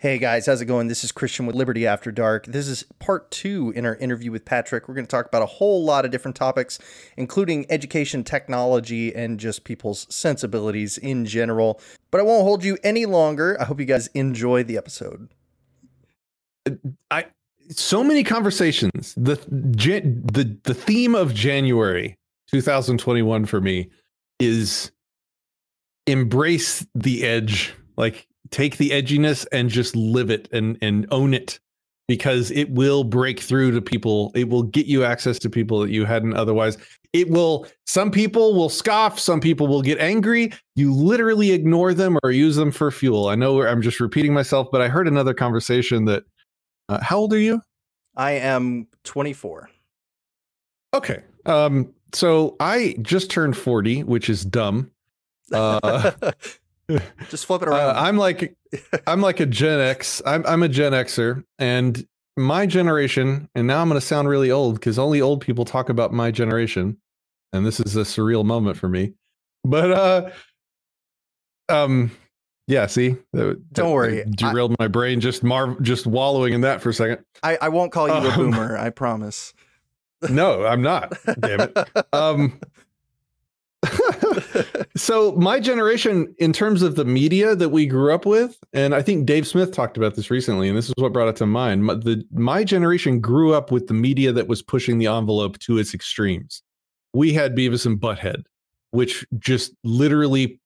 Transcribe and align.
Hey 0.00 0.16
guys, 0.16 0.46
how's 0.46 0.62
it 0.62 0.64
going? 0.64 0.88
This 0.88 1.04
is 1.04 1.12
Christian 1.12 1.44
with 1.44 1.54
Liberty 1.54 1.86
After 1.86 2.10
Dark. 2.10 2.46
This 2.46 2.68
is 2.68 2.84
part 3.00 3.30
two 3.30 3.70
in 3.76 3.84
our 3.84 3.96
interview 3.96 4.30
with 4.30 4.46
Patrick. 4.46 4.88
We're 4.88 4.94
going 4.94 5.04
to 5.04 5.10
talk 5.10 5.26
about 5.26 5.42
a 5.42 5.46
whole 5.46 5.84
lot 5.84 6.06
of 6.06 6.10
different 6.10 6.38
topics, 6.38 6.78
including 7.18 7.66
education, 7.68 8.24
technology, 8.24 9.14
and 9.14 9.38
just 9.38 9.62
people's 9.62 10.06
sensibilities 10.08 10.96
in 10.96 11.26
general. 11.26 11.82
But 12.10 12.22
I 12.22 12.24
won't 12.24 12.44
hold 12.44 12.64
you 12.64 12.78
any 12.82 13.04
longer. 13.04 13.60
I 13.60 13.64
hope 13.66 13.78
you 13.78 13.84
guys 13.84 14.06
enjoy 14.14 14.64
the 14.64 14.78
episode. 14.78 15.28
I 17.10 17.26
so 17.68 18.02
many 18.02 18.24
conversations. 18.24 19.14
The 19.18 19.34
the 19.50 20.58
the 20.62 20.72
theme 20.72 21.14
of 21.14 21.34
January 21.34 22.16
2021 22.50 23.44
for 23.44 23.60
me 23.60 23.90
is 24.38 24.92
embrace 26.06 26.86
the 26.94 27.22
edge. 27.22 27.74
Like 27.98 28.26
take 28.50 28.76
the 28.76 28.90
edginess 28.90 29.46
and 29.52 29.70
just 29.70 29.94
live 29.94 30.30
it 30.30 30.48
and 30.52 30.78
and 30.82 31.06
own 31.10 31.34
it 31.34 31.60
because 32.10 32.50
it 32.50 32.68
will 32.70 33.04
break 33.04 33.38
through 33.38 33.70
to 33.70 33.80
people. 33.80 34.32
It 34.34 34.48
will 34.48 34.64
get 34.64 34.86
you 34.86 35.04
access 35.04 35.38
to 35.38 35.48
people 35.48 35.78
that 35.78 35.90
you 35.90 36.04
hadn't 36.04 36.34
otherwise. 36.34 36.76
It 37.12 37.30
will 37.30 37.68
some 37.86 38.10
people 38.10 38.52
will 38.56 38.68
scoff 38.68 39.16
some 39.16 39.40
people 39.40 39.68
will 39.68 39.80
get 39.80 40.00
angry. 40.00 40.52
You 40.74 40.92
literally 40.92 41.52
ignore 41.52 41.94
them 41.94 42.18
or 42.24 42.32
use 42.32 42.56
them 42.56 42.72
for 42.72 42.90
fuel. 42.90 43.28
I 43.28 43.36
know 43.36 43.62
i'm 43.62 43.80
just 43.80 44.00
repeating 44.00 44.34
myself 44.34 44.66
but 44.72 44.80
i 44.80 44.88
heard 44.88 45.06
another 45.06 45.32
conversation 45.32 46.04
that 46.06 46.24
uh, 46.88 46.98
how 47.00 47.18
old 47.18 47.32
are 47.32 47.38
you? 47.38 47.62
I 48.16 48.32
am 48.32 48.88
24 49.04 49.70
okay 50.92 51.22
um 51.46 51.94
so 52.12 52.56
i 52.58 52.96
just 53.02 53.30
turned 53.30 53.56
40 53.56 54.02
which 54.02 54.28
is 54.28 54.44
dumb. 54.44 54.90
Uh 55.52 56.12
Just 57.28 57.46
flip 57.46 57.62
it 57.62 57.68
around. 57.68 57.96
Uh, 57.96 58.00
I'm 58.00 58.16
like, 58.16 58.56
I'm 59.06 59.20
like 59.20 59.40
a 59.40 59.46
Gen 59.46 59.80
X. 59.80 60.22
I'm 60.26 60.44
I'm 60.46 60.62
a 60.62 60.68
Gen 60.68 60.92
Xer, 60.92 61.44
and 61.58 62.06
my 62.36 62.66
generation. 62.66 63.48
And 63.54 63.66
now 63.66 63.80
I'm 63.80 63.88
going 63.88 64.00
to 64.00 64.06
sound 64.06 64.28
really 64.28 64.50
old 64.50 64.74
because 64.74 64.98
only 64.98 65.20
old 65.20 65.40
people 65.40 65.64
talk 65.64 65.88
about 65.88 66.12
my 66.12 66.30
generation, 66.30 66.98
and 67.52 67.66
this 67.66 67.80
is 67.80 67.96
a 67.96 68.02
surreal 68.02 68.44
moment 68.44 68.76
for 68.76 68.88
me. 68.88 69.14
But 69.64 69.90
uh, 69.92 70.30
um, 71.68 72.10
yeah. 72.66 72.86
See, 72.86 73.16
that, 73.32 73.72
don't 73.72 73.92
worry. 73.92 74.24
derailed 74.30 74.72
I, 74.72 74.84
my 74.84 74.88
brain 74.88 75.20
just 75.20 75.42
marv 75.42 75.80
just 75.82 76.06
wallowing 76.06 76.52
in 76.54 76.62
that 76.62 76.80
for 76.80 76.90
a 76.90 76.94
second. 76.94 77.24
I 77.42 77.58
I 77.60 77.68
won't 77.68 77.92
call 77.92 78.08
you 78.08 78.14
um, 78.14 78.26
a 78.26 78.36
boomer. 78.36 78.76
I 78.76 78.90
promise. 78.90 79.54
No, 80.28 80.66
I'm 80.66 80.82
not. 80.82 81.16
Damn 81.40 81.60
it. 81.60 81.78
Um, 82.12 82.60
so 84.96 85.32
my 85.32 85.58
generation 85.58 86.34
in 86.38 86.52
terms 86.52 86.82
of 86.82 86.96
the 86.96 87.04
media 87.04 87.56
that 87.56 87.70
we 87.70 87.86
grew 87.86 88.12
up 88.12 88.26
with 88.26 88.58
and 88.74 88.94
i 88.94 89.00
think 89.00 89.24
dave 89.24 89.46
smith 89.46 89.72
talked 89.72 89.96
about 89.96 90.16
this 90.16 90.30
recently 90.30 90.68
and 90.68 90.76
this 90.76 90.88
is 90.88 90.94
what 90.98 91.14
brought 91.14 91.28
it 91.28 91.36
to 91.36 91.46
mind. 91.46 91.84
My, 91.84 91.94
the, 91.94 92.22
my 92.32 92.62
generation 92.62 93.20
grew 93.20 93.54
up 93.54 93.70
with 93.70 93.86
the 93.86 93.94
media 93.94 94.32
that 94.32 94.48
was 94.48 94.60
pushing 94.60 94.98
the 94.98 95.06
envelope 95.06 95.58
to 95.60 95.78
its 95.78 95.94
extremes. 95.94 96.62
We 97.14 97.32
had 97.32 97.56
beavis 97.56 97.86
and 97.86 97.98
butthead 97.98 98.44
which 98.90 99.26
just 99.38 99.72
literally 99.84 100.60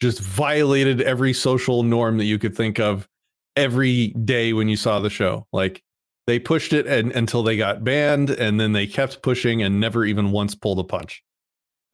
just 0.00 0.20
violated 0.20 1.00
every 1.00 1.32
social 1.32 1.82
norm 1.82 2.18
that 2.18 2.24
you 2.24 2.38
could 2.38 2.56
think 2.56 2.78
of 2.78 3.08
every 3.56 4.08
day 4.08 4.52
when 4.52 4.68
you 4.68 4.76
saw 4.76 5.00
the 5.00 5.10
show. 5.10 5.46
Like 5.52 5.82
they 6.26 6.38
pushed 6.38 6.72
it 6.72 6.86
and, 6.86 7.12
until 7.12 7.42
they 7.42 7.56
got 7.56 7.84
banned 7.84 8.30
and 8.30 8.58
then 8.58 8.72
they 8.72 8.86
kept 8.86 9.22
pushing 9.22 9.62
and 9.62 9.80
never 9.80 10.04
even 10.04 10.32
once 10.32 10.54
pulled 10.54 10.78
a 10.78 10.84
punch 10.84 11.22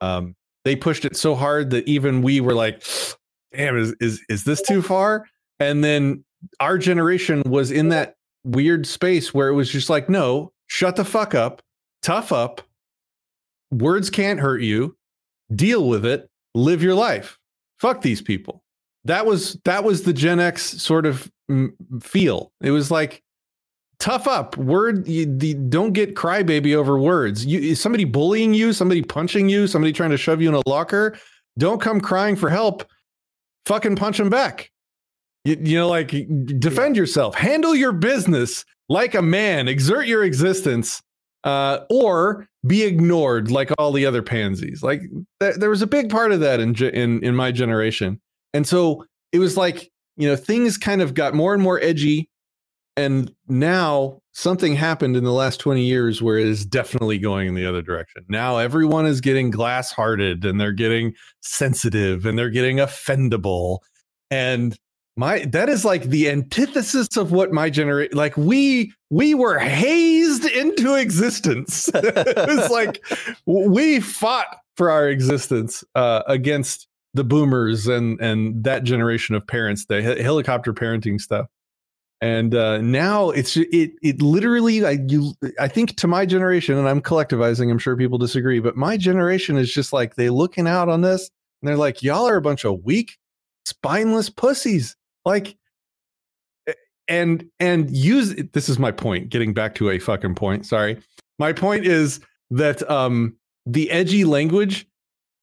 um, 0.01 0.35
they 0.65 0.75
pushed 0.75 1.05
it 1.05 1.15
so 1.15 1.35
hard 1.35 1.69
that 1.71 1.87
even 1.87 2.21
we 2.21 2.41
were 2.41 2.53
like, 2.53 2.83
damn, 3.53 3.77
is, 3.77 3.95
is, 3.99 4.21
is 4.29 4.43
this 4.43 4.61
too 4.61 4.81
far? 4.81 5.25
And 5.59 5.83
then 5.83 6.23
our 6.59 6.77
generation 6.77 7.43
was 7.45 7.71
in 7.71 7.89
that 7.89 8.15
weird 8.43 8.85
space 8.85 9.33
where 9.33 9.49
it 9.49 9.53
was 9.53 9.69
just 9.69 9.89
like, 9.89 10.09
no, 10.09 10.51
shut 10.67 10.95
the 10.95 11.05
fuck 11.05 11.35
up, 11.35 11.61
tough 12.01 12.31
up. 12.31 12.61
Words 13.71 14.09
can't 14.09 14.39
hurt 14.39 14.61
you. 14.61 14.97
Deal 15.53 15.87
with 15.87 16.05
it. 16.05 16.29
Live 16.53 16.83
your 16.83 16.95
life. 16.95 17.37
Fuck 17.79 18.01
these 18.01 18.21
people. 18.21 18.63
That 19.05 19.25
was 19.25 19.57
that 19.65 19.83
was 19.83 20.03
the 20.03 20.13
Gen 20.13 20.39
X 20.39 20.61
sort 20.81 21.05
of 21.05 21.31
feel. 22.01 22.51
It 22.61 22.71
was 22.71 22.91
like 22.91 23.23
tough 24.01 24.27
up. 24.27 24.57
Word, 24.57 25.07
you, 25.07 25.25
the, 25.25 25.53
don't 25.53 25.93
get 25.93 26.15
crybaby 26.15 26.75
over 26.75 26.99
words. 26.99 27.45
You, 27.45 27.59
is 27.59 27.79
somebody 27.79 28.03
bullying 28.03 28.53
you, 28.53 28.73
somebody 28.73 29.01
punching 29.01 29.47
you, 29.47 29.67
somebody 29.67 29.93
trying 29.93 30.09
to 30.09 30.17
shove 30.17 30.41
you 30.41 30.49
in 30.49 30.55
a 30.55 30.67
locker. 30.67 31.17
Don't 31.57 31.79
come 31.79 32.01
crying 32.01 32.35
for 32.35 32.49
help. 32.49 32.83
Fucking 33.67 33.95
punch 33.95 34.17
them 34.17 34.29
back. 34.29 34.71
You, 35.45 35.57
you 35.61 35.77
know, 35.77 35.87
like 35.87 36.09
defend 36.59 36.97
yourself. 36.97 37.35
Handle 37.35 37.75
your 37.75 37.93
business 37.93 38.65
like 38.89 39.13
a 39.15 39.21
man. 39.21 39.67
Exert 39.67 40.07
your 40.07 40.23
existence, 40.23 41.01
uh, 41.43 41.79
or 41.89 42.47
be 42.65 42.83
ignored 42.83 43.51
like 43.51 43.71
all 43.77 43.91
the 43.91 44.05
other 44.05 44.21
pansies. 44.21 44.81
Like 44.83 45.01
th- 45.39 45.55
there 45.55 45.69
was 45.69 45.81
a 45.81 45.87
big 45.87 46.09
part 46.09 46.31
of 46.31 46.39
that 46.39 46.59
in 46.59 46.75
in 46.75 47.23
in 47.23 47.35
my 47.35 47.51
generation, 47.51 48.19
and 48.53 48.67
so 48.67 49.05
it 49.31 49.39
was 49.39 49.57
like 49.57 49.91
you 50.17 50.27
know 50.27 50.35
things 50.35 50.77
kind 50.77 51.01
of 51.01 51.13
got 51.13 51.33
more 51.33 51.53
and 51.53 51.61
more 51.61 51.79
edgy 51.81 52.29
and 53.01 53.33
now 53.47 54.21
something 54.33 54.75
happened 54.75 55.17
in 55.17 55.23
the 55.23 55.33
last 55.33 55.59
20 55.59 55.83
years 55.83 56.21
where 56.21 56.37
it 56.37 56.45
is 56.45 56.65
definitely 56.65 57.17
going 57.17 57.47
in 57.47 57.55
the 57.55 57.65
other 57.65 57.81
direction. 57.81 58.23
Now 58.29 58.57
everyone 58.57 59.05
is 59.05 59.21
getting 59.21 59.49
glass 59.49 59.91
hearted 59.91 60.45
and 60.45 60.61
they're 60.61 60.71
getting 60.71 61.13
sensitive 61.41 62.25
and 62.25 62.37
they're 62.37 62.51
getting 62.51 62.77
offendable. 62.77 63.79
And 64.29 64.77
my 65.17 65.39
that 65.45 65.67
is 65.67 65.83
like 65.83 66.03
the 66.03 66.29
antithesis 66.29 67.17
of 67.17 67.31
what 67.31 67.51
my 67.51 67.69
generation 67.69 68.15
like 68.17 68.37
we 68.37 68.93
we 69.09 69.33
were 69.33 69.59
hazed 69.59 70.45
into 70.45 70.95
existence. 70.95 71.89
it 71.93 72.47
was 72.47 72.69
like 72.69 73.03
we 73.45 73.99
fought 73.99 74.57
for 74.77 74.89
our 74.89 75.09
existence 75.09 75.83
uh, 75.95 76.21
against 76.27 76.87
the 77.13 77.25
boomers 77.25 77.87
and 77.87 78.21
and 78.21 78.63
that 78.63 78.83
generation 78.83 79.35
of 79.35 79.45
parents, 79.45 79.85
the 79.87 80.01
helicopter 80.01 80.73
parenting 80.73 81.19
stuff 81.19 81.47
and 82.21 82.53
uh, 82.53 82.77
now 82.79 83.31
it's 83.31 83.57
it 83.57 83.93
it 84.01 84.21
literally 84.21 84.85
I 84.85 84.99
you 85.07 85.33
I 85.59 85.67
think 85.67 85.97
to 85.97 86.07
my 86.07 86.25
generation 86.25 86.77
and 86.77 86.87
I'm 86.87 87.01
collectivizing 87.01 87.71
I'm 87.71 87.79
sure 87.79 87.97
people 87.97 88.19
disagree 88.19 88.59
but 88.59 88.77
my 88.77 88.95
generation 88.95 89.57
is 89.57 89.73
just 89.73 89.91
like 89.91 90.15
they 90.15 90.29
looking 90.29 90.67
out 90.67 90.87
on 90.87 91.01
this 91.01 91.31
and 91.61 91.67
they're 91.67 91.77
like 91.77 92.03
y'all 92.03 92.27
are 92.27 92.37
a 92.37 92.41
bunch 92.41 92.63
of 92.63 92.83
weak 92.83 93.17
spineless 93.65 94.29
pussies. 94.29 94.95
Like 95.25 95.55
and 97.07 97.49
and 97.59 97.89
use 97.95 98.35
this 98.53 98.69
is 98.69 98.77
my 98.77 98.91
point 98.91 99.29
getting 99.29 99.53
back 99.53 99.75
to 99.75 99.89
a 99.89 99.99
fucking 99.99 100.35
point 100.35 100.65
sorry. 100.65 101.01
My 101.39 101.53
point 101.53 101.85
is 101.85 102.19
that 102.51 102.87
um 102.89 103.35
the 103.65 103.89
edgy 103.89 104.25
language 104.25 104.87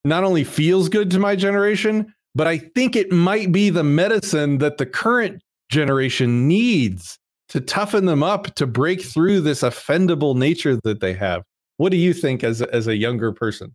not 0.05 0.23
only 0.23 0.45
feels 0.45 0.89
good 0.89 1.11
to 1.11 1.19
my 1.19 1.35
generation 1.35 2.15
but 2.37 2.47
I 2.47 2.59
think 2.59 2.95
it 2.95 3.11
might 3.11 3.51
be 3.51 3.69
the 3.69 3.83
medicine 3.83 4.59
that 4.59 4.79
the 4.79 4.87
current 4.87 5.43
generation 5.69 6.49
needs 6.49 7.19
to 7.49 7.61
toughen 7.61 8.05
them 8.05 8.23
up 8.23 8.55
to 8.57 8.67
break 8.67 9.03
through 9.03 9.41
this 9.41 9.63
offendable 9.63 10.37
nature 10.37 10.79
that 10.85 11.01
they 11.01 11.15
have. 11.15 11.43
What 11.77 11.93
do 11.93 11.97
you 11.97 12.13
think 12.13 12.45
as 12.45 12.61
as 12.63 12.87
a 12.87 12.97
younger 12.97 13.33
person? 13.33 13.75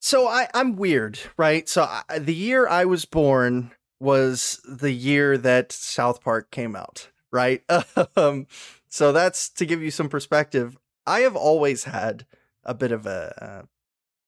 So 0.00 0.26
I, 0.26 0.48
I'm 0.52 0.76
weird, 0.76 1.18
right? 1.36 1.68
So 1.68 1.82
I, 1.82 2.18
the 2.18 2.34
year 2.34 2.66
I 2.68 2.84
was 2.84 3.04
born 3.04 3.70
was 4.00 4.60
the 4.68 4.90
year 4.90 5.38
that 5.38 5.70
South 5.70 6.22
Park 6.22 6.50
came 6.50 6.74
out, 6.74 7.08
right? 7.30 7.62
um, 8.16 8.48
so 8.88 9.12
that's 9.12 9.48
to 9.50 9.64
give 9.64 9.80
you 9.80 9.92
some 9.92 10.08
perspective. 10.08 10.76
I 11.06 11.20
have 11.20 11.36
always 11.36 11.84
had 11.84 12.26
a 12.64 12.74
bit 12.74 12.90
of 12.90 13.06
a, 13.06 13.34
uh, 13.40 13.66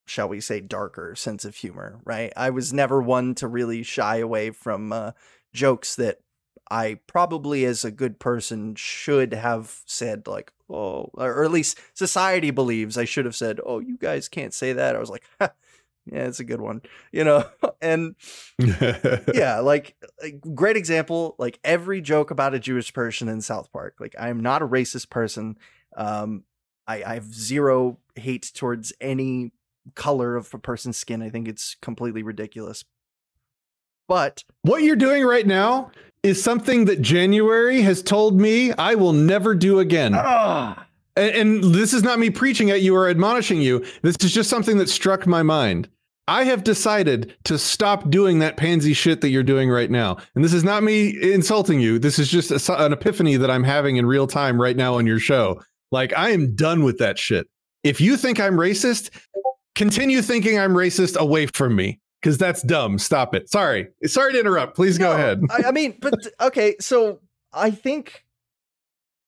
shall 0.07 0.29
we 0.29 0.41
say, 0.41 0.61
darker 0.61 1.17
sense 1.17 1.45
of 1.45 1.57
humor, 1.57 1.99
right? 2.05 2.33
I 2.37 2.51
was 2.51 2.73
never 2.73 3.03
one 3.03 3.35
to 3.37 3.49
really 3.49 3.83
shy 3.83 4.19
away 4.19 4.51
from 4.51 4.93
uh, 4.93 5.11
jokes 5.53 5.97
that 5.97 6.21
I 6.71 6.99
probably, 7.07 7.65
as 7.65 7.85
a 7.85 7.91
good 7.91 8.19
person, 8.19 8.75
should 8.75 9.35
have 9.35 9.83
said, 9.87 10.27
like, 10.27 10.53
oh, 10.71 11.11
or 11.15 11.45
at 11.45 11.51
least 11.51 11.79
society 11.95 12.51
believes 12.51 12.97
I 12.97 13.05
should 13.05 13.25
have 13.25 13.37
said, 13.37 13.61
oh, 13.65 13.81
you 13.81 13.99
guys 13.99 14.29
can't 14.29 14.55
say 14.55 14.73
that. 14.73 14.97
I 14.97 14.99
was 14.99 15.11
like, 15.11 15.25
yeah, 15.41 15.49
it's 16.27 16.41
a 16.41 16.45
good 16.45 16.61
one, 16.61 16.83
you 17.13 17.25
know? 17.25 17.45
and 17.83 18.15
yeah, 18.59 19.61
like, 19.61 19.97
great 20.55 20.77
example, 20.77 21.35
like 21.39 21.59
every 21.65 22.01
joke 22.01 22.31
about 22.31 22.55
a 22.55 22.61
Jewish 22.61 22.93
person 22.93 23.29
in 23.29 23.41
South 23.41 23.73
Park. 23.73 23.97
Like, 24.01 24.15
I'm 24.19 24.41
not 24.41 24.63
a 24.63 24.69
racist 24.69 25.11
person. 25.11 25.59
Um, 25.97 26.45
I, 26.87 27.03
I 27.05 27.15
have 27.15 27.33
zero 27.33 27.99
hate 28.15 28.51
towards 28.55 28.93
any 29.01 29.53
color 29.95 30.37
of 30.37 30.53
a 30.55 30.59
person's 30.59 30.97
skin. 30.97 31.23
I 31.23 31.31
think 31.31 31.49
it's 31.49 31.77
completely 31.81 32.23
ridiculous. 32.23 32.85
But 34.07 34.45
what 34.63 34.83
you're 34.83 34.97
doing 34.97 35.25
right 35.25 35.47
now 35.47 35.91
is 36.25 36.43
something 36.43 36.87
that 36.87 37.03
January 37.03 37.83
has 37.83 38.03
told 38.03 38.41
me 38.41 38.73
I 38.73 38.95
will 38.95 39.13
never 39.13 39.55
do 39.55 39.79
again. 39.79 40.15
Ah. 40.17 40.87
And, 41.17 41.31
and, 41.35 41.75
this 41.75 41.93
is 41.93 42.03
not 42.03 42.19
me 42.19 42.31
preaching 42.31 42.71
at 42.71 42.83
you 42.83 42.97
or 42.97 43.09
admonishing 43.09 43.61
you. 43.61 43.85
This 44.03 44.17
is 44.21 44.33
just 44.33 44.51
something 44.51 44.79
that 44.79 44.89
struck 44.89 45.27
my 45.29 45.45
mind. 45.45 45.89
I 46.27 46.45
have 46.45 46.65
decided 46.65 47.37
to 47.45 47.59
stop 47.59 48.11
doing 48.11 48.39
that 48.39 48.57
pansy 48.57 48.95
shit 48.95 49.21
that 49.21 49.29
you're 49.29 49.43
doing 49.43 49.71
right 49.71 49.91
now. 49.91 50.17
And 50.35 50.43
this 50.43 50.55
is 50.55 50.65
not 50.65 50.83
me 50.83 51.11
insulting 51.33 51.79
you. 51.79 51.99
This 51.99 52.19
is 52.19 52.29
just 52.29 52.51
a, 52.51 52.85
an 52.85 52.95
epiphany 52.95 53.37
that 53.37 53.51
I'm 53.51 53.63
having 53.63 53.97
in 53.97 54.07
real 54.07 54.27
time 54.27 54.61
right 54.61 54.77
now 54.77 54.95
on 54.95 55.07
your 55.07 55.21
show. 55.21 55.61
Like, 55.93 56.17
I 56.17 56.31
am 56.31 56.57
done 56.57 56.83
with 56.83 56.99
that 56.99 57.19
shit. 57.19 57.47
If 57.85 58.01
you 58.01 58.17
think 58.17 58.41
I'm 58.41 58.55
racist, 58.55 59.11
continue 59.75 60.23
thinking 60.23 60.59
I'm 60.59 60.73
racist 60.73 61.17
away 61.17 61.47
from 61.47 61.77
me 61.77 62.01
because 62.25 62.39
that's 62.39 62.63
dumb. 62.63 62.99
Stop 62.99 63.35
it. 63.35 63.51
Sorry. 63.51 63.89
Sorry 64.07 64.33
to 64.33 64.41
interrupt. 64.41 64.75
Please 64.77 64.99
no, 64.99 65.09
go 65.09 65.13
ahead. 65.13 65.43
I, 65.51 65.65
I 65.69 65.73
mean, 65.73 65.95
but 66.01 66.15
okay. 66.41 66.75
So 66.81 67.21
I 67.53 67.71
think 67.71 68.25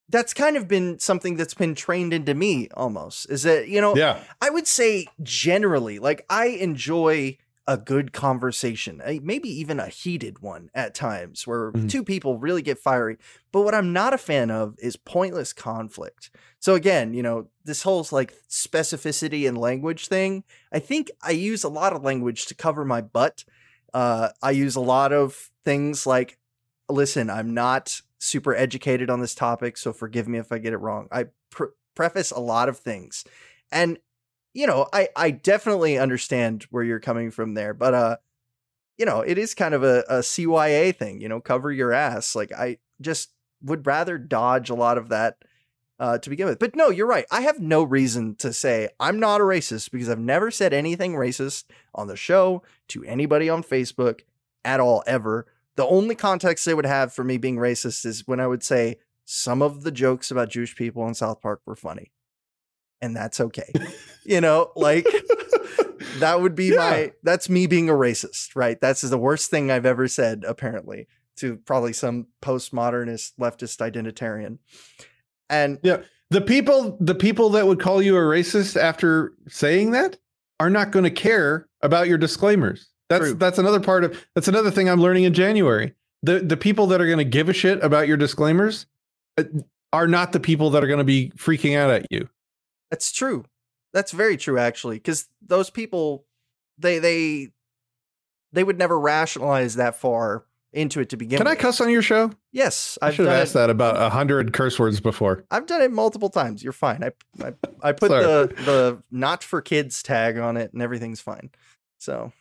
that's 0.09 0.33
kind 0.33 0.57
of 0.57 0.67
been 0.67 0.97
something 0.97 1.35
that's 1.35 1.53
been 1.53 1.75
trained 1.75 2.11
into 2.11 2.33
me 2.33 2.69
almost 2.73 3.29
is 3.29 3.43
that 3.43 3.67
you 3.67 3.81
know 3.81 3.93
yeah 3.93 4.21
i 4.41 4.49
would 4.49 4.65
say 4.65 5.05
generally 5.21 5.99
like 5.99 6.25
i 6.29 6.45
enjoy 6.45 7.37
a 7.67 7.77
good 7.77 8.13
conversation 8.13 9.01
maybe 9.21 9.49
even 9.49 9.79
a 9.79 9.87
heated 9.87 10.39
one 10.39 10.69
at 10.73 10.95
times 10.95 11.45
where 11.45 11.71
mm-hmm. 11.71 11.87
two 11.87 12.03
people 12.03 12.37
really 12.37 12.61
get 12.61 12.79
fiery 12.79 13.17
but 13.51 13.61
what 13.61 13.75
i'm 13.75 13.91
not 13.91 14.13
a 14.13 14.17
fan 14.17 14.49
of 14.49 14.75
is 14.79 14.95
pointless 14.95 15.51
conflict 15.51 16.29
so 16.59 16.75
again 16.75 17.13
you 17.13 17.21
know 17.21 17.47
this 17.65 17.83
whole 17.83 18.07
like 18.11 18.33
specificity 18.49 19.47
and 19.47 19.57
language 19.57 20.07
thing 20.07 20.43
i 20.71 20.79
think 20.79 21.11
i 21.21 21.31
use 21.31 21.63
a 21.63 21.69
lot 21.69 21.93
of 21.93 22.03
language 22.03 22.45
to 22.45 22.55
cover 22.55 22.85
my 22.85 23.01
butt 23.01 23.43
uh, 23.93 24.29
i 24.41 24.51
use 24.51 24.75
a 24.75 24.81
lot 24.81 25.11
of 25.11 25.51
things 25.65 26.07
like 26.07 26.37
listen 26.89 27.29
i'm 27.29 27.53
not 27.53 28.01
super 28.19 28.55
educated 28.55 29.09
on 29.09 29.21
this 29.21 29.35
topic, 29.35 29.77
so 29.77 29.93
forgive 29.93 30.27
me 30.27 30.37
if 30.39 30.51
I 30.51 30.57
get 30.57 30.73
it 30.73 30.77
wrong. 30.77 31.07
I 31.11 31.25
pre- 31.49 31.67
preface 31.95 32.31
a 32.31 32.39
lot 32.39 32.69
of 32.69 32.77
things. 32.77 33.23
And 33.71 33.97
you 34.57 34.65
know, 34.65 34.87
I 34.91 35.07
I 35.15 35.29
definitely 35.29 35.99
understand 35.99 36.65
where 36.71 36.83
you're 36.83 36.99
coming 36.99 37.29
from 37.29 37.53
there, 37.53 37.75
but 37.75 37.93
uh 37.93 38.17
you 38.97 39.05
know, 39.05 39.21
it 39.21 39.37
is 39.37 39.53
kind 39.53 39.75
of 39.75 39.83
a, 39.83 40.03
a 40.09 40.19
CYA 40.21 40.95
thing, 40.95 41.21
you 41.21 41.29
know, 41.29 41.39
cover 41.39 41.71
your 41.71 41.93
ass. 41.93 42.35
Like 42.35 42.51
I 42.51 42.79
just 42.99 43.29
would 43.61 43.85
rather 43.85 44.17
dodge 44.17 44.71
a 44.71 44.75
lot 44.75 44.97
of 44.97 45.09
that 45.09 45.37
uh, 45.99 46.17
to 46.17 46.29
begin 46.31 46.47
with. 46.47 46.57
But 46.57 46.75
no, 46.75 46.89
you're 46.89 47.05
right. 47.05 47.25
I 47.29 47.41
have 47.41 47.59
no 47.59 47.83
reason 47.83 48.33
to 48.37 48.51
say 48.51 48.89
I'm 48.99 49.19
not 49.19 49.41
a 49.41 49.43
racist 49.43 49.91
because 49.91 50.09
I've 50.09 50.17
never 50.17 50.49
said 50.49 50.73
anything 50.73 51.13
racist 51.13 51.65
on 51.93 52.07
the 52.07 52.15
show 52.15 52.63
to 52.87 53.03
anybody 53.03 53.49
on 53.49 53.61
Facebook 53.61 54.21
at 54.65 54.79
all 54.79 55.03
ever. 55.05 55.45
The 55.75 55.85
only 55.85 56.15
context 56.15 56.65
they 56.65 56.73
would 56.73 56.87
have 56.87 57.13
for 57.13 57.23
me 57.23 57.37
being 57.37 57.57
racist 57.57 58.07
is 58.07 58.27
when 58.27 58.39
I 58.39 58.47
would 58.47 58.63
say 58.63 58.97
some 59.23 59.61
of 59.61 59.83
the 59.83 59.91
jokes 59.91 60.31
about 60.31 60.49
Jewish 60.49 60.75
people 60.75 61.07
in 61.07 61.13
South 61.13 61.41
Park 61.41 61.61
were 61.67 61.75
funny. 61.75 62.11
And 63.01 63.15
that's 63.15 63.39
okay. 63.39 63.71
you 64.25 64.41
know, 64.41 64.71
like 64.75 65.05
that 66.19 66.41
would 66.41 66.55
be 66.55 66.67
yeah. 66.67 66.75
my 66.75 67.11
that's 67.23 67.49
me 67.49 67.67
being 67.67 67.89
a 67.89 67.93
racist, 67.93 68.55
right? 68.55 68.79
That's 68.79 69.01
the 69.01 69.17
worst 69.17 69.49
thing 69.49 69.71
I've 69.71 69.85
ever 69.85 70.07
said, 70.07 70.43
apparently, 70.47 71.07
to 71.37 71.57
probably 71.57 71.93
some 71.93 72.27
postmodernist 72.41 73.33
leftist 73.39 73.79
identitarian. 73.79 74.57
And 75.49 75.79
yeah, 75.83 76.01
the 76.29 76.41
people 76.41 76.97
the 76.99 77.15
people 77.15 77.49
that 77.51 77.67
would 77.67 77.79
call 77.79 78.01
you 78.01 78.15
a 78.17 78.21
racist 78.21 78.75
after 78.75 79.33
saying 79.47 79.91
that 79.91 80.17
are 80.59 80.69
not 80.69 80.91
going 80.91 81.03
to 81.03 81.11
care 81.11 81.67
about 81.81 82.07
your 82.07 82.17
disclaimers. 82.17 82.89
That's 83.09 83.25
True. 83.25 83.33
that's 83.35 83.57
another 83.57 83.79
part 83.79 84.03
of 84.03 84.25
that's 84.35 84.47
another 84.47 84.71
thing 84.71 84.89
I'm 84.89 85.01
learning 85.01 85.23
in 85.23 85.33
January. 85.33 85.93
The 86.23 86.39
the 86.39 86.57
people 86.57 86.87
that 86.87 86.99
are 86.99 87.05
going 87.05 87.19
to 87.19 87.23
give 87.23 87.47
a 87.47 87.53
shit 87.53 87.81
about 87.83 88.07
your 88.07 88.17
disclaimers 88.17 88.87
uh, 89.37 89.43
are 89.93 90.07
not 90.07 90.33
the 90.33 90.39
people 90.39 90.71
that 90.71 90.83
are 90.83 90.87
going 90.87 90.97
to 90.97 91.05
be 91.05 91.31
freaking 91.37 91.77
out 91.77 91.89
at 91.89 92.11
you. 92.11 92.27
That's 92.89 93.11
true. 93.11 93.45
That's 93.93 94.11
very 94.11 94.37
true 94.37 94.59
actually 94.59 94.99
cuz 94.99 95.27
those 95.41 95.69
people 95.69 96.25
they 96.77 96.99
they 96.99 97.51
they 98.53 98.63
would 98.63 98.77
never 98.77 98.99
rationalize 98.99 99.75
that 99.75 99.95
far 99.95 100.45
into 100.73 100.99
it 100.99 101.09
to 101.09 101.17
begin 101.17 101.37
Can 101.37 101.47
with. 101.47 101.57
I 101.57 101.61
cuss 101.61 101.81
on 101.81 101.89
your 101.89 102.01
show? 102.01 102.31
Yes, 102.51 102.97
I've 103.01 103.13
I 103.13 103.15
should 103.15 103.25
have 103.25 103.35
asked 103.35 103.51
it. 103.51 103.59
that 103.59 103.69
about 103.69 103.97
a 104.01 104.09
hundred 104.09 104.53
curse 104.53 104.77
words 104.77 104.99
before. 104.99 105.45
I've 105.49 105.65
done 105.65 105.81
it 105.81 105.91
multiple 105.91 106.29
times. 106.29 106.63
You're 106.63 106.73
fine. 106.73 107.03
I 107.03 107.11
I, 107.43 107.53
I 107.81 107.91
put 107.93 108.09
the 108.09 108.53
the 108.65 109.03
not 109.09 109.43
for 109.43 109.61
kids 109.61 110.03
tag 110.03 110.37
on 110.37 110.57
it, 110.57 110.73
and 110.73 110.81
everything's 110.81 111.21
fine. 111.21 111.49
So 111.97 112.31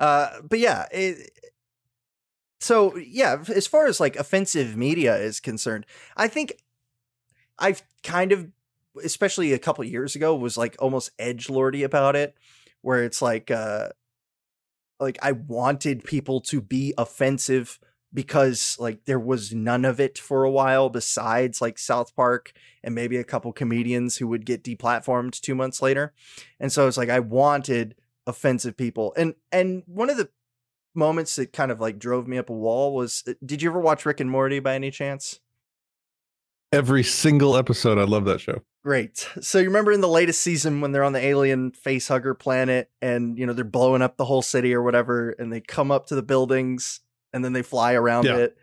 uh, 0.00 0.40
but 0.42 0.58
yeah, 0.58 0.86
it, 0.90 1.30
so 2.58 2.96
yeah, 2.96 3.42
as 3.54 3.66
far 3.66 3.86
as 3.86 4.00
like 4.00 4.16
offensive 4.16 4.76
media 4.76 5.16
is 5.16 5.40
concerned, 5.40 5.84
I 6.16 6.26
think 6.26 6.54
I've 7.58 7.82
kind 8.02 8.32
of, 8.32 8.48
especially 9.02 9.52
a 9.52 9.58
couple 9.58 9.84
years 9.84 10.16
ago, 10.16 10.34
was 10.34 10.56
like 10.56 10.76
almost 10.78 11.10
edge 11.18 11.48
lordy 11.48 11.82
about 11.82 12.16
it, 12.16 12.34
where 12.82 13.04
it's 13.04 13.22
like, 13.22 13.50
uh, 13.50 13.88
like 14.98 15.18
I 15.22 15.32
wanted 15.32 16.04
people 16.04 16.40
to 16.42 16.60
be 16.60 16.94
offensive 16.98 17.78
because 18.12 18.76
like 18.78 19.04
there 19.04 19.20
was 19.20 19.54
none 19.54 19.84
of 19.84 20.00
it 20.00 20.18
for 20.18 20.44
a 20.44 20.50
while 20.50 20.88
besides 20.88 21.60
like 21.60 21.78
South 21.78 22.14
Park 22.14 22.52
and 22.82 22.94
maybe 22.94 23.16
a 23.16 23.24
couple 23.24 23.52
comedians 23.52 24.16
who 24.16 24.26
would 24.28 24.44
get 24.44 24.64
deplatformed 24.64 25.40
2 25.40 25.54
months 25.54 25.80
later. 25.80 26.12
And 26.58 26.72
so 26.72 26.88
it's 26.88 26.96
like 26.96 27.08
I 27.08 27.20
wanted 27.20 27.94
offensive 28.26 28.76
people. 28.76 29.14
And 29.16 29.34
and 29.52 29.82
one 29.86 30.10
of 30.10 30.16
the 30.16 30.28
moments 30.94 31.36
that 31.36 31.52
kind 31.52 31.70
of 31.70 31.80
like 31.80 31.98
drove 31.98 32.26
me 32.26 32.36
up 32.36 32.50
a 32.50 32.54
wall 32.54 32.94
was 32.94 33.22
uh, 33.28 33.34
did 33.44 33.62
you 33.62 33.70
ever 33.70 33.80
watch 33.80 34.04
Rick 34.04 34.20
and 34.20 34.30
Morty 34.30 34.58
by 34.58 34.74
any 34.74 34.90
chance? 34.90 35.40
Every 36.72 37.02
single 37.02 37.56
episode. 37.56 37.98
I 37.98 38.04
love 38.04 38.24
that 38.26 38.40
show. 38.40 38.62
Great. 38.82 39.28
So 39.40 39.58
you 39.58 39.66
remember 39.66 39.92
in 39.92 40.00
the 40.00 40.08
latest 40.08 40.40
season 40.40 40.80
when 40.80 40.92
they're 40.92 41.04
on 41.04 41.12
the 41.12 41.24
alien 41.24 41.72
facehugger 41.72 42.38
planet 42.38 42.90
and 43.02 43.38
you 43.38 43.44
know 43.44 43.52
they're 43.52 43.64
blowing 43.64 44.00
up 44.00 44.16
the 44.16 44.24
whole 44.24 44.42
city 44.42 44.74
or 44.74 44.82
whatever 44.82 45.30
and 45.30 45.52
they 45.52 45.60
come 45.60 45.90
up 45.90 46.06
to 46.06 46.14
the 46.14 46.22
buildings 46.22 47.00
and 47.32 47.44
then 47.44 47.52
they 47.52 47.62
fly 47.62 47.92
around 47.92 48.24
yeah. 48.24 48.36
it. 48.36 48.56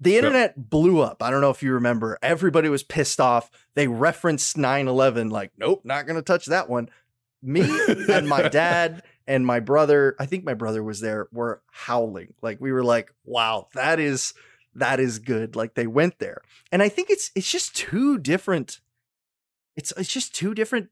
The 0.00 0.16
internet 0.16 0.54
yep. 0.56 0.70
blew 0.70 1.00
up. 1.00 1.22
I 1.22 1.30
don't 1.30 1.40
know 1.40 1.50
if 1.50 1.62
you 1.62 1.72
remember. 1.74 2.18
Everybody 2.22 2.68
was 2.68 2.82
pissed 2.82 3.20
off. 3.20 3.50
They 3.74 3.88
referenced 3.88 4.56
9/11 4.56 5.30
like, 5.30 5.52
"Nope, 5.58 5.82
not 5.84 6.06
going 6.06 6.16
to 6.16 6.22
touch 6.22 6.46
that 6.46 6.70
one." 6.70 6.88
me 7.42 7.62
and 8.08 8.28
my 8.28 8.48
dad 8.48 9.02
and 9.26 9.44
my 9.46 9.60
brother, 9.60 10.16
I 10.18 10.26
think 10.26 10.44
my 10.44 10.54
brother 10.54 10.82
was 10.82 11.00
there, 11.00 11.28
were 11.32 11.62
howling. 11.70 12.34
Like 12.42 12.60
we 12.60 12.72
were 12.72 12.84
like, 12.84 13.12
wow, 13.24 13.68
that 13.74 14.00
is 14.00 14.34
that 14.74 15.00
is 15.00 15.18
good. 15.18 15.56
Like 15.56 15.74
they 15.74 15.86
went 15.86 16.18
there. 16.18 16.42
And 16.72 16.82
I 16.82 16.88
think 16.88 17.10
it's 17.10 17.30
it's 17.34 17.50
just 17.50 17.76
two 17.76 18.18
different 18.18 18.80
it's 19.78 19.92
it's 19.96 20.12
just 20.12 20.34
two 20.34 20.54
different 20.54 20.88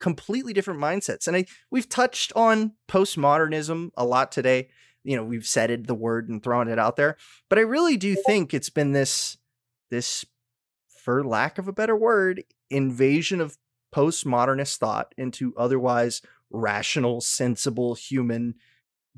completely 0.00 0.52
different 0.52 0.80
mindsets. 0.80 1.28
And 1.28 1.36
I 1.36 1.44
we've 1.70 1.88
touched 1.88 2.32
on 2.34 2.72
postmodernism 2.88 3.90
a 3.96 4.04
lot 4.04 4.32
today. 4.32 4.70
You 5.04 5.16
know, 5.16 5.22
we've 5.22 5.46
said 5.46 5.70
it 5.70 5.86
the 5.86 5.94
word 5.94 6.28
and 6.28 6.42
thrown 6.42 6.68
it 6.68 6.78
out 6.78 6.96
there. 6.96 7.16
But 7.48 7.58
I 7.58 7.62
really 7.62 7.96
do 7.96 8.16
think 8.16 8.52
it's 8.54 8.70
been 8.70 8.92
this 8.92 9.36
this 9.90 10.24
for 10.88 11.22
lack 11.22 11.58
of 11.58 11.68
a 11.68 11.72
better 11.72 11.94
word, 11.94 12.42
invasion 12.70 13.40
of 13.40 13.58
postmodernist 13.94 14.78
thought 14.78 15.14
into 15.18 15.52
otherwise 15.58 16.22
rational, 16.50 17.20
sensible 17.20 17.94
human, 17.94 18.54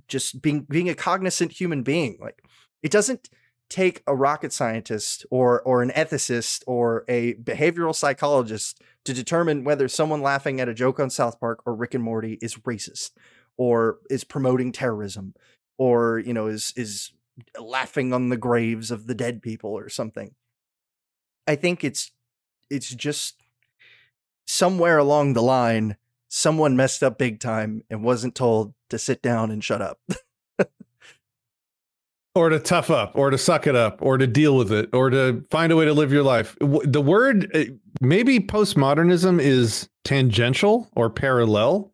just 0.09 0.42
being 0.42 0.62
being 0.62 0.88
a 0.88 0.94
cognizant 0.94 1.52
human 1.52 1.85
being. 1.85 2.18
Like 2.21 2.42
it 2.83 2.90
doesn't 2.90 3.30
take 3.71 4.02
a 4.06 4.14
rocket 4.14 4.52
scientist 4.52 5.25
or 5.30 5.61
or 5.62 5.83
an 5.83 5.90
ethicist 5.90 6.62
or 6.66 7.04
a 7.09 7.35
behavioral 7.35 7.94
psychologist 7.94 8.80
to 9.04 9.12
determine 9.12 9.64
whether 9.64 9.88
someone 9.88 10.23
laughing 10.23 10.61
at 10.61 10.68
a 10.68 10.75
joke 10.75 11.00
on 11.00 11.11
South 11.11 11.40
Park 11.40 11.61
or 11.66 11.75
Rick 11.75 11.94
and 11.94 12.04
Morty 12.04 12.38
is 12.40 12.56
racist 12.56 13.12
or 13.56 13.99
is 14.11 14.25
promoting 14.25 14.73
terrorism 14.73 15.35
or 15.78 16.18
you 16.18 16.33
know 16.33 16.47
is 16.47 16.73
is 16.76 17.12
laughing 17.61 18.12
on 18.12 18.28
the 18.28 18.37
graves 18.37 18.90
of 18.90 19.06
the 19.06 19.14
dead 19.14 19.42
people 19.42 19.71
or 19.71 19.88
something. 19.88 20.35
I 21.47 21.56
think 21.56 21.85
it's 21.85 22.12
it's 22.71 22.90
just 22.90 23.40
somewhere 24.47 24.99
along 24.99 25.33
the 25.33 25.42
line, 25.42 25.97
someone 26.28 26.76
messed 26.76 27.02
up 27.02 27.18
big 27.18 27.40
time 27.40 27.83
and 27.90 28.04
wasn't 28.04 28.35
told 28.35 28.75
to 28.90 28.99
sit 28.99 29.23
down 29.23 29.50
and 29.50 29.62
shut 29.62 29.83
up. 29.83 30.00
or 32.35 32.49
to 32.49 32.59
tough 32.59 32.91
up, 32.91 33.12
or 33.14 33.31
to 33.31 33.38
suck 33.38 33.67
it 33.67 33.76
up, 33.76 33.99
or 34.03 34.19
to 34.19 34.26
deal 34.26 34.57
with 34.57 34.73
it, 34.73 34.88
or 34.93 35.09
to 35.11 35.45
find 35.50 35.71
a 35.71 35.76
way 35.76 35.85
to 35.85 35.93
live 35.93 36.12
your 36.12 36.23
life. 36.23 36.57
The 36.61 37.00
word, 37.00 37.50
eh, 37.55 37.67
maybe 38.00 38.41
postmodernism 38.41 39.41
is 39.41 39.88
tangential 40.05 40.91
or 40.97 41.11
parallel, 41.11 41.93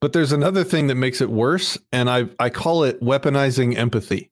but 0.00 0.12
there's 0.12 0.32
another 0.32 0.64
thing 0.64 0.86
that 0.88 0.94
makes 0.96 1.20
it 1.20 1.30
worse, 1.30 1.78
and 1.92 2.10
I 2.10 2.24
I 2.38 2.50
call 2.50 2.84
it 2.84 3.00
weaponizing 3.00 3.76
empathy, 3.76 4.30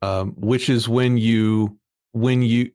um, 0.00 0.32
which 0.36 0.70
is 0.70 0.88
when 0.88 1.18
you 1.18 1.78
when 2.12 2.42
you 2.42 2.70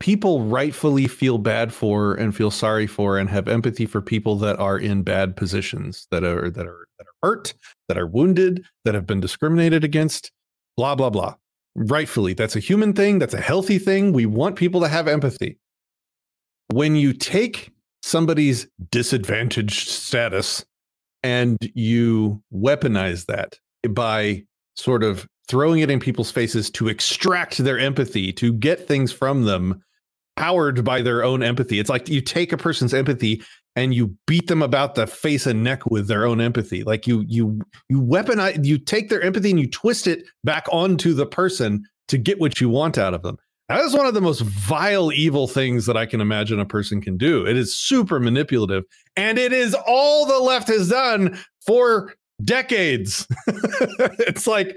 people 0.00 0.42
rightfully 0.42 1.06
feel 1.06 1.38
bad 1.38 1.72
for 1.72 2.14
and 2.14 2.34
feel 2.34 2.50
sorry 2.50 2.86
for 2.86 3.18
and 3.18 3.28
have 3.28 3.48
empathy 3.48 3.86
for 3.86 4.00
people 4.00 4.36
that 4.36 4.58
are 4.58 4.78
in 4.78 5.02
bad 5.02 5.36
positions 5.36 6.06
that 6.10 6.24
are 6.24 6.50
that 6.50 6.66
are 6.66 6.87
hurt 7.22 7.54
that 7.88 7.98
are 7.98 8.06
wounded 8.06 8.64
that 8.84 8.94
have 8.94 9.06
been 9.06 9.20
discriminated 9.20 9.84
against 9.84 10.30
blah 10.76 10.94
blah 10.94 11.10
blah 11.10 11.34
rightfully 11.74 12.34
that's 12.34 12.56
a 12.56 12.60
human 12.60 12.92
thing 12.92 13.18
that's 13.18 13.34
a 13.34 13.40
healthy 13.40 13.78
thing 13.78 14.12
we 14.12 14.26
want 14.26 14.56
people 14.56 14.80
to 14.80 14.88
have 14.88 15.08
empathy 15.08 15.58
when 16.72 16.96
you 16.96 17.12
take 17.12 17.72
somebody's 18.02 18.66
disadvantaged 18.90 19.88
status 19.88 20.64
and 21.22 21.58
you 21.74 22.42
weaponize 22.52 23.26
that 23.26 23.58
by 23.90 24.44
sort 24.76 25.02
of 25.02 25.26
throwing 25.48 25.80
it 25.80 25.90
in 25.90 25.98
people's 25.98 26.30
faces 26.30 26.70
to 26.70 26.88
extract 26.88 27.58
their 27.58 27.78
empathy, 27.78 28.32
to 28.32 28.52
get 28.52 28.86
things 28.86 29.10
from 29.10 29.44
them 29.44 29.82
powered 30.36 30.84
by 30.84 31.02
their 31.02 31.24
own 31.24 31.42
empathy. 31.42 31.80
It's 31.80 31.90
like 31.90 32.08
you 32.08 32.20
take 32.20 32.52
a 32.52 32.56
person's 32.56 32.94
empathy 32.94 33.42
and 33.78 33.94
you 33.94 34.16
beat 34.26 34.48
them 34.48 34.60
about 34.60 34.96
the 34.96 35.06
face 35.06 35.46
and 35.46 35.62
neck 35.62 35.86
with 35.86 36.08
their 36.08 36.26
own 36.26 36.40
empathy. 36.40 36.82
Like 36.82 37.06
you 37.06 37.24
you 37.28 37.60
you 37.88 38.00
weaponize 38.00 38.64
you 38.64 38.76
take 38.76 39.08
their 39.08 39.22
empathy 39.22 39.50
and 39.50 39.60
you 39.60 39.70
twist 39.70 40.08
it 40.08 40.24
back 40.42 40.66
onto 40.72 41.14
the 41.14 41.26
person 41.26 41.84
to 42.08 42.18
get 42.18 42.40
what 42.40 42.60
you 42.60 42.68
want 42.68 42.98
out 42.98 43.14
of 43.14 43.22
them. 43.22 43.38
That 43.68 43.80
is 43.80 43.94
one 43.94 44.06
of 44.06 44.14
the 44.14 44.20
most 44.20 44.40
vile, 44.40 45.12
evil 45.12 45.46
things 45.46 45.86
that 45.86 45.96
I 45.96 46.06
can 46.06 46.20
imagine 46.20 46.58
a 46.58 46.64
person 46.64 47.00
can 47.00 47.16
do. 47.18 47.46
It 47.46 47.56
is 47.56 47.74
super 47.74 48.18
manipulative, 48.18 48.82
and 49.16 49.38
it 49.38 49.52
is 49.52 49.76
all 49.86 50.26
the 50.26 50.40
left 50.40 50.68
has 50.68 50.88
done 50.88 51.38
for 51.64 52.14
decades. 52.42 53.28
it's 53.46 54.46
like, 54.46 54.76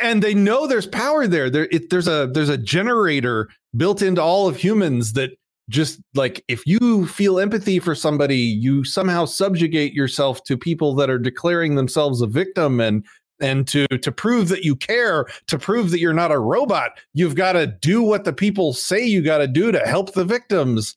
and 0.00 0.22
they 0.22 0.34
know 0.34 0.66
there's 0.66 0.86
power 0.86 1.28
there. 1.28 1.50
There, 1.50 1.68
it, 1.70 1.90
there's 1.90 2.08
a 2.08 2.28
there's 2.32 2.48
a 2.48 2.58
generator 2.58 3.48
built 3.76 4.02
into 4.02 4.22
all 4.22 4.48
of 4.48 4.56
humans 4.56 5.12
that 5.12 5.36
just 5.68 6.00
like 6.14 6.44
if 6.48 6.66
you 6.66 7.06
feel 7.06 7.38
empathy 7.38 7.78
for 7.78 7.94
somebody, 7.94 8.36
you 8.36 8.84
somehow 8.84 9.24
subjugate 9.24 9.94
yourself 9.94 10.42
to 10.44 10.58
people 10.58 10.94
that 10.96 11.10
are 11.10 11.18
declaring 11.18 11.74
themselves 11.74 12.20
a 12.20 12.26
victim 12.26 12.80
and 12.80 13.04
and 13.40 13.66
to 13.68 13.86
to 13.88 14.12
prove 14.12 14.48
that 14.48 14.64
you 14.64 14.76
care 14.76 15.26
to 15.48 15.58
prove 15.58 15.90
that 15.90 15.98
you're 15.98 16.12
not 16.12 16.30
a 16.30 16.38
robot 16.38 16.92
you've 17.14 17.34
got 17.34 17.52
to 17.52 17.66
do 17.66 18.00
what 18.00 18.24
the 18.24 18.32
people 18.32 18.72
say 18.72 19.04
you 19.04 19.22
got 19.22 19.38
to 19.38 19.48
do 19.48 19.72
to 19.72 19.80
help 19.80 20.12
the 20.12 20.24
victims. 20.24 20.96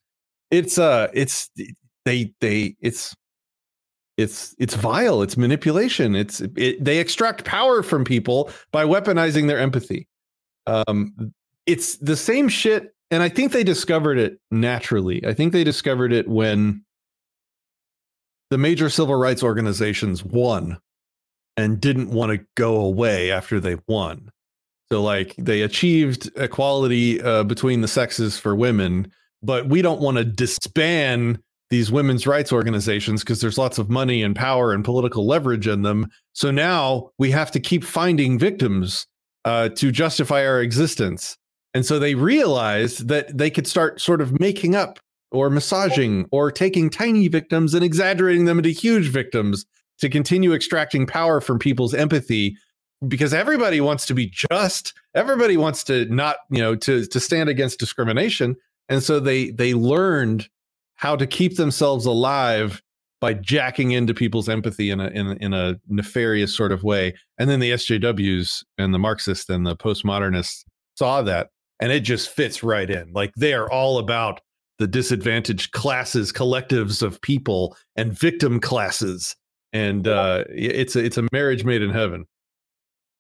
It's 0.52 0.78
uh 0.78 1.08
it's 1.14 1.50
they 2.06 2.34
they 2.42 2.76
it's 2.82 3.16
it's 4.18 4.56
it's 4.60 4.76
vile 4.76 5.22
it's 5.22 5.38
manipulation 5.38 6.16
it's 6.16 6.42
it, 6.56 6.84
they 6.84 6.98
extract 7.00 7.46
power 7.46 7.84
from 7.84 8.04
people 8.04 8.52
by 8.72 8.84
weaponizing 8.84 9.48
their 9.48 9.60
empathy. 9.60 10.08
Um 10.68 11.34
it's 11.66 11.98
the 11.98 12.16
same 12.16 12.50
shit 12.50 12.94
and 13.12 13.24
i 13.24 13.30
think 13.30 13.52
they 13.52 13.64
discovered 13.64 14.18
it 14.18 14.40
naturally 14.52 15.26
i 15.26 15.34
think 15.34 15.54
they 15.54 15.64
discovered 15.64 16.12
it 16.12 16.28
when 16.28 16.84
the 18.50 18.58
major 18.58 18.90
civil 18.90 19.16
rights 19.16 19.44
organizations 19.44 20.24
won 20.24 20.78
and 21.58 21.82
didn't 21.82 22.10
want 22.10 22.32
to 22.32 22.46
go 22.56 22.78
away 22.78 23.32
after 23.32 23.60
they 23.60 23.78
won. 23.88 24.32
So 24.90 25.02
like 25.02 25.36
they 25.38 25.64
achieved 25.64 26.30
equality 26.38 27.22
uh, 27.22 27.44
between 27.44 27.82
the 27.82 27.88
sexes 27.88 28.38
for 28.38 28.56
women, 28.56 29.12
but 29.44 29.68
we 29.68 29.82
don't 29.82 30.00
want 30.00 30.18
to 30.18 30.24
disband 30.24 31.40
these 31.70 31.92
women's 31.92 32.26
rights 32.26 32.54
organizations 32.54 33.22
because 33.22 33.42
there's 33.42 33.58
lots 33.58 33.78
of 33.78 33.90
money 33.90 34.24
and 34.24 34.34
power 34.34 34.72
and 34.72 34.86
political 34.86 35.28
leverage 35.28 35.68
in 35.68 35.82
them. 35.82 36.08
So 36.32 36.52
now 36.52 37.10
we 37.18 37.32
have 37.32 37.52
to 37.52 37.60
keep 37.60 37.84
finding 37.84 38.40
victims 38.40 39.06
uh, 39.44 39.70
to 39.70 39.92
justify 39.92 40.46
our 40.46 40.62
existence. 40.62 41.38
And 41.78 41.86
so 41.86 42.00
they 42.00 42.16
realized 42.16 43.08
that 43.08 43.38
they 43.38 43.52
could 43.52 43.68
start 43.68 44.02
sort 44.02 44.20
of 44.20 44.40
making 44.40 44.74
up 44.74 45.00
or 45.30 45.52
massaging 45.52 46.28
or 46.32 46.52
taking 46.52 46.90
tiny 46.90 47.28
victims 47.28 47.76
and 47.76 47.84
exaggerating 47.84 48.46
them 48.46 48.58
into 48.58 48.72
huge 48.72 49.10
victims 49.10 49.64
to 50.00 50.10
continue 50.10 50.56
extracting 50.56 51.06
power 51.06 51.40
from 51.40 51.60
people's 51.60 51.94
empathy 51.94 52.58
because 53.08 53.32
everybody 53.32 53.80
wants 53.80 54.08
to 54.08 54.16
be 54.16 54.26
just. 54.26 54.96
Everybody 55.14 55.56
wants 55.56 55.84
to 55.84 56.06
not 56.06 56.38
you 56.50 56.58
know 56.58 56.76
to 56.78 57.06
to 57.06 57.20
stand 57.20 57.48
against 57.48 57.78
discrimination. 57.78 58.56
And 58.90 59.04
so 59.04 59.20
they 59.20 59.52
they 59.52 59.76
learned 59.76 60.50
how 60.96 61.16
to 61.16 61.28
keep 61.28 61.58
themselves 61.58 62.08
alive 62.08 62.82
by 63.22 63.36
jacking 63.36 63.92
into 63.92 64.16
people's 64.16 64.50
empathy 64.50 64.90
in 64.90 65.00
a 65.00 65.10
in, 65.10 65.38
in 65.38 65.54
a 65.54 65.80
nefarious 65.88 66.58
sort 66.58 66.72
of 66.72 66.82
way. 66.82 67.14
And 67.38 67.48
then 67.48 67.60
the 67.60 67.74
SJWs 67.74 68.64
and 68.80 68.96
the 68.96 69.00
marxists 69.00 69.48
and 69.48 69.64
the 69.64 69.76
postmodernists 69.76 70.64
saw 70.96 71.22
that 71.22 71.50
and 71.80 71.92
it 71.92 72.02
just 72.02 72.30
fits 72.30 72.64
right 72.64 72.90
in 72.90 73.12
like 73.14 73.32
they 73.36 73.54
are 73.54 73.70
all 73.72 73.98
about 74.00 74.42
the 74.80 74.88
disadvantaged 74.88 75.72
classes 75.72 76.32
collectives 76.32 77.02
of 77.02 77.22
people 77.22 77.76
and 77.96 78.18
victim 78.18 78.60
classes 78.60 79.36
and 79.74 80.08
uh, 80.08 80.44
it's 80.50 80.96
a, 80.96 81.04
it's 81.04 81.18
a 81.18 81.28
marriage 81.32 81.64
made 81.64 81.82
in 81.82 81.92
heaven. 81.92 82.26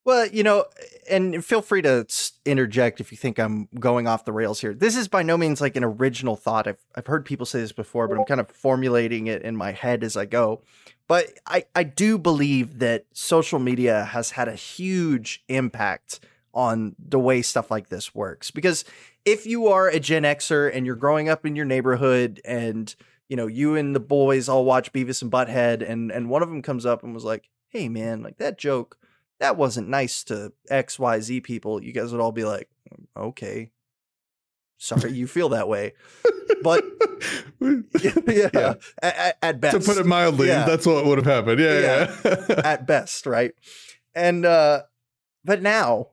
Well, 0.05 0.27
you 0.27 0.41
know, 0.41 0.65
and 1.09 1.43
feel 1.43 1.61
free 1.61 1.81
to 1.81 2.07
interject 2.45 3.01
if 3.01 3.11
you 3.11 3.17
think 3.17 3.37
I'm 3.37 3.67
going 3.77 4.07
off 4.07 4.23
the 4.23 4.31
rails 4.31 4.61
here. 4.61 4.73
This 4.73 4.95
is 4.95 5.09
by 5.09 5.21
no 5.21 5.37
means 5.37 5.59
like 5.59 5.75
an 5.75 5.83
original 5.83 6.37
thought. 6.37 6.65
I've 6.65 6.79
I've 6.95 7.07
heard 7.07 7.25
people 7.25 7.45
say 7.45 7.59
this 7.59 7.73
before, 7.73 8.07
but 8.07 8.17
I'm 8.17 8.23
kind 8.23 8.39
of 8.39 8.49
formulating 8.49 9.27
it 9.27 9.41
in 9.41 9.57
my 9.57 9.73
head 9.73 10.05
as 10.05 10.15
I 10.15 10.25
go. 10.25 10.61
But 11.09 11.33
I 11.45 11.65
I 11.75 11.83
do 11.83 12.17
believe 12.17 12.79
that 12.79 13.05
social 13.11 13.59
media 13.59 14.05
has 14.05 14.31
had 14.31 14.47
a 14.47 14.55
huge 14.55 15.43
impact 15.49 16.21
on 16.57 16.95
the 16.97 17.19
way 17.19 17.41
stuff 17.43 17.69
like 17.69 17.89
this 17.89 18.15
works 18.15 18.49
because 18.49 18.83
if 19.25 19.45
you 19.45 19.67
are 19.67 19.87
a 19.87 19.99
Gen 19.99 20.23
Xer 20.23 20.73
and 20.73 20.85
you're 20.85 20.95
growing 20.95 21.29
up 21.29 21.45
in 21.45 21.55
your 21.55 21.65
neighborhood 21.65 22.41
and 22.43 22.95
you 23.29 23.35
know, 23.35 23.47
you 23.47 23.75
and 23.75 23.95
the 23.95 23.99
boys 23.99 24.47
all 24.47 24.65
watch 24.65 24.93
Beavis 24.93 25.21
and 25.21 25.31
Butthead, 25.31 25.87
and 25.87 26.11
and 26.11 26.29
one 26.29 26.41
of 26.41 26.49
them 26.49 26.61
comes 26.61 26.85
up 26.85 27.03
and 27.03 27.13
was 27.13 27.25
like, 27.25 27.49
"Hey, 27.67 27.89
man, 27.89 28.23
like 28.23 28.37
that 28.37 28.57
joke, 28.57 28.97
that 29.39 29.57
wasn't 29.57 29.89
nice 29.89 30.23
to 30.25 30.53
X, 30.69 30.97
Y, 30.97 31.19
Z 31.19 31.41
people." 31.41 31.83
You 31.83 31.91
guys 31.91 32.11
would 32.11 32.21
all 32.21 32.31
be 32.31 32.45
like, 32.45 32.69
"Okay, 33.17 33.71
sorry 34.77 35.11
you 35.11 35.27
feel 35.27 35.49
that 35.49 35.67
way," 35.67 35.93
but 36.63 36.85
yeah, 37.59 38.49
yeah. 38.53 38.73
At, 39.01 39.37
at, 39.41 39.59
best, 39.59 39.77
to 39.77 39.93
put 39.93 39.97
it 39.99 40.05
mildly, 40.05 40.47
yeah. 40.47 40.65
that's 40.65 40.85
what 40.85 41.05
would 41.05 41.17
have 41.17 41.27
happened. 41.27 41.59
Yeah, 41.59 41.79
yeah, 41.79 42.15
yeah. 42.23 42.61
at 42.63 42.87
best, 42.87 43.25
right? 43.25 43.51
And 44.15 44.45
uh, 44.45 44.83
but 45.43 45.61
now 45.61 46.11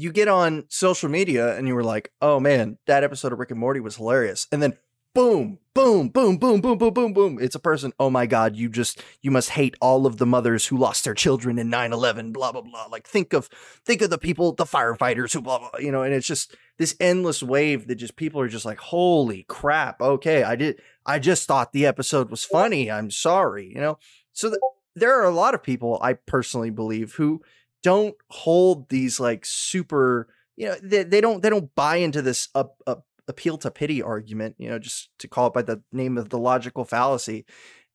you 0.00 0.12
get 0.12 0.28
on 0.28 0.64
social 0.68 1.08
media 1.08 1.56
and 1.56 1.68
you 1.68 1.74
were 1.74 1.84
like, 1.84 2.12
"Oh 2.20 2.40
man, 2.40 2.78
that 2.86 3.04
episode 3.04 3.32
of 3.32 3.38
Rick 3.38 3.50
and 3.50 3.60
Morty 3.60 3.80
was 3.80 3.96
hilarious," 3.96 4.46
and 4.52 4.62
then 4.62 4.74
boom, 5.14 5.58
boom, 5.74 6.08
boom, 6.08 6.38
boom, 6.38 6.60
boom, 6.60 6.78
boom, 6.78 6.94
boom, 6.94 7.12
boom. 7.12 7.38
It's 7.40 7.54
a 7.54 7.60
person. 7.60 7.92
Oh 7.98 8.10
my 8.10 8.26
God, 8.26 8.54
you 8.56 8.68
just, 8.68 9.02
you 9.22 9.30
must 9.30 9.50
hate 9.50 9.74
all 9.80 10.06
of 10.06 10.18
the 10.18 10.26
mothers 10.26 10.66
who 10.66 10.76
lost 10.76 11.04
their 11.04 11.14
children 11.14 11.58
in 11.58 11.68
9 11.68 11.92
11, 11.92 12.32
blah, 12.32 12.52
blah, 12.52 12.60
blah. 12.60 12.86
Like, 12.86 13.06
think 13.06 13.32
of, 13.32 13.48
think 13.84 14.02
of 14.02 14.10
the 14.10 14.18
people, 14.18 14.52
the 14.52 14.64
firefighters 14.64 15.32
who 15.32 15.40
blah, 15.40 15.58
blah, 15.58 15.78
you 15.78 15.90
know, 15.90 16.02
and 16.02 16.14
it's 16.14 16.26
just 16.26 16.54
this 16.78 16.94
endless 17.00 17.42
wave 17.42 17.88
that 17.88 17.96
just 17.96 18.16
people 18.16 18.40
are 18.40 18.48
just 18.48 18.64
like, 18.64 18.78
holy 18.78 19.44
crap. 19.48 20.00
Okay. 20.00 20.42
I 20.44 20.56
did, 20.56 20.80
I 21.04 21.18
just 21.18 21.46
thought 21.46 21.72
the 21.72 21.86
episode 21.86 22.30
was 22.30 22.44
funny. 22.44 22.90
I'm 22.90 23.10
sorry, 23.10 23.68
you 23.68 23.80
know? 23.80 23.98
So 24.32 24.48
th- 24.48 24.60
there 24.94 25.20
are 25.20 25.24
a 25.24 25.34
lot 25.34 25.54
of 25.54 25.62
people, 25.62 25.98
I 26.02 26.14
personally 26.14 26.70
believe, 26.70 27.14
who 27.14 27.42
don't 27.82 28.14
hold 28.28 28.88
these 28.88 29.20
like 29.20 29.44
super, 29.44 30.28
you 30.56 30.66
know, 30.66 30.76
they, 30.82 31.02
they 31.02 31.20
don't, 31.20 31.42
they 31.42 31.50
don't 31.50 31.74
buy 31.74 31.96
into 31.96 32.22
this 32.22 32.48
up, 32.54 32.82
up 32.86 33.06
appeal 33.28 33.56
to 33.58 33.70
pity 33.70 34.02
argument, 34.02 34.56
you 34.58 34.68
know, 34.68 34.78
just 34.78 35.08
to 35.18 35.28
call 35.28 35.46
it 35.46 35.54
by 35.54 35.62
the 35.62 35.82
name 35.92 36.18
of 36.18 36.28
the 36.28 36.38
logical 36.38 36.84
fallacy. 36.84 37.46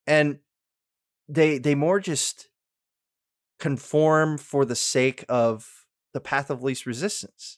And 0.07 0.39
they 1.27 1.57
they 1.57 1.75
more 1.75 1.99
just 1.99 2.49
conform 3.59 4.37
for 4.37 4.65
the 4.65 4.75
sake 4.75 5.25
of 5.29 5.85
the 6.13 6.21
path 6.21 6.49
of 6.49 6.63
least 6.63 6.85
resistance. 6.85 7.57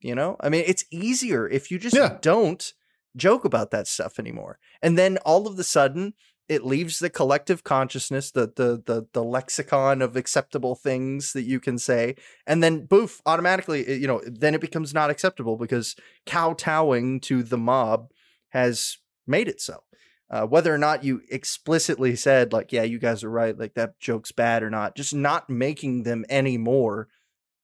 You 0.00 0.14
know? 0.14 0.36
I 0.40 0.48
mean, 0.48 0.64
it's 0.66 0.84
easier 0.90 1.46
if 1.48 1.70
you 1.70 1.78
just 1.78 1.94
yeah. 1.94 2.16
don't 2.20 2.72
joke 3.16 3.44
about 3.44 3.70
that 3.70 3.86
stuff 3.86 4.18
anymore. 4.18 4.58
And 4.82 4.96
then 4.96 5.18
all 5.18 5.46
of 5.46 5.56
the 5.56 5.64
sudden, 5.64 6.14
it 6.50 6.64
leaves 6.64 6.98
the 6.98 7.08
collective 7.08 7.62
consciousness, 7.62 8.32
the 8.32 8.52
the 8.56 8.82
the 8.84 9.06
the 9.12 9.22
lexicon 9.22 10.02
of 10.02 10.16
acceptable 10.16 10.74
things 10.74 11.32
that 11.32 11.44
you 11.44 11.60
can 11.60 11.78
say, 11.78 12.16
and 12.44 12.60
then 12.60 12.86
boof, 12.86 13.22
automatically, 13.24 14.00
you 14.00 14.08
know, 14.08 14.20
then 14.26 14.56
it 14.56 14.60
becomes 14.60 14.92
not 14.92 15.10
acceptable 15.10 15.56
because 15.56 15.94
kowtowing 16.26 17.20
to 17.20 17.44
the 17.44 17.56
mob 17.56 18.10
has 18.48 18.98
made 19.28 19.46
it 19.46 19.60
so. 19.60 19.84
Uh, 20.28 20.44
whether 20.44 20.74
or 20.74 20.78
not 20.78 21.04
you 21.04 21.22
explicitly 21.30 22.16
said 22.16 22.52
like, 22.52 22.72
yeah, 22.72 22.82
you 22.82 22.98
guys 22.98 23.22
are 23.22 23.30
right, 23.30 23.56
like 23.56 23.74
that 23.74 24.00
joke's 24.00 24.32
bad 24.32 24.64
or 24.64 24.70
not, 24.70 24.96
just 24.96 25.14
not 25.14 25.48
making 25.48 26.02
them 26.02 26.24
anymore 26.28 27.06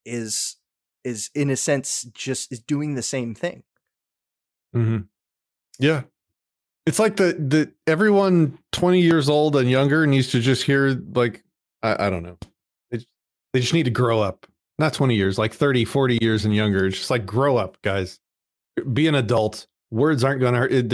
is 0.05 0.57
is 1.03 1.29
in 1.35 1.51
a 1.51 1.57
sense 1.57 2.05
just 2.15 2.53
is 2.53 2.61
doing 2.61 2.95
the 2.95 3.03
same 3.03 3.35
thing. 3.35 3.65
Mm-hmm. 4.75 4.99
Yeah, 5.81 6.03
it's 6.87 6.99
like 6.99 7.17
the 7.17 7.33
the 7.35 7.73
everyone 7.87 8.59
20 8.73 9.01
years 9.01 9.29
old 9.29 9.57
and 9.57 9.71
younger 9.71 10.07
needs 10.07 10.31
to 10.31 10.41
just 10.41 10.63
hear 10.63 11.01
like 11.15 11.43
I, 11.83 12.07
I 12.07 12.11
don't 12.11 12.23
know. 12.23 12.39
It, 12.91 13.05
they 13.53 13.61
just 13.61 13.75
need 13.75 13.85
to 13.85 13.91
grow 13.91 14.21
up. 14.21 14.47
Not 14.79 14.93
20 14.93 15.15
years, 15.15 15.39
like 15.39 15.55
30, 15.55 15.87
40 15.87 16.19
years 16.21 16.45
and 16.45 16.55
younger. 16.55 16.87
It's 16.87 16.99
just 16.99 17.11
like 17.11 17.25
grow 17.25 17.57
up, 17.57 17.81
guys. 17.83 18.21
Be 18.93 19.07
an 19.09 19.15
adult. 19.15 19.67
Words 19.91 20.23
aren't 20.23 20.41
going 20.41 20.53
to 20.53 20.61
hurt. 20.61 20.89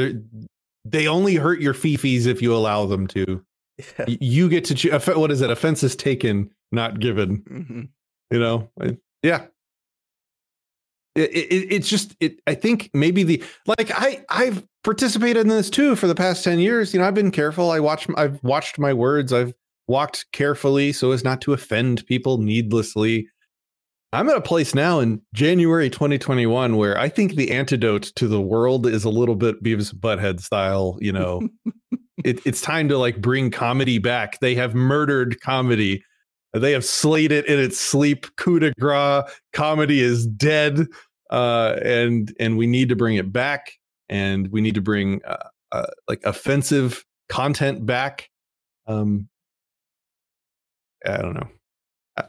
They're, 0.84 1.08
only 1.08 1.34
hurt 1.34 1.60
your 1.60 1.74
fifis 1.74 2.26
if 2.26 2.40
you 2.40 2.54
allow 2.54 2.86
them 2.86 3.08
to. 3.08 3.44
Yeah. 3.98 4.04
You 4.06 4.48
get 4.48 4.64
to 4.66 4.74
choose. 4.76 4.92
What 5.06 5.32
is 5.32 5.40
it? 5.40 5.50
Offense 5.50 5.82
is 5.82 5.96
taken, 5.96 6.50
not 6.70 7.00
given. 7.00 7.38
Mm-hmm. 7.38 7.82
You 8.30 8.38
know? 8.38 8.70
Yeah. 9.24 9.46
It, 11.14 11.30
it, 11.30 11.72
it's 11.72 11.88
just 11.88 12.16
it 12.20 12.40
i 12.46 12.54
think 12.54 12.90
maybe 12.94 13.22
the 13.22 13.42
like 13.66 13.90
i 13.94 14.24
i've 14.30 14.66
participated 14.82 15.42
in 15.42 15.48
this 15.48 15.70
too 15.70 15.94
for 15.94 16.06
the 16.06 16.14
past 16.14 16.42
10 16.44 16.58
years. 16.58 16.92
You 16.92 17.00
know 17.00 17.06
i've 17.06 17.14
been 17.14 17.30
careful. 17.30 17.70
I 17.70 17.80
watch 17.80 18.06
i've 18.16 18.42
watched 18.42 18.78
my 18.78 18.92
words. 18.92 19.32
I've 19.32 19.54
walked 19.88 20.26
carefully 20.32 20.92
so 20.92 21.12
as 21.12 21.24
not 21.24 21.40
to 21.42 21.52
offend 21.52 22.06
people 22.06 22.38
needlessly. 22.38 23.28
I'm 24.14 24.28
at 24.28 24.36
a 24.36 24.42
place 24.42 24.74
now 24.74 25.00
in 25.00 25.22
january 25.34 25.88
2021 25.88 26.76
where 26.76 26.98
i 26.98 27.08
think 27.08 27.34
the 27.34 27.50
antidote 27.50 28.12
to 28.16 28.28
the 28.28 28.42
world 28.42 28.86
is 28.86 29.04
a 29.04 29.10
little 29.10 29.36
bit 29.36 29.62
beavis 29.62 29.94
butthead 29.94 30.40
style 30.40 30.98
you 31.00 31.12
know. 31.12 31.48
It, 32.24 32.40
it's 32.46 32.60
time 32.60 32.88
to 32.88 32.98
like 32.98 33.20
bring 33.20 33.50
comedy 33.50 33.98
back. 33.98 34.38
They 34.38 34.54
have 34.54 34.74
murdered 34.74 35.40
comedy 35.40 36.04
they 36.52 36.72
have 36.72 36.84
slayed 36.84 37.32
it 37.32 37.46
in 37.46 37.58
its 37.58 37.78
sleep. 37.78 38.26
Coup 38.36 38.58
de 38.58 38.72
grace. 38.78 39.24
Comedy 39.52 40.00
is 40.00 40.26
dead, 40.26 40.86
uh, 41.30 41.78
and 41.82 42.34
and 42.38 42.58
we 42.58 42.66
need 42.66 42.88
to 42.90 42.96
bring 42.96 43.16
it 43.16 43.32
back. 43.32 43.72
And 44.08 44.48
we 44.48 44.60
need 44.60 44.74
to 44.74 44.82
bring 44.82 45.22
uh, 45.24 45.48
uh, 45.72 45.86
like 46.08 46.20
offensive 46.24 47.04
content 47.28 47.86
back. 47.86 48.28
Um, 48.86 49.28
I 51.06 51.16
don't 51.18 51.34
know. 51.34 51.48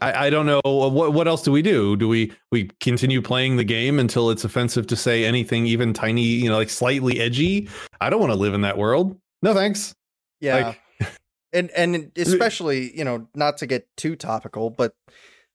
I, 0.00 0.26
I 0.26 0.30
don't 0.30 0.46
know 0.46 0.62
what 0.64 1.12
what 1.12 1.28
else 1.28 1.42
do 1.42 1.52
we 1.52 1.60
do? 1.60 1.94
Do 1.96 2.08
we 2.08 2.32
we 2.50 2.70
continue 2.80 3.20
playing 3.20 3.56
the 3.56 3.64
game 3.64 3.98
until 3.98 4.30
it's 4.30 4.42
offensive 4.42 4.86
to 4.86 4.96
say 4.96 5.26
anything 5.26 5.66
even 5.66 5.92
tiny, 5.92 6.22
you 6.22 6.48
know, 6.48 6.56
like 6.56 6.70
slightly 6.70 7.20
edgy? 7.20 7.68
I 8.00 8.08
don't 8.08 8.20
want 8.20 8.32
to 8.32 8.38
live 8.38 8.54
in 8.54 8.62
that 8.62 8.78
world. 8.78 9.18
No 9.42 9.52
thanks. 9.52 9.94
Yeah. 10.40 10.68
Like, 10.68 10.80
and 11.54 11.70
and 11.70 12.12
especially 12.16 12.96
you 12.96 13.04
know 13.04 13.28
not 13.34 13.56
to 13.56 13.66
get 13.66 13.88
too 13.96 14.16
topical 14.16 14.68
but 14.70 14.94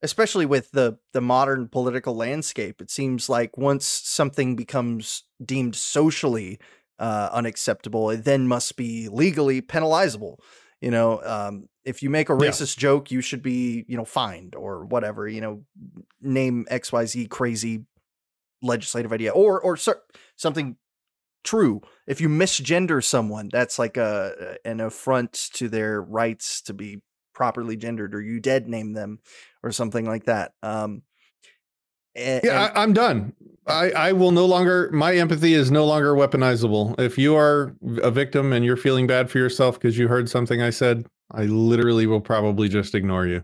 especially 0.01 0.46
with 0.46 0.72
the 0.72 0.98
the 1.13 1.22
modern 1.22 1.68
political 1.68 2.15
landscape 2.15 2.82
it 2.82 2.89
seems 2.89 3.29
like 3.29 3.58
once 3.58 3.86
something 3.86 4.56
becomes 4.56 5.24
deemed 5.44 5.75
socially 5.75 6.60
uh, 6.98 7.29
unacceptable 7.32 8.10
it 8.10 8.24
then 8.24 8.48
must 8.48 8.75
be 8.75 9.08
legally 9.10 9.62
penalizable 9.62 10.38
you 10.82 10.91
know 10.91 11.22
um, 11.24 11.68
if 11.86 12.01
you 12.01 12.10
make 12.10 12.29
a 12.29 12.34
racist 12.34 12.77
yeah. 12.77 12.82
joke 12.82 13.12
you 13.12 13.22
should 13.22 13.44
be 13.44 13.86
you 13.88 13.98
know 13.98 14.06
fined 14.06 14.56
or 14.56 14.86
whatever 14.86 15.27
you 15.27 15.41
know 15.41 15.63
name 16.22 16.65
xyz 16.72 17.29
crazy 17.29 17.86
legislative 18.62 19.13
idea 19.13 19.32
or 19.32 19.62
or 19.62 19.77
something 20.36 20.75
true. 21.43 21.81
If 22.08 22.22
you 22.22 22.29
misgender 22.29 23.03
someone, 23.03 23.50
that's 23.51 23.79
like 23.79 23.98
a 23.98 24.58
an 24.65 24.79
affront 24.79 25.34
to 25.53 25.69
their 25.69 26.01
rights 26.01 26.62
to 26.63 26.74
be 26.74 27.01
properly 27.34 27.77
gendered, 27.77 28.13
or 28.13 28.22
you 28.22 28.39
dead 28.39 28.67
name 28.67 28.93
them, 28.93 29.19
or 29.63 29.72
something 29.72 30.05
like 30.05 30.25
that. 30.25 30.53
Um, 30.63 31.03
and, 32.15 32.41
yeah, 32.43 32.72
I, 32.75 32.84
am 32.84 32.93
done. 32.93 33.34
I, 33.67 33.91
I 33.91 34.12
will 34.13 34.31
no 34.31 34.46
longer. 34.46 34.89
My 34.91 35.15
empathy 35.15 35.53
is 35.53 35.72
no 35.72 35.86
longer 35.86 36.13
weaponizable. 36.13 37.00
If 37.00 37.17
you 37.17 37.36
are 37.36 37.75
a 38.01 38.12
victim 38.12 38.51
and 38.51 38.65
you're 38.65 38.77
feeling 38.77 39.08
bad 39.08 39.29
for 39.29 39.38
yourself 39.38 39.79
because 39.79 39.98
you 39.98 40.08
heard 40.08 40.29
something 40.29 40.62
I 40.62 40.72
said, 40.72 41.05
I 41.31 41.43
literally 41.43 42.08
will 42.08 42.22
probably 42.22 42.67
just 42.67 42.96
ignore 42.96 43.27
you. 43.27 43.43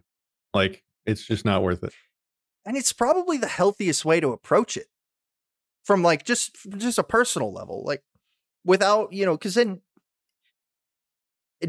Like 0.53 0.83
it's 1.05 1.25
just 1.25 1.45
not 1.45 1.63
worth 1.63 1.83
it. 1.83 1.93
And 2.65 2.75
it's 2.75 2.91
probably 2.91 3.37
the 3.37 3.47
healthiest 3.47 4.03
way 4.03 4.19
to 4.19 4.31
approach 4.31 4.75
it 4.75 4.87
from 5.85 6.03
like 6.03 6.25
just 6.25 6.57
just 6.77 6.97
a 6.97 7.03
personal 7.03 7.53
level 7.53 7.83
like 7.85 8.03
without 8.65 9.13
you 9.13 9.25
know 9.25 9.37
because 9.37 9.55
then 9.55 9.79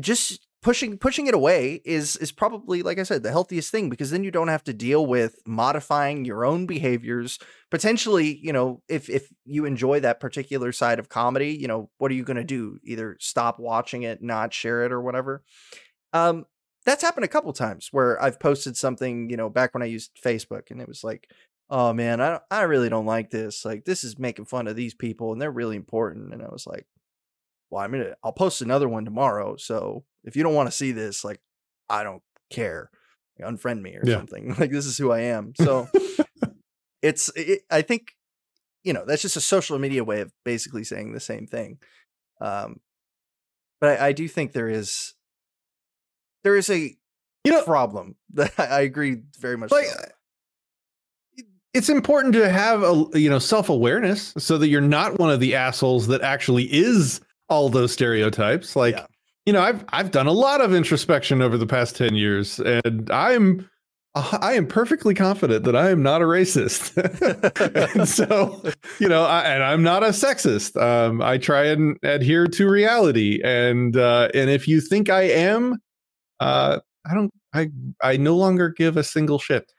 just 0.01 0.47
pushing 0.63 0.99
pushing 0.99 1.29
it 1.29 1.35
away 1.35 1.81
is 1.85 2.17
is 2.17 2.33
probably 2.33 2.83
like 2.83 2.99
i 2.99 3.05
said 3.05 3.23
the 3.23 3.31
healthiest 3.31 3.71
thing 3.71 3.89
because 3.89 4.11
then 4.11 4.25
you 4.25 4.33
don't 4.33 4.49
have 4.49 4.65
to 4.65 4.73
deal 4.73 5.07
with 5.07 5.37
modifying 5.47 6.25
your 6.25 6.45
own 6.45 6.67
behaviors. 6.67 7.39
Potentially 7.71 8.37
you 8.43 8.53
know 8.53 8.83
if 8.89 9.09
if 9.09 9.29
you 9.45 9.65
enjoy 9.65 10.01
that 10.01 10.19
particular 10.19 10.73
side 10.73 10.99
of 10.99 11.09
comedy 11.09 11.57
you 11.57 11.69
know 11.69 11.91
what 11.99 12.11
are 12.11 12.15
you 12.15 12.25
going 12.25 12.37
to 12.37 12.45
do? 12.45 12.79
Either 12.83 13.17
stop 13.21 13.61
watching 13.61 14.03
it 14.03 14.23
not 14.23 14.53
share 14.53 14.85
it 14.85 14.91
or 14.93 15.01
whatever. 15.01 15.45
Um 16.13 16.47
that's 16.85 17.03
happened 17.03 17.25
a 17.25 17.29
couple 17.29 17.53
times 17.53 17.89
where 17.91 18.21
i've 18.23 18.41
posted 18.41 18.77
something 18.77 19.29
you 19.29 19.37
know 19.37 19.51
back 19.51 19.75
when 19.75 19.83
i 19.83 19.87
used 19.87 20.13
facebook 20.25 20.71
and 20.71 20.81
it 20.81 20.89
was 20.89 21.05
like 21.05 21.29
oh 21.71 21.93
man, 21.93 22.21
I 22.21 22.41
I 22.51 22.63
really 22.63 22.89
don't 22.89 23.07
like 23.07 23.31
this. 23.31 23.65
Like 23.65 23.85
this 23.85 24.05
is 24.05 24.19
making 24.19 24.47
fun 24.47 24.67
of 24.67 24.77
these 24.77 24.95
people, 24.95 25.33
and 25.33 25.41
they're 25.41 25.51
really 25.51 25.77
important. 25.77 26.33
And 26.33 26.43
I 26.43 26.49
was 26.49 26.67
like, 26.67 26.87
well, 27.71 27.83
I 27.83 27.89
mean, 27.89 28.07
I'll 28.23 28.33
post 28.33 28.63
another 28.63 28.89
one 28.89 29.05
tomorrow. 29.05 29.57
So 29.57 30.05
if 30.25 30.37
you 30.37 30.43
don't 30.43 30.55
want 30.55 30.69
to 30.69 30.77
see 30.77 30.93
this, 30.93 31.25
like, 31.25 31.41
I 31.89 32.03
don't 32.03 32.23
care. 32.51 32.91
Like, 33.39 33.53
unfriend 33.53 33.83
me 33.83 33.97
or 33.97 34.03
yeah. 34.05 34.17
something. 34.17 34.55
Like 34.59 34.71
this 34.71 34.87
is 34.87 34.99
who 34.99 35.11
I 35.11 35.21
am. 35.21 35.53
So 35.61 35.89
it's 37.03 37.31
it, 37.37 37.63
I 37.71 37.83
think 37.83 38.15
you 38.83 38.93
know 38.93 39.05
that's 39.05 39.23
just 39.23 39.37
a 39.37 39.41
social 39.41 39.79
media 39.79 40.05
way 40.05 40.21
of 40.21 40.33
basically 40.45 40.85
saying 40.85 41.13
the 41.13 41.21
same 41.21 41.47
thing. 41.47 41.79
Um, 42.41 42.81
but 43.81 44.01
I, 44.01 44.09
I 44.09 44.13
do 44.13 44.29
think 44.29 44.53
there 44.53 44.69
is 44.69 45.15
there 46.45 46.57
is 46.57 46.71
a 46.71 46.97
you 47.45 47.53
know 47.53 47.63
problem 47.65 48.17
that 48.35 48.59
I 48.59 48.83
agree 48.83 49.23
very 49.39 49.57
much. 49.57 49.71
Like, 49.71 49.87
it's 51.77 51.91
important 51.91 52.33
to 52.33 52.49
have 52.51 52.83
a 52.83 53.05
you 53.13 53.29
know 53.29 53.39
self-awareness 53.39 54.33
so 54.39 54.57
that 54.57 54.69
you're 54.69 54.81
not 54.81 55.19
one 55.19 55.31
of 55.31 55.41
the 55.41 55.55
assholes 55.55 56.07
that 56.07 56.23
actually 56.23 56.65
is 56.73 57.21
all 57.51 57.69
those 57.69 57.93
stereotypes 57.93 58.75
like 58.75 58.95
yeah. 58.97 59.07
you 59.45 59.53
know 59.53 59.61
i've 59.61 59.85
i've 59.91 60.11
done 60.11 60.27
a 60.27 60.33
lot 60.33 60.63
of 60.63 60.73
introspection 60.73 61.43
over 61.43 61.59
the 61.59 61.67
past 61.67 61.95
10 61.95 62.15
years 62.15 62.59
and 62.61 63.11
i'm 63.11 63.69
I 64.15 64.55
am 64.55 64.67
perfectly 64.67 65.13
confident 65.13 65.65
that 65.65 65.77
I 65.77 65.91
am 65.91 66.03
not 66.03 66.23
a 66.23 66.25
racist, 66.25 66.97
and 67.95 68.09
so 68.09 68.63
you 68.99 69.11
know, 69.11 69.25
I, 69.25 69.43
and 69.43 69.63
I'm 69.63 69.83
not 69.83 70.03
a 70.03 70.07
sexist. 70.07 70.81
Um, 70.81 71.21
I 71.21 71.37
try 71.37 71.65
and 71.67 71.99
adhere 72.03 72.47
to 72.47 72.67
reality, 72.67 73.43
and 73.45 73.95
uh, 73.95 74.31
and 74.33 74.49
if 74.49 74.67
you 74.67 74.81
think 74.81 75.11
I 75.11 75.25
am, 75.25 75.83
uh, 76.41 76.79
I 77.05 77.13
don't. 77.13 77.31
I 77.53 77.69
I 78.03 78.17
no 78.17 78.37
longer 78.37 78.71
give 78.71 78.97
a 78.97 79.05
single 79.05 79.39
shit. 79.39 79.71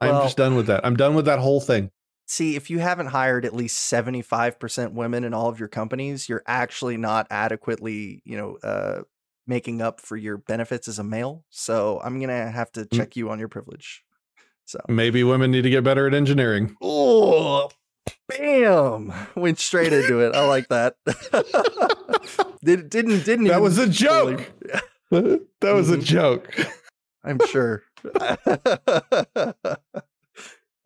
I'm 0.00 0.22
just 0.22 0.36
done 0.36 0.54
with 0.56 0.66
that. 0.66 0.84
I'm 0.84 0.96
done 0.96 1.14
with 1.14 1.24
that 1.24 1.38
whole 1.38 1.60
thing. 1.60 1.90
See, 2.28 2.56
if 2.56 2.70
you 2.70 2.80
haven't 2.80 3.06
hired 3.06 3.44
at 3.44 3.54
least 3.54 3.90
75% 3.90 4.92
women 4.92 5.24
in 5.24 5.32
all 5.32 5.48
of 5.48 5.60
your 5.60 5.68
companies, 5.68 6.28
you're 6.28 6.42
actually 6.46 6.96
not 6.96 7.28
adequately, 7.30 8.20
you 8.24 8.36
know, 8.36 8.56
uh, 8.64 9.02
making 9.46 9.80
up 9.80 10.00
for 10.00 10.16
your 10.16 10.36
benefits 10.36 10.88
as 10.88 10.98
a 10.98 11.04
male. 11.04 11.44
So 11.50 12.00
I'm 12.02 12.18
going 12.18 12.30
to 12.30 12.50
have 12.50 12.72
to 12.72 12.84
check 12.86 13.16
you 13.16 13.30
on 13.30 13.38
your 13.38 13.48
privilege. 13.48 14.02
So 14.64 14.80
maybe 14.88 15.22
women 15.22 15.52
need 15.52 15.62
to 15.62 15.70
get 15.70 15.84
better 15.84 16.08
at 16.08 16.14
engineering. 16.14 16.76
Oh, 16.82 17.70
bam. 18.28 19.12
Went 19.36 19.60
straight 19.60 19.92
into 19.92 20.18
it. 20.18 20.34
I 20.34 20.46
like 20.46 20.68
that. 20.68 20.96
Did, 22.64 22.90
didn't, 22.90 23.24
didn't, 23.24 23.44
that 23.44 23.60
was 23.60 23.78
a 23.78 23.88
joke. 23.88 24.50
that 25.12 25.46
was 25.62 25.88
mm-hmm. 25.88 26.00
a 26.00 26.02
joke. 26.02 26.52
I'm 27.22 27.38
sure. 27.46 27.84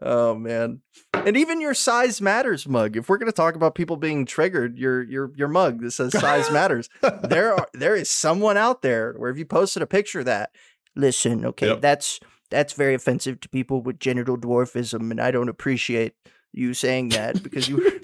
oh 0.03 0.35
man. 0.35 0.81
And 1.13 1.37
even 1.37 1.61
your 1.61 1.75
size 1.75 2.21
matters 2.21 2.67
mug. 2.67 2.97
If 2.97 3.09
we're 3.09 3.19
going 3.19 3.31
to 3.31 3.37
talk 3.37 3.55
about 3.55 3.75
people 3.75 3.97
being 3.97 4.25
triggered, 4.25 4.79
your 4.79 5.03
your 5.03 5.33
your 5.37 5.49
mug 5.49 5.81
that 5.83 5.93
says 5.93 6.19
size 6.19 6.51
matters. 6.51 6.89
there 7.23 7.55
are 7.55 7.67
there 7.75 7.95
is 7.95 8.11
someone 8.11 8.57
out 8.57 8.83
there 8.83 9.15
where 9.17 9.31
if 9.31 9.39
you 9.39 9.45
posted 9.45 9.83
a 9.83 9.87
picture 9.87 10.21
of 10.21 10.27
that, 10.27 10.51
listen, 10.97 11.45
okay, 11.45 11.69
yep. 11.69 11.81
that's 11.81 12.21
that's 12.51 12.73
very 12.73 12.95
offensive 12.95 13.41
to 13.41 13.49
people 13.49 13.83
with 13.83 14.01
genital 14.01 14.37
dwarfism 14.37 15.11
and 15.11 15.21
I 15.21 15.31
don't 15.31 15.49
appreciate 15.49 16.15
you 16.53 16.75
saying 16.75 17.11
that 17.11 17.43
because 17.43 17.69
you 17.69 17.77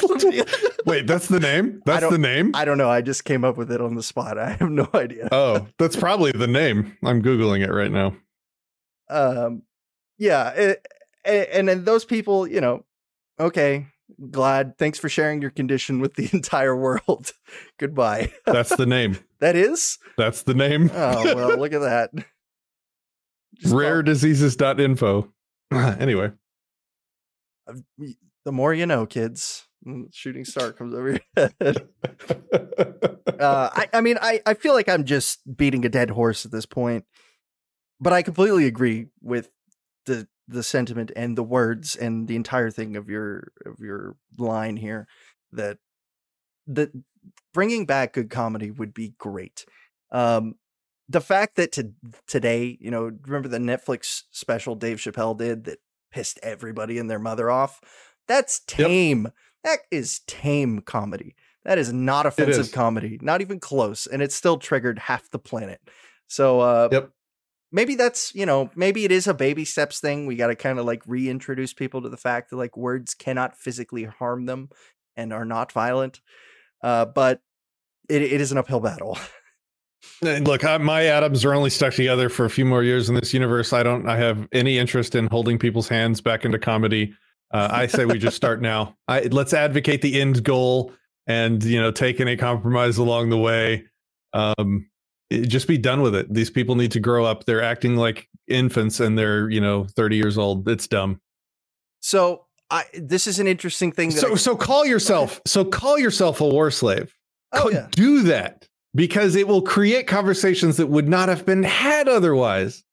Wait, 0.86 1.06
that's 1.08 1.26
the 1.26 1.40
name? 1.40 1.82
That's 1.84 2.08
the 2.08 2.18
name? 2.18 2.52
I 2.54 2.64
don't 2.64 2.78
know. 2.78 2.88
I 2.88 3.00
just 3.00 3.24
came 3.24 3.44
up 3.44 3.56
with 3.56 3.72
it 3.72 3.80
on 3.80 3.96
the 3.96 4.04
spot. 4.04 4.38
I 4.38 4.50
have 4.50 4.70
no 4.70 4.88
idea. 4.94 5.28
oh, 5.32 5.66
that's 5.78 5.96
probably 5.96 6.30
the 6.30 6.46
name. 6.46 6.96
I'm 7.04 7.22
googling 7.22 7.64
it 7.64 7.72
right 7.72 7.90
now 7.90 8.14
um 9.08 9.62
yeah 10.18 10.50
it, 10.50 10.86
and 11.24 11.68
then 11.68 11.84
those 11.84 12.04
people 12.04 12.46
you 12.46 12.60
know 12.60 12.84
okay 13.38 13.86
glad 14.30 14.76
thanks 14.78 14.98
for 14.98 15.08
sharing 15.08 15.40
your 15.40 15.50
condition 15.50 16.00
with 16.00 16.14
the 16.14 16.28
entire 16.32 16.76
world. 16.76 17.32
Goodbye. 17.78 18.32
That's 18.44 18.74
the 18.74 18.86
name. 18.86 19.18
That 19.40 19.56
is? 19.56 19.98
That's 20.16 20.42
the 20.42 20.54
name. 20.54 20.90
Oh 20.94 21.34
well 21.34 21.58
look 21.58 21.72
at 21.72 21.80
that. 21.80 22.10
Rare 23.66 24.02
diseases.info 24.02 25.32
anyway. 25.72 26.32
The 28.44 28.52
more 28.52 28.74
you 28.74 28.86
know 28.86 29.06
kids. 29.06 29.66
Mm, 29.86 30.12
shooting 30.12 30.44
star 30.44 30.72
comes 30.72 30.94
over 30.94 31.10
your 31.10 31.20
head. 31.36 31.88
Uh, 33.38 33.70
I, 33.72 33.88
I 33.92 34.00
mean 34.00 34.18
I, 34.20 34.40
I 34.46 34.54
feel 34.54 34.72
like 34.72 34.88
i'm 34.88 35.04
just 35.04 35.40
beating 35.56 35.84
a 35.84 35.90
dead 35.90 36.10
horse 36.10 36.46
at 36.46 36.50
this 36.50 36.64
point 36.64 37.04
but 38.00 38.12
I 38.12 38.22
completely 38.22 38.66
agree 38.66 39.06
with 39.20 39.50
the 40.06 40.28
the 40.48 40.62
sentiment 40.62 41.10
and 41.16 41.36
the 41.36 41.42
words 41.42 41.96
and 41.96 42.28
the 42.28 42.36
entire 42.36 42.70
thing 42.70 42.96
of 42.96 43.08
your 43.08 43.52
of 43.64 43.80
your 43.80 44.16
line 44.38 44.76
here 44.76 45.08
that 45.52 45.78
that 46.66 46.90
bringing 47.52 47.86
back 47.86 48.12
good 48.12 48.30
comedy 48.30 48.70
would 48.70 48.94
be 48.94 49.14
great. 49.18 49.64
Um, 50.10 50.54
the 51.08 51.20
fact 51.20 51.56
that 51.56 51.72
to, 51.72 51.92
today, 52.26 52.76
you 52.80 52.90
know, 52.90 53.12
remember 53.26 53.48
the 53.48 53.58
Netflix 53.58 54.24
special 54.30 54.74
Dave 54.74 54.98
Chappelle 54.98 55.36
did 55.36 55.64
that 55.64 55.78
pissed 56.10 56.38
everybody 56.42 56.98
and 56.98 57.08
their 57.08 57.18
mother 57.18 57.50
off. 57.50 57.80
That's 58.26 58.60
tame. 58.60 59.24
Yep. 59.24 59.34
That 59.64 59.78
is 59.90 60.20
tame 60.26 60.80
comedy. 60.80 61.34
That 61.64 61.78
is 61.78 61.92
not 61.92 62.26
offensive 62.26 62.70
comedy, 62.70 63.18
not 63.20 63.40
even 63.40 63.58
close, 63.58 64.06
and 64.06 64.22
it 64.22 64.30
still 64.30 64.56
triggered 64.56 65.00
half 65.00 65.28
the 65.30 65.38
planet. 65.38 65.80
So, 66.28 66.60
uh, 66.60 66.88
yep. 66.92 67.10
Maybe 67.72 67.94
that's 67.94 68.34
you 68.34 68.46
know 68.46 68.70
maybe 68.74 69.04
it 69.04 69.12
is 69.12 69.26
a 69.26 69.34
baby 69.34 69.64
steps 69.64 70.00
thing. 70.00 70.26
We 70.26 70.36
got 70.36 70.48
to 70.48 70.56
kind 70.56 70.78
of 70.78 70.86
like 70.86 71.02
reintroduce 71.06 71.72
people 71.72 72.02
to 72.02 72.08
the 72.08 72.16
fact 72.16 72.50
that 72.50 72.56
like 72.56 72.76
words 72.76 73.14
cannot 73.14 73.56
physically 73.56 74.04
harm 74.04 74.46
them 74.46 74.70
and 75.16 75.32
are 75.32 75.44
not 75.44 75.72
violent. 75.72 76.20
Uh, 76.82 77.04
but 77.06 77.40
it, 78.08 78.22
it 78.22 78.40
is 78.40 78.52
an 78.52 78.58
uphill 78.58 78.80
battle. 78.80 79.18
Look, 80.22 80.64
I, 80.64 80.78
my 80.78 81.02
atoms 81.02 81.44
are 81.44 81.54
only 81.54 81.70
stuck 81.70 81.94
together 81.94 82.28
for 82.28 82.44
a 82.44 82.50
few 82.50 82.64
more 82.64 82.82
years 82.82 83.08
in 83.08 83.14
this 83.14 83.34
universe. 83.34 83.72
I 83.72 83.82
don't. 83.82 84.08
I 84.08 84.16
have 84.16 84.48
any 84.52 84.78
interest 84.78 85.14
in 85.14 85.26
holding 85.26 85.58
people's 85.58 85.88
hands 85.88 86.20
back 86.20 86.44
into 86.44 86.58
comedy. 86.58 87.14
Uh, 87.52 87.68
I 87.70 87.86
say 87.86 88.04
we 88.04 88.18
just 88.18 88.36
start 88.36 88.62
now. 88.62 88.96
I, 89.08 89.22
let's 89.22 89.52
advocate 89.52 90.02
the 90.02 90.20
end 90.20 90.42
goal, 90.42 90.92
and 91.26 91.62
you 91.62 91.80
know, 91.80 91.90
take 91.90 92.20
any 92.20 92.36
compromise 92.36 92.98
along 92.98 93.30
the 93.30 93.38
way. 93.38 93.84
Um, 94.32 94.88
just 95.30 95.66
be 95.68 95.78
done 95.78 96.02
with 96.02 96.14
it. 96.14 96.32
These 96.32 96.50
people 96.50 96.74
need 96.76 96.92
to 96.92 97.00
grow 97.00 97.24
up. 97.24 97.44
They're 97.44 97.62
acting 97.62 97.96
like 97.96 98.28
infants, 98.46 99.00
and 99.00 99.18
they're 99.18 99.48
you 99.50 99.60
know 99.60 99.86
thirty 99.96 100.16
years 100.16 100.38
old. 100.38 100.68
It's 100.68 100.86
dumb. 100.86 101.20
So, 102.00 102.46
I 102.70 102.84
this 102.94 103.26
is 103.26 103.38
an 103.38 103.46
interesting 103.46 103.92
thing. 103.92 104.10
so, 104.10 104.32
I, 104.32 104.34
so 104.36 104.56
call 104.56 104.86
yourself. 104.86 105.40
So 105.46 105.64
call 105.64 105.98
yourself 105.98 106.40
a 106.40 106.48
war 106.48 106.70
slave. 106.70 107.14
Oh, 107.52 107.70
yeah. 107.70 107.88
Do 107.90 108.22
that 108.24 108.68
because 108.94 109.36
it 109.36 109.48
will 109.48 109.62
create 109.62 110.06
conversations 110.06 110.76
that 110.76 110.88
would 110.88 111.08
not 111.08 111.28
have 111.28 111.46
been 111.46 111.62
had 111.62 112.08
otherwise. 112.08 112.84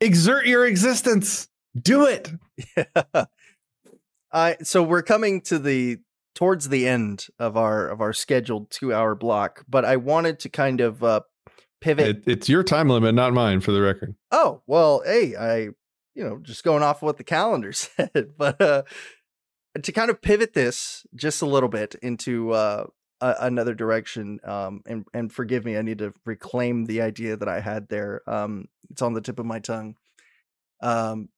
Exert 0.00 0.46
your 0.46 0.66
existence. 0.66 1.48
Do 1.80 2.06
it. 2.06 2.30
Yeah. 2.76 3.24
I 4.32 4.56
so 4.62 4.82
we're 4.82 5.02
coming 5.02 5.40
to 5.42 5.58
the 5.58 5.98
towards 6.34 6.68
the 6.68 6.86
end 6.86 7.26
of 7.38 7.56
our 7.56 7.88
of 7.88 8.00
our 8.00 8.12
scheduled 8.12 8.70
2-hour 8.70 9.14
block, 9.14 9.64
but 9.68 9.84
I 9.84 9.96
wanted 9.96 10.38
to 10.40 10.48
kind 10.48 10.80
of 10.80 11.02
uh 11.02 11.20
pivot. 11.80 12.08
It, 12.08 12.22
it's 12.26 12.48
your 12.48 12.62
time 12.62 12.88
limit, 12.88 13.14
not 13.14 13.32
mine 13.32 13.60
for 13.60 13.72
the 13.72 13.80
record. 13.80 14.14
Oh, 14.30 14.62
well, 14.66 15.02
hey, 15.04 15.36
I 15.36 15.68
you 16.14 16.24
know, 16.24 16.38
just 16.42 16.64
going 16.64 16.82
off 16.82 16.98
of 16.98 17.02
what 17.02 17.16
the 17.16 17.24
calendar 17.24 17.72
said, 17.72 18.32
but 18.36 18.60
uh 18.60 18.82
to 19.82 19.92
kind 19.92 20.10
of 20.10 20.20
pivot 20.20 20.54
this 20.54 21.06
just 21.14 21.42
a 21.42 21.46
little 21.46 21.68
bit 21.68 21.94
into 22.02 22.52
uh 22.52 22.86
a, 23.20 23.34
another 23.40 23.74
direction. 23.74 24.40
Um, 24.44 24.82
and 24.86 25.04
and 25.14 25.32
forgive 25.32 25.64
me, 25.64 25.76
I 25.76 25.82
need 25.82 25.98
to 25.98 26.12
reclaim 26.24 26.86
the 26.86 27.02
idea 27.02 27.36
that 27.36 27.48
I 27.48 27.60
had 27.60 27.88
there. 27.88 28.22
Um, 28.26 28.66
it's 28.90 29.02
on 29.02 29.14
the 29.14 29.20
tip 29.20 29.38
of 29.38 29.46
my 29.46 29.60
tongue. 29.60 29.96
Um, 30.80 31.28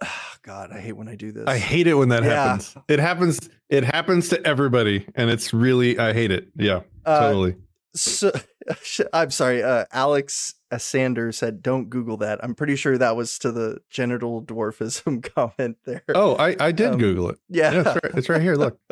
God, 0.42 0.70
I 0.72 0.80
hate 0.80 0.96
when 0.96 1.08
I 1.08 1.16
do 1.16 1.32
this. 1.32 1.44
I 1.46 1.58
hate 1.58 1.86
it 1.86 1.94
when 1.94 2.08
that 2.10 2.24
yeah. 2.24 2.44
happens. 2.44 2.76
It 2.88 2.98
happens. 2.98 3.50
It 3.68 3.84
happens 3.84 4.28
to 4.30 4.46
everybody, 4.46 5.06
and 5.14 5.30
it's 5.30 5.52
really 5.52 5.98
I 5.98 6.12
hate 6.12 6.30
it. 6.30 6.48
Yeah, 6.56 6.80
uh, 7.04 7.20
totally. 7.20 7.56
So 7.94 8.32
I'm 9.12 9.30
sorry. 9.30 9.62
Uh, 9.62 9.84
Alex 9.92 10.54
Sanders 10.78 11.38
said, 11.38 11.62
"Don't 11.62 11.90
Google 11.90 12.16
that." 12.18 12.42
I'm 12.42 12.54
pretty 12.54 12.76
sure 12.76 12.96
that 12.98 13.16
was 13.16 13.38
to 13.40 13.52
the 13.52 13.78
genital 13.90 14.42
dwarfism 14.42 15.22
comment 15.34 15.78
there. 15.84 16.04
Oh, 16.14 16.36
I 16.36 16.56
I 16.60 16.72
did 16.72 16.92
um, 16.92 16.98
Google 16.98 17.30
it. 17.30 17.38
Yeah, 17.48 17.72
yeah 17.72 17.80
it's, 17.80 17.88
right, 17.88 18.14
it's 18.16 18.28
right 18.28 18.42
here. 18.42 18.56
Look. 18.56 18.78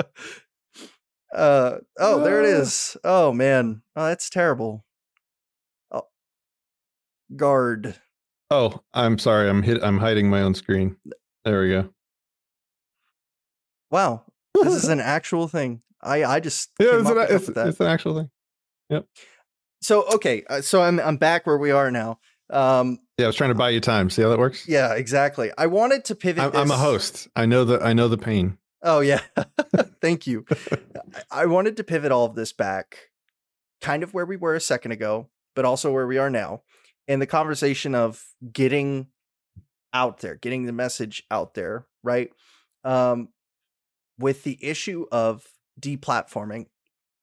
Uh 1.30 1.80
oh, 1.98 2.24
there 2.24 2.40
it 2.40 2.46
is. 2.46 2.96
Oh 3.04 3.34
man. 3.34 3.82
Oh, 3.94 4.06
that's 4.06 4.30
terrible. 4.30 4.82
Oh. 5.92 6.04
Guard. 7.36 7.96
Oh, 8.50 8.80
I'm 8.94 9.18
sorry. 9.18 9.50
I'm 9.50 9.62
hit 9.62 9.82
I'm 9.82 9.98
hiding 9.98 10.30
my 10.30 10.40
own 10.40 10.54
screen. 10.54 10.96
There 11.44 11.60
we 11.60 11.68
go. 11.68 11.90
Wow. 13.90 14.24
This 14.54 14.72
is 14.72 14.88
an 14.88 15.00
actual 15.00 15.48
thing. 15.48 15.82
I 16.00 16.24
I 16.24 16.40
just 16.40 16.70
Yeah, 16.80 16.98
it's 16.98 17.10
an, 17.10 17.18
it's, 17.18 17.48
it's 17.50 17.80
an 17.80 17.86
actual 17.86 18.16
thing. 18.16 18.30
Yep. 18.90 19.06
So 19.80 20.04
okay, 20.14 20.44
uh, 20.48 20.60
so 20.60 20.82
I'm 20.82 20.98
I'm 21.00 21.16
back 21.16 21.46
where 21.46 21.58
we 21.58 21.70
are 21.70 21.90
now. 21.90 22.18
Um 22.50 22.98
Yeah, 23.18 23.26
I 23.26 23.28
was 23.28 23.36
trying 23.36 23.50
to 23.50 23.54
buy 23.54 23.70
you 23.70 23.80
time. 23.80 24.10
See 24.10 24.22
how 24.22 24.28
that 24.30 24.38
works? 24.38 24.66
Yeah, 24.68 24.94
exactly. 24.94 25.50
I 25.56 25.66
wanted 25.66 26.04
to 26.06 26.14
pivot 26.14 26.42
I'm, 26.42 26.56
I'm 26.56 26.70
a 26.70 26.76
host. 26.76 27.28
I 27.36 27.46
know 27.46 27.64
the 27.64 27.80
I 27.80 27.92
know 27.92 28.08
the 28.08 28.18
pain. 28.18 28.58
Oh 28.82 29.00
yeah. 29.00 29.20
Thank 30.00 30.26
you. 30.26 30.44
I 31.30 31.46
wanted 31.46 31.76
to 31.76 31.84
pivot 31.84 32.12
all 32.12 32.26
of 32.26 32.34
this 32.34 32.52
back 32.52 33.10
kind 33.80 34.02
of 34.02 34.12
where 34.12 34.26
we 34.26 34.36
were 34.36 34.54
a 34.54 34.60
second 34.60 34.92
ago, 34.92 35.28
but 35.54 35.64
also 35.64 35.92
where 35.92 36.06
we 36.06 36.18
are 36.18 36.30
now. 36.30 36.62
In 37.06 37.20
the 37.20 37.26
conversation 37.26 37.94
of 37.94 38.24
getting 38.52 39.06
out 39.94 40.18
there, 40.18 40.34
getting 40.34 40.66
the 40.66 40.72
message 40.72 41.24
out 41.30 41.54
there, 41.54 41.86
right? 42.02 42.30
Um 42.84 43.28
with 44.18 44.42
the 44.42 44.58
issue 44.60 45.06
of 45.12 45.46
deplatforming, 45.80 46.66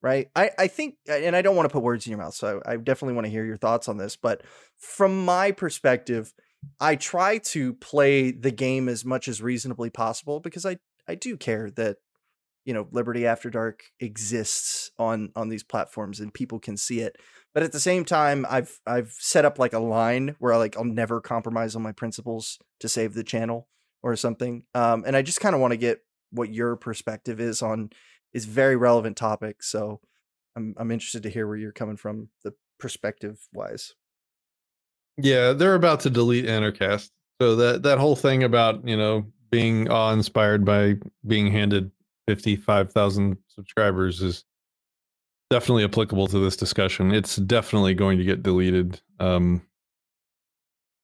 right? 0.05 0.29
I, 0.35 0.51
I 0.59 0.67
think, 0.67 0.97
and 1.09 1.35
I 1.35 1.41
don't 1.41 1.55
want 1.55 1.67
to 1.67 1.73
put 1.73 1.81
words 1.81 2.05
in 2.05 2.11
your 2.11 2.19
mouth, 2.19 2.35
so 2.35 2.61
I 2.63 2.77
definitely 2.77 3.15
want 3.15 3.25
to 3.25 3.31
hear 3.31 3.43
your 3.43 3.57
thoughts 3.57 3.89
on 3.89 3.97
this. 3.97 4.15
But 4.15 4.43
from 4.77 5.25
my 5.25 5.51
perspective, 5.51 6.31
I 6.79 6.95
try 6.95 7.39
to 7.39 7.73
play 7.73 8.29
the 8.29 8.51
game 8.51 8.87
as 8.87 9.03
much 9.03 9.27
as 9.27 9.41
reasonably 9.41 9.89
possible 9.89 10.39
because 10.39 10.63
I 10.63 10.77
I 11.07 11.15
do 11.15 11.37
care 11.37 11.71
that 11.71 11.97
you 12.65 12.73
know 12.73 12.87
Liberty 12.91 13.25
After 13.25 13.49
Dark 13.49 13.85
exists 13.99 14.91
on 14.99 15.31
on 15.35 15.49
these 15.49 15.63
platforms 15.63 16.19
and 16.19 16.31
people 16.31 16.59
can 16.59 16.77
see 16.77 16.99
it. 16.99 17.17
But 17.55 17.63
at 17.63 17.71
the 17.71 17.79
same 17.79 18.05
time, 18.05 18.45
I've 18.47 18.79
I've 18.85 19.15
set 19.17 19.43
up 19.43 19.57
like 19.57 19.73
a 19.73 19.79
line 19.79 20.35
where 20.37 20.53
I 20.53 20.57
like 20.57 20.77
I'll 20.77 20.83
never 20.83 21.19
compromise 21.19 21.75
on 21.75 21.81
my 21.81 21.93
principles 21.93 22.59
to 22.79 22.87
save 22.87 23.15
the 23.15 23.23
channel 23.23 23.69
or 24.03 24.15
something. 24.15 24.65
Um, 24.75 25.03
and 25.07 25.15
I 25.15 25.23
just 25.23 25.41
kind 25.41 25.55
of 25.55 25.61
want 25.61 25.71
to 25.71 25.77
get 25.77 26.01
what 26.29 26.53
your 26.53 26.75
perspective 26.75 27.39
is 27.39 27.63
on 27.63 27.89
is 28.35 28.45
very 28.45 28.75
relevant 28.75 29.15
topic. 29.15 29.63
So 29.63 30.01
I'm 30.55 30.75
I'm 30.77 30.91
interested 30.91 31.23
to 31.23 31.29
hear 31.29 31.47
where 31.47 31.57
you're 31.57 31.71
coming 31.71 31.97
from, 31.97 32.29
the 32.43 32.53
perspective 32.77 33.39
wise. 33.53 33.95
Yeah, 35.17 35.53
they're 35.53 35.75
about 35.75 36.01
to 36.01 36.09
delete 36.09 36.45
Anarchast. 36.45 37.09
So 37.41 37.55
that 37.55 37.83
that 37.83 37.97
whole 37.97 38.17
thing 38.17 38.43
about 38.43 38.85
you 38.87 38.97
know 38.97 39.25
being 39.49 39.89
awe 39.89 40.11
inspired 40.11 40.65
by 40.65 40.95
being 41.25 41.49
handed 41.49 41.91
55,000 42.27 43.37
subscribers 43.47 44.21
is 44.21 44.43
definitely 45.49 45.85
applicable 45.85 46.27
to 46.27 46.39
this 46.39 46.57
discussion. 46.57 47.13
It's 47.13 47.37
definitely 47.37 47.93
going 47.93 48.17
to 48.17 48.25
get 48.25 48.43
deleted 48.43 49.01
um 49.19 49.61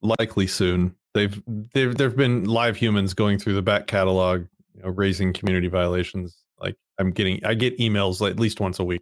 likely 0.01 0.47
soon. 0.47 0.95
They've 1.13 1.41
they've 1.73 1.95
there've 1.95 2.15
been 2.15 2.43
live 2.43 2.75
humans 2.75 3.13
going 3.13 3.39
through 3.39 3.53
the 3.53 3.61
back 3.61 3.87
catalog, 3.87 4.47
you 4.75 4.83
know, 4.83 4.89
raising 4.89 5.31
community 5.31 5.69
violations. 5.69 6.35
Like 6.61 6.75
I'm 6.99 7.11
getting 7.11 7.43
I 7.45 7.53
get 7.53 7.77
emails 7.79 8.21
like 8.21 8.31
at 8.31 8.39
least 8.39 8.59
once 8.59 8.79
a 8.79 8.83
week. 8.83 9.01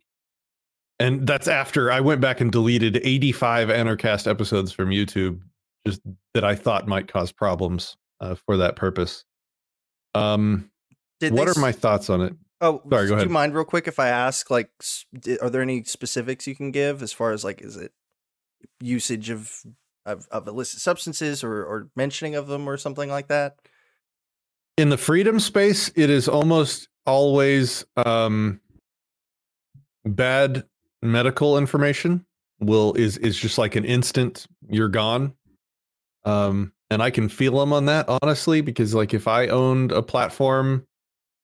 And 1.00 1.26
that's 1.26 1.48
after 1.48 1.92
I 1.92 2.02
went 2.02 2.20
back 2.20 2.42
and 2.42 2.52
deleted 2.52 3.00
85 3.04 3.70
Anarchast 3.70 4.28
episodes 4.28 4.72
from 4.72 4.90
YouTube 4.90 5.40
just 5.88 6.02
that 6.34 6.44
I 6.44 6.56
thought 6.56 6.88
might 6.88 7.12
cause 7.12 7.32
problems 7.32 7.96
uh, 8.20 8.36
for 8.36 8.58
that 8.58 8.76
purpose. 8.76 9.24
Um, 10.14 10.70
Did 11.20 11.34
what 11.34 11.48
are 11.48 11.60
my 11.60 11.72
thoughts 11.72 12.10
on 12.10 12.22
it? 12.22 12.34
Oh, 12.62 12.82
sorry. 12.90 13.08
Go 13.08 13.14
ahead. 13.14 13.26
Do 13.26 13.30
you 13.30 13.34
mind 13.34 13.56
real 13.56 13.64
quick 13.64 13.88
if 13.88 14.00
I 14.00 14.10
ask? 14.10 14.52
Like, 14.52 14.70
are 15.42 15.50
there 15.50 15.62
any 15.62 15.84
specifics 15.84 16.48
you 16.48 16.56
can 16.56 16.72
give 16.72 17.02
as 17.02 17.14
far 17.14 17.32
as 17.32 17.44
like, 17.44 17.62
is 17.62 17.78
it 17.78 17.94
usage 18.82 19.30
of 19.30 19.64
of, 20.06 20.28
of 20.32 20.48
illicit 20.48 20.82
substances 20.82 21.44
or 21.44 21.64
or 21.64 21.90
mentioning 21.96 22.36
of 22.36 22.48
them 22.48 22.68
or 22.68 22.78
something 22.78 23.10
like 23.10 23.28
that? 23.28 23.56
In 24.78 24.90
the 24.90 24.98
freedom 24.98 25.40
space, 25.40 25.92
it 25.96 26.10
is 26.10 26.28
almost 26.28 26.90
always 27.10 27.86
um, 27.98 28.60
bad 30.06 30.64
medical 31.02 31.58
information. 31.58 32.26
Will 32.62 32.94
is 32.94 33.18
is 33.18 33.38
just 33.38 33.58
like 33.58 33.76
an 33.76 33.86
instant 33.86 34.48
you're 34.70 34.90
gone. 34.90 35.34
Um, 36.26 36.74
and 36.90 37.02
I 37.02 37.10
can 37.10 37.30
feel 37.30 37.58
them 37.60 37.72
on 37.72 37.86
that 37.86 38.08
honestly 38.22 38.62
because 38.62 38.94
like 38.94 39.14
if 39.14 39.28
I 39.28 39.48
owned 39.48 39.92
a 39.92 40.02
platform, 40.02 40.86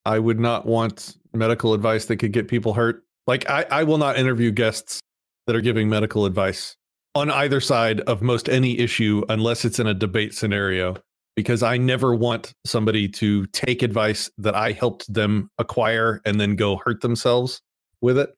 I 0.05 0.19
would 0.19 0.39
not 0.39 0.65
want 0.65 1.17
medical 1.33 1.73
advice 1.73 2.05
that 2.05 2.17
could 2.17 2.33
get 2.33 2.47
people 2.47 2.73
hurt. 2.73 3.03
Like 3.27 3.49
I, 3.49 3.65
I 3.71 3.83
will 3.83 3.97
not 3.97 4.17
interview 4.17 4.51
guests 4.51 4.99
that 5.47 5.55
are 5.55 5.61
giving 5.61 5.87
medical 5.89 6.25
advice 6.25 6.75
on 7.13 7.31
either 7.31 7.61
side 7.61 8.01
of 8.01 8.21
most 8.21 8.49
any 8.49 8.77
issue 8.79 9.23
unless 9.29 9.63
it's 9.63 9.79
in 9.79 9.87
a 9.87 9.93
debate 9.93 10.33
scenario 10.33 10.97
because 11.35 11.63
I 11.63 11.77
never 11.77 12.15
want 12.15 12.53
somebody 12.65 13.07
to 13.09 13.45
take 13.47 13.83
advice 13.83 14.29
that 14.37 14.55
I 14.55 14.71
helped 14.71 15.11
them 15.13 15.49
acquire 15.57 16.21
and 16.25 16.39
then 16.39 16.55
go 16.55 16.77
hurt 16.77 17.01
themselves 17.01 17.61
with 18.01 18.17
it. 18.17 18.35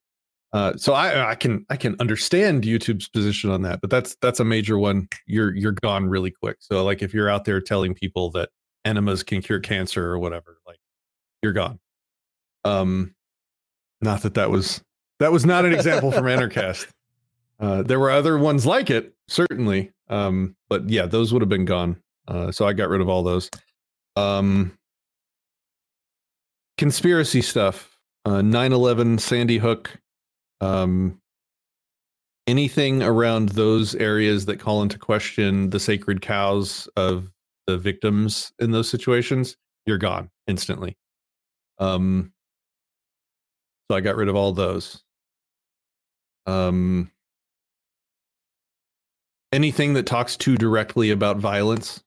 Uh, 0.53 0.73
so 0.77 0.93
I, 0.93 1.31
I 1.31 1.35
can 1.35 1.65
I 1.69 1.75
can 1.75 1.95
understand 1.99 2.63
YouTube's 2.63 3.09
position 3.09 3.49
on 3.49 3.61
that, 3.63 3.81
but 3.81 3.89
that's 3.89 4.15
that's 4.21 4.39
a 4.39 4.45
major 4.45 4.77
one. 4.77 5.07
You're 5.25 5.53
you're 5.55 5.73
gone 5.73 6.07
really 6.07 6.31
quick. 6.31 6.57
So 6.59 6.83
like 6.83 7.01
if 7.01 7.13
you're 7.13 7.29
out 7.29 7.45
there 7.45 7.59
telling 7.59 7.93
people 7.93 8.31
that 8.31 8.49
enemas 8.85 9.23
can 9.23 9.41
cure 9.41 9.59
cancer 9.59 10.05
or 10.05 10.19
whatever, 10.19 10.57
like 10.65 10.79
you're 11.43 11.53
gone. 11.53 11.79
Um, 12.63 13.13
not 14.01 14.21
that 14.21 14.35
that 14.35 14.49
was 14.49 14.81
that 15.19 15.31
was 15.31 15.45
not 15.45 15.65
an 15.65 15.73
example 15.73 16.11
from 16.11 16.25
Anarchast. 16.25 16.87
Uh, 17.59 17.81
there 17.81 17.99
were 17.99 18.11
other 18.11 18.37
ones 18.37 18.67
like 18.67 18.91
it, 18.91 19.15
certainly. 19.27 19.91
Um, 20.09 20.55
but 20.69 20.87
yeah, 20.91 21.07
those 21.07 21.33
would 21.33 21.41
have 21.41 21.49
been 21.49 21.65
gone. 21.65 21.99
Uh, 22.27 22.51
so 22.51 22.67
I 22.67 22.73
got 22.73 22.89
rid 22.89 23.01
of 23.01 23.09
all 23.09 23.23
those. 23.23 23.49
Um, 24.15 24.77
conspiracy 26.77 27.41
stuff, 27.41 27.97
uh, 28.25 28.41
9/11, 28.41 29.19
Sandy 29.19 29.57
Hook, 29.57 29.99
um, 30.61 31.19
anything 32.47 33.03
around 33.03 33.49
those 33.49 33.95
areas 33.95 34.45
that 34.45 34.59
call 34.59 34.81
into 34.81 34.97
question 34.97 35.69
the 35.69 35.79
sacred 35.79 36.21
cows 36.21 36.87
of 36.95 37.31
the 37.67 37.77
victims 37.77 38.53
in 38.59 38.71
those 38.71 38.89
situations, 38.89 39.57
you're 39.85 39.97
gone 39.97 40.29
instantly. 40.47 40.97
Um, 41.79 42.33
so 43.89 43.97
I 43.97 44.01
got 44.01 44.15
rid 44.15 44.29
of 44.29 44.35
all 44.35 44.53
those. 44.53 45.03
Um, 46.45 47.11
anything 49.51 49.93
that 49.93 50.05
talks 50.05 50.37
too 50.37 50.57
directly 50.57 51.11
about 51.11 51.37
violence 51.37 52.01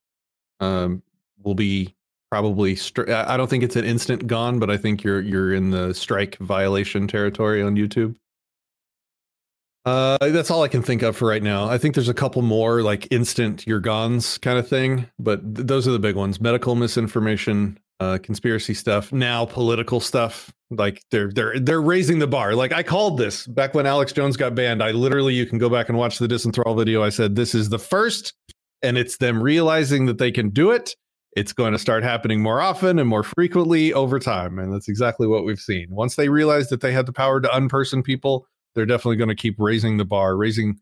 um, 0.60 1.02
will 1.42 1.54
be 1.54 1.94
probably. 2.30 2.74
Stri- 2.76 3.10
I 3.10 3.36
don't 3.36 3.50
think 3.50 3.64
it's 3.64 3.76
an 3.76 3.84
instant 3.84 4.26
gone, 4.26 4.58
but 4.58 4.70
I 4.70 4.76
think 4.76 5.02
you're 5.02 5.20
you're 5.20 5.52
in 5.52 5.70
the 5.70 5.92
strike 5.94 6.36
violation 6.38 7.08
territory 7.08 7.62
on 7.62 7.76
YouTube. 7.76 8.14
Uh, 9.86 10.18
that's 10.20 10.50
all 10.50 10.62
I 10.62 10.68
can 10.68 10.82
think 10.82 11.02
of 11.02 11.16
for 11.16 11.26
right 11.26 11.42
now. 11.42 11.66
I 11.66 11.78
think 11.78 11.94
there's 11.94 12.08
a 12.08 12.14
couple 12.14 12.42
more 12.42 12.82
like 12.82 13.08
instant 13.10 13.66
you're 13.66 13.80
gones 13.80 14.36
kind 14.38 14.58
of 14.58 14.68
thing, 14.68 15.06
but 15.18 15.54
th- 15.54 15.66
those 15.66 15.88
are 15.88 15.92
the 15.92 15.98
big 15.98 16.16
ones: 16.16 16.40
medical 16.40 16.74
misinformation, 16.74 17.78
uh, 17.98 18.18
conspiracy 18.22 18.74
stuff, 18.74 19.10
now 19.12 19.46
political 19.46 19.98
stuff. 19.98 20.52
Like 20.70 21.02
they're 21.10 21.32
they're 21.32 21.58
they're 21.58 21.80
raising 21.80 22.18
the 22.18 22.26
bar. 22.26 22.54
Like 22.54 22.72
I 22.72 22.82
called 22.82 23.16
this 23.16 23.46
back 23.46 23.74
when 23.74 23.86
Alex 23.86 24.12
Jones 24.12 24.36
got 24.36 24.54
banned. 24.54 24.82
I 24.82 24.90
literally 24.90 25.34
you 25.34 25.46
can 25.46 25.58
go 25.58 25.70
back 25.70 25.88
and 25.88 25.96
watch 25.96 26.18
the 26.18 26.28
disenthrall 26.28 26.76
video. 26.76 27.02
I 27.02 27.08
said 27.08 27.34
this 27.34 27.54
is 27.54 27.70
the 27.70 27.78
first, 27.78 28.34
and 28.82 28.98
it's 28.98 29.18
them 29.18 29.42
realizing 29.42 30.06
that 30.06 30.18
they 30.18 30.30
can 30.30 30.50
do 30.50 30.70
it. 30.70 30.94
It's 31.36 31.52
going 31.52 31.72
to 31.72 31.78
start 31.78 32.02
happening 32.02 32.42
more 32.42 32.60
often 32.60 32.98
and 32.98 33.08
more 33.08 33.22
frequently 33.22 33.92
over 33.92 34.18
time, 34.18 34.58
and 34.58 34.72
that's 34.72 34.88
exactly 34.88 35.28
what 35.28 35.44
we've 35.44 35.60
seen. 35.60 35.86
Once 35.90 36.16
they 36.16 36.28
realize 36.28 36.68
that 36.70 36.80
they 36.80 36.92
had 36.92 37.06
the 37.06 37.12
power 37.12 37.40
to 37.40 37.48
unperson 37.48 38.02
people, 38.02 38.46
they're 38.74 38.86
definitely 38.86 39.16
going 39.16 39.28
to 39.28 39.34
keep 39.36 39.54
raising 39.58 39.96
the 39.96 40.04
bar, 40.04 40.36
raising 40.36 40.80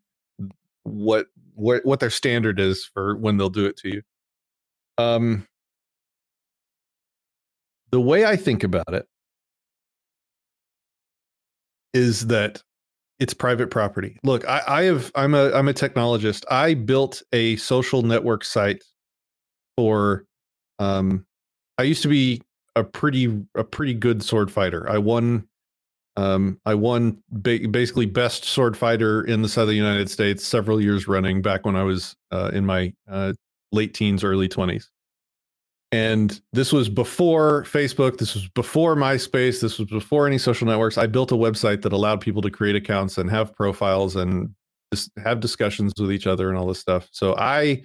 what 0.85 1.27
what 1.55 1.85
what 1.85 2.01
their 2.01 2.11
standard 2.11 2.59
is 2.61 2.85
for 2.85 3.17
when 3.17 3.37
they'll 3.37 3.51
do 3.51 3.67
it 3.67 3.77
to 3.79 3.89
you. 3.89 4.03
Um, 4.97 5.47
the 7.91 8.01
way 8.01 8.25
I 8.25 8.37
think 8.37 8.65
about 8.65 8.93
it 8.93 9.07
is 11.93 12.27
that 12.29 12.63
it's 13.19 13.35
private 13.35 13.71
property. 13.71 14.19
Look, 14.23 14.47
I, 14.49 14.63
I 14.67 14.83
have 14.85 15.11
I'm 15.15 15.35
a 15.35 15.51
I'm 15.53 15.69
a 15.69 15.75
technologist. 15.75 16.45
I 16.51 16.75
built 16.75 17.23
a 17.33 17.57
social 17.57 18.03
network 18.03 18.45
site 18.45 18.83
for 19.77 20.25
um 20.79 21.27
I 21.79 21.83
used 21.83 22.03
to 22.03 22.09
be 22.09 22.43
a 22.77 22.85
pretty 22.85 23.43
a 23.55 23.65
pretty 23.65 23.95
good 23.95 24.23
sword 24.23 24.51
fighter. 24.51 24.89
I 24.89 24.99
won 24.99 25.49
um 26.17 26.61
I 26.65 26.75
won 26.75 27.23
ba- 27.31 27.69
basically 27.71 28.07
best 28.07 28.45
sword 28.45 28.77
fighter 28.77 29.23
in 29.25 29.43
the 29.43 29.49
southern 29.49 29.77
United 29.77 30.11
States 30.11 30.47
several 30.47 30.81
years 30.81 31.09
running 31.09 31.43
back 31.43 31.67
when 31.67 31.77
I 31.77 31.83
was 31.83 32.15
uh, 32.31 32.51
in 32.53 32.65
my 32.67 32.93
uh, 33.09 33.33
late 33.73 33.95
teens 33.95 34.23
early 34.23 34.49
20s. 34.49 34.87
And 35.91 36.39
this 36.53 36.73
was 36.73 36.89
before 36.89 37.65
Facebook. 37.65 38.19
This 38.19 38.35
was 38.35 38.47
before 38.49 38.95
MySpace. 38.95 39.61
This 39.61 39.79
was 39.79 39.89
before 39.89 40.27
any 40.27 40.37
social 40.37 40.67
networks. 40.67 40.99
I 40.99 41.07
built 41.07 41.33
a 41.33 41.37
website 41.37 41.83
that 41.83 41.93
allowed 41.93 42.21
people 42.21 42.43
to 42.43 42.51
create 42.51 42.77
accounts 42.77 43.17
and 43.17 43.31
have 43.31 43.55
profiles 43.55 44.15
and 44.15 44.55
just 44.93 45.11
have 45.25 45.41
discussions 45.41 45.95
with 45.99 46.13
each 46.13 46.27
other 46.27 46.51
and 46.51 46.59
all 46.59 46.67
this 46.67 46.79
stuff. 46.79 47.09
So 47.11 47.35
I 47.37 47.85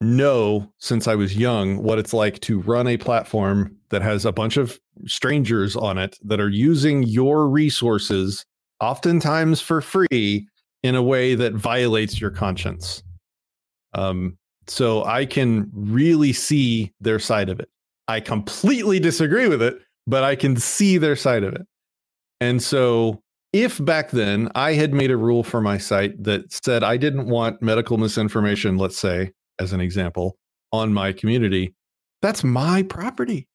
know 0.00 0.72
since 0.78 1.06
I 1.06 1.14
was 1.14 1.36
young 1.36 1.82
what 1.82 1.98
it's 1.98 2.14
like 2.14 2.40
to 2.40 2.60
run 2.60 2.86
a 2.88 2.96
platform 2.96 3.76
that 3.90 4.02
has 4.02 4.24
a 4.24 4.32
bunch 4.32 4.56
of 4.56 4.80
strangers 5.06 5.76
on 5.76 5.98
it 5.98 6.18
that 6.24 6.40
are 6.40 6.48
using 6.48 7.02
your 7.02 7.48
resources, 7.48 8.44
oftentimes 8.80 9.60
for 9.60 9.80
free, 9.80 10.48
in 10.82 10.94
a 10.94 11.02
way 11.02 11.34
that 11.34 11.52
violates 11.52 12.20
your 12.20 12.30
conscience. 12.30 13.02
Um, 13.92 14.38
so 14.66 15.04
I 15.04 15.26
can 15.26 15.70
really 15.72 16.32
see 16.32 16.92
their 17.00 17.18
side 17.18 17.48
of 17.48 17.60
it. 17.60 17.68
I 18.08 18.20
completely 18.20 19.00
disagree 19.00 19.48
with 19.48 19.62
it, 19.62 19.80
but 20.06 20.24
I 20.24 20.36
can 20.36 20.56
see 20.56 20.98
their 20.98 21.16
side 21.16 21.44
of 21.44 21.54
it. 21.54 21.66
And 22.40 22.62
so 22.62 23.22
if 23.52 23.84
back 23.84 24.10
then 24.10 24.50
I 24.54 24.72
had 24.74 24.94
made 24.94 25.10
a 25.10 25.16
rule 25.16 25.42
for 25.42 25.60
my 25.60 25.78
site 25.78 26.22
that 26.22 26.52
said 26.64 26.82
I 26.82 26.96
didn't 26.96 27.26
want 27.26 27.62
medical 27.62 27.98
misinformation, 27.98 28.76
let's 28.76 28.98
say, 28.98 29.32
as 29.58 29.72
an 29.72 29.80
example, 29.80 30.36
on 30.72 30.92
my 30.94 31.12
community, 31.12 31.74
that's 32.22 32.44
my 32.44 32.82
property. 32.82 33.48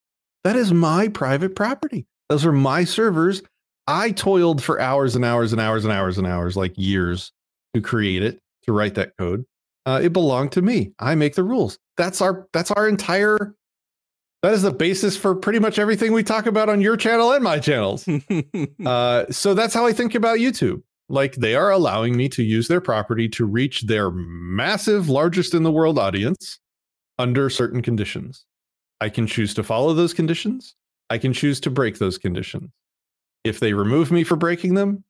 That 0.43 0.55
is 0.55 0.73
my 0.73 1.07
private 1.07 1.55
property. 1.55 2.05
Those 2.29 2.45
are 2.45 2.51
my 2.51 2.83
servers. 2.83 3.41
I 3.87 4.11
toiled 4.11 4.63
for 4.63 4.79
hours 4.79 5.15
and 5.15 5.23
hours 5.23 5.51
and 5.51 5.61
hours 5.61 5.85
and 5.85 5.93
hours 5.93 6.17
and 6.17 6.27
hours, 6.27 6.57
like 6.57 6.73
years, 6.75 7.31
to 7.73 7.81
create 7.81 8.23
it, 8.23 8.39
to 8.63 8.73
write 8.73 8.95
that 8.95 9.13
code. 9.17 9.45
Uh, 9.85 9.99
it 10.03 10.13
belonged 10.13 10.51
to 10.53 10.61
me. 10.61 10.93
I 10.99 11.15
make 11.15 11.35
the 11.35 11.43
rules. 11.43 11.77
That's 11.97 12.21
our 12.21 12.47
that's 12.53 12.71
our 12.71 12.87
entire 12.87 13.55
that 14.45 14.53
is 14.53 14.61
the 14.61 14.71
basis 14.71 15.17
for 15.17 15.33
pretty 15.33 15.57
much 15.57 15.79
everything 15.79 16.11
we 16.11 16.21
talk 16.21 16.45
about 16.45 16.69
on 16.69 16.79
your 16.79 16.97
channel 16.97 17.31
and 17.31 17.43
my 17.43 17.57
channels. 17.57 18.07
uh, 18.85 19.25
so 19.31 19.55
that's 19.55 19.73
how 19.73 19.87
I 19.87 19.91
think 19.91 20.13
about 20.13 20.37
YouTube. 20.37 20.83
Like 21.09 21.33
they 21.35 21.55
are 21.55 21.71
allowing 21.71 22.15
me 22.15 22.29
to 22.29 22.43
use 22.43 22.67
their 22.67 22.79
property 22.81 23.27
to 23.29 23.45
reach 23.45 23.83
their 23.83 24.11
massive, 24.11 25.09
largest 25.09 25.55
in 25.55 25.63
the 25.63 25.71
world 25.71 25.97
audience 25.97 26.59
under 27.17 27.49
certain 27.49 27.81
conditions. 27.81 28.45
I 29.01 29.09
can 29.09 29.25
choose 29.25 29.53
to 29.55 29.63
follow 29.63 29.93
those 29.93 30.13
conditions. 30.13 30.75
I 31.09 31.17
can 31.17 31.33
choose 31.33 31.59
to 31.61 31.71
break 31.71 31.97
those 31.97 32.19
conditions. 32.19 32.69
If 33.43 33.59
they 33.59 33.73
remove 33.73 34.11
me 34.11 34.23
for 34.23 34.35
breaking 34.35 34.73
them, 34.75 35.03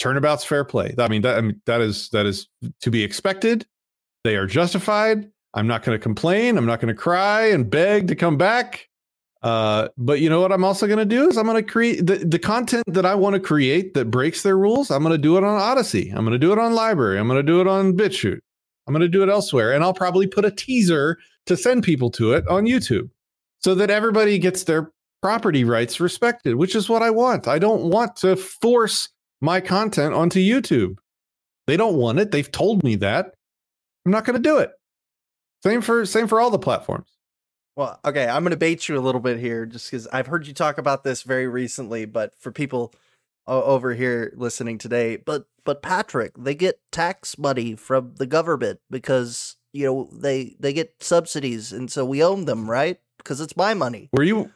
turnabout's 0.00 0.44
fair 0.44 0.64
play. 0.64 0.94
I 0.98 1.08
mean, 1.08 1.22
that, 1.22 1.38
I 1.38 1.40
mean, 1.42 1.60
that 1.66 1.80
is 1.80 2.08
that 2.10 2.26
is 2.26 2.48
to 2.80 2.90
be 2.90 3.04
expected. 3.04 3.66
They 4.24 4.36
are 4.36 4.46
justified. 4.46 5.30
I'm 5.54 5.66
not 5.66 5.82
going 5.82 5.96
to 5.96 6.02
complain. 6.02 6.56
I'm 6.56 6.66
not 6.66 6.80
going 6.80 6.94
to 6.94 7.00
cry 7.00 7.46
and 7.46 7.70
beg 7.70 8.08
to 8.08 8.16
come 8.16 8.36
back. 8.36 8.88
Uh, 9.42 9.88
but 9.96 10.20
you 10.20 10.28
know 10.28 10.40
what 10.40 10.52
I'm 10.52 10.64
also 10.64 10.86
going 10.86 10.98
to 10.98 11.04
do 11.04 11.28
is 11.28 11.38
I'm 11.38 11.46
going 11.46 11.64
to 11.64 11.70
create 11.70 12.06
the, 12.06 12.16
the 12.16 12.38
content 12.38 12.84
that 12.88 13.06
I 13.06 13.14
want 13.14 13.34
to 13.34 13.40
create 13.40 13.94
that 13.94 14.10
breaks 14.10 14.42
their 14.42 14.58
rules. 14.58 14.90
I'm 14.90 15.02
going 15.02 15.14
to 15.14 15.18
do 15.18 15.38
it 15.38 15.44
on 15.44 15.58
Odysee. 15.58 16.10
I'm 16.10 16.24
going 16.24 16.32
to 16.32 16.38
do 16.38 16.52
it 16.52 16.58
on 16.58 16.72
LBRY. 16.72 17.18
I'm 17.18 17.26
going 17.26 17.38
to 17.38 17.42
do 17.42 17.60
it 17.60 17.66
on 17.66 17.94
BitChute. 17.94 18.40
I'm 18.86 18.92
going 18.92 19.00
to 19.00 19.08
do 19.08 19.22
it 19.22 19.28
elsewhere. 19.28 19.72
And 19.72 19.82
I'll 19.82 19.94
probably 19.94 20.26
put 20.26 20.44
a 20.44 20.50
teaser 20.50 21.18
to 21.46 21.56
send 21.56 21.84
people 21.84 22.10
to 22.12 22.32
it 22.34 22.46
on 22.48 22.66
YouTube 22.66 23.08
so 23.60 23.74
that 23.74 23.90
everybody 23.90 24.38
gets 24.38 24.64
their 24.64 24.92
property 25.22 25.64
rights 25.64 26.00
respected, 26.00 26.56
which 26.56 26.74
is 26.74 26.88
what 26.88 27.02
I 27.02 27.10
want. 27.10 27.48
I 27.48 27.58
don't 27.58 27.84
want 27.84 28.16
to 28.16 28.36
force 28.36 29.08
my 29.40 29.60
content 29.60 30.14
onto 30.14 30.40
YouTube. 30.40 30.96
They 31.66 31.76
don't 31.76 31.96
want 31.96 32.18
it. 32.18 32.30
They've 32.30 32.50
told 32.50 32.82
me 32.82 32.96
that. 32.96 33.34
I'm 34.04 34.12
not 34.12 34.24
going 34.24 34.36
to 34.36 34.42
do 34.42 34.58
it. 34.58 34.70
Same 35.62 35.82
for 35.82 36.06
same 36.06 36.26
for 36.26 36.40
all 36.40 36.50
the 36.50 36.58
platforms. 36.58 37.08
Well, 37.76 38.00
okay, 38.04 38.26
I'm 38.26 38.42
going 38.42 38.50
to 38.50 38.56
bait 38.56 38.88
you 38.88 38.98
a 38.98 39.00
little 39.00 39.20
bit 39.20 39.38
here 39.38 39.66
just 39.66 39.90
cuz 39.90 40.06
I've 40.08 40.26
heard 40.26 40.46
you 40.46 40.54
talk 40.54 40.78
about 40.78 41.04
this 41.04 41.22
very 41.22 41.46
recently, 41.46 42.06
but 42.06 42.34
for 42.38 42.50
people 42.50 42.94
over 43.46 43.94
here 43.94 44.32
listening 44.36 44.78
today, 44.78 45.16
but 45.16 45.46
but 45.64 45.82
Patrick, 45.82 46.32
they 46.38 46.54
get 46.54 46.80
tax 46.90 47.36
money 47.36 47.74
from 47.74 48.14
the 48.16 48.26
government 48.26 48.80
because, 48.90 49.56
you 49.72 49.86
know, 49.86 50.08
they 50.12 50.56
they 50.58 50.72
get 50.72 50.94
subsidies 51.00 51.72
and 51.72 51.90
so 51.90 52.04
we 52.04 52.22
own 52.22 52.44
them, 52.44 52.70
right? 52.70 52.98
Because 53.18 53.40
it's 53.40 53.56
my 53.56 53.74
money. 53.74 54.08
Were 54.12 54.22
you 54.22 54.50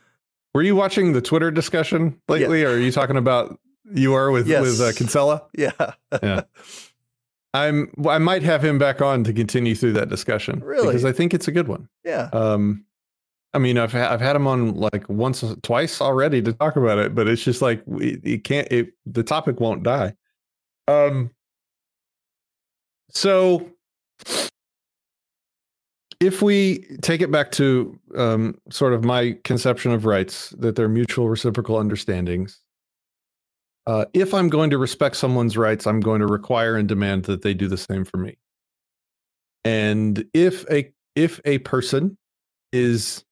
were 0.54 0.62
you 0.62 0.76
watching 0.76 1.12
the 1.12 1.20
Twitter 1.20 1.50
discussion 1.50 2.20
lately 2.28 2.62
yeah. 2.62 2.68
or 2.68 2.70
are 2.72 2.78
you 2.78 2.92
talking 2.92 3.16
about 3.16 3.58
you 3.92 4.14
are 4.14 4.30
with 4.30 4.46
yes. 4.46 4.62
with 4.62 4.80
uh, 4.80 4.92
Kinsella? 4.92 5.42
Yeah. 5.56 5.72
yeah. 6.22 6.42
I'm 7.54 7.92
I 8.08 8.18
might 8.18 8.42
have 8.42 8.64
him 8.64 8.78
back 8.78 9.00
on 9.00 9.22
to 9.24 9.32
continue 9.32 9.74
through 9.74 9.92
that 9.92 10.08
discussion. 10.08 10.60
Really? 10.60 10.88
Because 10.88 11.04
I 11.04 11.12
think 11.12 11.32
it's 11.32 11.46
a 11.46 11.52
good 11.52 11.68
one. 11.68 11.88
Yeah. 12.04 12.28
Um 12.32 12.84
I 13.54 13.58
mean, 13.58 13.78
I've 13.78 13.94
I've 13.94 14.20
had 14.20 14.34
him 14.34 14.48
on 14.48 14.74
like 14.74 15.08
once, 15.08 15.44
twice 15.62 16.00
already 16.00 16.42
to 16.42 16.52
talk 16.52 16.74
about 16.74 16.98
it, 16.98 17.14
but 17.14 17.28
it's 17.28 17.42
just 17.42 17.62
like 17.62 17.82
we, 17.86 18.20
it 18.24 18.42
can't. 18.42 18.66
It 18.70 18.88
the 19.06 19.22
topic 19.22 19.60
won't 19.60 19.84
die. 19.84 20.14
Um. 20.88 21.30
So, 23.10 23.70
if 26.18 26.42
we 26.42 26.80
take 27.00 27.20
it 27.22 27.30
back 27.30 27.52
to 27.52 27.96
um, 28.16 28.58
sort 28.70 28.92
of 28.92 29.04
my 29.04 29.38
conception 29.44 29.92
of 29.92 30.04
rights, 30.04 30.50
that 30.58 30.74
they're 30.74 30.88
mutual 30.88 31.28
reciprocal 31.28 31.76
understandings, 31.76 32.58
uh, 33.86 34.06
if 34.14 34.32
I'm 34.32 34.48
going 34.48 34.70
to 34.70 34.78
respect 34.78 35.16
someone's 35.16 35.56
rights, 35.56 35.86
I'm 35.86 36.00
going 36.00 36.20
to 36.20 36.26
require 36.26 36.76
and 36.76 36.88
demand 36.88 37.24
that 37.24 37.42
they 37.42 37.54
do 37.54 37.68
the 37.68 37.76
same 37.76 38.04
for 38.04 38.16
me. 38.16 38.36
And 39.64 40.24
if 40.34 40.68
a 40.70 40.92
if 41.14 41.40
a 41.44 41.58
person 41.58 42.16
is 42.72 43.24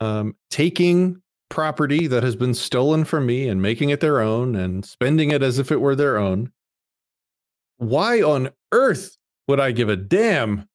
um, 0.00 0.36
taking 0.50 1.20
property 1.50 2.06
that 2.06 2.22
has 2.22 2.36
been 2.36 2.54
stolen 2.54 3.04
from 3.04 3.26
me 3.26 3.48
and 3.48 3.60
making 3.60 3.90
it 3.90 4.00
their 4.00 4.20
own 4.20 4.54
and 4.54 4.84
spending 4.84 5.30
it 5.30 5.42
as 5.42 5.58
if 5.58 5.72
it 5.72 5.80
were 5.80 5.96
their 5.96 6.18
own, 6.18 6.52
why 7.78 8.22
on 8.22 8.50
earth 8.72 9.16
would 9.48 9.58
I 9.58 9.72
give 9.72 9.88
a 9.88 9.96
damn 9.96 10.68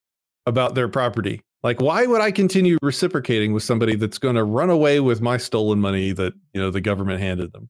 about 0.46 0.76
their 0.76 0.90
property? 0.90 1.42
Like, 1.62 1.80
why 1.80 2.06
would 2.06 2.20
I 2.20 2.32
continue 2.32 2.78
reciprocating 2.82 3.54
with 3.54 3.64
somebody 3.64 3.96
that's 3.96 4.18
going 4.18 4.36
to 4.36 4.44
run 4.44 4.70
away 4.70 5.00
with 5.00 5.22
my 5.22 5.38
stolen 5.38 5.80
money 5.80 6.12
that 6.12 6.34
you 6.54 6.62
know 6.62 6.72
the 6.72 6.82
government 6.82 7.22
handed 7.22 7.54
them? 7.54 7.70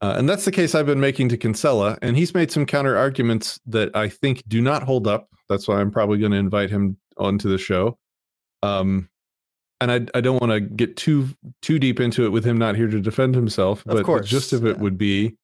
Uh, 0.00 0.14
and 0.16 0.28
that's 0.28 0.44
the 0.44 0.52
case 0.52 0.74
I've 0.74 0.86
been 0.86 1.00
making 1.00 1.28
to 1.30 1.36
Kinsella, 1.36 1.98
and 2.02 2.16
he's 2.16 2.32
made 2.32 2.52
some 2.52 2.66
counter 2.66 2.96
arguments 2.96 3.58
that 3.66 3.94
I 3.96 4.08
think 4.08 4.42
do 4.46 4.60
not 4.60 4.84
hold 4.84 5.08
up. 5.08 5.28
That's 5.48 5.66
why 5.66 5.80
I'm 5.80 5.90
probably 5.90 6.18
going 6.18 6.32
to 6.32 6.38
invite 6.38 6.70
him 6.70 6.96
onto 7.16 7.48
the 7.50 7.58
show. 7.58 7.98
Um, 8.62 9.08
and 9.80 9.90
I, 9.90 10.18
I 10.18 10.20
don't 10.20 10.40
want 10.40 10.52
to 10.52 10.60
get 10.60 10.96
too 10.96 11.28
too 11.62 11.78
deep 11.78 12.00
into 12.00 12.24
it 12.24 12.30
with 12.30 12.44
him 12.44 12.58
not 12.58 12.76
here 12.76 12.88
to 12.88 13.00
defend 13.00 13.34
himself. 13.34 13.82
But 13.86 13.96
of 13.96 14.04
course, 14.04 14.22
the 14.22 14.28
gist 14.28 14.52
of 14.52 14.64
it 14.64 14.76
yeah. 14.76 14.82
would 14.82 14.98
be 14.98 15.36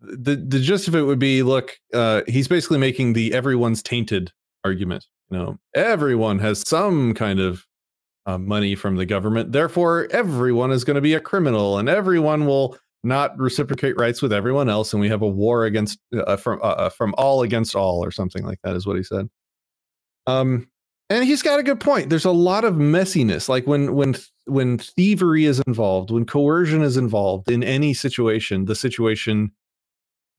the 0.00 0.36
the 0.36 0.60
gist 0.60 0.88
of 0.88 0.94
it 0.94 1.02
would 1.02 1.18
be 1.18 1.42
look, 1.42 1.76
uh, 1.92 2.22
he's 2.26 2.48
basically 2.48 2.78
making 2.78 3.12
the 3.12 3.32
everyone's 3.34 3.82
tainted 3.82 4.32
argument. 4.64 5.06
You 5.30 5.38
know, 5.38 5.58
everyone 5.74 6.38
has 6.40 6.66
some 6.68 7.14
kind 7.14 7.40
of 7.40 7.64
uh, 8.26 8.38
money 8.38 8.74
from 8.74 8.96
the 8.96 9.06
government, 9.06 9.52
therefore 9.52 10.08
everyone 10.10 10.70
is 10.70 10.84
going 10.84 10.94
to 10.94 11.00
be 11.00 11.14
a 11.14 11.20
criminal, 11.20 11.78
and 11.78 11.88
everyone 11.88 12.46
will 12.46 12.76
not 13.04 13.38
reciprocate 13.38 13.98
rights 13.98 14.22
with 14.22 14.32
everyone 14.32 14.68
else, 14.68 14.92
and 14.92 15.00
we 15.00 15.08
have 15.08 15.22
a 15.22 15.28
war 15.28 15.64
against 15.64 15.98
uh, 16.14 16.36
from 16.36 16.60
uh, 16.62 16.66
uh, 16.66 16.88
from 16.88 17.14
all 17.18 17.42
against 17.42 17.74
all, 17.74 18.04
or 18.04 18.10
something 18.10 18.44
like 18.44 18.58
that, 18.64 18.76
is 18.76 18.86
what 18.86 18.96
he 18.96 19.02
said. 19.02 19.28
Um, 20.26 20.68
and 21.10 21.24
he's 21.24 21.42
got 21.42 21.60
a 21.60 21.62
good 21.62 21.80
point. 21.80 22.08
There's 22.08 22.24
a 22.24 22.30
lot 22.30 22.64
of 22.64 22.74
messiness, 22.74 23.48
like 23.48 23.66
when 23.66 23.94
when 23.94 24.16
when 24.46 24.78
thievery 24.78 25.44
is 25.44 25.60
involved, 25.66 26.10
when 26.10 26.24
coercion 26.24 26.82
is 26.82 26.96
involved 26.96 27.50
in 27.50 27.62
any 27.62 27.94
situation, 27.94 28.64
the 28.64 28.74
situation 28.74 29.52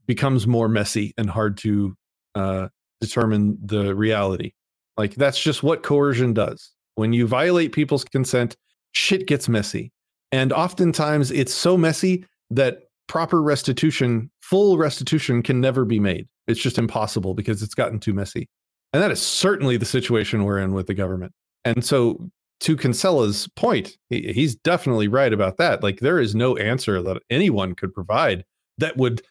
becomes 0.08 0.47
more 0.47 0.67
messy 0.67 1.13
and 1.17 1.30
hard 1.30 1.58
to 1.58 1.95
uh, 2.36 2.67
determine 3.01 3.58
the 3.63 3.95
reality. 3.95 4.54
Like 4.97 5.15
that's 5.15 5.41
just 5.41 5.63
what 5.63 5.84
coercion 5.84 6.34
does. 6.34 6.71
When 6.95 7.13
you 7.13 7.28
violate 7.28 7.73
people's 7.73 8.04
consent, 8.04 8.56
shit 8.91 9.28
gets 9.28 9.47
messy, 9.47 9.91
and 10.32 10.51
oftentimes 10.51 11.30
it's 11.30 11.54
so 11.54 11.78
messy 11.78 12.25
that 12.49 12.84
proper 13.08 13.41
restitution, 13.41 14.29
full 14.41 14.77
restitution, 14.77 15.43
can 15.43 15.62
never 15.62 15.86
be 15.86 15.99
made. 15.99 16.27
It's 16.47 16.60
just 16.60 16.77
impossible 16.77 17.34
because 17.34 17.62
it's 17.62 17.73
gotten 17.73 17.99
too 17.99 18.13
messy. 18.13 18.47
And 18.93 19.01
that 19.01 19.12
is 19.12 19.21
certainly 19.21 19.77
the 19.77 19.86
situation 19.86 20.43
we're 20.43 20.60
in 20.60 20.73
with 20.73 20.88
the 20.88 20.93
government. 20.93 21.34
And 21.63 21.84
so, 21.84 22.29
to 22.62 22.77
Kinsella's 22.77 23.49
point, 23.55 23.97
he, 24.10 24.31
he's 24.31 24.55
definitely 24.55 25.08
right 25.08 25.34
about 25.34 25.58
that. 25.58 25.84
Like, 25.84 25.99
there 25.99 26.19
is 26.19 26.36
no 26.36 26.55
answer 26.55 27.01
that 27.01 27.21
anyone 27.29 27.75
could 27.75 27.93
provide 27.93 28.45
that 28.77 28.95
would 28.95 29.21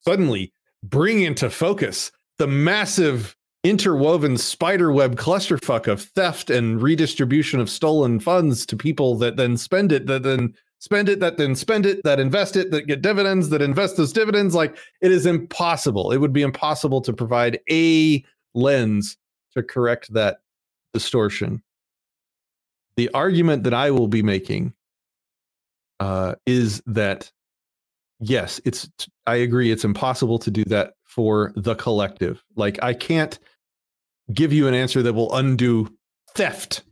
suddenly 0.00 0.52
bring 0.82 1.22
into 1.22 1.48
focus 1.50 2.10
the 2.38 2.46
massive 2.46 3.36
interwoven 3.64 4.36
spiderweb 4.36 5.14
clusterfuck 5.14 5.86
of 5.86 6.02
theft 6.02 6.50
and 6.50 6.82
redistribution 6.82 7.60
of 7.60 7.70
stolen 7.70 8.18
funds 8.18 8.66
to 8.66 8.76
people 8.76 9.16
that 9.16 9.36
then 9.36 9.56
spend 9.56 9.92
it, 9.92 10.06
that 10.06 10.24
then 10.24 10.52
spend 10.82 11.08
it, 11.08 11.20
that 11.20 11.36
then 11.36 11.54
spend 11.54 11.86
it, 11.86 12.02
that 12.02 12.18
invest 12.18 12.56
it, 12.56 12.72
that 12.72 12.88
get 12.88 13.02
dividends, 13.02 13.50
that 13.50 13.62
invest 13.62 13.96
those 13.96 14.12
dividends. 14.12 14.52
Like, 14.52 14.76
it 15.00 15.12
is 15.12 15.26
impossible. 15.26 16.10
It 16.10 16.16
would 16.16 16.32
be 16.32 16.42
impossible 16.42 17.00
to 17.02 17.12
provide 17.12 17.60
a 17.70 18.24
lens 18.52 19.16
to 19.52 19.62
correct 19.62 20.12
that 20.12 20.38
distortion. 20.92 21.62
The 22.96 23.08
argument 23.14 23.62
that 23.62 23.72
I 23.72 23.92
will 23.92 24.08
be 24.08 24.24
making 24.24 24.72
uh, 26.00 26.34
is 26.46 26.82
that 26.86 27.30
yes, 28.18 28.60
it's 28.64 28.90
I 29.28 29.36
agree 29.36 29.70
it's 29.70 29.84
impossible 29.84 30.40
to 30.40 30.50
do 30.50 30.64
that 30.64 30.94
for 31.04 31.52
the 31.54 31.76
collective. 31.76 32.42
Like 32.56 32.82
I 32.82 32.92
can't 32.92 33.38
give 34.34 34.52
you 34.52 34.66
an 34.66 34.74
answer 34.74 35.00
that 35.00 35.12
will 35.12 35.32
undo 35.32 35.88
theft. 36.34 36.82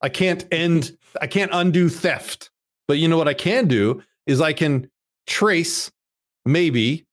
I 0.00 0.10
can't 0.10 0.46
end 0.52 0.96
I 1.20 1.26
can't 1.26 1.50
undo 1.52 1.88
theft. 1.88 2.51
But 2.88 2.98
you 2.98 3.08
know 3.08 3.18
what 3.18 3.28
I 3.28 3.34
can 3.34 3.68
do 3.68 4.02
is 4.26 4.40
I 4.40 4.52
can 4.52 4.90
trace 5.26 5.90
maybe 6.44 7.06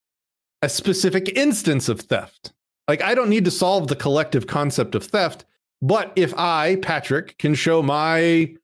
a 0.62 0.70
specific 0.70 1.30
instance 1.38 1.90
of 1.90 2.02
theft. 2.02 2.54
Like 2.88 3.02
I 3.02 3.16
don't 3.16 3.30
need 3.30 3.46
to 3.46 3.52
solve 3.52 3.88
the 3.88 3.96
collective 3.96 4.48
concept 4.48 4.96
of 4.96 5.04
theft, 5.04 5.46
but 5.82 6.12
if 6.16 6.34
I, 6.38 6.78
Patrick, 6.78 7.38
can 7.38 7.54
show 7.54 7.82
my 7.82 8.56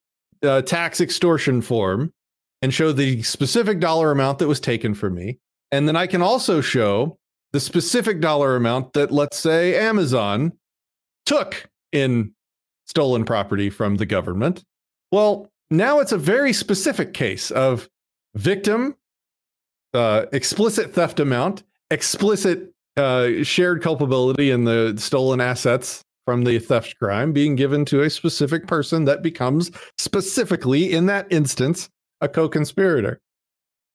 uh, 0.43 0.61
tax 0.63 0.99
extortion 0.99 1.61
form 1.61 2.11
and 2.61 2.73
show 2.73 2.91
the 2.91 3.21
specific 3.23 3.79
dollar 3.79 4.11
amount 4.11 4.39
that 4.39 4.47
was 4.47 4.59
taken 4.59 4.93
from 4.93 5.13
me, 5.13 5.39
and 5.71 5.87
then 5.87 5.95
I 5.95 6.07
can 6.07 6.21
also 6.21 6.61
show 6.61 7.17
the 7.53 7.59
specific 7.59 8.19
dollar 8.19 8.55
amount 8.55 8.93
that, 8.93 9.11
let's 9.11 9.37
say, 9.37 9.79
Amazon 9.79 10.53
took 11.25 11.69
in 11.91 12.33
stolen 12.85 13.23
property 13.23 13.69
from 13.69 13.95
the 13.95 14.05
government. 14.05 14.63
Well, 15.11 15.49
now 15.77 15.99
it's 15.99 16.11
a 16.11 16.17
very 16.17 16.53
specific 16.53 17.13
case 17.13 17.51
of 17.51 17.89
victim, 18.35 18.95
uh, 19.93 20.25
explicit 20.31 20.93
theft 20.93 21.19
amount, 21.19 21.63
explicit 21.91 22.73
uh, 22.97 23.43
shared 23.43 23.81
culpability 23.81 24.51
in 24.51 24.63
the 24.63 24.95
stolen 24.97 25.41
assets 25.41 26.03
from 26.25 26.43
the 26.43 26.59
theft 26.59 26.97
crime 26.97 27.31
being 27.33 27.55
given 27.55 27.85
to 27.85 28.01
a 28.01 28.09
specific 28.09 28.67
person 28.67 29.05
that 29.05 29.21
becomes 29.21 29.71
specifically 29.97 30.91
in 30.91 31.05
that 31.05 31.27
instance 31.29 31.89
a 32.21 32.27
co-conspirator. 32.27 33.21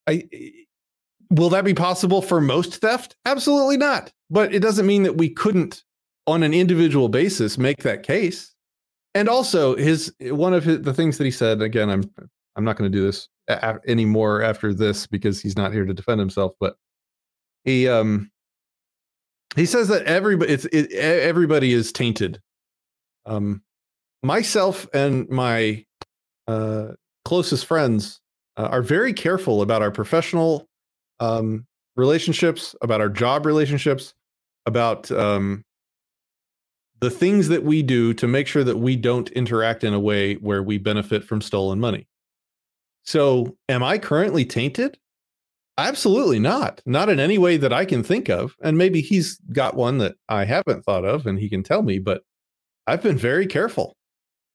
I 0.06 0.28
will 1.30 1.48
that 1.50 1.64
be 1.64 1.74
possible 1.74 2.22
for 2.22 2.40
most 2.40 2.80
theft? 2.80 3.16
Absolutely 3.24 3.76
not. 3.76 4.12
But 4.30 4.54
it 4.54 4.60
doesn't 4.60 4.86
mean 4.86 5.02
that 5.04 5.16
we 5.16 5.28
couldn't 5.28 5.82
on 6.26 6.42
an 6.42 6.54
individual 6.54 7.08
basis 7.08 7.58
make 7.58 7.82
that 7.82 8.02
case. 8.02 8.54
And 9.14 9.28
also 9.28 9.76
his 9.76 10.12
one 10.20 10.54
of 10.54 10.64
his, 10.64 10.82
the 10.82 10.94
things 10.94 11.18
that 11.18 11.24
he 11.24 11.30
said 11.30 11.62
again 11.62 11.90
I'm 11.90 12.04
I'm 12.56 12.64
not 12.64 12.76
going 12.76 12.90
to 12.90 12.96
do 12.96 13.04
this 13.04 13.28
a- 13.48 13.78
anymore 13.86 14.42
after 14.42 14.72
this 14.72 15.06
because 15.06 15.40
he's 15.40 15.56
not 15.56 15.72
here 15.72 15.84
to 15.84 15.94
defend 15.94 16.20
himself 16.20 16.52
but 16.60 16.76
he 17.64 17.88
um 17.88 18.30
he 19.56 19.66
says 19.66 19.88
that 19.88 20.04
everybody 20.04 20.52
it's 20.52 20.64
it, 20.66 20.92
everybody 20.92 21.72
is 21.72 21.92
tainted. 21.92 22.40
Um 23.26 23.62
myself 24.22 24.86
and 24.94 25.28
my 25.28 25.84
uh 26.46 26.88
closest 27.24 27.66
friends 27.66 28.20
uh, 28.56 28.68
are 28.70 28.82
very 28.82 29.12
careful 29.12 29.62
about 29.62 29.82
our 29.82 29.90
professional 29.90 30.68
um 31.18 31.66
relationships 31.96 32.74
about 32.80 33.00
our 33.00 33.08
job 33.08 33.44
relationships 33.44 34.14
about 34.66 35.10
um 35.10 35.64
the 37.00 37.10
things 37.10 37.48
that 37.48 37.64
we 37.64 37.82
do 37.82 38.12
to 38.14 38.28
make 38.28 38.46
sure 38.46 38.64
that 38.64 38.78
we 38.78 38.94
don't 38.94 39.30
interact 39.30 39.84
in 39.84 39.94
a 39.94 40.00
way 40.00 40.34
where 40.34 40.62
we 40.62 40.78
benefit 40.78 41.24
from 41.24 41.40
stolen 41.40 41.80
money 41.80 42.06
so 43.02 43.56
am 43.68 43.82
i 43.82 43.98
currently 43.98 44.44
tainted 44.44 44.98
Absolutely 45.80 46.38
not. 46.38 46.82
Not 46.84 47.08
in 47.08 47.18
any 47.18 47.38
way 47.38 47.56
that 47.56 47.72
I 47.72 47.86
can 47.86 48.02
think 48.02 48.28
of. 48.28 48.54
And 48.62 48.76
maybe 48.76 49.00
he's 49.00 49.38
got 49.50 49.76
one 49.76 49.96
that 49.98 50.14
I 50.28 50.44
haven't 50.44 50.84
thought 50.84 51.06
of 51.06 51.26
and 51.26 51.38
he 51.38 51.48
can 51.48 51.62
tell 51.62 51.82
me, 51.82 51.98
but 51.98 52.22
I've 52.86 53.02
been 53.02 53.16
very 53.16 53.46
careful 53.46 53.96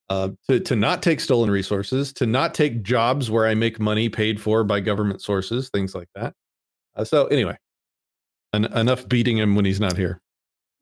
uh, 0.09 0.29
to, 0.47 0.59
to 0.59 0.75
not 0.75 1.01
take 1.01 1.19
stolen 1.19 1.49
resources, 1.49 2.13
to 2.13 2.27
not 2.27 2.53
take 2.53 2.83
jobs 2.83 3.31
where 3.31 3.47
I 3.47 3.55
make 3.55 3.79
money 3.79 4.07
paid 4.07 4.39
for 4.39 4.63
by 4.63 4.81
government 4.81 5.19
sources, 5.19 5.69
things 5.69 5.95
like 5.95 6.09
that. 6.13 6.33
Uh, 6.95 7.03
so, 7.03 7.25
anyway, 7.27 7.57
en- 8.53 8.65
enough 8.65 9.07
beating 9.09 9.37
him 9.37 9.55
when 9.55 9.65
he's 9.65 9.79
not 9.79 9.97
here. 9.97 10.21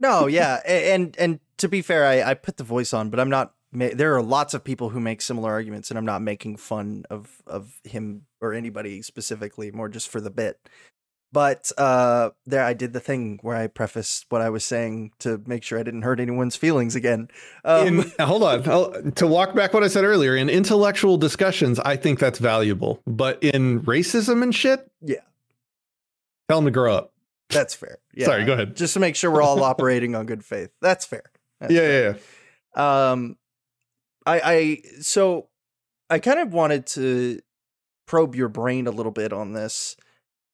No, 0.02 0.28
yeah, 0.28 0.60
and 0.68 1.16
and 1.18 1.40
to 1.58 1.68
be 1.70 1.82
fair, 1.82 2.06
I, 2.06 2.32
I 2.32 2.34
put 2.34 2.58
the 2.58 2.64
voice 2.64 2.94
on, 2.94 3.10
but 3.10 3.20
I'm 3.20 3.30
not. 3.30 3.54
ma- 3.72 3.90
There 3.94 4.16
are 4.16 4.22
lots 4.24 4.54
of 4.54 4.64
people 4.64 4.90
who 4.90 5.00
make 5.00 5.22
similar 5.22 5.52
arguments, 5.52 5.90
and 5.92 5.98
I'm 5.98 6.06
not 6.06 6.22
making 6.22 6.58
fun 6.58 7.06
of 7.10 7.42
of 7.48 7.80
him 7.84 8.24
or 8.42 8.54
anybody 8.54 9.02
specifically, 9.02 9.72
more 9.72 9.90
just 9.90 10.10
for 10.10 10.20
the 10.22 10.30
bit. 10.32 10.60
But 11.32 11.72
uh, 11.80 12.30
there, 12.46 12.64
I 12.64 12.74
did 12.74 12.94
the 12.94 13.00
thing 13.00 13.40
where 13.42 13.56
I 13.56 13.66
prefaced 13.66 14.28
what 14.30 14.42
I 14.42 14.52
was 14.52 14.64
saying 14.64 15.14
to 15.20 15.42
make 15.48 15.64
sure 15.64 15.80
I 15.80 15.84
didn't 15.84 16.04
hurt 16.04 16.20
anyone's 16.20 16.56
feelings 16.56 16.96
again. 16.96 17.28
Um, 17.66 17.88
in, 18.02 18.12
hold 18.20 18.44
on. 18.44 18.70
I'll- 18.70 19.12
to 19.16 19.26
walk 19.26 19.56
back 19.56 19.74
what 19.74 19.84
I 19.84 19.88
said 19.88 20.04
earlier, 20.04 20.36
in 20.36 20.48
intellectual 20.48 21.18
discussions, 21.18 21.80
I 21.80 21.96
think 21.96 22.20
that's 22.20 22.38
valuable. 22.38 23.02
But 23.08 23.42
in 23.44 23.82
racism 23.82 24.44
and 24.44 24.54
shit, 24.54 24.88
Yeah. 25.02 25.22
tell 26.50 26.60
them 26.60 26.66
to 26.66 26.72
grow 26.72 26.94
up. 26.98 27.14
that's 27.50 27.74
fair. 27.74 27.98
Yeah. 28.14 28.28
Sorry, 28.28 28.46
go 28.46 28.54
ahead. 28.54 28.76
Just 28.76 28.94
to 28.94 29.00
make 29.00 29.16
sure 29.16 29.32
we're 29.32 29.42
all 29.42 29.64
operating 29.64 30.14
on 30.14 30.28
good 30.28 30.46
faith. 30.46 30.70
That's 30.82 31.04
fair. 31.04 31.24
That's 31.64 31.74
yeah, 31.74 31.88
yeah, 31.88 32.14
yeah. 32.76 33.12
um 33.12 33.38
i 34.26 34.42
i 34.44 34.78
so 35.00 35.48
i 36.10 36.20
kind 36.20 36.40
of 36.40 36.54
wanted 36.54 36.86
to 36.88 37.40
probe 38.06 38.36
your 38.36 38.50
brain 38.50 38.86
a 38.86 38.92
little 38.92 39.14
bit 39.14 39.32
on 39.32 39.54
this 39.54 39.96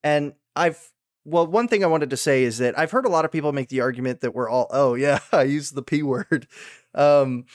and 0.04 0.34
i've 0.56 0.92
well 1.26 1.48
one 1.48 1.68
thing 1.68 1.84
i 1.84 1.88
wanted 1.88 2.12
to 2.12 2.18
say 2.18 2.44
is 2.44 2.60
that 2.60 2.78
i've 2.78 2.92
heard 2.92 3.06
a 3.06 3.10
lot 3.10 3.26
of 3.26 3.32
people 3.32 3.52
make 3.52 3.70
the 3.70 3.82
argument 3.82 4.22
that 4.22 4.36
we're 4.36 4.50
all 4.50 4.68
oh 4.70 4.94
yeah 4.94 5.20
i 5.32 5.44
use 5.44 5.72
the 5.72 5.84
p 5.84 6.04
word. 6.04 6.48
Um 6.94 7.46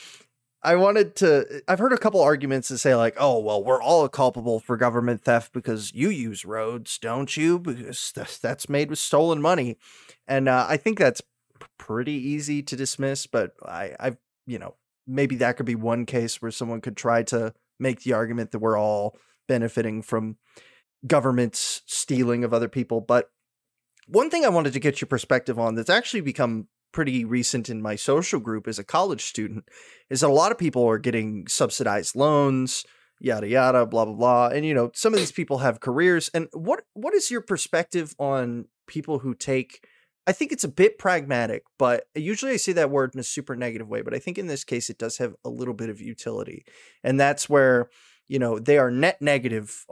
i 0.65 0.75
wanted 0.75 1.15
to 1.17 1.63
i've 1.69 1.79
heard 1.79 1.93
a 1.93 1.99
couple 1.99 2.21
arguments 2.21 2.69
that 2.69 2.79
say 2.79 2.97
like 2.97 3.15
oh 3.21 3.39
well 3.39 3.63
we're 3.63 3.83
all 3.83 4.09
culpable 4.09 4.59
for 4.59 4.77
government 4.77 5.23
theft 5.23 5.53
because 5.53 5.93
you 5.95 6.09
use 6.09 6.45
roads 6.45 6.99
don't 6.99 7.37
you? 7.37 7.61
Because 7.61 8.13
that's, 8.17 8.39
that's 8.39 8.69
made 8.69 8.91
with 8.91 8.99
stolen 8.99 9.41
money. 9.41 9.77
And 10.27 10.49
uh, 10.49 10.67
i 10.69 10.77
think 10.77 10.99
that's 10.99 11.23
pretty 11.79 12.13
easy 12.13 12.63
to 12.63 12.77
dismiss 12.77 13.27
but 13.27 13.53
i 13.65 13.95
i've 14.01 14.17
you 14.47 14.59
know 14.59 14.75
maybe 15.07 15.37
that 15.37 15.57
could 15.57 15.67
be 15.67 15.75
one 15.75 16.07
case 16.07 16.41
where 16.41 16.51
someone 16.51 16.81
could 16.81 16.97
try 16.97 17.23
to 17.23 17.53
make 17.79 18.03
the 18.03 18.13
argument 18.13 18.51
that 18.53 18.61
we're 18.61 18.79
all 18.79 19.17
benefiting 19.49 20.03
from 20.03 20.37
governments 21.07 21.83
stealing 21.87 22.45
of 22.45 22.55
other 22.55 22.69
people. 22.69 23.01
But 23.01 23.31
one 24.07 24.31
thing 24.31 24.45
I 24.45 24.51
wanted 24.51 24.73
to 24.75 24.81
get 24.81 25.01
your 25.01 25.09
perspective 25.09 25.59
on 25.59 25.75
that's 25.75 25.91
actually 25.91 26.23
become 26.23 26.69
pretty 26.93 27.25
recent 27.25 27.69
in 27.69 27.83
my 27.83 27.97
social 27.97 28.39
group 28.39 28.69
as 28.69 28.79
a 28.79 28.85
college 28.85 29.25
student 29.25 29.65
is 30.09 30.21
that 30.21 30.29
a 30.29 30.33
lot 30.33 30.53
of 30.53 30.59
people 30.59 30.87
are 30.89 30.99
getting 30.99 31.47
subsidized 31.49 32.15
loans, 32.15 32.85
yada 33.21 33.49
yada, 33.49 33.85
blah 33.85 34.05
blah 34.05 34.15
blah. 34.15 34.47
And 34.49 34.65
you 34.65 34.75
know, 34.75 34.91
some 34.95 35.13
of 35.13 35.19
these 35.19 35.33
people 35.33 35.59
have 35.59 35.81
careers. 35.81 36.31
And 36.33 36.49
what 36.53 36.85
what 36.93 37.15
is 37.15 37.31
your 37.31 37.41
perspective 37.41 38.15
on 38.19 38.67
people 38.87 39.21
who 39.21 39.35
take 39.35 39.87
I 40.27 40.33
think 40.33 40.53
it's 40.53 40.65
a 40.65 40.69
bit 40.69 40.99
pragmatic, 40.99 41.65
but 41.79 42.07
usually 42.15 42.53
I 42.53 42.57
say 42.57 42.73
that 42.73 42.91
word 42.91 43.11
in 43.15 43.21
a 43.21 43.25
super 43.25 43.55
negative 43.55 43.89
way, 43.89 44.01
but 44.01 44.15
I 44.15 44.19
think 44.19 44.39
in 44.39 44.47
this 44.47 44.65
case 44.65 44.89
it 44.89 44.99
does 44.99 45.19
have 45.19 45.35
a 45.45 45.51
little 45.51 45.75
bit 45.75 45.91
of 45.91 46.01
utility. 46.01 46.65
And 47.03 47.21
that's 47.21 47.49
where, 47.49 47.91
you 48.27 48.39
know, 48.39 48.59
they 48.59 48.79
are 48.79 48.91
net 48.91 49.21
negative. 49.21 49.85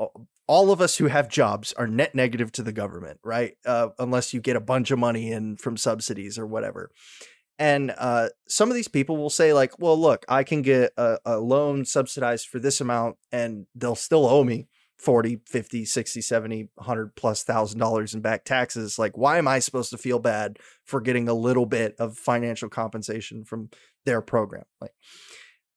All 0.47 0.71
of 0.71 0.81
us 0.81 0.97
who 0.97 1.07
have 1.09 1.29
jobs 1.29 1.75
are 1.75 1.87
net 1.87 2.15
negative 2.15 2.51
to 2.53 2.63
the 2.63 2.73
government, 2.73 3.21
right? 3.23 3.57
Uh, 3.67 3.89
unless 3.99 4.33
you 4.33 4.41
get 4.41 4.57
a 4.57 4.61
bunch 4.61 4.91
of 4.91 4.99
money 4.99 5.31
in 5.31 5.57
from 5.57 5.77
subsidies 5.77 6.39
or 6.39 6.47
whatever. 6.47 6.91
And 7.59 7.95
uh, 7.97 8.31
some 8.49 8.71
of 8.71 8.75
these 8.75 8.89
people 8.89 9.19
will 9.19 9.31
say, 9.31 9.53
like, 9.53 9.79
well, 9.79 9.97
look, 10.01 10.25
I 10.29 10.43
can 10.45 10.63
get 10.63 10.93
a, 10.97 11.19
a 11.27 11.39
loan 11.39 11.85
subsidized 11.85 12.49
for 12.49 12.59
this 12.59 12.81
amount 12.81 13.17
and 13.31 13.67
they'll 13.75 13.95
still 13.95 14.27
owe 14.27 14.45
me 14.45 14.69
40, 15.03 15.41
50, 15.47 15.85
60, 15.85 16.21
70, 16.21 16.69
100 16.75 17.17
plus 17.17 17.43
thousand 17.43 17.81
dollars 17.81 18.15
in 18.15 18.21
back 18.21 18.45
taxes. 18.45 18.99
Like, 18.99 19.17
why 19.17 19.39
am 19.39 19.49
I 19.49 19.59
supposed 19.59 19.91
to 19.91 19.99
feel 19.99 20.19
bad 20.19 20.59
for 20.85 21.01
getting 21.01 21.29
a 21.29 21.35
little 21.35 21.67
bit 21.67 21.97
of 21.99 22.17
financial 22.17 22.69
compensation 22.69 23.45
from 23.45 23.71
their 24.07 24.21
program? 24.21 24.65
Like, 24.81 24.93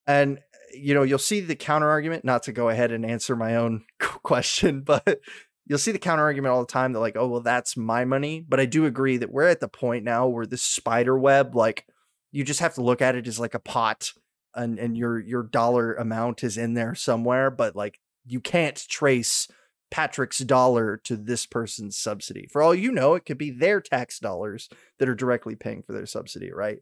and 0.05 0.39
you 0.73 0.93
know, 0.93 1.03
you'll 1.03 1.17
see 1.17 1.39
the 1.39 1.55
counter 1.55 1.89
argument, 1.89 2.26
not 2.26 2.43
to 2.43 2.51
go 2.51 2.69
ahead 2.69 2.91
and 2.91 3.05
answer 3.05 3.36
my 3.36 3.55
own 3.55 3.84
question, 3.99 4.82
but 4.82 5.19
you'll 5.65 5.80
see 5.80 5.91
the 5.91 5.99
counter 5.99 6.23
argument 6.23 6.53
all 6.53 6.61
the 6.61 6.71
time 6.71 6.93
that, 6.93 6.99
like, 6.99 7.17
oh, 7.17 7.28
well, 7.28 7.41
that's 7.41 7.76
my 7.76 8.05
money. 8.05 8.45
But 8.47 8.59
I 8.59 8.65
do 8.65 8.86
agree 8.86 9.17
that 9.17 9.32
we're 9.32 9.47
at 9.47 9.59
the 9.59 9.67
point 9.67 10.03
now 10.03 10.28
where 10.28 10.45
this 10.45 10.61
spider 10.61 11.17
web, 11.17 11.55
like, 11.55 11.86
you 12.32 12.43
just 12.43 12.59
have 12.59 12.76
to 12.76 12.84
look 12.84 13.01
at 13.01 13.15
it 13.15 13.28
as 13.28 13.39
like 13.39 13.53
a 13.53 13.59
pot 13.59 14.11
and, 14.53 14.78
and 14.78 14.97
your 14.97 15.19
your 15.19 15.43
dollar 15.43 15.93
amount 15.93 16.43
is 16.43 16.57
in 16.57 16.73
there 16.73 16.93
somewhere, 16.93 17.49
but 17.49 17.76
like 17.76 17.99
you 18.26 18.39
can't 18.39 18.76
trace 18.88 19.47
Patrick's 19.91 20.39
dollar 20.39 20.97
to 20.97 21.15
this 21.15 21.45
person's 21.45 21.97
subsidy. 21.97 22.47
For 22.51 22.61
all 22.61 22.76
you 22.76 22.91
know, 22.91 23.13
it 23.13 23.26
could 23.26 23.38
be 23.38 23.51
their 23.51 23.80
tax 23.80 24.19
dollars 24.19 24.69
that 24.99 25.07
are 25.07 25.15
directly 25.15 25.55
paying 25.55 25.84
for 25.84 25.93
their 25.93 26.05
subsidy, 26.05 26.51
right? 26.51 26.80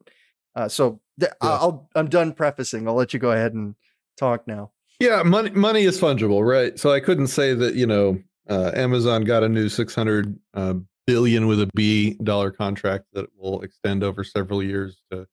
Uh, 0.56 0.68
so 0.68 1.02
th- 1.20 1.32
yeah. 1.44 1.50
I'll 1.50 1.90
I'm 1.96 2.10
done 2.10 2.34
prefacing. 2.34 2.88
I'll 2.88 2.94
let 2.94 3.14
you 3.14 3.20
go 3.20 3.32
ahead 3.32 3.54
and 3.54 3.76
talk 4.18 4.48
now. 4.48 4.72
Yeah, 5.00 5.24
money 5.24 5.50
money 5.52 5.84
is 5.84 6.00
fungible, 6.00 6.48
right? 6.48 6.78
So 6.80 6.92
I 6.92 7.00
couldn't 7.00 7.28
say 7.28 7.54
that 7.54 7.76
you 7.76 7.88
know 7.88 8.20
uh, 8.50 8.72
Amazon 8.74 9.24
got 9.24 9.44
a 9.44 9.50
new 9.50 9.70
600 9.70 10.40
uh, 10.54 10.76
billion 11.06 11.48
with 11.48 11.62
a 11.62 11.70
B 11.76 12.18
dollar 12.24 12.52
contract 12.52 13.06
that 13.14 13.28
will 13.38 13.62
extend 13.62 14.04
over 14.04 14.24
several 14.24 14.64
years. 14.64 15.02
To 15.12 15.28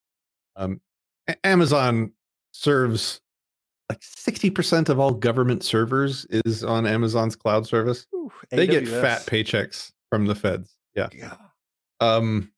um, 0.57 0.81
Amazon 1.45 2.13
serves 2.53 3.21
like 3.91 4.01
60% 4.01 4.89
of 4.89 5.01
all 5.01 5.11
government 5.11 5.65
servers 5.65 6.25
is 6.31 6.63
on 6.63 6.87
Amazon's 6.87 7.35
cloud 7.35 7.67
service. 7.67 8.07
Ooh, 8.15 8.31
they 8.51 8.69
get 8.69 8.87
fat 8.87 9.23
paychecks 9.27 9.91
from 10.11 10.27
the 10.27 10.35
feds. 10.37 10.77
Yeah. 10.95 11.09
yeah. 11.13 11.35
Um 12.01 12.53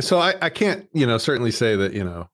so 0.00 0.18
I, 0.18 0.34
I 0.42 0.50
can't, 0.50 0.88
you 0.92 1.06
know, 1.06 1.16
certainly 1.16 1.50
say 1.50 1.74
that, 1.76 1.94
you 1.94 2.04
know, 2.04 2.28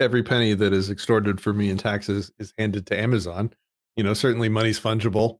every 0.00 0.22
penny 0.22 0.52
that 0.54 0.72
is 0.72 0.90
extorted 0.90 1.40
for 1.40 1.54
me 1.54 1.70
in 1.70 1.78
taxes 1.78 2.30
is 2.38 2.52
handed 2.58 2.86
to 2.88 3.00
Amazon. 3.00 3.52
You 3.96 4.04
know, 4.04 4.12
certainly 4.12 4.50
money's 4.50 4.80
fungible. 4.80 5.38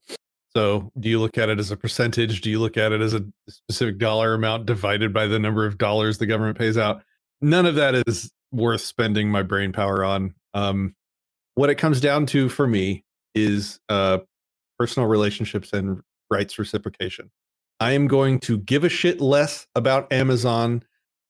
So 0.57 0.91
do 0.99 1.11
you 1.11 1.21
look 1.21 1.37
at 1.37 1.51
it 1.51 1.59
as 1.59 1.71
a 1.71 1.77
percentage? 1.77 2.41
Do 2.41 2.51
you 2.51 2.61
look 2.61 2.79
at 2.79 2.93
it 2.93 3.03
as 3.03 3.13
a 3.13 3.25
specific 3.49 3.99
dollar 3.99 4.33
amount 4.35 4.67
divided 4.67 5.13
by 5.13 5.27
the 5.27 5.39
number 5.39 5.67
of 5.67 5.77
dollars 5.77 6.17
the 6.17 6.27
government 6.27 6.57
pays 6.57 6.79
out? 6.79 7.03
None 7.43 7.67
of 7.67 7.75
that 7.75 7.95
is 8.07 8.31
worth 8.53 8.83
spending 8.83 9.31
my 9.31 9.43
brain 9.43 9.73
power 9.73 10.03
on. 10.03 10.35
Um, 10.55 10.95
what 11.55 11.71
it 11.71 11.77
comes 11.77 12.01
down 12.01 12.27
to 12.27 12.49
for 12.49 12.67
me 12.67 13.05
is 13.35 13.81
uh, 13.89 14.19
personal 14.79 15.09
relationships 15.09 15.73
and 15.73 16.01
rights 16.31 16.59
reciprocation. 16.59 17.31
I 17.81 17.93
am 17.93 18.07
going 18.07 18.39
to 18.41 18.59
give 18.59 18.85
a 18.85 18.89
shit 18.89 19.21
less 19.21 19.67
about 19.75 20.13
Amazon 20.13 20.83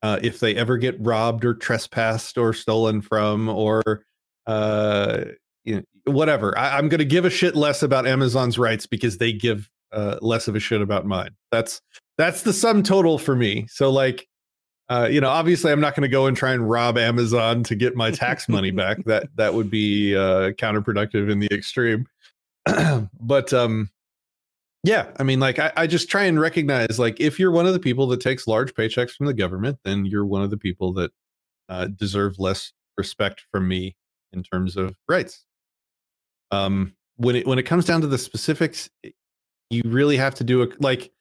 uh, 0.02 0.18
if 0.22 0.40
they 0.40 0.54
ever 0.56 0.76
get 0.76 0.96
robbed 1.00 1.44
or 1.44 1.54
trespassed 1.54 2.36
or 2.36 2.52
stolen 2.52 3.00
from 3.00 3.48
or 3.48 4.04
uh, 4.46 5.24
you 5.64 5.76
know, 5.76 6.12
whatever. 6.12 6.56
I, 6.58 6.78
am 6.78 6.88
going 6.88 6.98
to 6.98 7.04
give 7.04 7.24
a 7.24 7.30
shit 7.30 7.54
less 7.54 7.82
about 7.82 8.06
Amazon's 8.06 8.58
rights 8.58 8.86
because 8.86 9.18
they 9.18 9.32
give 9.32 9.70
uh, 9.92 10.18
less 10.20 10.48
of 10.48 10.56
a 10.56 10.60
shit 10.60 10.82
about 10.82 11.06
mine. 11.06 11.30
That's 11.50 11.80
that's 12.18 12.42
the 12.42 12.52
sum 12.52 12.82
total 12.82 13.18
for 13.18 13.36
me. 13.36 13.66
So 13.68 13.90
like 13.90 14.26
uh, 14.88 15.08
you 15.10 15.20
know, 15.20 15.28
obviously, 15.28 15.72
I'm 15.72 15.80
not 15.80 15.94
going 15.94 16.02
to 16.02 16.08
go 16.08 16.26
and 16.26 16.36
try 16.36 16.52
and 16.52 16.68
rob 16.68 16.98
Amazon 16.98 17.62
to 17.64 17.74
get 17.74 17.96
my 17.96 18.10
tax 18.10 18.48
money 18.48 18.70
back. 18.72 19.04
That 19.04 19.28
that 19.36 19.54
would 19.54 19.70
be 19.70 20.16
uh, 20.16 20.52
counterproductive 20.52 21.30
in 21.30 21.38
the 21.38 21.48
extreme. 21.52 22.06
but 23.20 23.52
um, 23.52 23.90
yeah, 24.84 25.10
I 25.18 25.22
mean, 25.22 25.40
like 25.40 25.58
I, 25.58 25.72
I 25.76 25.86
just 25.86 26.08
try 26.08 26.24
and 26.24 26.40
recognize, 26.40 26.98
like, 26.98 27.20
if 27.20 27.38
you're 27.38 27.52
one 27.52 27.66
of 27.66 27.72
the 27.72 27.78
people 27.78 28.06
that 28.08 28.20
takes 28.20 28.46
large 28.46 28.74
paychecks 28.74 29.12
from 29.12 29.26
the 29.26 29.34
government, 29.34 29.78
then 29.84 30.04
you're 30.04 30.26
one 30.26 30.42
of 30.42 30.50
the 30.50 30.56
people 30.56 30.92
that 30.94 31.12
uh, 31.68 31.86
deserve 31.86 32.38
less 32.38 32.72
respect 32.98 33.44
from 33.52 33.68
me 33.68 33.96
in 34.32 34.42
terms 34.42 34.76
of 34.76 34.96
rights. 35.08 35.44
Um, 36.50 36.94
when 37.16 37.36
it 37.36 37.46
when 37.46 37.58
it 37.58 37.62
comes 37.62 37.84
down 37.84 38.00
to 38.00 38.06
the 38.08 38.18
specifics, 38.18 38.90
you 39.70 39.82
really 39.84 40.16
have 40.16 40.34
to 40.36 40.44
do 40.44 40.62
a 40.62 40.68
like. 40.80 41.12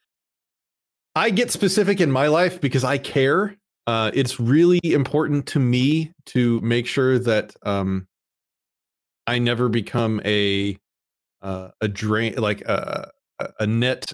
I 1.16 1.30
get 1.30 1.52
specific 1.52 2.00
in 2.00 2.12
my 2.12 2.28
life 2.28 2.62
because 2.62 2.84
I 2.84 2.98
care 2.98 3.58
uh, 3.88 4.12
it's 4.14 4.40
really 4.40 4.80
important 4.84 5.48
to 5.48 5.60
me 5.60 6.14
to 6.28 6.62
make 6.62 6.86
sure 6.86 7.18
that 7.20 7.56
um, 7.64 8.08
I 9.28 9.40
never 9.40 9.70
become 9.70 10.22
a 10.24 10.78
uh, 11.42 11.70
a 11.82 11.88
drain 11.88 12.36
like 12.36 12.62
a, 12.62 13.10
a 13.60 13.66
net 13.66 14.14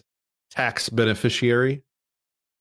tax 0.49 0.89
beneficiary. 0.89 1.83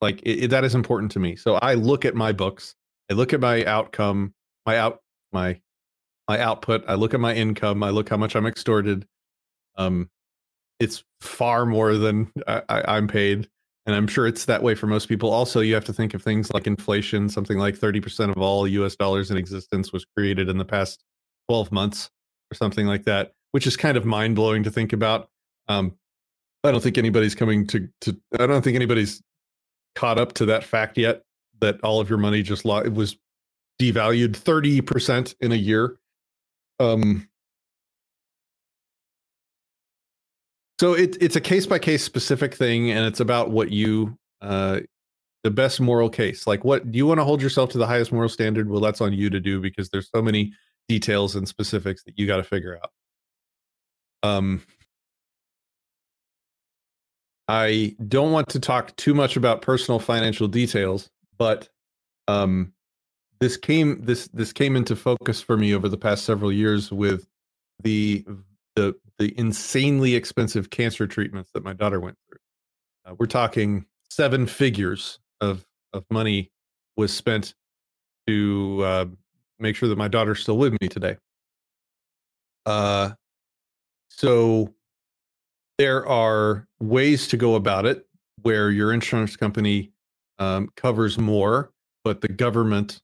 Like 0.01 0.20
it, 0.22 0.45
it, 0.45 0.51
that 0.51 0.64
is 0.64 0.74
important 0.74 1.12
to 1.12 1.20
me. 1.20 1.37
So 1.37 1.55
I 1.55 1.74
look 1.74 2.05
at 2.05 2.14
my 2.14 2.32
books. 2.32 2.74
I 3.11 3.14
look 3.14 3.32
at 3.32 3.41
my 3.41 3.64
outcome, 3.64 4.34
my 4.66 4.78
out 4.78 5.01
my 5.32 5.61
my 6.28 6.41
output. 6.41 6.84
I 6.89 6.95
look 6.95 7.14
at 7.14 7.20
my 7.20 7.34
income. 7.34 7.82
I 7.84 7.91
look 7.91 8.09
how 8.09 8.16
much 8.16 8.34
I'm 8.34 8.47
extorted. 8.47 9.07
Um, 9.76 10.11
it's 10.80 11.05
far 11.20 11.64
more 11.64 11.97
than 11.97 12.32
I, 12.49 12.62
I, 12.68 12.97
I'm 12.97 13.07
paid 13.07 13.49
and 13.87 13.95
I'm 13.95 14.09
sure 14.09 14.26
it's 14.26 14.45
that 14.47 14.62
way 14.62 14.74
for 14.74 14.89
most 14.89 15.09
people. 15.09 15.30
Also, 15.30 15.61
you 15.61 15.74
have 15.74 15.84
to 15.84 15.93
think 15.93 16.12
of 16.12 16.22
things 16.22 16.53
like 16.53 16.66
inflation. 16.66 17.28
Something 17.28 17.57
like 17.57 17.78
30% 17.78 18.30
of 18.30 18.39
all 18.39 18.66
US 18.66 18.97
dollars 18.97 19.30
in 19.30 19.37
existence 19.37 19.93
was 19.93 20.05
created 20.05 20.49
in 20.49 20.59
the 20.59 20.64
past 20.64 21.05
12 21.49 21.70
months 21.70 22.11
or 22.51 22.57
something 22.57 22.87
like 22.87 23.05
that, 23.05 23.32
which 23.53 23.66
is 23.66 23.76
kind 23.76 23.97
of 23.97 24.05
mind 24.05 24.34
blowing 24.34 24.64
to 24.64 24.70
think 24.70 24.93
about. 24.93 25.28
Um, 25.68 25.97
I 26.64 26.72
don't 26.72 26.82
think 26.82 26.99
anybody's 26.99 27.37
coming 27.37 27.64
to, 27.68 27.89
to, 28.01 28.16
I 28.41 28.47
don't 28.47 28.62
think 28.62 28.74
anybody's 28.74 29.22
caught 29.95 30.18
up 30.18 30.32
to 30.34 30.47
that 30.47 30.64
fact 30.64 30.99
yet 30.99 31.22
that 31.61 31.80
all 31.82 32.01
of 32.01 32.11
your 32.11 32.18
money 32.18 32.43
just 32.43 32.64
lo- 32.64 32.78
it 32.78 32.93
was 32.93 33.16
devalued 33.80 34.32
30% 34.32 35.34
in 35.41 35.53
a 35.53 35.57
year. 35.57 35.97
Um, 36.80 37.28
So 40.79 40.93
it, 40.93 41.16
it's 41.20 41.37
a 41.37 41.41
case 41.41 41.66
by 41.66 41.79
case 41.79 42.05
specific 42.05 42.55
thing, 42.55 42.91
and 42.91 43.07
it's 43.07 43.20
about 43.20 43.51
what 43.51 43.70
you, 43.70 44.18
uh, 44.43 44.81
the 45.43 45.51
best 45.51 45.81
moral 45.81 46.11
case. 46.11 46.47
Like, 46.47 46.64
what 46.64 46.91
do 46.91 46.99
you 46.99 47.07
want 47.07 47.18
to 47.18 47.24
hold 47.24 47.41
yourself 47.41 47.70
to 47.70 47.79
the 47.79 47.87
highest 47.87 48.12
moral 48.12 48.29
standard? 48.29 48.68
Well, 48.68 48.81
that's 48.81 49.01
on 49.01 49.12
you 49.12 49.31
to 49.31 49.41
do 49.41 49.61
because 49.61 49.89
there's 49.89 50.11
so 50.14 50.20
many 50.20 50.53
details 50.89 51.35
and 51.35 51.49
specifics 51.49 52.03
that 52.05 52.18
you 52.18 52.27
got 52.27 52.37
to 52.37 52.45
figure 52.45 52.79
out. 52.83 52.91
Um, 54.22 54.62
I 57.49 57.95
don't 58.09 58.33
want 58.33 58.49
to 58.51 58.61
talk 58.61 58.95
too 58.97 59.14
much 59.14 59.37
about 59.37 59.62
personal 59.62 59.99
financial 59.99 60.49
details, 60.49 61.11
but 61.39 61.68
um, 62.29 62.72
this 63.41 63.57
came 63.57 64.05
this 64.05 64.29
this 64.29 64.53
came 64.53 64.77
into 64.77 64.97
focus 64.97 65.41
for 65.41 65.57
me 65.57 65.74
over 65.74 65.89
the 65.89 65.97
past 65.97 66.24
several 66.24 66.53
years 66.53 66.91
with 66.91 67.29
the 67.83 68.24
the 68.74 68.97
the 69.19 69.37
insanely 69.39 70.14
expensive 70.14 70.71
cancer 70.71 71.07
treatments 71.07 71.51
that 71.55 71.64
my 71.64 71.73
daughter 71.73 72.01
went 72.01 72.17
through. 72.29 72.39
Uh, 73.05 73.14
we're 73.19 73.27
talking 73.27 73.87
seven 74.11 74.47
figures 74.47 75.19
of 75.41 75.64
of 75.93 76.05
money 76.11 76.51
was 76.97 77.12
spent 77.12 77.55
to 78.27 78.83
uh, 78.85 79.05
make 79.59 79.77
sure 79.77 79.89
that 79.89 79.99
my 79.99 80.09
daughter's 80.09 80.41
still 80.41 80.59
with 80.59 80.75
me 80.81 80.89
today. 80.89 81.17
Uh, 82.64 83.11
so 84.09 84.75
there 85.79 86.07
are 86.07 86.67
ways 86.81 87.29
to 87.29 87.37
go 87.37 87.55
about 87.55 87.87
it 87.87 88.07
where 88.43 88.71
your 88.71 88.93
insurance 88.93 89.37
company 89.37 89.93
um, 90.39 90.69
covers 90.77 91.19
more, 91.19 91.71
but 92.05 92.21
the 92.21 92.29
government 92.29 93.01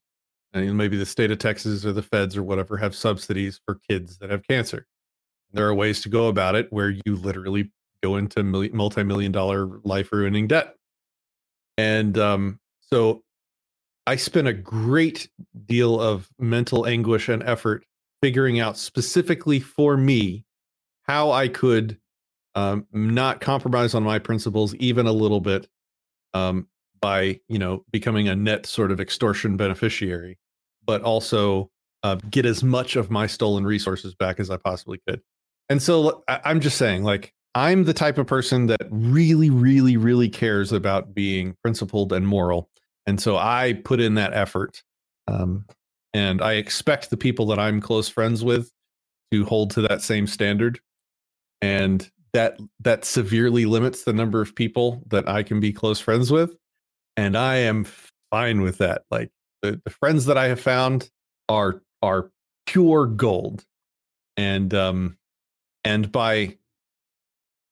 and 0.53 0.77
maybe 0.77 0.97
the 0.97 1.05
state 1.05 1.31
of 1.31 1.39
Texas 1.39 1.83
or 1.85 1.93
the 1.93 2.03
feds 2.03 2.37
or 2.37 2.43
whatever 2.43 2.77
have 2.77 2.95
subsidies 2.95 3.59
for 3.65 3.79
kids 3.89 4.17
that 4.19 4.29
have 4.29 4.47
cancer. 4.47 4.85
There 5.53 5.67
are 5.67 5.73
ways 5.73 6.01
to 6.01 6.09
go 6.09 6.27
about 6.27 6.55
it 6.55 6.67
where 6.71 6.89
you 6.89 7.15
literally 7.15 7.71
go 8.01 8.17
into 8.17 8.43
multi-million 8.43 9.31
dollar 9.31 9.79
life-ruining 9.83 10.47
debt. 10.47 10.75
And 11.77 12.17
um, 12.17 12.59
so 12.81 13.23
I 14.05 14.17
spent 14.17 14.47
a 14.47 14.53
great 14.53 15.29
deal 15.65 15.99
of 15.99 16.29
mental 16.37 16.85
anguish 16.85 17.29
and 17.29 17.41
effort 17.43 17.85
figuring 18.21 18.59
out 18.59 18.77
specifically 18.77 19.59
for 19.59 19.95
me 19.95 20.45
how 21.03 21.31
I 21.31 21.47
could 21.47 21.97
um, 22.55 22.85
not 22.91 23.41
compromise 23.41 23.93
on 23.93 24.03
my 24.03 24.19
principles 24.19 24.75
even 24.75 25.07
a 25.07 25.11
little 25.11 25.41
bit 25.41 25.67
um, 26.33 26.67
by 27.01 27.39
you 27.47 27.59
know 27.59 27.83
becoming 27.91 28.27
a 28.27 28.35
net 28.35 28.65
sort 28.65 28.91
of 28.91 28.99
extortion 28.99 29.57
beneficiary, 29.57 30.37
but 30.85 31.01
also 31.01 31.69
uh, 32.03 32.15
get 32.29 32.45
as 32.45 32.63
much 32.63 32.95
of 32.95 33.09
my 33.09 33.27
stolen 33.27 33.65
resources 33.65 34.13
back 34.15 34.39
as 34.39 34.49
I 34.49 34.57
possibly 34.57 34.99
could. 35.07 35.21
And 35.73 35.81
so 35.81 36.23
I'm 36.27 36.59
just 36.59 36.77
saying, 36.77 37.01
like, 37.01 37.33
I'm 37.55 37.85
the 37.85 37.95
type 37.95 38.19
of 38.19 38.27
person 38.27 38.67
that 38.67 38.85
really, 38.91 39.49
really, 39.49 39.97
really 39.97 40.29
cares 40.29 40.71
about 40.71 41.15
being 41.15 41.55
principled 41.63 42.13
and 42.13 42.27
moral. 42.27 42.69
And 43.07 43.19
so 43.19 43.37
I 43.37 43.81
put 43.83 43.99
in 43.99 44.13
that 44.13 44.35
effort. 44.35 44.83
Um, 45.27 45.65
and 46.13 46.43
I 46.43 46.53
expect 46.53 47.09
the 47.09 47.17
people 47.17 47.47
that 47.47 47.57
I'm 47.57 47.81
close 47.81 48.07
friends 48.07 48.43
with 48.43 48.71
to 49.31 49.45
hold 49.45 49.71
to 49.71 49.81
that 49.81 50.03
same 50.03 50.27
standard. 50.27 50.79
And 51.59 52.07
that 52.33 52.59
that 52.81 53.03
severely 53.03 53.65
limits 53.65 54.03
the 54.03 54.13
number 54.13 54.41
of 54.41 54.53
people 54.53 55.01
that 55.07 55.27
I 55.27 55.41
can 55.41 55.59
be 55.59 55.73
close 55.73 55.99
friends 55.99 56.29
with. 56.29 56.55
And 57.17 57.35
I 57.35 57.55
am 57.55 57.87
fine 58.29 58.61
with 58.61 58.77
that. 58.77 59.05
Like 59.09 59.31
the, 59.63 59.81
the 59.83 59.89
friends 59.89 60.25
that 60.25 60.37
I 60.37 60.49
have 60.49 60.59
found 60.59 61.09
are 61.49 61.81
are 62.03 62.29
pure 62.67 63.07
gold. 63.07 63.65
And 64.37 64.71
um 64.75 65.17
and 65.83 66.11
by 66.11 66.57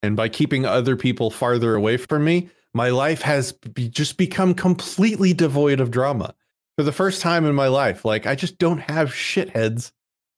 and 0.04 0.16
by 0.16 0.30
keeping 0.30 0.66
other 0.66 0.96
people 0.96 1.30
farther 1.30 1.76
away 1.76 1.98
from 1.98 2.24
me, 2.24 2.50
my 2.74 2.90
life 2.90 3.22
has 3.22 3.52
be, 3.52 3.88
just 3.90 4.18
become 4.18 4.54
completely 4.54 5.34
devoid 5.34 5.80
of 5.80 5.92
drama 5.92 6.34
for 6.78 6.84
the 6.84 6.92
first 6.92 7.22
time 7.22 7.46
in 7.46 7.56
my 7.56 7.68
life. 7.68 8.04
Like 8.06 8.26
I 8.26 8.36
just 8.36 8.58
don't 8.58 8.80
have 8.80 9.10
shitheads 9.10 9.92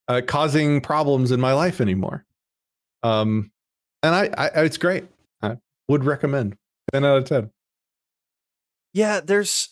uh, 0.07 0.21
causing 0.25 0.81
problems 0.81 1.31
in 1.31 1.39
my 1.39 1.53
life 1.53 1.79
anymore. 1.79 2.25
Um, 3.03 3.51
and 4.01 4.13
I, 4.13 4.29
I, 4.37 4.63
it's 4.63 4.77
great. 4.77 5.05
I 5.41 5.57
would 5.87 6.03
recommend 6.03 6.57
ten 6.91 7.05
out 7.05 7.17
of 7.19 7.25
ten. 7.25 7.51
Yeah, 8.93 9.19
there's. 9.21 9.69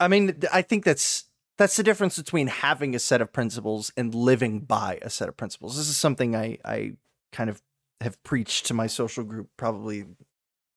I 0.00 0.08
mean, 0.08 0.40
I 0.52 0.62
think 0.62 0.84
that's 0.84 1.24
that's 1.58 1.76
the 1.76 1.82
difference 1.82 2.16
between 2.16 2.46
having 2.46 2.94
a 2.94 2.98
set 2.98 3.20
of 3.20 3.32
principles 3.32 3.92
and 3.96 4.14
living 4.14 4.60
by 4.60 4.98
a 5.02 5.10
set 5.10 5.28
of 5.28 5.36
principles. 5.36 5.76
This 5.76 5.88
is 5.88 5.96
something 5.96 6.34
I 6.34 6.58
I 6.64 6.92
kind 7.32 7.50
of 7.50 7.62
have 8.00 8.22
preached 8.22 8.66
to 8.66 8.74
my 8.74 8.86
social 8.86 9.24
group 9.24 9.48
probably 9.56 10.04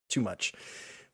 too 0.10 0.22
much. 0.22 0.54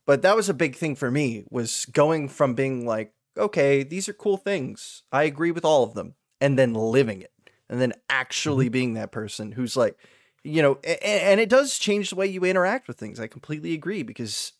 But 0.06 0.22
that 0.22 0.36
was 0.36 0.48
a 0.48 0.54
big 0.54 0.76
thing 0.76 0.96
for 0.96 1.10
me 1.10 1.44
was 1.50 1.86
going 1.86 2.28
from 2.28 2.54
being 2.54 2.86
like, 2.86 3.12
okay, 3.36 3.82
these 3.82 4.08
are 4.08 4.14
cool 4.14 4.36
things. 4.36 5.02
I 5.12 5.24
agree 5.24 5.50
with 5.50 5.64
all 5.64 5.84
of 5.84 5.94
them 5.94 6.14
and 6.40 6.58
then 6.58 6.74
living 6.74 7.22
it 7.22 7.32
and 7.68 7.80
then 7.80 7.92
actually 8.10 8.66
mm-hmm. 8.66 8.72
being 8.72 8.94
that 8.94 9.12
person 9.12 9.52
who's 9.52 9.76
like, 9.76 9.96
you 10.44 10.60
know, 10.60 10.78
and, 10.84 11.02
and 11.02 11.40
it 11.40 11.48
does 11.48 11.78
change 11.78 12.10
the 12.10 12.16
way 12.16 12.26
you 12.26 12.44
interact 12.44 12.88
with 12.88 12.98
things. 12.98 13.20
I 13.20 13.28
completely 13.28 13.72
agree 13.74 14.02
because, 14.02 14.52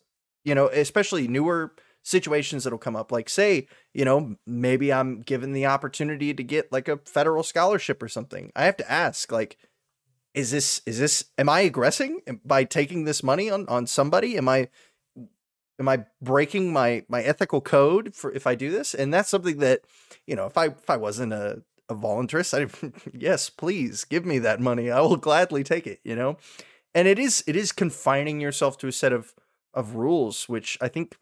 you 0.43 0.55
know, 0.55 0.67
especially 0.69 1.27
newer 1.27 1.73
situations 2.03 2.63
that'll 2.63 2.79
come 2.79 2.95
up. 2.95 3.11
Like, 3.11 3.29
say, 3.29 3.67
you 3.93 4.05
know, 4.05 4.35
maybe 4.47 4.91
I'm 4.91 5.21
given 5.21 5.53
the 5.53 5.65
opportunity 5.65 6.33
to 6.33 6.43
get 6.43 6.71
like 6.71 6.87
a 6.87 6.97
federal 7.05 7.43
scholarship 7.43 8.01
or 8.01 8.07
something. 8.07 8.51
I 8.55 8.65
have 8.65 8.77
to 8.77 8.91
ask, 8.91 9.31
like, 9.31 9.57
is 10.33 10.51
this 10.51 10.81
is 10.85 10.99
this 10.99 11.25
am 11.37 11.49
I 11.49 11.61
aggressing 11.61 12.21
by 12.43 12.63
taking 12.63 13.05
this 13.05 13.23
money 13.23 13.49
on 13.49 13.67
on 13.67 13.87
somebody? 13.87 14.37
Am 14.37 14.49
I 14.49 14.69
am 15.79 15.87
I 15.87 16.05
breaking 16.21 16.73
my 16.73 17.05
my 17.07 17.21
ethical 17.21 17.61
code 17.61 18.15
for 18.15 18.31
if 18.31 18.47
I 18.47 18.55
do 18.55 18.71
this? 18.71 18.93
And 18.93 19.13
that's 19.13 19.29
something 19.29 19.59
that 19.59 19.81
you 20.25 20.35
know 20.35 20.45
if 20.45 20.57
I 20.57 20.67
if 20.67 20.89
I 20.89 20.97
wasn't 20.97 21.33
a 21.33 21.63
a 21.89 21.95
voluntarist, 21.95 22.53
I 22.53 22.91
yes, 23.13 23.49
please 23.49 24.03
give 24.03 24.25
me 24.25 24.39
that 24.39 24.59
money. 24.59 24.89
I 24.89 25.01
will 25.01 25.17
gladly 25.17 25.63
take 25.63 25.85
it. 25.87 25.99
You 26.03 26.15
know, 26.15 26.37
and 26.93 27.07
it 27.07 27.19
is 27.19 27.43
it 27.47 27.55
is 27.55 27.71
confining 27.71 28.41
yourself 28.41 28.77
to 28.79 28.87
a 28.87 28.91
set 28.91 29.13
of 29.13 29.33
of 29.73 29.95
rules, 29.95 30.47
which 30.49 30.77
I 30.81 30.87
think 30.87 31.17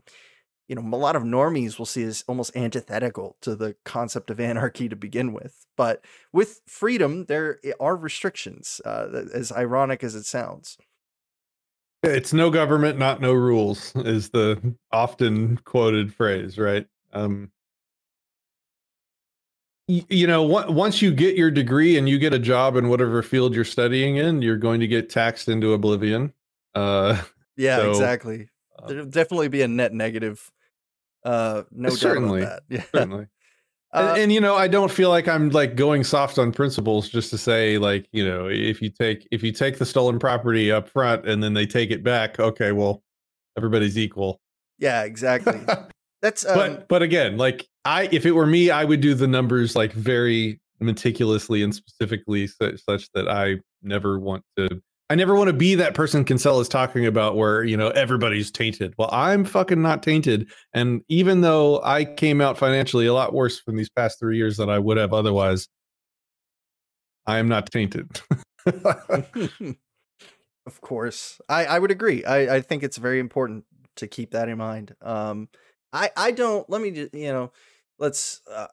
you 0.72 0.76
know, 0.76 0.96
a 0.96 0.98
lot 0.98 1.18
of 1.18 1.24
normies 1.24 1.78
will 1.78 1.86
see 1.86 2.04
as 2.04 2.24
almost 2.30 2.56
antithetical 2.56 3.36
to 3.42 3.58
the 3.58 3.76
concept 3.84 4.30
of 4.30 4.40
anarchy 4.40 4.88
to 4.88 4.96
begin 4.96 5.34
with. 5.34 5.66
But 5.76 6.06
with 6.32 6.62
freedom, 6.66 7.26
there 7.26 7.60
are 7.82 7.98
restrictions, 7.98 8.80
uh, 8.86 9.26
as 9.34 9.52
ironic 9.52 10.02
as 10.02 10.16
it 10.16 10.26
sounds. 10.26 10.78
It's 12.04 12.32
no 12.32 12.50
government, 12.50 12.98
not 12.98 13.20
no 13.20 13.34
rules, 13.34 13.92
is 13.98 14.30
the 14.30 14.74
often 14.94 15.58
quoted 15.66 16.14
phrase, 16.14 16.58
right? 16.58 16.88
Um, 17.12 17.52
you 19.90 20.26
know, 20.26 20.42
once 20.44 21.02
you 21.02 21.12
get 21.12 21.36
your 21.36 21.52
degree 21.52 21.98
and 21.98 22.08
you 22.08 22.18
get 22.18 22.34
a 22.34 22.40
job 22.40 22.78
in 22.78 22.88
whatever 22.88 23.22
field 23.22 23.54
you're 23.54 23.66
studying 23.66 24.16
in, 24.16 24.42
you're 24.42 24.56
going 24.56 24.80
to 24.80 24.88
get 24.88 25.10
taxed 25.10 25.50
into 25.50 25.74
oblivion. 25.74 26.32
Uh, 26.74 27.22
yeah, 27.58 27.76
so, 27.76 27.90
exactly. 27.90 28.48
Uh, 28.80 28.88
There'll 28.88 29.06
definitely 29.06 29.50
be 29.50 29.64
a 29.64 29.68
net 29.68 29.94
negative 29.94 30.50
uh, 31.24 31.64
no 31.72 31.90
certainly, 31.90 32.42
doubt 32.42 32.48
about 32.48 32.70
that. 32.70 32.76
Yeah. 32.76 32.84
Certainly. 33.00 33.28
Uh, 33.94 34.12
and, 34.14 34.22
and, 34.24 34.32
you 34.32 34.40
know, 34.40 34.56
I 34.56 34.70
don't 34.70 34.90
feel 34.90 35.10
like 35.10 35.28
I'm 35.28 35.50
like 35.50 35.76
going 35.76 36.06
soft 36.06 36.40
on 36.40 36.54
principles 36.54 37.10
just 37.10 37.30
to 37.32 37.38
say 37.38 37.78
like, 37.78 38.08
you 38.14 38.26
know, 38.26 38.48
if 38.48 38.82
you 38.82 38.90
take 38.90 39.28
if 39.32 39.44
you 39.44 39.52
take 39.52 39.80
the 39.80 39.86
stolen 39.86 40.18
property 40.18 40.72
up 40.72 40.88
front 40.88 41.28
and 41.28 41.44
then 41.44 41.54
they 41.54 41.66
take 41.66 41.92
it 41.92 42.02
back, 42.02 42.40
okay, 42.40 42.72
well, 42.72 43.04
everybody's 43.58 43.98
equal. 43.98 44.40
Yeah, 44.80 45.04
exactly. 45.04 45.60
That's 46.22 46.46
um, 46.46 46.56
but 46.56 46.88
but 46.88 47.02
again, 47.02 47.38
like 47.38 47.68
I 47.84 48.08
if 48.12 48.26
it 48.26 48.32
were 48.32 48.46
me, 48.46 48.72
I 48.72 48.86
would 48.86 49.02
do 49.02 49.14
the 49.14 49.28
numbers 49.28 49.76
like 49.76 49.92
very 49.92 50.62
meticulously 50.80 51.62
and 51.62 51.76
specifically 51.76 52.48
such, 52.48 52.82
such 52.84 53.12
that 53.14 53.28
I 53.28 53.58
never 53.84 54.20
want 54.20 54.44
to 54.58 54.82
I 55.12 55.16
never 55.16 55.36
want 55.36 55.50
to 55.50 55.54
be 55.54 55.76
that 55.76 55.94
person 55.94 56.24
Kinsella 56.24 56.62
is 56.62 56.70
talking 56.70 57.06
about 57.06 57.36
where, 57.36 57.66
you 57.66 57.76
know, 57.76 57.90
everybody's 57.90 58.50
tainted. 58.50 58.94
Well, 58.98 59.10
I'm 59.12 59.44
fucking 59.44 59.82
not 59.82 60.04
tainted. 60.04 60.50
And 60.74 61.02
even 61.10 61.42
though 61.42 61.82
I 61.84 62.06
came 62.06 62.40
out 62.40 62.58
financially 62.58 63.08
a 63.08 63.14
lot 63.14 63.34
worse 63.34 63.60
from 63.60 63.76
these 63.76 63.90
past 63.90 64.20
three 64.20 64.38
years 64.38 64.56
than 64.56 64.70
I 64.70 64.80
would 64.80 64.96
have 64.96 65.12
otherwise, 65.12 65.68
I 67.26 67.40
am 67.40 67.50
not 67.50 67.70
tainted. 67.70 68.08
of 68.66 69.76
course. 70.80 71.42
I, 71.50 71.66
I 71.66 71.78
would 71.78 71.92
agree. 71.92 72.24
I, 72.24 72.56
I 72.56 72.62
think 72.62 72.82
it's 72.82 72.96
very 72.96 73.20
important 73.20 73.66
to 73.98 74.08
keep 74.08 74.32
that 74.32 74.48
in 74.48 74.60
mind. 74.60 74.96
Um, 75.02 75.50
I, 75.92 76.12
I 76.16 76.32
don't, 76.32 76.70
let 76.70 76.82
me 76.82 76.92
just, 76.92 77.14
you 77.14 77.34
know, 77.34 77.52
let's, 78.00 78.40
uh, 78.50 78.68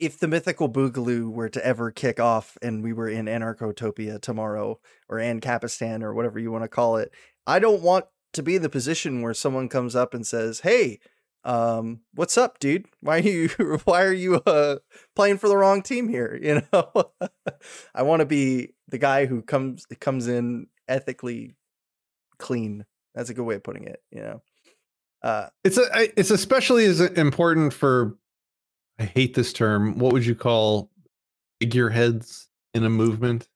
if 0.00 0.18
the 0.18 0.28
mythical 0.28 0.68
boogaloo 0.68 1.30
were 1.30 1.48
to 1.48 1.64
ever 1.64 1.90
kick 1.90 2.18
off 2.18 2.58
and 2.60 2.82
we 2.82 2.92
were 2.92 3.08
in 3.08 3.26
anarchotopia 3.26 4.20
tomorrow 4.20 4.78
or 5.08 5.18
ancapistan 5.18 6.02
or 6.02 6.12
whatever 6.14 6.38
you 6.38 6.50
want 6.50 6.64
to 6.64 6.68
call 6.68 6.96
it 6.96 7.12
i 7.46 7.58
don't 7.58 7.82
want 7.82 8.04
to 8.32 8.42
be 8.42 8.56
in 8.56 8.62
the 8.62 8.68
position 8.68 9.22
where 9.22 9.34
someone 9.34 9.68
comes 9.68 9.94
up 9.94 10.14
and 10.14 10.26
says 10.26 10.60
hey 10.60 10.98
um 11.44 12.00
what's 12.14 12.38
up 12.38 12.58
dude? 12.58 12.86
Why 13.00 13.18
are 13.18 13.22
you 13.22 13.48
why 13.84 14.02
are 14.02 14.12
you 14.12 14.36
uh 14.36 14.76
playing 15.14 15.38
for 15.38 15.48
the 15.48 15.56
wrong 15.56 15.82
team 15.82 16.08
here? 16.08 16.38
You 16.42 16.62
know? 16.72 17.12
I 17.94 18.02
want 18.02 18.20
to 18.20 18.26
be 18.26 18.70
the 18.88 18.98
guy 18.98 19.26
who 19.26 19.42
comes 19.42 19.86
comes 20.00 20.26
in 20.26 20.66
ethically 20.88 21.56
clean. 22.38 22.84
That's 23.14 23.30
a 23.30 23.34
good 23.34 23.44
way 23.44 23.56
of 23.56 23.62
putting 23.62 23.84
it 23.84 24.02
you 24.10 24.20
know? 24.20 24.42
Uh 25.22 25.48
it's 25.62 25.78
a 25.78 26.18
it's 26.18 26.30
especially 26.30 26.86
as 26.86 27.00
important 27.00 27.72
for 27.72 28.16
I 28.98 29.04
hate 29.04 29.34
this 29.34 29.52
term. 29.52 29.98
What 29.98 30.12
would 30.12 30.24
you 30.24 30.34
call 30.34 30.90
figureheads 31.60 32.48
in 32.74 32.84
a 32.84 32.90
movement? 32.90 33.48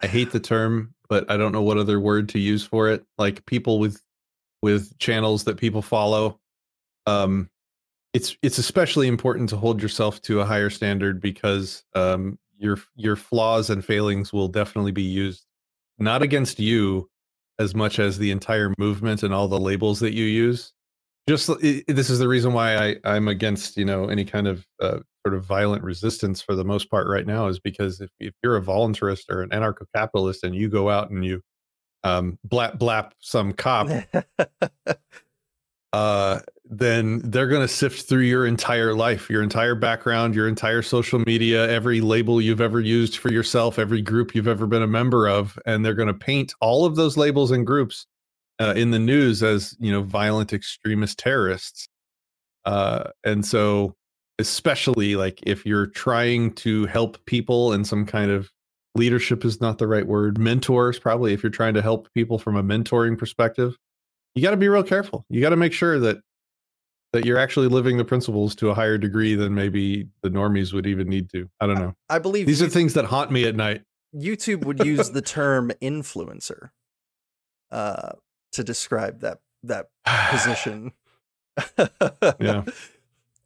I 0.00 0.06
hate 0.06 0.30
the 0.30 0.40
term, 0.40 0.94
but 1.08 1.30
I 1.30 1.36
don't 1.36 1.52
know 1.52 1.62
what 1.62 1.78
other 1.78 2.00
word 2.00 2.28
to 2.30 2.38
use 2.38 2.64
for 2.64 2.88
it. 2.90 3.04
Like 3.18 3.44
people 3.46 3.78
with 3.78 4.00
with 4.62 4.98
channels 4.98 5.44
that 5.44 5.58
people 5.58 5.82
follow. 5.82 6.40
Um 7.06 7.50
it's 8.12 8.36
it's 8.42 8.58
especially 8.58 9.08
important 9.08 9.50
to 9.50 9.56
hold 9.56 9.82
yourself 9.82 10.22
to 10.22 10.40
a 10.40 10.44
higher 10.46 10.70
standard 10.70 11.20
because 11.20 11.84
um 11.94 12.38
your 12.58 12.78
your 12.94 13.16
flaws 13.16 13.68
and 13.68 13.84
failings 13.84 14.32
will 14.32 14.48
definitely 14.48 14.92
be 14.92 15.02
used 15.02 15.44
not 15.98 16.22
against 16.22 16.58
you 16.58 17.08
as 17.58 17.74
much 17.74 17.98
as 17.98 18.18
the 18.18 18.30
entire 18.30 18.72
movement 18.78 19.22
and 19.22 19.32
all 19.32 19.48
the 19.48 19.60
labels 19.60 20.00
that 20.00 20.14
you 20.14 20.24
use 20.24 20.72
just 21.28 21.48
this 21.58 22.10
is 22.10 22.18
the 22.18 22.28
reason 22.28 22.52
why 22.52 22.76
I, 22.76 22.96
I'm 23.04 23.28
against 23.28 23.76
you 23.76 23.84
know 23.84 24.08
any 24.08 24.24
kind 24.24 24.46
of 24.46 24.66
uh, 24.80 24.98
sort 25.26 25.34
of 25.34 25.44
violent 25.44 25.82
resistance 25.82 26.40
for 26.40 26.54
the 26.54 26.64
most 26.64 26.90
part 26.90 27.08
right 27.08 27.26
now 27.26 27.48
is 27.48 27.58
because 27.58 28.00
if, 28.00 28.10
if 28.20 28.32
you're 28.42 28.56
a 28.56 28.62
voluntarist 28.62 29.24
or 29.28 29.42
an 29.42 29.50
anarcho-capitalist 29.50 30.44
and 30.44 30.54
you 30.54 30.68
go 30.68 30.88
out 30.88 31.10
and 31.10 31.24
you 31.24 31.42
um, 32.04 32.38
blap 32.46 32.78
blap 32.78 33.10
some 33.18 33.52
cop, 33.52 33.88
uh, 35.92 36.40
then 36.64 37.20
they're 37.24 37.48
going 37.48 37.66
to 37.66 37.72
sift 37.72 38.08
through 38.08 38.20
your 38.20 38.46
entire 38.46 38.94
life, 38.94 39.28
your 39.28 39.42
entire 39.42 39.74
background, 39.74 40.34
your 40.34 40.46
entire 40.46 40.82
social 40.82 41.18
media, 41.20 41.68
every 41.68 42.00
label 42.00 42.40
you've 42.40 42.60
ever 42.60 42.80
used 42.80 43.16
for 43.18 43.32
yourself, 43.32 43.80
every 43.80 44.02
group 44.02 44.32
you've 44.32 44.46
ever 44.46 44.66
been 44.66 44.82
a 44.82 44.86
member 44.86 45.28
of, 45.28 45.58
and 45.66 45.84
they're 45.84 45.94
going 45.94 46.06
to 46.06 46.14
paint 46.14 46.54
all 46.60 46.84
of 46.84 46.94
those 46.94 47.16
labels 47.16 47.50
and 47.50 47.66
groups 47.66 48.06
uh, 48.58 48.74
in 48.76 48.90
the 48.90 48.98
news 48.98 49.42
as 49.42 49.76
you 49.78 49.92
know 49.92 50.02
violent 50.02 50.52
extremist 50.52 51.18
terrorists. 51.18 51.88
Uh, 52.64 53.10
and 53.24 53.44
so, 53.44 53.94
especially 54.38 55.16
like 55.16 55.40
if 55.44 55.64
you're 55.64 55.86
trying 55.86 56.52
to 56.54 56.86
help 56.86 57.24
people 57.26 57.72
in 57.72 57.84
some 57.84 58.04
kind 58.04 58.30
of 58.30 58.50
leadership 58.94 59.44
is 59.44 59.60
not 59.60 59.78
the 59.78 59.86
right 59.86 60.06
word, 60.06 60.38
mentors 60.38 60.98
probably 60.98 61.32
if 61.32 61.42
you're 61.42 61.50
trying 61.50 61.74
to 61.74 61.82
help 61.82 62.08
people 62.14 62.38
from 62.38 62.56
a 62.56 62.62
mentoring 62.62 63.16
perspective 63.16 63.76
you 64.36 64.42
got 64.42 64.52
to 64.52 64.56
be 64.56 64.68
real 64.68 64.84
careful. 64.84 65.24
You 65.28 65.40
got 65.40 65.48
to 65.48 65.56
make 65.56 65.72
sure 65.72 65.98
that 65.98 66.18
that 67.12 67.24
you're 67.24 67.38
actually 67.38 67.68
living 67.68 67.96
the 67.96 68.04
principles 68.04 68.54
to 68.56 68.68
a 68.68 68.74
higher 68.74 68.98
degree 68.98 69.34
than 69.34 69.54
maybe 69.54 70.06
the 70.22 70.28
normies 70.28 70.74
would 70.74 70.86
even 70.86 71.08
need 71.08 71.30
to. 71.30 71.48
I 71.60 71.66
don't 71.66 71.78
know. 71.78 71.94
I 72.10 72.18
believe 72.18 72.46
these 72.46 72.60
are 72.60 72.68
things 72.68 72.92
that 72.94 73.06
haunt 73.06 73.32
me 73.32 73.46
at 73.46 73.56
night. 73.56 73.82
YouTube 74.14 74.64
would 74.64 74.84
use 74.84 75.10
the 75.10 75.22
term 75.22 75.72
influencer 75.80 76.70
uh, 77.70 78.12
to 78.56 78.64
describe 78.64 79.20
that 79.20 79.38
that 79.62 79.88
position. 80.30 80.92
yeah. 82.40 82.64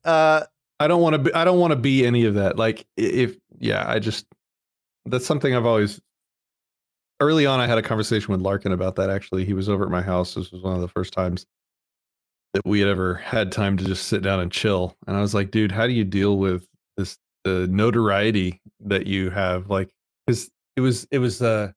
Uh, 0.02 0.42
I 0.78 0.88
don't 0.88 1.02
want 1.02 1.12
to 1.12 1.18
be. 1.18 1.34
I 1.34 1.44
don't 1.44 1.58
want 1.58 1.72
to 1.72 1.76
be 1.76 2.06
any 2.06 2.24
of 2.24 2.32
that. 2.36 2.56
Like 2.56 2.86
if 2.96 3.36
yeah, 3.58 3.84
I 3.86 3.98
just 3.98 4.24
that's 5.04 5.26
something 5.26 5.54
I've 5.54 5.66
always 5.66 6.00
early 7.20 7.44
on, 7.44 7.60
I 7.60 7.66
had 7.66 7.76
a 7.76 7.82
conversation 7.82 8.32
with 8.32 8.40
Larken 8.40 8.72
about 8.72 8.96
that. 8.96 9.10
Actually, 9.10 9.44
he 9.44 9.52
was 9.52 9.68
over 9.68 9.84
at 9.84 9.90
my 9.90 10.00
house. 10.00 10.34
This 10.34 10.50
was 10.50 10.62
one 10.62 10.74
of 10.74 10.80
the 10.80 10.88
first 10.88 11.12
times 11.12 11.44
that 12.54 12.62
we 12.64 12.80
had 12.80 12.88
ever 12.88 13.14
had 13.16 13.52
time 13.52 13.76
to 13.76 13.84
just 13.84 14.06
sit 14.06 14.22
down 14.22 14.40
and 14.40 14.50
chill. 14.50 14.96
And 15.06 15.16
I 15.16 15.20
was 15.20 15.34
like, 15.34 15.50
dude, 15.50 15.70
how 15.70 15.86
do 15.86 15.92
you 15.92 16.04
deal 16.04 16.38
with 16.38 16.66
this 16.96 17.18
the 17.44 17.66
notoriety 17.68 18.60
that 18.80 19.06
you 19.06 19.28
have? 19.28 19.68
Like, 19.68 19.90
because 20.26 20.50
it 20.76 20.80
was 20.80 21.06
it 21.10 21.18
was 21.18 21.42
uh 21.42 21.72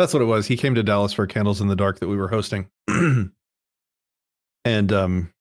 that's 0.00 0.14
what 0.14 0.22
it 0.22 0.26
was. 0.26 0.46
He 0.46 0.56
came 0.56 0.74
to 0.76 0.82
Dallas 0.82 1.12
for 1.12 1.26
Candles 1.26 1.60
in 1.60 1.68
the 1.68 1.76
Dark 1.76 2.00
that 2.00 2.08
we 2.08 2.16
were 2.16 2.28
hosting, 2.28 2.68
and 4.64 4.92
um. 4.92 5.32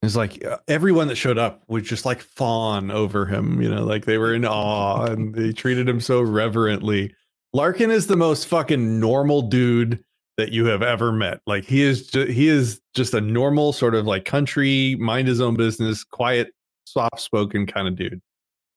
It's 0.00 0.14
like 0.14 0.44
uh, 0.44 0.58
everyone 0.68 1.08
that 1.08 1.16
showed 1.16 1.38
up 1.38 1.64
would 1.66 1.82
just 1.82 2.04
like 2.04 2.20
fawn 2.20 2.92
over 2.92 3.26
him, 3.26 3.60
you 3.60 3.68
know, 3.68 3.84
like 3.84 4.04
they 4.04 4.16
were 4.16 4.32
in 4.32 4.44
awe 4.44 5.06
and 5.06 5.34
they 5.34 5.52
treated 5.52 5.88
him 5.88 6.00
so 6.00 6.22
reverently. 6.22 7.12
Larken 7.54 7.90
is 7.90 8.06
the 8.06 8.14
most 8.14 8.46
fucking 8.46 9.00
normal 9.00 9.42
dude 9.42 9.98
that 10.36 10.52
you 10.52 10.66
have 10.66 10.84
ever 10.84 11.10
met. 11.10 11.40
Like 11.48 11.64
he 11.64 11.82
is 11.82 12.06
ju- 12.06 12.26
he 12.26 12.46
is 12.46 12.80
just 12.94 13.12
a 13.12 13.20
normal 13.20 13.72
sort 13.72 13.96
of 13.96 14.06
like 14.06 14.24
country, 14.24 14.94
mind 15.00 15.26
his 15.26 15.40
own 15.40 15.56
business, 15.56 16.04
quiet, 16.04 16.52
soft 16.84 17.18
spoken 17.18 17.66
kind 17.66 17.88
of 17.88 17.96
dude. 17.96 18.22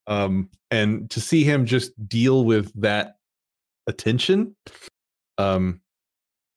Um 0.08 0.50
and 0.72 1.08
to 1.10 1.20
see 1.20 1.44
him 1.44 1.66
just 1.66 1.92
deal 2.08 2.44
with 2.44 2.72
that 2.80 3.14
attention 3.86 4.54
um 5.38 5.80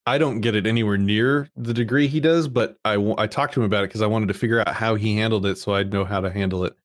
I 0.07 0.17
don't 0.19 0.41
get 0.41 0.55
it 0.55 0.67
anywhere 0.67 0.97
near 0.97 1.49
the 1.55 1.73
degree 1.73 2.07
he 2.07 2.19
does, 2.19 2.47
but 2.47 2.77
I 2.85 2.95
I 3.17 3.27
talked 3.27 3.53
to 3.55 3.61
him 3.61 3.65
about 3.65 3.83
it 3.83 3.87
because 3.87 4.01
I 4.03 4.07
wanted 4.07 4.27
to 4.27 4.35
figure 4.35 4.59
out 4.59 4.73
how 4.73 4.95
he 4.95 5.15
handled 5.15 5.45
it 5.45 5.57
so 5.57 5.73
I'd 5.73 5.91
know 5.91 6.05
how 6.05 6.21
to 6.21 6.29
handle 6.31 6.63
it. 6.63 6.75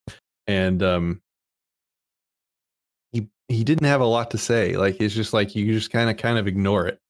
And 0.46 0.82
um 0.82 1.20
he 3.12 3.28
he 3.48 3.62
didn't 3.62 3.86
have 3.86 4.00
a 4.00 4.06
lot 4.06 4.30
to 4.30 4.38
say. 4.38 4.76
Like 4.76 5.00
it's 5.00 5.14
just 5.14 5.32
like 5.32 5.54
you 5.54 5.72
just 5.72 5.90
kind 5.90 6.08
of 6.08 6.16
kind 6.16 6.38
of 6.38 6.46
ignore 6.46 6.86
it. 6.86 7.00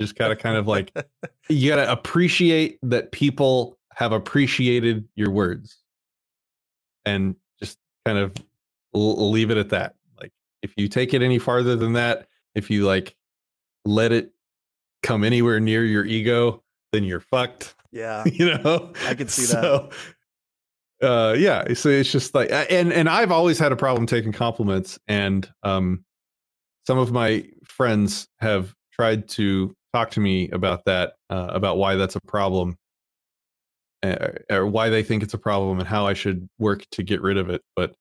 Just 0.00 0.16
gotta 0.16 0.34
kind 0.34 0.56
of 0.56 0.66
like 0.66 0.92
you 1.48 1.68
gotta 1.68 1.90
appreciate 1.90 2.78
that 2.82 3.12
people 3.12 3.78
have 3.94 4.12
appreciated 4.12 5.06
your 5.14 5.30
words, 5.30 5.78
and 7.04 7.36
just 7.60 7.78
kind 8.04 8.18
of 8.18 8.34
l- 8.94 9.30
leave 9.30 9.50
it 9.50 9.58
at 9.58 9.68
that. 9.68 9.94
Like 10.20 10.32
if 10.62 10.72
you 10.76 10.88
take 10.88 11.14
it 11.14 11.22
any 11.22 11.38
farther 11.38 11.76
than 11.76 11.92
that, 11.92 12.26
if 12.56 12.68
you 12.68 12.84
like 12.84 13.14
let 13.84 14.12
it 14.12 14.32
come 15.02 15.24
anywhere 15.24 15.60
near 15.60 15.84
your 15.84 16.04
ego, 16.04 16.62
then 16.92 17.04
you're 17.04 17.20
fucked. 17.20 17.74
Yeah, 17.90 18.24
you 18.26 18.46
know, 18.58 18.92
I 19.06 19.14
can 19.14 19.28
see 19.28 19.42
so, 19.42 19.88
that 19.90 19.92
uh 21.02 21.34
yeah 21.36 21.64
so 21.74 21.88
it's 21.88 22.12
just 22.12 22.34
like 22.34 22.50
and 22.70 22.92
and 22.92 23.08
i've 23.08 23.32
always 23.32 23.58
had 23.58 23.72
a 23.72 23.76
problem 23.76 24.06
taking 24.06 24.32
compliments 24.32 24.98
and 25.08 25.52
um 25.64 26.04
some 26.86 26.98
of 26.98 27.12
my 27.12 27.44
friends 27.64 28.28
have 28.38 28.74
tried 28.92 29.28
to 29.28 29.74
talk 29.92 30.10
to 30.10 30.20
me 30.20 30.48
about 30.50 30.84
that 30.84 31.14
uh, 31.30 31.48
about 31.50 31.76
why 31.76 31.96
that's 31.96 32.16
a 32.16 32.20
problem 32.20 32.76
or 34.50 34.66
why 34.66 34.88
they 34.88 35.02
think 35.02 35.22
it's 35.22 35.34
a 35.34 35.38
problem 35.38 35.78
and 35.78 35.88
how 35.88 36.06
i 36.06 36.12
should 36.12 36.48
work 36.58 36.84
to 36.90 37.02
get 37.02 37.20
rid 37.20 37.36
of 37.36 37.50
it 37.50 37.62
but 37.74 37.94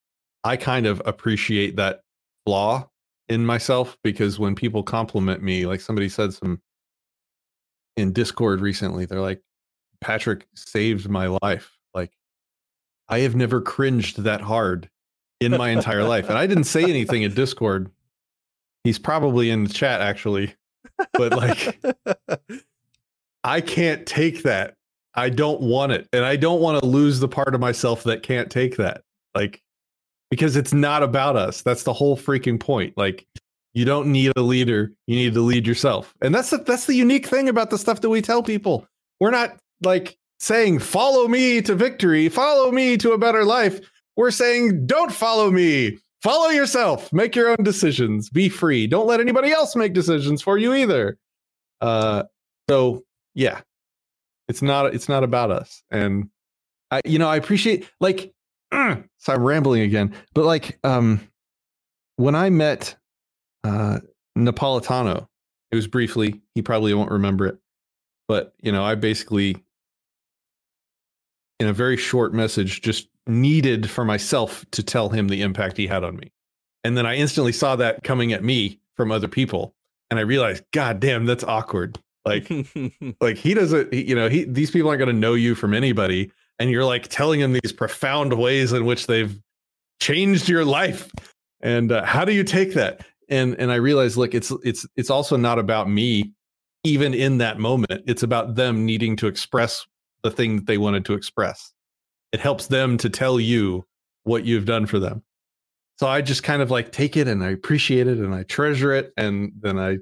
i 0.44 0.56
kind 0.56 0.86
of 0.86 1.02
appreciate 1.06 1.76
that 1.76 2.02
flaw 2.46 2.88
in 3.32 3.46
myself 3.46 3.98
because 4.04 4.38
when 4.38 4.56
people 4.56 4.84
compliment 4.84 5.42
me 5.42 5.66
like 5.66 5.82
somebody 5.82 6.10
said 6.10 6.34
some 6.34 6.62
in 7.98 8.12
discord 8.12 8.62
recently 8.62 9.06
they're 9.06 9.22
like 9.22 9.42
patrick 10.02 10.48
saved 10.56 11.10
my 11.10 11.28
life 11.42 11.78
like 11.94 12.12
I 13.12 13.20
have 13.20 13.36
never 13.36 13.62
cringed 13.62 14.24
that 14.24 14.42
hard 14.42 14.90
in 15.42 15.52
my 15.52 15.70
entire 15.70 16.04
life. 16.04 16.30
And 16.30 16.38
I 16.38 16.48
didn't 16.48 16.64
say 16.64 16.84
anything 16.84 17.24
in 17.24 17.34
Discord. 17.34 17.92
He's 18.86 19.00
probably 19.00 19.50
in 19.50 19.66
the 19.66 19.74
chat 19.74 20.00
actually. 20.00 20.56
But 21.14 21.34
like 21.34 21.80
I 23.44 23.60
can't 23.60 24.06
take 24.06 24.44
that. 24.44 24.76
I 25.14 25.30
don't 25.30 25.60
want 25.60 25.92
it. 25.92 26.08
And 26.14 26.24
I 26.24 26.38
don't 26.38 26.62
want 26.62 26.80
to 26.80 26.86
lose 26.88 27.20
the 27.20 27.28
part 27.28 27.54
of 27.54 27.60
myself 27.60 28.04
that 28.04 28.24
can't 28.24 28.50
take 28.50 28.78
that. 28.78 29.02
Like 29.36 29.62
because 30.32 30.56
it's 30.56 30.74
not 30.74 31.04
about 31.04 31.36
us. 31.36 31.62
That's 31.62 31.84
the 31.84 31.94
whole 31.94 32.18
freaking 32.18 32.60
point. 32.60 32.98
Like 32.98 33.28
you 33.74 33.86
don't 33.86 34.12
need 34.12 34.32
a 34.36 34.42
leader. 34.42 34.92
You 35.06 35.18
need 35.18 35.34
to 35.36 35.42
lead 35.42 35.68
yourself. 35.68 36.16
And 36.22 36.34
that's 36.34 36.50
the, 36.50 36.58
that's 36.58 36.86
the 36.86 36.96
unique 36.96 37.28
thing 37.28 37.48
about 37.48 37.70
the 37.70 37.78
stuff 37.78 38.02
that 38.02 38.10
we 38.10 38.22
tell 38.22 38.42
people. 38.42 38.88
We're 39.20 39.32
not 39.32 39.58
like 39.84 40.18
saying, 40.40 40.80
follow 40.80 41.28
me 41.28 41.62
to 41.62 41.76
victory, 41.76 42.30
follow 42.30 42.72
me 42.72 42.98
to 42.98 43.12
a 43.12 43.18
better 43.18 43.46
life. 43.46 43.80
We're 44.16 44.32
saying, 44.32 44.88
don't 44.88 45.12
follow 45.12 45.52
me. 45.52 46.00
Follow 46.24 46.50
yourself. 46.50 47.12
Make 47.12 47.36
your 47.36 47.50
own 47.50 47.64
decisions. 47.64 48.30
Be 48.30 48.48
free. 48.50 48.88
Don't 48.88 49.08
let 49.08 49.20
anybody 49.20 49.52
else 49.52 49.76
make 49.76 49.94
decisions 49.94 50.42
for 50.42 50.58
you 50.58 50.74
either. 50.74 51.18
Uh, 51.82 52.24
so 52.70 53.04
yeah, 53.34 53.62
it's 54.48 54.62
not 54.62 54.94
it's 54.94 55.10
not 55.10 55.24
about 55.24 55.52
us. 55.52 55.84
And 55.92 56.30
I, 56.90 57.02
you 57.06 57.20
know, 57.20 57.28
I 57.28 57.36
appreciate 57.36 57.90
like. 58.00 58.34
So 58.72 59.34
I'm 59.34 59.44
rambling 59.44 59.84
again, 59.84 60.16
but 60.34 60.46
like, 60.46 60.80
um, 60.84 61.20
when 62.16 62.34
I 62.34 62.50
met 62.50 62.96
uh, 63.64 64.00
Napolitano, 64.38 65.28
it 65.72 65.76
was 65.76 65.88
briefly. 65.88 66.42
He 66.56 66.62
probably 66.64 66.94
won't 66.94 67.12
remember 67.12 67.46
it, 67.46 67.58
but 68.28 68.54
you 68.62 68.72
know, 68.72 68.84
I 68.84 68.96
basically 68.96 69.58
in 71.60 71.68
a 71.68 71.74
very 71.74 71.96
short 71.96 72.34
message 72.34 72.82
just 72.82 73.08
needed 73.28 73.88
for 73.88 74.04
myself 74.04 74.66
to 74.72 74.82
tell 74.82 75.10
him 75.10 75.28
the 75.28 75.44
impact 75.44 75.78
he 75.78 75.86
had 75.86 76.04
on 76.04 76.18
me. 76.18 76.32
And 76.84 76.98
then 76.98 77.06
I 77.06 77.16
instantly 77.16 77.52
saw 77.52 77.76
that 77.76 78.04
coming 78.04 78.34
at 78.34 78.44
me 78.44 78.80
from 78.96 79.12
other 79.12 79.28
people. 79.28 79.76
And 80.10 80.20
I 80.20 80.24
realized, 80.24 80.64
God 80.72 81.00
damn, 81.00 81.26
that's 81.26 81.44
awkward. 81.44 82.00
Like, 82.26 82.52
like 83.22 83.38
he 83.38 83.54
doesn't, 83.54 83.94
he, 83.94 84.10
you 84.10 84.16
know, 84.16 84.28
he, 84.28 84.44
these 84.44 84.72
people 84.72 84.90
aren't 84.90 85.00
going 85.00 85.14
to 85.14 85.20
know 85.20 85.36
you 85.36 85.54
from 85.54 85.76
anybody. 85.76 86.32
And 86.62 86.70
you're 86.70 86.86
like 86.86 87.08
telling 87.08 87.40
them 87.40 87.54
these 87.54 87.74
profound 87.74 88.34
ways 88.34 88.72
in 88.72 88.86
which 88.86 89.08
they've 89.08 89.36
changed 90.00 90.48
your 90.48 90.64
life. 90.64 91.10
And 91.62 91.92
uh, 91.92 92.06
how 92.06 92.24
do 92.24 92.34
you 92.34 92.44
take 92.44 92.76
that? 92.76 93.04
And, 93.30 93.56
and 93.56 93.72
I 93.72 93.76
realized, 93.78 94.16
look, 94.16 94.36
it's, 94.36 94.52
it's, 94.64 94.86
it's 94.96 95.10
also 95.10 95.38
not 95.38 95.58
about 95.58 95.90
me, 95.90 96.34
even 96.84 97.16
in 97.16 97.40
that 97.40 97.58
moment. 97.58 98.04
It's 98.06 98.22
about 98.22 98.54
them 98.54 98.86
needing 98.86 99.16
to 99.16 99.28
express 99.28 99.88
the 100.22 100.30
thing 100.30 100.58
that 100.58 100.68
they 100.68 100.78
wanted 100.78 101.04
to 101.06 101.16
express. 101.16 101.74
It 102.32 102.40
helps 102.40 102.68
them 102.68 102.96
to 103.00 103.10
tell 103.10 103.40
you 103.40 103.84
what 104.22 104.46
you've 104.46 104.66
done 104.66 104.86
for 104.86 105.00
them. 105.00 105.24
So 105.98 106.06
I 106.06 106.22
just 106.22 106.44
kind 106.44 106.62
of 106.62 106.70
like 106.70 106.92
take 106.92 107.18
it 107.18 107.28
and 107.28 107.44
I 107.44 107.50
appreciate 107.50 108.06
it 108.06 108.20
and 108.20 108.36
I 108.36 108.44
treasure 108.44 108.94
it 108.94 109.14
and 109.18 109.52
then 109.60 109.80
I 109.80 109.98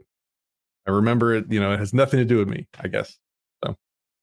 I 0.85 0.91
remember 0.91 1.35
it, 1.35 1.45
you 1.49 1.61
know, 1.61 1.71
it 1.71 1.79
has 1.79 1.93
nothing 1.93 2.17
to 2.17 2.25
do 2.25 2.37
with 2.37 2.49
me, 2.49 2.67
I 2.81 2.89
guess. 2.89 3.17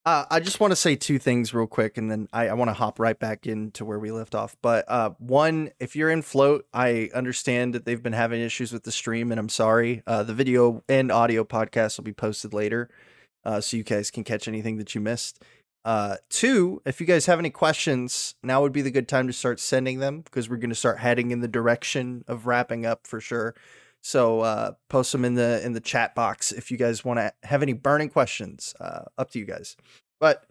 Uh, 0.07 0.25
I 0.31 0.39
just 0.39 0.61
want 0.61 0.71
to 0.71 0.77
say 0.77 0.95
two 0.95 1.19
things 1.19 1.53
real 1.53 1.67
quick, 1.67 1.99
and 1.99 2.09
then 2.09 2.29
I, 2.33 2.47
I 2.47 2.53
want 2.55 2.69
to 2.69 2.75
hop 2.75 3.01
right 3.01 3.19
back 3.19 3.45
into 3.45 3.85
where 3.85 3.99
we 3.99 4.13
left 4.13 4.37
off. 4.37 4.57
But 4.63 4.85
uh, 4.87 5.11
one, 5.19 5.73
if 5.81 5.97
you're 5.97 6.11
in 6.11 6.23
Flote, 6.23 6.65
I 6.73 7.11
understand 7.13 7.75
that 7.75 7.85
they've 7.85 8.01
been 8.01 8.13
having 8.13 8.41
issues 8.41 8.73
with 8.73 8.85
the 8.85 8.93
stream, 8.93 9.33
and 9.33 9.41
I'm 9.41 9.49
sorry. 9.49 10.05
Uh, 10.07 10.23
the 10.23 10.33
video 10.33 10.85
and 10.89 11.11
audio 11.11 11.43
podcast 11.43 11.99
will 11.99 12.05
be 12.05 12.13
posted 12.13 12.55
later, 12.55 12.89
uh, 13.45 13.61
so 13.61 13.77
you 13.77 13.83
guys 13.83 14.13
can 14.13 14.23
catch 14.23 14.47
anything 14.47 14.77
that 14.77 14.95
you 14.95 15.01
missed. 15.01 15.43
Uh, 15.85 16.19
two, 16.31 16.81
if 16.87 17.01
you 17.01 17.07
guys 17.07 17.27
have 17.27 17.41
any 17.41 17.51
questions, 17.51 18.37
now 18.45 18.63
would 18.63 18.73
be 18.73 18.83
the 18.83 18.93
good 18.93 19.09
time 19.09 19.27
to 19.27 19.33
start 19.33 19.59
sending 19.59 19.99
them 19.99 20.21
because 20.21 20.49
we're 20.49 20.57
going 20.57 20.71
to 20.71 20.77
start 20.77 21.01
heading 21.01 21.33
in 21.33 21.41
the 21.41 21.49
direction 21.49 22.25
of 22.29 22.47
wrapping 22.47 22.87
up 22.87 23.09
for 23.09 23.21
sure. 23.21 23.57
So 24.07 24.43
uh, 24.43 24.75
post 24.89 25.11
them 25.11 25.25
in 25.25 25.35
the 25.35 25.61
in 25.67 25.73
the 25.73 25.81
chat 25.81 26.15
box 26.15 26.53
if 26.53 26.71
you 26.71 26.77
guys 26.77 27.05
want 27.05 27.19
to 27.19 27.33
have 27.43 27.61
any 27.61 27.73
burning 27.73 28.09
questions. 28.09 28.73
Uh, 28.79 29.01
up 29.19 29.33
to 29.33 29.41
you 29.41 29.45
guys. 29.45 29.77
But 30.21 30.45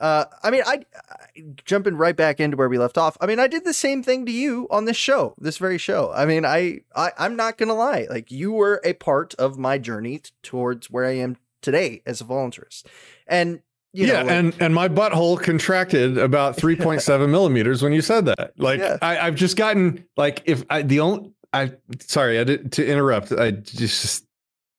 Uh, 0.00 0.24
I 0.42 0.50
mean, 0.50 0.62
I, 0.66 0.78
I 1.10 1.42
jumping 1.66 1.96
right 1.96 2.16
back 2.16 2.40
into 2.40 2.56
where 2.56 2.70
we 2.70 2.78
left 2.78 2.96
off. 2.96 3.16
I 3.20 3.26
mean, 3.26 3.38
I 3.38 3.46
did 3.48 3.64
the 3.64 3.74
same 3.74 4.02
thing 4.02 4.24
to 4.26 4.32
you 4.32 4.66
on 4.70 4.86
this 4.86 4.96
show, 4.96 5.34
this 5.38 5.58
very 5.58 5.76
show. 5.78 6.10
I 6.12 6.24
mean, 6.24 6.44
I, 6.46 6.80
I 6.96 7.10
I'm 7.18 7.36
not 7.36 7.58
gonna 7.58 7.74
lie. 7.74 8.06
Like 8.08 8.30
you 8.32 8.50
were 8.50 8.80
a 8.82 8.94
part 8.94 9.34
of 9.34 9.58
my 9.58 9.76
journey 9.78 10.18
t- 10.18 10.30
towards 10.42 10.90
where 10.90 11.04
I 11.04 11.16
am 11.18 11.36
today 11.60 12.00
as 12.06 12.20
a 12.22 12.24
voluntarist, 12.24 12.84
and 13.26 13.60
you 13.92 14.06
yeah, 14.06 14.12
know, 14.14 14.18
like- 14.22 14.30
and 14.30 14.54
and 14.58 14.74
my 14.74 14.88
butthole 14.88 15.38
contracted 15.38 16.16
about 16.18 16.56
3.7 16.56 17.28
millimeters 17.36 17.82
when 17.82 17.92
you 17.92 18.00
said 18.00 18.24
that. 18.24 18.54
Like 18.56 18.80
Yeah. 18.80 18.96
I, 19.02 19.18
I've 19.18 19.36
just 19.36 19.56
gotten 19.58 20.04
like 20.16 20.42
if 20.46 20.64
I 20.70 20.80
the 20.82 21.00
only 21.00 21.30
I 21.52 21.72
sorry 22.00 22.38
I 22.38 22.44
did 22.44 22.72
to 22.72 22.86
interrupt. 22.86 23.32
I 23.32 23.50
just 23.52 24.24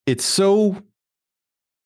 it's 0.05 0.26
so. 0.26 0.82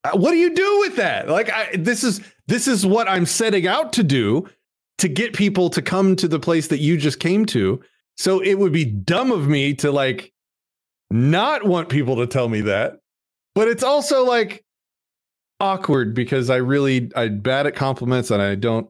uh, 0.03 0.11
What 0.17 0.31
do 0.31 0.37
you 0.37 0.53
do 0.53 0.79
with 0.79 0.95
that? 0.95 1.27
Like 1.29 1.49
I 1.49 1.75
this 1.75 2.03
is 2.03 2.21
this 2.47 2.67
is 2.67 2.85
what 2.85 3.07
I'm 3.09 3.25
setting 3.25 3.67
out 3.67 3.93
to 3.93 4.03
do 4.03 4.47
to 4.99 5.07
get 5.07 5.33
people 5.33 5.69
to 5.71 5.81
come 5.81 6.15
to 6.15 6.27
the 6.27 6.39
place 6.39 6.67
that 6.67 6.79
you 6.79 6.97
just 6.97 7.19
came 7.19 7.45
to. 7.47 7.81
So 8.17 8.39
it 8.39 8.55
would 8.55 8.71
be 8.73 8.85
dumb 8.85 9.31
of 9.31 9.47
me 9.47 9.73
to 9.75 9.91
like 9.91 10.33
not 11.11 11.65
want 11.65 11.89
people 11.89 12.15
to 12.17 12.27
tell 12.27 12.49
me 12.49 12.61
that. 12.61 12.99
But 13.55 13.67
it's 13.67 13.83
also 13.83 14.23
like 14.25 14.63
awkward 15.59 16.13
because 16.13 16.49
I 16.49 16.57
really 16.57 17.11
I'm 17.15 17.39
bad 17.39 17.67
at 17.67 17.75
compliments 17.75 18.31
and 18.31 18.41
I 18.41 18.55
don't. 18.55 18.89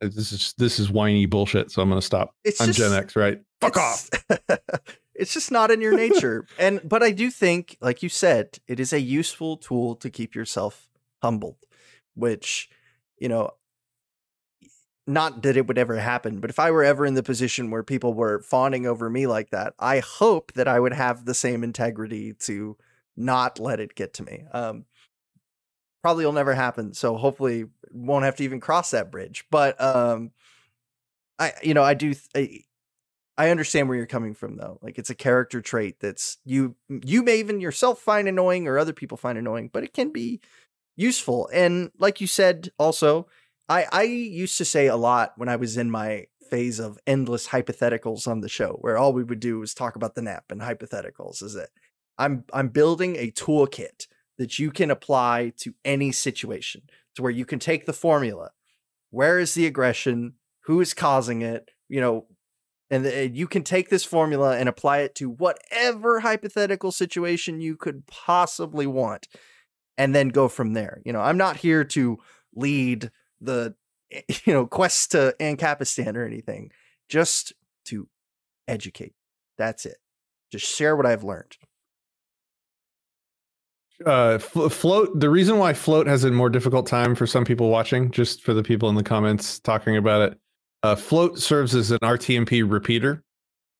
This 0.00 0.32
is 0.32 0.54
this 0.58 0.78
is 0.78 0.90
whiny 0.90 1.26
bullshit. 1.26 1.70
So 1.70 1.82
I'm 1.82 1.88
gonna 1.88 2.02
stop. 2.02 2.34
it's 2.44 2.60
I'm 2.60 2.68
just, 2.68 2.78
Gen 2.78 2.92
X, 2.92 3.14
right? 3.16 3.40
Fuck 3.62 3.76
off. 3.76 4.10
it's- 5.14 5.32
just 5.32 5.50
not 5.50 5.70
in 5.70 5.80
your 5.80 5.96
nature. 5.96 6.46
and 6.58 6.80
but 6.84 7.02
I 7.02 7.10
do 7.10 7.30
think, 7.30 7.76
like 7.80 8.02
you 8.02 8.08
said, 8.08 8.58
it 8.66 8.80
is 8.80 8.92
a 8.92 9.00
useful 9.00 9.56
tool 9.56 9.94
to 9.96 10.10
keep 10.10 10.34
yourself 10.34 10.88
humbled, 11.22 11.58
which, 12.14 12.68
you 13.18 13.28
know, 13.28 13.52
not 15.06 15.42
that 15.42 15.56
it 15.56 15.66
would 15.66 15.78
ever 15.78 15.98
happen, 15.98 16.38
but 16.40 16.50
if 16.50 16.58
I 16.58 16.70
were 16.70 16.84
ever 16.84 17.04
in 17.04 17.14
the 17.14 17.22
position 17.22 17.70
where 17.70 17.82
people 17.82 18.14
were 18.14 18.40
fawning 18.40 18.86
over 18.86 19.10
me 19.10 19.26
like 19.26 19.50
that, 19.50 19.74
I 19.78 19.98
hope 19.98 20.52
that 20.52 20.68
I 20.68 20.78
would 20.78 20.92
have 20.92 21.24
the 21.24 21.34
same 21.34 21.64
integrity 21.64 22.34
to 22.40 22.76
not 23.16 23.58
let 23.58 23.80
it 23.80 23.94
get 23.94 24.14
to 24.14 24.22
me. 24.22 24.44
Um 24.52 24.84
probably 26.02 26.24
will 26.24 26.32
never 26.32 26.54
happen, 26.54 26.94
so 26.94 27.16
hopefully 27.16 27.64
won't 27.92 28.24
have 28.24 28.36
to 28.36 28.44
even 28.44 28.60
cross 28.60 28.90
that 28.90 29.10
bridge. 29.10 29.44
But 29.50 29.80
um 29.80 30.30
I 31.38 31.52
you 31.62 31.74
know, 31.74 31.82
I 31.82 31.94
do 31.94 32.14
th- 32.14 32.64
I, 33.36 33.50
understand 33.50 33.88
where 33.88 33.96
you're 33.96 34.06
coming 34.06 34.34
from 34.34 34.56
though. 34.56 34.78
Like 34.82 34.98
it's 34.98 35.10
a 35.10 35.14
character 35.14 35.60
trait 35.60 36.00
that's 36.00 36.38
you 36.44 36.76
you 36.88 37.22
may 37.22 37.38
even 37.38 37.60
yourself 37.60 38.00
find 38.00 38.28
annoying 38.28 38.68
or 38.68 38.78
other 38.78 38.92
people 38.92 39.16
find 39.16 39.38
annoying, 39.38 39.70
but 39.72 39.84
it 39.84 39.92
can 39.92 40.10
be 40.10 40.40
useful. 40.96 41.48
And 41.52 41.90
like 41.98 42.20
you 42.20 42.26
said 42.26 42.70
also, 42.78 43.26
I 43.68 43.86
I 43.90 44.02
used 44.02 44.58
to 44.58 44.64
say 44.64 44.86
a 44.86 44.96
lot 44.96 45.32
when 45.36 45.48
I 45.48 45.56
was 45.56 45.76
in 45.76 45.90
my 45.90 46.26
phase 46.50 46.78
of 46.78 46.98
endless 47.06 47.48
hypotheticals 47.48 48.28
on 48.28 48.40
the 48.40 48.48
show 48.48 48.76
where 48.82 48.98
all 48.98 49.14
we 49.14 49.24
would 49.24 49.40
do 49.40 49.58
was 49.58 49.72
talk 49.72 49.96
about 49.96 50.14
the 50.14 50.22
nap 50.22 50.44
and 50.50 50.60
hypotheticals 50.60 51.42
is 51.42 51.54
it. 51.54 51.70
I'm 52.18 52.44
I'm 52.52 52.68
building 52.68 53.16
a 53.16 53.30
toolkit 53.30 54.06
that 54.38 54.58
you 54.58 54.70
can 54.70 54.90
apply 54.90 55.52
to 55.58 55.74
any 55.84 56.12
situation 56.12 56.82
to 57.14 57.22
where 57.22 57.30
you 57.30 57.44
can 57.44 57.58
take 57.58 57.86
the 57.86 57.92
formula. 57.92 58.50
Where 59.10 59.38
is 59.38 59.54
the 59.54 59.66
aggression? 59.66 60.34
Who 60.64 60.80
is 60.80 60.94
causing 60.94 61.42
it? 61.42 61.70
You 61.88 62.00
know, 62.00 62.26
and 62.92 63.04
the- 63.04 63.28
you 63.30 63.48
can 63.48 63.64
take 63.64 63.88
this 63.88 64.04
formula 64.04 64.56
and 64.56 64.68
apply 64.68 64.98
it 64.98 65.14
to 65.16 65.28
whatever 65.30 66.20
hypothetical 66.20 66.92
situation 66.92 67.60
you 67.60 67.76
could 67.76 68.06
possibly 68.06 68.86
want 68.86 69.26
and 69.98 70.14
then 70.14 70.28
go 70.28 70.46
from 70.48 70.74
there. 70.74 71.00
You 71.04 71.12
know 71.12 71.20
i'm 71.20 71.36
not 71.38 71.56
here 71.56 71.82
to 71.84 72.18
lead 72.54 73.10
the 73.40 73.74
you 74.10 74.52
know 74.52 74.66
quest 74.66 75.10
to 75.12 75.34
ancapistan 75.40 76.16
or 76.16 76.24
anything 76.24 76.70
just 77.08 77.52
to 77.86 78.06
educate. 78.68 79.14
That's 79.58 79.86
it. 79.86 79.96
Just 80.52 80.66
share 80.66 80.94
what 80.96 81.06
i've 81.06 81.24
learned. 81.24 81.56
Uh 84.04 84.38
Flo- 84.38 84.68
Flote 84.68 85.18
the 85.18 85.30
reason 85.30 85.58
why 85.58 85.72
Flote 85.72 86.06
has 86.08 86.24
a 86.24 86.30
more 86.30 86.50
difficult 86.50 86.86
time 86.86 87.14
for 87.14 87.26
some 87.26 87.44
people 87.44 87.68
watching 87.70 88.10
just 88.10 88.42
for 88.42 88.52
the 88.52 88.62
people 88.62 88.88
in 88.88 88.96
the 88.96 89.02
comments 89.04 89.60
talking 89.60 89.96
about 89.96 90.22
it 90.32 90.38
uh 90.82 90.94
Flote 90.94 91.38
serves 91.38 91.74
as 91.74 91.90
an 91.90 91.98
rtmp 91.98 92.70
repeater 92.70 93.22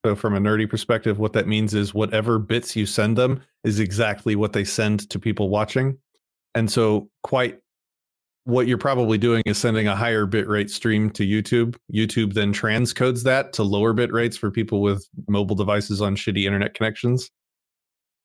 so 0.05 0.15
from 0.15 0.35
a 0.35 0.41
nerdy 0.41 0.69
perspective 0.69 1.19
what 1.19 1.33
that 1.33 1.47
means 1.47 1.75
is 1.75 1.95
whatever 1.95 2.39
bits 2.39 2.75
you 2.77 2.87
send 2.87 3.17
them 3.17 3.43
is 3.65 3.81
exactly 3.81 4.37
what 4.37 4.53
they 4.53 4.65
send 4.65 5.09
to 5.11 5.19
people 5.19 5.49
watching 5.49 5.97
and 6.55 6.71
so 6.71 7.09
quite 7.23 7.59
what 8.45 8.67
you're 8.67 8.79
probably 8.79 9.19
doing 9.19 9.43
is 9.47 9.57
sending 9.57 9.87
a 9.87 9.95
higher 9.95 10.27
bit 10.27 10.49
rate 10.49 10.71
stream 10.71 11.11
to 11.11 11.25
youtube 11.25 11.77
youtube 11.93 12.35
then 12.35 12.53
transcodes 12.53 13.23
that 13.23 13.53
to 13.53 13.63
lower 13.63 13.93
bit 13.93 14.13
rates 14.13 14.37
for 14.37 14.51
people 14.51 14.83
with 14.83 15.07
mobile 15.29 15.57
devices 15.57 16.01
on 16.01 16.17
shitty 16.17 16.45
internet 16.45 16.75
connections 16.75 17.31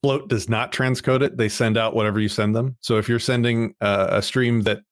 Flote 0.04 0.28
does 0.28 0.48
not 0.48 0.72
transcode 0.72 1.22
it. 1.22 1.36
They 1.36 1.48
send 1.48 1.76
out 1.76 1.94
whatever 1.94 2.20
you 2.20 2.28
send 2.28 2.54
them. 2.54 2.76
So 2.80 2.98
if 2.98 3.08
you're 3.08 3.18
sending 3.18 3.74
uh, 3.80 4.08
a 4.10 4.22
stream 4.22 4.62
that 4.62 4.82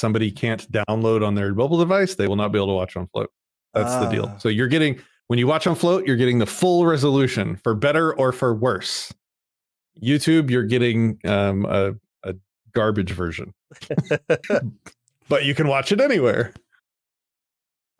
somebody 0.00 0.30
can't 0.30 0.70
download 0.70 1.26
on 1.26 1.34
their 1.34 1.54
mobile 1.54 1.78
device, 1.78 2.14
they 2.16 2.28
will 2.28 2.36
not 2.36 2.52
be 2.52 2.58
able 2.58 2.68
to 2.68 2.74
watch 2.74 2.96
on 2.96 3.08
Flote. 3.08 3.30
That's 3.72 3.94
the 3.96 4.08
deal. 4.10 4.30
Ah. 4.32 4.38
So 4.38 4.48
you're 4.48 4.68
getting 4.68 5.00
when 5.28 5.38
you 5.38 5.46
watch 5.46 5.66
on 5.66 5.74
Flote, 5.74 6.06
you're 6.06 6.16
getting 6.16 6.38
the 6.38 6.46
full 6.46 6.86
resolution 6.86 7.56
for 7.56 7.74
better 7.74 8.14
or 8.14 8.30
for 8.32 8.54
worse. 8.54 9.12
YouTube, 10.02 10.50
you're 10.50 10.64
getting 10.64 11.18
um, 11.24 11.64
a, 11.66 11.92
a 12.24 12.34
garbage 12.72 13.12
version, 13.12 13.54
but 15.28 15.44
you 15.44 15.54
can 15.54 15.68
watch 15.68 15.92
it 15.92 16.00
anywhere. 16.00 16.52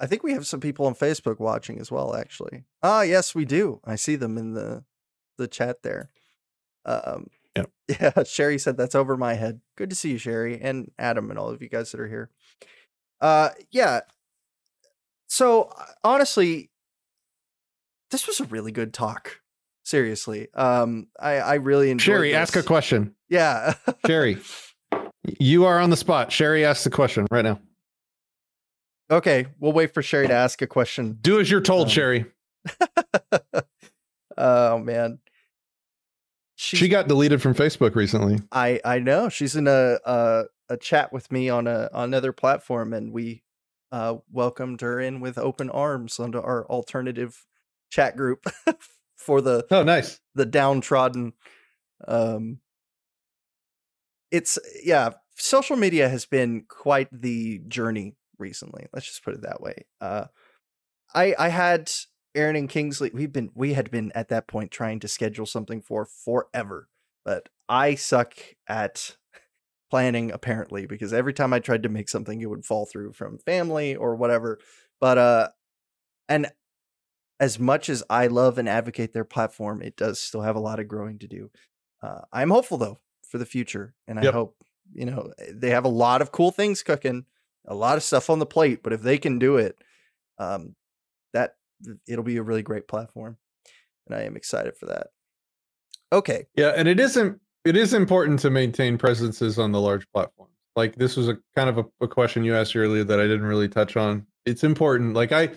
i 0.00 0.06
think 0.06 0.22
we 0.24 0.32
have 0.32 0.44
some 0.46 0.60
people 0.60 0.86
on 0.86 0.94
facebook 0.94 1.38
watching 1.38 1.78
as 1.78 1.90
well 1.90 2.16
actually 2.16 2.64
ah 2.82 3.02
yes 3.02 3.32
we 3.34 3.44
do 3.44 3.80
i 3.84 3.94
see 3.94 4.16
them 4.16 4.36
in 4.36 4.52
the 4.54 4.84
the 5.38 5.46
chat 5.46 5.82
there 5.82 6.10
um 6.84 7.28
Yep. 7.56 7.70
yeah 8.00 8.22
sherry 8.24 8.58
said 8.58 8.76
that's 8.76 8.94
over 8.94 9.16
my 9.16 9.34
head 9.34 9.60
good 9.76 9.90
to 9.90 9.96
see 9.96 10.10
you 10.10 10.18
sherry 10.18 10.60
and 10.60 10.90
adam 10.98 11.30
and 11.30 11.38
all 11.38 11.50
of 11.50 11.62
you 11.62 11.68
guys 11.68 11.92
that 11.92 12.00
are 12.00 12.08
here 12.08 12.30
uh 13.20 13.50
yeah 13.70 14.00
so 15.28 15.62
uh, 15.64 15.84
honestly 16.02 16.70
this 18.10 18.26
was 18.26 18.40
a 18.40 18.44
really 18.44 18.72
good 18.72 18.92
talk 18.92 19.40
seriously 19.84 20.48
um 20.54 21.06
i 21.20 21.34
i 21.34 21.54
really 21.54 21.90
enjoyed 21.90 22.14
Sherry, 22.14 22.34
ask 22.34 22.56
a 22.56 22.62
question. 22.62 23.14
yeah 23.28 23.74
Sherry, 24.06 24.38
you 25.38 25.64
are 25.64 25.78
on 25.78 25.90
the 25.90 25.96
spot. 25.96 26.32
Sherry, 26.32 26.64
ask 26.64 26.84
the 26.84 26.90
question 26.90 27.26
right 27.30 27.44
now. 27.44 27.60
okay 29.10 29.46
we'll 29.60 29.72
wait 29.72 29.92
for 29.94 30.02
sherry 30.02 30.26
to 30.26 30.34
ask 30.34 30.60
a 30.62 30.66
question 30.66 31.18
Do 31.20 31.38
as 31.38 31.50
you're 31.50 31.60
told, 31.60 31.86
Um, 31.88 31.90
Sherry. 31.90 32.24
oh 34.38 34.78
man 34.78 35.18
She's 36.64 36.78
She 36.78 36.88
got 36.88 37.08
deleted 37.08 37.42
from 37.42 37.54
Facebook 37.54 37.94
recently. 37.94 38.40
I 38.50 38.80
I 38.84 38.98
know 38.98 39.28
she's 39.28 39.54
in 39.56 39.66
a 39.68 39.98
a, 40.04 40.44
a 40.68 40.76
chat 40.76 41.12
with 41.12 41.30
me 41.30 41.48
on 41.48 41.66
a 41.66 41.90
on 41.92 42.04
another 42.04 42.32
platform, 42.32 42.92
and 42.92 43.12
we 43.12 43.42
uh, 43.92 44.16
welcomed 44.32 44.80
her 44.80 44.98
in 45.00 45.20
with 45.20 45.38
open 45.38 45.70
arms 45.70 46.18
onto 46.18 46.38
our 46.38 46.66
alternative 46.66 47.44
chat 47.90 48.16
group 48.16 48.44
for 49.16 49.40
the 49.40 49.66
Oh, 49.70 49.82
nice. 49.82 50.20
the 50.34 50.46
downtrodden. 50.46 51.34
Um, 52.08 52.58
it's 54.30 54.58
yeah, 54.82 55.10
social 55.36 55.76
media 55.76 56.08
has 56.08 56.26
been 56.26 56.64
quite 56.68 57.08
the 57.12 57.60
journey 57.68 58.16
recently. 58.38 58.86
Let's 58.92 59.06
just 59.06 59.22
put 59.24 59.34
it 59.34 59.42
that 59.42 59.60
way. 59.60 59.84
Uh, 60.00 60.24
I 61.14 61.34
I 61.38 61.48
had 61.48 61.90
Aaron 62.34 62.56
and 62.56 62.68
Kingsley. 62.68 63.10
We've 63.14 63.32
been 63.32 63.50
we 63.54 63.74
had 63.74 63.90
been 63.90 64.12
at 64.12 64.28
that 64.28 64.48
point 64.48 64.70
trying 64.70 65.00
to 65.00 65.08
schedule 65.08 65.46
something 65.46 65.80
for 65.80 66.04
forever, 66.06 66.88
but 67.24 67.48
I 67.68 67.94
suck 67.94 68.36
at 68.66 69.16
planning 69.90 70.32
apparently 70.32 70.86
because 70.86 71.12
every 71.12 71.34
time 71.34 71.52
I 71.52 71.60
tried 71.60 71.84
to 71.84 71.88
make 71.90 72.08
something, 72.08 72.40
it 72.40 72.50
would 72.50 72.64
fall 72.66 72.86
through 72.86 73.12
from 73.14 73.38
family 73.38 73.96
or 73.96 74.16
whatever. 74.16 74.60
But 75.00 75.18
uh, 75.18 75.48
and 76.28 76.52
as 77.40 77.58
much 77.58 77.88
as 77.88 78.02
I 78.08 78.28
love 78.28 78.58
and 78.58 78.68
advocate 78.68 79.12
their 79.12 79.24
platform, 79.24 79.82
it 79.82 79.96
does 79.96 80.20
still 80.20 80.42
have 80.42 80.56
a 80.56 80.60
lot 80.60 80.78
of 80.80 80.88
growing 80.88 81.18
to 81.20 81.28
do. 81.28 81.50
Uh, 82.02 82.22
I'm 82.32 82.50
hopeful 82.50 82.78
though 82.78 83.00
for 83.26 83.38
the 83.38 83.46
future, 83.46 83.94
and 84.06 84.20
I 84.20 84.26
Yep. 84.26 84.32
hope 84.32 84.56
you 84.92 85.06
know 85.06 85.32
they 85.50 85.70
have 85.70 85.84
a 85.84 85.88
lot 85.88 86.22
of 86.22 86.32
cool 86.32 86.50
things 86.50 86.82
cooking, 86.82 87.26
a 87.66 87.74
lot 87.74 87.96
of 87.96 88.02
stuff 88.02 88.30
on 88.30 88.38
the 88.38 88.46
plate. 88.46 88.82
But 88.82 88.92
if 88.92 89.02
they 89.02 89.18
can 89.18 89.38
do 89.38 89.56
it, 89.56 89.78
um, 90.38 90.76
that 91.32 91.56
it'll 92.08 92.24
be 92.24 92.36
a 92.36 92.42
really 92.42 92.62
great 92.62 92.88
platform, 92.88 93.36
and 94.06 94.16
I 94.16 94.22
am 94.22 94.36
excited 94.36 94.76
for 94.76 94.86
that. 94.86 95.08
Okay, 96.12 96.46
Yeah, 96.56 96.72
and 96.76 96.88
it 96.88 97.00
isn't. 97.00 97.40
It 97.64 97.76
is 97.76 97.94
important 97.94 98.40
to 98.40 98.50
maintain 98.50 98.98
presences 98.98 99.58
on 99.58 99.72
the 99.72 99.80
large 99.80 100.06
platforms. 100.12 100.52
Like 100.76 100.96
this 100.96 101.16
was 101.16 101.28
a 101.28 101.38
kind 101.54 101.70
of 101.70 101.78
a, 101.78 101.84
a 102.02 102.08
question 102.08 102.44
you 102.44 102.54
asked 102.54 102.76
earlier 102.76 103.04
that 103.04 103.20
I 103.20 103.24
didn't 103.24 103.46
really 103.46 103.68
touch 103.68 103.96
on. 103.96 104.26
It's 104.44 104.64
important. 104.64 105.14
Like 105.14 105.32
I, 105.32 105.50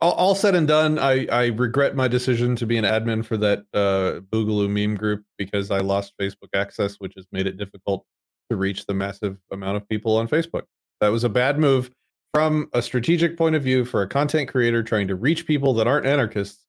all, 0.00 0.12
all 0.12 0.34
said 0.34 0.54
and 0.54 0.68
done, 0.68 0.98
I 0.98 1.26
I 1.26 1.46
regret 1.46 1.96
my 1.96 2.08
decision 2.08 2.54
to 2.56 2.66
be 2.66 2.76
an 2.76 2.84
admin 2.84 3.24
for 3.24 3.36
that 3.38 3.60
uh, 3.74 4.20
Boogaloo 4.30 4.70
meme 4.70 4.96
group 4.96 5.24
because 5.36 5.70
I 5.70 5.78
lost 5.78 6.14
Facebook 6.20 6.50
access, 6.54 6.96
which 6.96 7.14
has 7.16 7.26
made 7.32 7.46
it 7.46 7.56
difficult 7.56 8.04
to 8.50 8.56
reach 8.56 8.86
the 8.86 8.94
massive 8.94 9.36
amount 9.52 9.76
of 9.76 9.88
people 9.88 10.16
on 10.16 10.28
Facebook. 10.28 10.62
That 11.00 11.08
was 11.08 11.24
a 11.24 11.28
bad 11.28 11.58
move 11.58 11.90
from 12.32 12.68
a 12.72 12.82
strategic 12.82 13.36
point 13.36 13.54
of 13.54 13.62
view 13.62 13.84
for 13.84 14.02
a 14.02 14.08
content 14.08 14.48
creator 14.48 14.82
trying 14.82 15.08
to 15.08 15.16
reach 15.16 15.46
people 15.46 15.74
that 15.74 15.86
aren't 15.86 16.06
anarchists. 16.06 16.64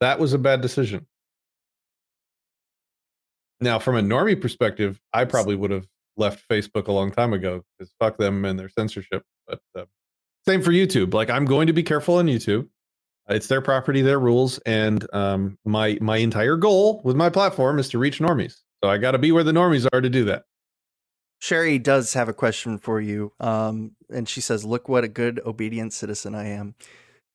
That 0.00 0.18
was 0.18 0.32
a 0.32 0.38
bad 0.38 0.60
decision. 0.60 1.06
Now, 3.60 3.78
from 3.78 3.96
a 3.96 4.02
normie 4.02 4.40
perspective, 4.40 5.00
I 5.12 5.24
probably 5.24 5.54
would 5.54 5.70
have 5.70 5.86
left 6.16 6.46
Facebook 6.48 6.88
a 6.88 6.92
long 6.92 7.12
time 7.12 7.32
ago 7.32 7.62
because 7.78 7.92
fuck 8.00 8.18
them 8.18 8.44
and 8.44 8.58
their 8.58 8.68
censorship. 8.68 9.22
But 9.46 9.60
uh, 9.78 9.84
same 10.46 10.62
for 10.62 10.72
YouTube. 10.72 11.14
Like 11.14 11.30
I'm 11.30 11.44
going 11.44 11.68
to 11.68 11.72
be 11.72 11.82
careful 11.82 12.16
on 12.16 12.26
YouTube. 12.26 12.68
It's 13.28 13.46
their 13.46 13.60
property, 13.60 14.02
their 14.02 14.18
rules, 14.18 14.58
and 14.60 15.06
um, 15.14 15.56
my 15.64 15.96
my 16.00 16.16
entire 16.16 16.56
goal 16.56 17.00
with 17.04 17.14
my 17.14 17.30
platform 17.30 17.78
is 17.78 17.88
to 17.90 17.98
reach 17.98 18.18
normies. 18.18 18.56
So 18.82 18.90
I 18.90 18.98
got 18.98 19.12
to 19.12 19.18
be 19.18 19.30
where 19.30 19.44
the 19.44 19.52
normies 19.52 19.86
are 19.92 20.00
to 20.00 20.10
do 20.10 20.24
that. 20.24 20.42
Sherry 21.42 21.80
does 21.80 22.12
have 22.12 22.28
a 22.28 22.32
question 22.32 22.78
for 22.78 23.00
you, 23.00 23.32
um, 23.40 23.96
and 24.08 24.28
she 24.28 24.40
says, 24.40 24.64
"Look 24.64 24.88
what 24.88 25.02
a 25.02 25.08
good, 25.08 25.40
obedient 25.44 25.92
citizen 25.92 26.36
I 26.36 26.46
am." 26.50 26.76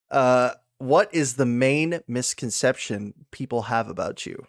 Uh, 0.09 0.51
what 0.77 1.13
is 1.13 1.35
the 1.35 1.45
main 1.45 1.99
misconception 2.07 3.25
people 3.31 3.63
have 3.63 3.89
about 3.89 4.25
you? 4.25 4.47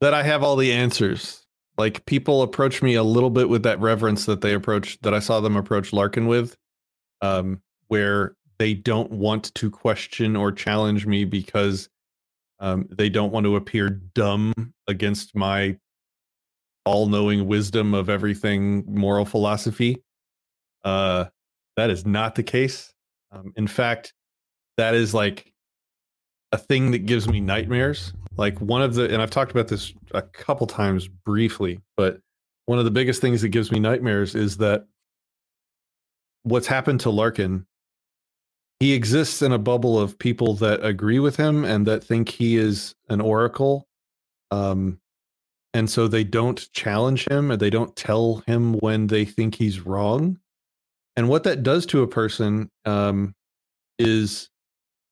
That 0.00 0.14
I 0.14 0.22
have 0.22 0.44
all 0.44 0.54
the 0.54 0.72
answers 0.72 1.44
like 1.76 2.06
people 2.06 2.42
approach 2.42 2.82
me 2.82 2.94
a 2.94 3.02
little 3.02 3.30
bit 3.30 3.48
with 3.48 3.64
that 3.64 3.80
reverence 3.80 4.26
that 4.26 4.42
they 4.42 4.54
approach 4.54 4.96
that 5.00 5.12
I 5.12 5.18
saw 5.18 5.40
them 5.40 5.56
approach 5.56 5.90
Larken 5.90 6.28
with, 6.28 6.54
um, 7.20 7.60
where 7.88 8.36
they 8.58 8.74
don't 8.74 9.10
want 9.10 9.52
to 9.56 9.72
question 9.72 10.36
or 10.36 10.52
challenge 10.52 11.04
me 11.04 11.24
because 11.24 11.88
um, 12.58 12.86
they 12.90 13.08
don't 13.08 13.32
want 13.32 13.44
to 13.44 13.56
appear 13.56 13.90
dumb 13.90 14.52
against 14.86 15.34
my 15.34 15.76
all-knowing 16.84 17.46
wisdom 17.46 17.94
of 17.94 18.08
everything 18.08 18.84
moral 18.86 19.24
philosophy. 19.24 20.02
Uh, 20.84 21.26
that 21.76 21.90
is 21.90 22.06
not 22.06 22.34
the 22.36 22.42
case. 22.42 22.92
Um, 23.32 23.52
in 23.56 23.66
fact, 23.66 24.14
that 24.76 24.94
is 24.94 25.12
like 25.12 25.52
a 26.52 26.58
thing 26.58 26.92
that 26.92 27.06
gives 27.06 27.28
me 27.28 27.40
nightmares. 27.40 28.12
Like 28.36 28.60
one 28.60 28.82
of 28.82 28.94
the, 28.94 29.12
and 29.12 29.20
I've 29.20 29.30
talked 29.30 29.50
about 29.50 29.68
this 29.68 29.92
a 30.12 30.22
couple 30.22 30.66
times 30.66 31.08
briefly, 31.08 31.80
but 31.96 32.20
one 32.66 32.78
of 32.78 32.84
the 32.84 32.90
biggest 32.90 33.20
things 33.20 33.42
that 33.42 33.48
gives 33.48 33.72
me 33.72 33.80
nightmares 33.80 34.34
is 34.34 34.58
that 34.58 34.86
what's 36.44 36.66
happened 36.66 37.00
to 37.00 37.08
Larken, 37.08 37.66
he 38.80 38.92
exists 38.92 39.42
in 39.42 39.52
a 39.52 39.58
bubble 39.58 39.98
of 39.98 40.18
people 40.18 40.54
that 40.54 40.84
agree 40.84 41.18
with 41.18 41.36
him 41.36 41.64
and 41.64 41.86
that 41.86 42.04
think 42.04 42.28
he 42.28 42.56
is 42.56 42.94
an 43.08 43.20
oracle. 43.20 43.88
Um, 44.50 45.00
and 45.72 45.88
so 45.90 46.08
they 46.08 46.24
don't 46.24 46.70
challenge 46.72 47.26
him 47.28 47.50
and 47.50 47.60
they 47.60 47.70
don't 47.70 47.94
tell 47.96 48.42
him 48.46 48.74
when 48.74 49.06
they 49.06 49.24
think 49.24 49.54
he's 49.54 49.80
wrong. 49.80 50.38
And 51.16 51.28
what 51.28 51.44
that 51.44 51.62
does 51.62 51.86
to 51.86 52.02
a 52.02 52.06
person 52.06 52.70
um, 52.84 53.34
is 53.98 54.50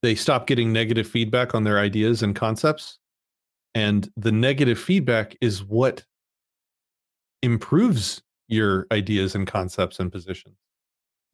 they 0.02 0.14
stop 0.14 0.46
getting 0.46 0.72
negative 0.72 1.08
feedback 1.08 1.54
on 1.54 1.64
their 1.64 1.78
ideas 1.78 2.22
and 2.22 2.36
concepts. 2.36 2.98
And 3.74 4.10
the 4.16 4.32
negative 4.32 4.78
feedback 4.78 5.36
is 5.40 5.64
what 5.64 6.04
improves 7.42 8.22
your 8.48 8.86
ideas 8.92 9.34
and 9.34 9.46
concepts 9.46 9.98
and 9.98 10.12
positions. 10.12 10.56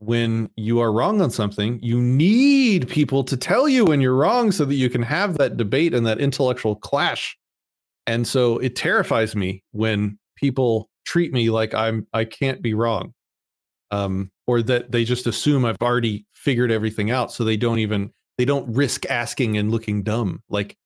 When 0.00 0.50
you 0.56 0.80
are 0.80 0.92
wrong 0.92 1.20
on 1.20 1.30
something, 1.30 1.78
you 1.82 2.00
need 2.00 2.88
people 2.88 3.22
to 3.24 3.36
tell 3.36 3.68
you 3.68 3.84
when 3.84 4.00
you're 4.00 4.16
wrong 4.16 4.50
so 4.50 4.64
that 4.64 4.74
you 4.74 4.88
can 4.88 5.02
have 5.02 5.36
that 5.38 5.56
debate 5.56 5.94
and 5.94 6.06
that 6.06 6.20
intellectual 6.20 6.74
clash. 6.74 7.36
And 8.06 8.26
so 8.26 8.58
it 8.58 8.76
terrifies 8.76 9.36
me 9.36 9.62
when 9.72 10.18
people 10.36 10.88
treat 11.04 11.32
me 11.32 11.50
like 11.50 11.74
I'm 11.74 12.06
I 12.12 12.24
can't 12.24 12.62
be 12.62 12.74
wrong. 12.74 13.12
Um, 13.90 14.30
or 14.46 14.62
that 14.62 14.90
they 14.90 15.04
just 15.04 15.26
assume 15.26 15.64
I've 15.64 15.76
already 15.82 16.26
figured 16.32 16.70
everything 16.70 17.10
out 17.10 17.32
so 17.32 17.44
they 17.44 17.56
don't 17.56 17.78
even 17.78 18.10
they 18.38 18.44
don't 18.44 18.74
risk 18.74 19.04
asking 19.10 19.58
and 19.58 19.70
looking 19.70 20.02
dumb. 20.02 20.42
Like 20.48 20.76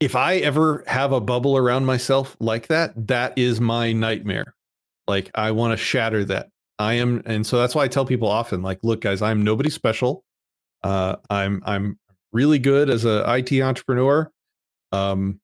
if 0.00 0.16
I 0.16 0.36
ever 0.36 0.84
have 0.86 1.12
a 1.12 1.20
bubble 1.20 1.56
around 1.56 1.86
myself 1.86 2.36
like 2.40 2.66
that, 2.66 2.92
that 3.06 3.38
is 3.38 3.60
my 3.60 3.92
nightmare. 3.92 4.54
Like 5.06 5.30
I 5.34 5.52
want 5.52 5.72
to 5.72 5.76
shatter 5.76 6.24
that. 6.26 6.48
I 6.78 6.94
am, 6.94 7.22
and 7.24 7.46
so 7.46 7.58
that's 7.58 7.74
why 7.74 7.84
I 7.84 7.88
tell 7.88 8.04
people 8.04 8.28
often, 8.28 8.62
like, 8.62 8.80
look, 8.82 9.00
guys, 9.00 9.22
I'm 9.22 9.42
nobody 9.42 9.70
special. 9.70 10.24
Uh, 10.82 11.16
I'm 11.30 11.62
I'm 11.64 11.98
really 12.32 12.58
good 12.58 12.90
as 12.90 13.04
a 13.04 13.24
IT 13.34 13.60
entrepreneur. 13.62 14.30
Um, 14.92 15.40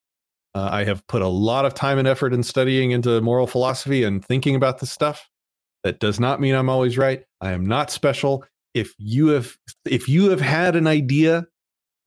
uh, 0.55 0.69
I 0.71 0.85
have 0.85 1.07
put 1.07 1.23
a 1.23 1.29
lot 1.29 1.65
of 1.65 1.73
time 1.75 1.99
and 1.99 2.07
effort 2.07 2.35
in 2.35 2.43
studying 2.43 2.91
into 2.91 3.21
moral 3.23 3.47
philosophy 3.47 4.05
and 4.05 4.25
thinking 4.25 4.55
about 4.55 4.81
this 4.81 4.91
stuff. 4.91 5.29
That 5.85 5.99
does 5.99 6.21
not 6.21 6.41
mean 6.41 6.55
I'm 6.55 6.69
always 6.69 6.97
right. 6.97 7.25
I 7.41 7.53
am 7.53 7.67
not 7.67 7.91
special 7.91 8.45
if 8.75 8.95
you 8.99 9.29
have 9.29 9.57
if 9.85 10.09
you 10.09 10.31
have 10.31 10.41
had 10.41 10.77
an 10.77 10.87
idea 10.87 11.47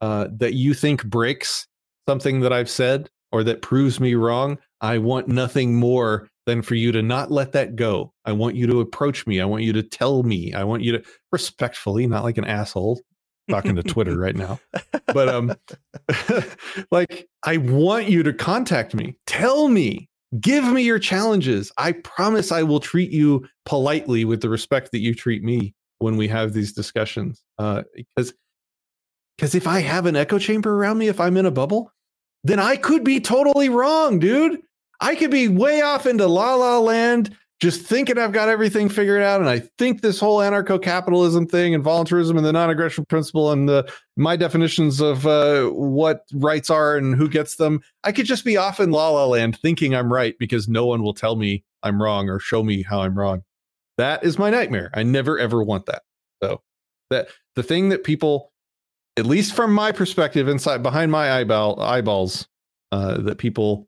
uh, 0.01 0.27
that 0.37 0.53
you 0.53 0.73
think 0.73 1.03
breaks 1.05 1.67
something 2.07 2.41
that 2.41 2.53
I've 2.53 2.69
said 2.69 3.09
or 3.31 3.43
that 3.43 3.61
proves 3.61 3.99
me 3.99 4.15
wrong, 4.15 4.57
I 4.85 4.99
want 4.99 5.27
nothing 5.27 5.75
more 5.75 6.29
than 6.45 6.61
for 6.61 6.75
you 6.75 6.91
to 6.91 7.01
not 7.01 7.31
let 7.31 7.53
that 7.53 7.75
go. 7.75 8.13
I 8.23 8.31
want 8.31 8.55
you 8.55 8.67
to 8.67 8.79
approach 8.79 9.25
me. 9.25 9.41
I 9.41 9.45
want 9.45 9.63
you 9.63 9.73
to 9.73 9.83
tell 9.83 10.23
me. 10.23 10.53
I 10.53 10.63
want 10.63 10.83
you 10.83 10.91
to 10.93 11.03
respectfully, 11.31 12.05
not 12.07 12.23
like 12.23 12.37
an 12.37 12.45
asshole 12.45 13.01
talking 13.49 13.75
to 13.75 13.83
Twitter 13.83 14.17
right 14.17 14.35
now. 14.35 14.59
But 15.07 15.29
um 15.29 15.55
like 16.91 17.27
I 17.43 17.57
want 17.57 18.09
you 18.09 18.23
to 18.23 18.33
contact 18.33 18.93
me. 18.93 19.17
Tell 19.25 19.67
me. 19.67 20.09
Give 20.39 20.65
me 20.65 20.81
your 20.81 20.99
challenges. 20.99 21.71
I 21.77 21.93
promise 21.93 22.51
I 22.51 22.63
will 22.63 22.79
treat 22.79 23.11
you 23.11 23.47
politely 23.65 24.25
with 24.25 24.41
the 24.41 24.49
respect 24.49 24.91
that 24.91 24.99
you 24.99 25.15
treat 25.15 25.43
me 25.43 25.73
when 25.99 26.17
we 26.17 26.27
have 26.27 26.53
these 26.53 26.73
discussions 26.73 27.43
uh, 27.57 27.83
because 27.95 28.33
because 29.37 29.55
if 29.55 29.67
I 29.67 29.79
have 29.79 30.05
an 30.05 30.15
echo 30.15 30.39
chamber 30.39 30.75
around 30.75 30.97
me, 30.97 31.07
if 31.07 31.19
I'm 31.19 31.37
in 31.37 31.45
a 31.45 31.51
bubble, 31.51 31.91
then 32.43 32.59
I 32.59 32.77
could 32.77 33.03
be 33.03 33.19
totally 33.19 33.69
wrong, 33.69 34.19
dude. 34.19 34.61
I 34.99 35.15
could 35.15 35.31
be 35.31 35.47
way 35.47 35.81
off 35.81 36.05
into 36.05 36.27
la 36.27 36.55
la 36.55 36.79
land, 36.79 37.35
just 37.61 37.81
thinking 37.81 38.17
I've 38.17 38.31
got 38.31 38.49
everything 38.49 38.89
figured 38.89 39.21
out, 39.21 39.39
and 39.39 39.49
I 39.49 39.59
think 39.77 40.01
this 40.01 40.19
whole 40.19 40.39
anarcho-capitalism 40.39 41.47
thing 41.47 41.73
and 41.73 41.83
voluntarism 41.83 42.37
and 42.37 42.45
the 42.45 42.51
non-aggression 42.51 43.05
principle 43.05 43.51
and 43.51 43.67
the 43.67 43.91
my 44.17 44.35
definitions 44.35 45.01
of 45.01 45.25
uh, 45.25 45.67
what 45.69 46.25
rights 46.33 46.69
are 46.69 46.97
and 46.97 47.15
who 47.15 47.29
gets 47.29 47.55
them. 47.55 47.81
I 48.03 48.11
could 48.11 48.25
just 48.25 48.45
be 48.45 48.57
off 48.57 48.79
in 48.79 48.91
la 48.91 49.09
la 49.09 49.25
land, 49.25 49.57
thinking 49.59 49.95
I'm 49.95 50.11
right 50.11 50.35
because 50.37 50.67
no 50.67 50.85
one 50.85 51.01
will 51.01 51.13
tell 51.13 51.35
me 51.35 51.63
I'm 51.83 52.01
wrong 52.01 52.29
or 52.29 52.39
show 52.39 52.63
me 52.63 52.81
how 52.81 53.01
I'm 53.01 53.17
wrong. 53.17 53.43
That 53.97 54.23
is 54.23 54.37
my 54.37 54.49
nightmare. 54.49 54.89
I 54.93 55.03
never 55.03 55.39
ever 55.39 55.63
want 55.63 55.85
that. 55.85 56.03
So 56.43 56.61
that 57.09 57.29
the 57.55 57.63
thing 57.63 57.89
that 57.89 58.03
people, 58.03 58.51
at 59.15 59.25
least 59.25 59.55
from 59.55 59.73
my 59.73 59.91
perspective, 59.93 60.49
inside 60.49 60.83
behind 60.83 61.11
my 61.11 61.31
eyeball 61.39 61.81
eyeballs, 61.81 62.47
uh, 62.91 63.21
that 63.21 63.37
people 63.37 63.87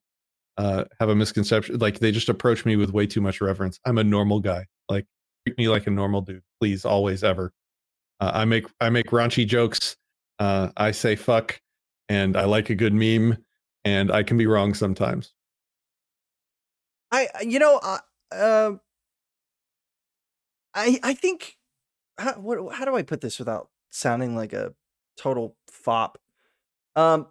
uh, 0.57 0.85
have 0.99 1.09
a 1.09 1.15
misconception. 1.15 1.77
Like 1.77 1.99
they 1.99 2.11
just 2.11 2.29
approach 2.29 2.65
me 2.65 2.75
with 2.75 2.91
way 2.91 3.07
too 3.07 3.21
much 3.21 3.41
reverence. 3.41 3.79
I'm 3.85 3.97
a 3.97 4.03
normal 4.03 4.39
guy. 4.39 4.65
Like 4.89 5.05
treat 5.45 5.57
me 5.57 5.69
like 5.69 5.87
a 5.87 5.91
normal 5.91 6.21
dude, 6.21 6.43
please, 6.59 6.85
always, 6.85 7.23
ever. 7.23 7.53
Uh, 8.19 8.31
I 8.33 8.45
make 8.45 8.65
I 8.81 8.89
make 8.89 9.07
raunchy 9.07 9.45
jokes. 9.45 9.95
Uh, 10.39 10.69
I 10.77 10.91
say 10.91 11.15
fuck, 11.15 11.59
and 12.09 12.35
I 12.35 12.45
like 12.45 12.69
a 12.69 12.75
good 12.75 12.93
meme, 12.93 13.37
and 13.85 14.11
I 14.11 14.23
can 14.23 14.37
be 14.37 14.47
wrong 14.47 14.73
sometimes. 14.73 15.33
I 17.11 17.27
you 17.41 17.59
know 17.59 17.79
uh, 17.81 17.99
uh 18.33 18.71
I 20.73 20.99
I 21.03 21.13
think 21.13 21.57
how 22.17 22.33
what 22.33 22.73
how 22.73 22.85
do 22.85 22.95
I 22.95 23.03
put 23.03 23.21
this 23.21 23.39
without 23.39 23.69
sounding 23.91 24.35
like 24.35 24.53
a 24.53 24.73
total 25.17 25.55
fop? 25.69 26.17
Um 26.95 27.27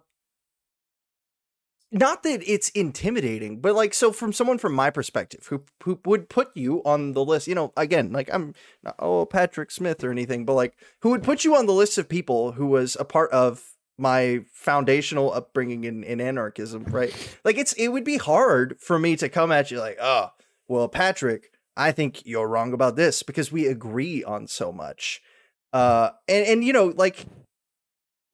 not 1.91 2.23
that 2.23 2.41
it's 2.45 2.69
intimidating, 2.69 3.61
but 3.61 3.75
like 3.75 3.93
so 3.93 4.11
from 4.11 4.33
someone 4.33 4.57
from 4.57 4.73
my 4.73 4.89
perspective 4.89 5.47
who 5.47 5.63
who 5.83 5.99
would 6.05 6.29
put 6.29 6.55
you 6.55 6.81
on 6.83 7.13
the 7.13 7.23
list, 7.23 7.47
you 7.47 7.55
know, 7.55 7.71
again, 7.77 8.11
like 8.11 8.29
I'm 8.33 8.53
not 8.83 8.95
oh 8.99 9.25
Patrick 9.25 9.71
Smith 9.71 10.03
or 10.03 10.11
anything, 10.11 10.45
but 10.45 10.53
like 10.53 10.73
who 11.01 11.11
would 11.11 11.23
put 11.23 11.45
you 11.45 11.55
on 11.55 11.65
the 11.65 11.73
list 11.73 11.97
of 11.97 12.09
people 12.09 12.53
who 12.53 12.67
was 12.67 12.97
a 12.99 13.05
part 13.05 13.31
of 13.31 13.63
my 13.97 14.41
foundational 14.51 15.33
upbringing 15.33 15.85
in, 15.85 16.03
in 16.03 16.21
anarchism, 16.21 16.83
right? 16.85 17.13
Like 17.43 17.57
it's 17.57 17.73
it 17.73 17.87
would 17.89 18.03
be 18.03 18.17
hard 18.17 18.77
for 18.79 18.99
me 18.99 19.15
to 19.15 19.29
come 19.29 19.51
at 19.51 19.71
you 19.71 19.79
like, 19.79 19.97
oh, 20.01 20.31
well, 20.67 20.89
Patrick, 20.89 21.51
I 21.75 21.91
think 21.91 22.25
you're 22.25 22.47
wrong 22.47 22.73
about 22.73 22.95
this 22.95 23.23
because 23.23 23.51
we 23.51 23.65
agree 23.67 24.23
on 24.23 24.47
so 24.47 24.71
much. 24.71 25.21
Uh, 25.71 26.09
and 26.27 26.45
and 26.45 26.63
you 26.63 26.73
know, 26.73 26.93
like 26.95 27.25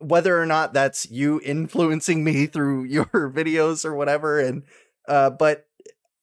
whether 0.04 0.40
or 0.40 0.46
not 0.46 0.74
that's 0.74 1.10
you 1.10 1.42
influencing 1.44 2.24
me 2.24 2.46
through 2.46 2.84
your 2.86 3.06
videos 3.06 3.86
or 3.86 3.96
whatever, 3.96 4.40
and 4.40 4.64
uh, 5.08 5.30
but 5.30 5.66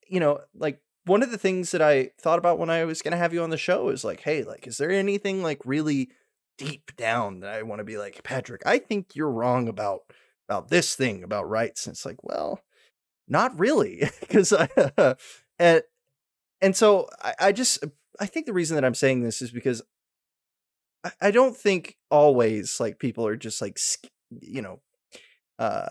you 0.08 0.20
know, 0.20 0.40
like 0.54 0.80
one 1.04 1.22
of 1.22 1.30
the 1.30 1.38
things 1.38 1.70
that 1.72 1.82
I 1.82 2.10
thought 2.20 2.38
about 2.38 2.58
when 2.58 2.70
I 2.70 2.84
was 2.84 3.02
gonna 3.02 3.16
have 3.16 3.32
you 3.32 3.42
on 3.42 3.50
the 3.50 3.56
show 3.56 3.88
is 3.88 4.04
like, 4.04 4.20
hey, 4.20 4.44
like, 4.44 4.66
is 4.66 4.78
there 4.78 4.90
anything 4.90 5.42
like 5.42 5.60
really 5.64 6.10
deep 6.58 6.94
down 6.96 7.40
that 7.40 7.54
I 7.54 7.62
want 7.62 7.80
to 7.80 7.84
be 7.84 7.96
like, 7.96 8.22
Patrick? 8.22 8.62
I 8.66 8.78
think 8.78 9.14
you're 9.14 9.30
wrong 9.30 9.68
about 9.68 10.02
about 10.48 10.68
this 10.68 10.96
thing 10.96 11.22
about 11.22 11.48
rights. 11.48 11.86
And 11.86 11.94
it's 11.94 12.04
like, 12.04 12.22
well, 12.24 12.60
not 13.28 13.58
really, 13.58 14.10
because 14.20 14.52
and 15.58 15.82
and 16.60 16.76
so 16.76 17.08
I, 17.22 17.34
I 17.40 17.52
just 17.52 17.84
I 18.18 18.26
think 18.26 18.46
the 18.46 18.52
reason 18.52 18.74
that 18.74 18.84
I'm 18.84 18.94
saying 18.94 19.22
this 19.22 19.40
is 19.40 19.50
because 19.50 19.82
I, 21.20 21.30
don't 21.30 21.56
think 21.56 21.96
always 22.10 22.78
like 22.80 22.98
people 22.98 23.26
are 23.26 23.36
just 23.36 23.62
like 23.62 23.78
you 24.40 24.62
know 24.62 24.80
uh 25.58 25.88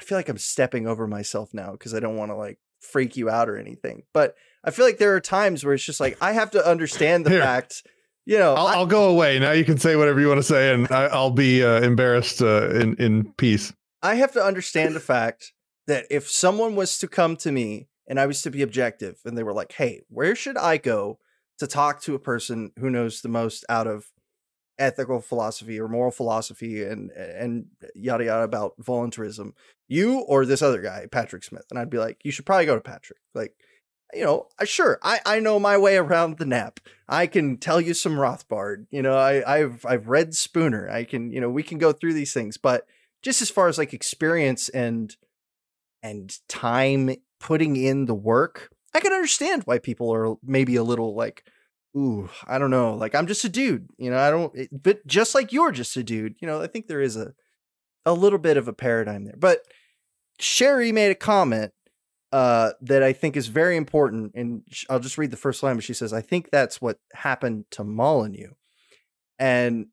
I 0.00 0.02
feel 0.02 0.16
like 0.16 0.28
I'm 0.28 0.38
stepping 0.38 0.86
over 0.86 1.06
myself 1.06 1.52
now 1.52 1.72
because 1.72 1.92
I 1.94 2.00
don't 2.00 2.16
want 2.16 2.30
to 2.30 2.36
like 2.36 2.58
freak 2.80 3.16
you 3.16 3.28
out 3.28 3.50
or 3.50 3.58
anything. 3.58 4.04
But 4.14 4.34
I 4.64 4.70
feel 4.70 4.86
like 4.86 4.96
there 4.98 5.14
are 5.14 5.20
times 5.20 5.62
where 5.64 5.74
it's 5.74 5.84
just 5.84 6.00
like 6.00 6.16
I 6.22 6.32
have 6.32 6.50
to 6.52 6.66
understand 6.66 7.26
the 7.26 7.30
Here. 7.30 7.42
fact, 7.42 7.82
you 8.24 8.38
know, 8.38 8.54
I'll, 8.54 8.66
I- 8.66 8.74
I'll 8.76 8.86
go 8.86 9.10
away 9.10 9.38
now. 9.38 9.52
You 9.52 9.64
can 9.64 9.78
say 9.78 9.96
whatever 9.96 10.20
you 10.20 10.28
want 10.28 10.38
to 10.38 10.42
say, 10.42 10.72
and 10.72 10.90
I, 10.90 11.04
I'll 11.04 11.30
be 11.30 11.62
uh, 11.62 11.82
embarrassed 11.82 12.40
uh, 12.40 12.70
in 12.70 12.96
in 12.96 13.32
peace. 13.34 13.72
I 14.02 14.14
have 14.14 14.32
to 14.32 14.42
understand 14.42 14.96
the 14.96 15.00
fact 15.00 15.52
that 15.86 16.06
if 16.10 16.28
someone 16.30 16.74
was 16.76 16.96
to 16.98 17.08
come 17.08 17.36
to 17.36 17.52
me 17.52 17.88
and 18.08 18.18
I 18.18 18.24
was 18.26 18.40
to 18.42 18.50
be 18.50 18.62
objective 18.62 19.16
and 19.26 19.36
they 19.36 19.42
were 19.42 19.52
like, 19.52 19.72
hey, 19.72 20.00
where 20.08 20.34
should 20.34 20.56
I 20.56 20.78
go 20.78 21.18
to 21.58 21.66
talk 21.66 22.00
to 22.02 22.14
a 22.14 22.18
person 22.18 22.72
who 22.78 22.88
knows 22.88 23.20
the 23.20 23.28
most 23.28 23.64
out 23.68 23.86
of 23.86 24.06
ethical 24.80 25.20
philosophy 25.20 25.78
or 25.78 25.86
moral 25.86 26.10
philosophy 26.10 26.82
and 26.82 27.10
and 27.12 27.66
yada 27.94 28.24
yada 28.24 28.42
about 28.42 28.74
voluntarism, 28.78 29.54
you 29.88 30.20
or 30.20 30.44
this 30.44 30.62
other 30.62 30.82
guy, 30.82 31.06
Patrick 31.10 31.44
Smith? 31.44 31.66
And 31.70 31.78
I'd 31.78 31.90
be 31.90 31.98
like, 31.98 32.18
you 32.24 32.32
should 32.32 32.46
probably 32.46 32.66
go 32.66 32.74
to 32.74 32.80
Patrick. 32.80 33.18
Like, 33.34 33.54
you 34.12 34.24
know, 34.24 34.48
sure, 34.64 34.98
I, 35.02 35.20
I 35.24 35.38
know 35.38 35.60
my 35.60 35.76
way 35.76 35.96
around 35.96 36.38
the 36.38 36.46
NAP. 36.46 36.80
I 37.08 37.26
can 37.26 37.58
tell 37.58 37.80
you 37.80 37.94
some 37.94 38.16
Rothbard. 38.16 38.86
You 38.90 39.02
know, 39.02 39.16
I, 39.16 39.58
I've 39.58 39.86
I've 39.86 40.08
read 40.08 40.34
Spooner. 40.34 40.88
I 40.88 41.04
can, 41.04 41.30
you 41.30 41.40
know, 41.40 41.50
we 41.50 41.62
can 41.62 41.78
go 41.78 41.92
through 41.92 42.14
these 42.14 42.32
things, 42.32 42.56
but 42.56 42.86
just 43.22 43.42
as 43.42 43.50
far 43.50 43.68
as 43.68 43.78
like 43.78 43.92
experience 43.92 44.68
and 44.70 45.14
and 46.02 46.38
time 46.48 47.14
putting 47.38 47.76
in 47.76 48.06
the 48.06 48.14
work, 48.14 48.70
I 48.94 49.00
can 49.00 49.12
understand 49.12 49.62
why 49.64 49.78
people 49.78 50.12
are 50.12 50.36
maybe 50.42 50.76
a 50.76 50.82
little 50.82 51.14
like, 51.14 51.44
ooh, 51.96 52.28
I 52.46 52.58
don't 52.58 52.70
know. 52.70 52.94
Like 52.94 53.14
I'm 53.14 53.26
just 53.26 53.44
a 53.44 53.48
dude, 53.48 53.88
you 53.98 54.10
know. 54.10 54.18
I 54.18 54.30
don't, 54.30 54.54
it- 54.56 54.82
but 54.82 55.06
just 55.06 55.34
like 55.34 55.52
you're 55.52 55.72
just 55.72 55.96
a 55.96 56.02
dude, 56.02 56.34
you 56.40 56.46
know. 56.48 56.60
I 56.62 56.66
think 56.66 56.86
there 56.86 57.00
is 57.00 57.16
a 57.16 57.32
a 58.06 58.12
little 58.14 58.38
bit 58.38 58.56
of 58.56 58.68
a 58.68 58.72
paradigm 58.72 59.24
there. 59.24 59.36
But 59.38 59.60
Sherry 60.38 60.92
made 60.92 61.10
a 61.10 61.14
comment 61.14 61.72
uh, 62.32 62.72
that 62.82 63.02
I 63.02 63.12
think 63.12 63.36
is 63.36 63.48
very 63.48 63.76
important, 63.76 64.32
and 64.34 64.62
I'll 64.88 65.00
just 65.00 65.18
read 65.18 65.30
the 65.30 65.36
first 65.36 65.62
line. 65.62 65.76
But 65.76 65.84
she 65.84 65.94
says, 65.94 66.12
"I 66.12 66.22
think 66.22 66.50
that's 66.50 66.80
what 66.80 66.98
happened 67.12 67.64
to 67.72 67.84
Molyneux," 67.84 68.52
and 69.38 69.86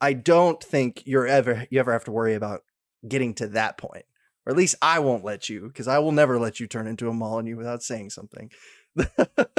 I 0.00 0.12
don't 0.12 0.62
think 0.62 1.02
you're 1.06 1.26
ever 1.26 1.66
you 1.70 1.80
ever 1.80 1.92
have 1.92 2.04
to 2.04 2.12
worry 2.12 2.34
about 2.34 2.60
getting 3.06 3.34
to 3.34 3.48
that 3.48 3.78
point, 3.78 4.04
or 4.46 4.52
at 4.52 4.56
least 4.56 4.76
I 4.82 4.98
won't 5.00 5.24
let 5.24 5.48
you 5.48 5.68
because 5.68 5.88
I 5.88 5.98
will 5.98 6.12
never 6.12 6.38
let 6.38 6.60
you 6.60 6.66
turn 6.66 6.86
into 6.86 7.08
a 7.08 7.12
Molyneux 7.14 7.56
without 7.56 7.82
saying 7.82 8.10
something. 8.10 8.50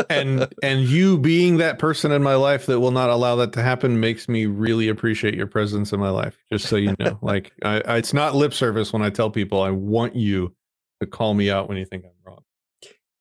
And 0.09 0.47
and 0.63 0.81
you 0.81 1.17
being 1.17 1.57
that 1.57 1.79
person 1.79 2.11
in 2.11 2.23
my 2.23 2.35
life 2.35 2.65
that 2.65 2.79
will 2.79 2.91
not 2.91 3.09
allow 3.09 3.35
that 3.35 3.53
to 3.53 3.61
happen 3.61 3.99
makes 3.99 4.29
me 4.29 4.45
really 4.45 4.87
appreciate 4.87 5.33
your 5.35 5.47
presence 5.47 5.91
in 5.91 5.99
my 5.99 6.09
life 6.09 6.37
just 6.51 6.67
so 6.67 6.75
you 6.75 6.95
know. 6.99 7.19
Like 7.21 7.51
I, 7.63 7.81
I 7.81 7.97
it's 7.97 8.13
not 8.13 8.35
lip 8.35 8.53
service 8.53 8.93
when 8.93 9.01
i 9.01 9.09
tell 9.09 9.29
people 9.29 9.61
i 9.61 9.71
want 9.71 10.15
you 10.15 10.53
to 11.01 11.07
call 11.07 11.33
me 11.33 11.49
out 11.49 11.67
when 11.67 11.77
you 11.77 11.85
think 11.85 12.05
i'm 12.05 12.11
wrong. 12.25 12.43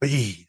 Please 0.00 0.46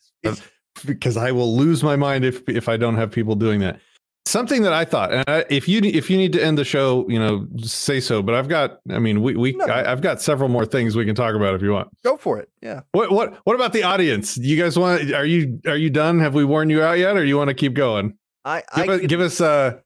because 0.86 1.18
i 1.18 1.32
will 1.32 1.56
lose 1.56 1.84
my 1.84 1.96
mind 1.96 2.26
if 2.26 2.42
if 2.50 2.68
i 2.68 2.76
don't 2.76 2.96
have 2.96 3.12
people 3.12 3.36
doing 3.36 3.60
that 3.60 3.80
something 4.28 4.64
that 4.64 4.74
i 4.74 4.84
thought 4.84 5.14
and 5.14 5.24
I, 5.28 5.46
if 5.50 5.68
you 5.68 5.80
if 5.84 6.10
you 6.10 6.18
need 6.18 6.34
to 6.34 6.44
end 6.44 6.58
the 6.58 6.64
show 6.66 7.08
you 7.08 7.20
know 7.20 7.48
say 7.60 8.00
so 8.00 8.24
but 8.24 8.34
i've 8.34 8.48
got 8.48 8.80
i 8.90 8.98
mean 8.98 9.22
we, 9.22 9.36
we 9.36 9.52
No. 9.54 9.66
I, 9.66 9.92
i've 9.92 10.02
got 10.02 10.20
several 10.22 10.50
more 10.50 10.66
things 10.66 10.96
we 10.96 11.06
can 11.06 11.14
talk 11.16 11.36
about 11.36 11.54
if 11.54 11.62
you 11.62 11.72
want 11.72 11.90
Go 12.04 12.18
for 12.18 12.40
it. 12.40 12.50
Yeah. 12.62 12.82
what 12.94 13.12
what 13.12 13.36
what 13.44 13.56
about 13.56 13.72
the 13.74 13.84
audience? 13.84 14.36
You 14.38 14.62
guys 14.62 14.78
want? 14.80 15.14
Are 15.14 15.26
you 15.26 15.60
are 15.68 15.78
you 15.78 15.90
done? 15.92 16.20
Have 16.20 16.34
we 16.34 16.44
worn 16.46 16.70
you 16.70 16.82
out 16.84 16.98
yet, 16.98 17.16
or 17.18 17.24
you 17.24 17.38
want 17.38 17.50
to 17.50 17.54
keep 17.54 17.74
going? 17.76 18.18
I 18.44 18.64
I 18.74 18.82
Give, 18.86 18.90
us, 18.90 19.00
could- 19.02 19.10
give 19.10 19.22
us. 19.22 19.42
Uh, 19.42 19.80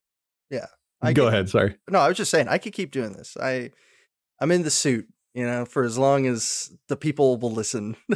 Yeah, 0.50 0.66
I 1.02 1.12
go 1.14 1.24
could- 1.26 1.34
ahead. 1.34 1.50
Sorry. 1.50 1.76
No, 1.90 2.00
I 2.00 2.08
was 2.08 2.18
just 2.18 2.32
saying 2.32 2.48
I 2.48 2.58
could 2.58 2.74
keep 2.74 2.92
doing 2.92 3.14
this. 3.14 3.36
I 3.42 3.72
I'm 4.42 4.52
in 4.52 4.64
the 4.64 4.70
suit, 4.72 5.08
you 5.34 5.46
know, 5.46 5.66
for 5.66 5.84
as 5.84 5.98
long 5.98 6.26
as 6.28 6.72
the 6.88 6.96
people 6.98 7.38
will 7.38 7.52
listen. 7.52 7.96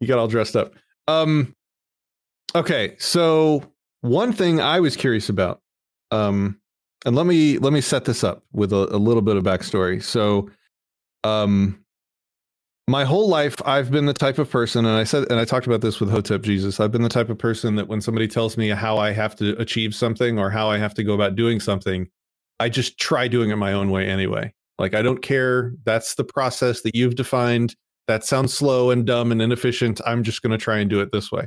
you 0.00 0.06
got 0.08 0.18
all 0.18 0.28
dressed 0.28 0.56
up. 0.56 0.72
Um. 1.08 1.54
Okay, 2.54 2.96
so 2.98 3.62
one 4.02 4.32
thing 4.32 4.60
I 4.60 4.80
was 4.80 4.96
curious 4.96 5.28
about, 5.28 5.60
um, 6.10 6.60
and 7.06 7.16
let 7.16 7.26
me 7.26 7.58
let 7.58 7.72
me 7.72 7.80
set 7.80 8.04
this 8.04 8.22
up 8.22 8.44
with 8.52 8.72
a, 8.72 8.94
a 8.94 8.98
little 8.98 9.22
bit 9.22 9.36
of 9.36 9.44
backstory. 9.44 10.02
So, 10.02 10.50
um, 11.24 11.82
my 12.88 13.04
whole 13.04 13.28
life 13.28 13.56
I've 13.64 13.90
been 13.90 14.06
the 14.06 14.12
type 14.12 14.38
of 14.38 14.50
person, 14.50 14.84
and 14.84 14.96
I 14.96 15.04
said, 15.04 15.30
and 15.30 15.40
I 15.40 15.44
talked 15.44 15.66
about 15.66 15.80
this 15.80 16.00
with 16.00 16.10
Hotep 16.10 16.42
Jesus. 16.42 16.80
I've 16.80 16.92
been 16.92 17.02
the 17.02 17.08
type 17.08 17.30
of 17.30 17.38
person 17.38 17.76
that 17.76 17.88
when 17.88 18.00
somebody 18.00 18.28
tells 18.28 18.56
me 18.56 18.68
how 18.68 18.98
I 18.98 19.12
have 19.12 19.34
to 19.36 19.56
achieve 19.60 19.94
something 19.94 20.38
or 20.38 20.50
how 20.50 20.68
I 20.68 20.78
have 20.78 20.94
to 20.94 21.04
go 21.04 21.14
about 21.14 21.36
doing 21.36 21.60
something, 21.60 22.08
I 22.60 22.68
just 22.68 22.98
try 22.98 23.28
doing 23.28 23.50
it 23.50 23.56
my 23.56 23.72
own 23.72 23.90
way 23.90 24.08
anyway. 24.08 24.52
Like 24.78 24.94
I 24.94 25.02
don't 25.02 25.22
care. 25.22 25.74
That's 25.84 26.16
the 26.16 26.24
process 26.24 26.82
that 26.82 26.96
you've 26.96 27.14
defined. 27.14 27.76
That 28.08 28.24
sounds 28.24 28.52
slow 28.52 28.90
and 28.90 29.06
dumb 29.06 29.30
and 29.30 29.40
inefficient. 29.40 30.00
I'm 30.04 30.24
just 30.24 30.42
going 30.42 30.50
to 30.50 30.58
try 30.58 30.78
and 30.78 30.90
do 30.90 31.00
it 31.00 31.10
this 31.12 31.30
way. 31.30 31.46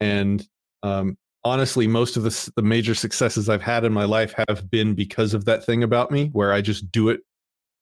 And 0.00 0.46
um, 0.82 1.18
honestly, 1.44 1.86
most 1.86 2.16
of 2.16 2.22
the 2.22 2.52
the 2.56 2.62
major 2.62 2.94
successes 2.94 3.48
I've 3.48 3.62
had 3.62 3.84
in 3.84 3.92
my 3.92 4.04
life 4.04 4.34
have 4.48 4.70
been 4.70 4.94
because 4.94 5.34
of 5.34 5.44
that 5.44 5.64
thing 5.64 5.82
about 5.82 6.10
me, 6.10 6.28
where 6.32 6.52
I 6.52 6.60
just 6.60 6.90
do 6.90 7.08
it. 7.08 7.20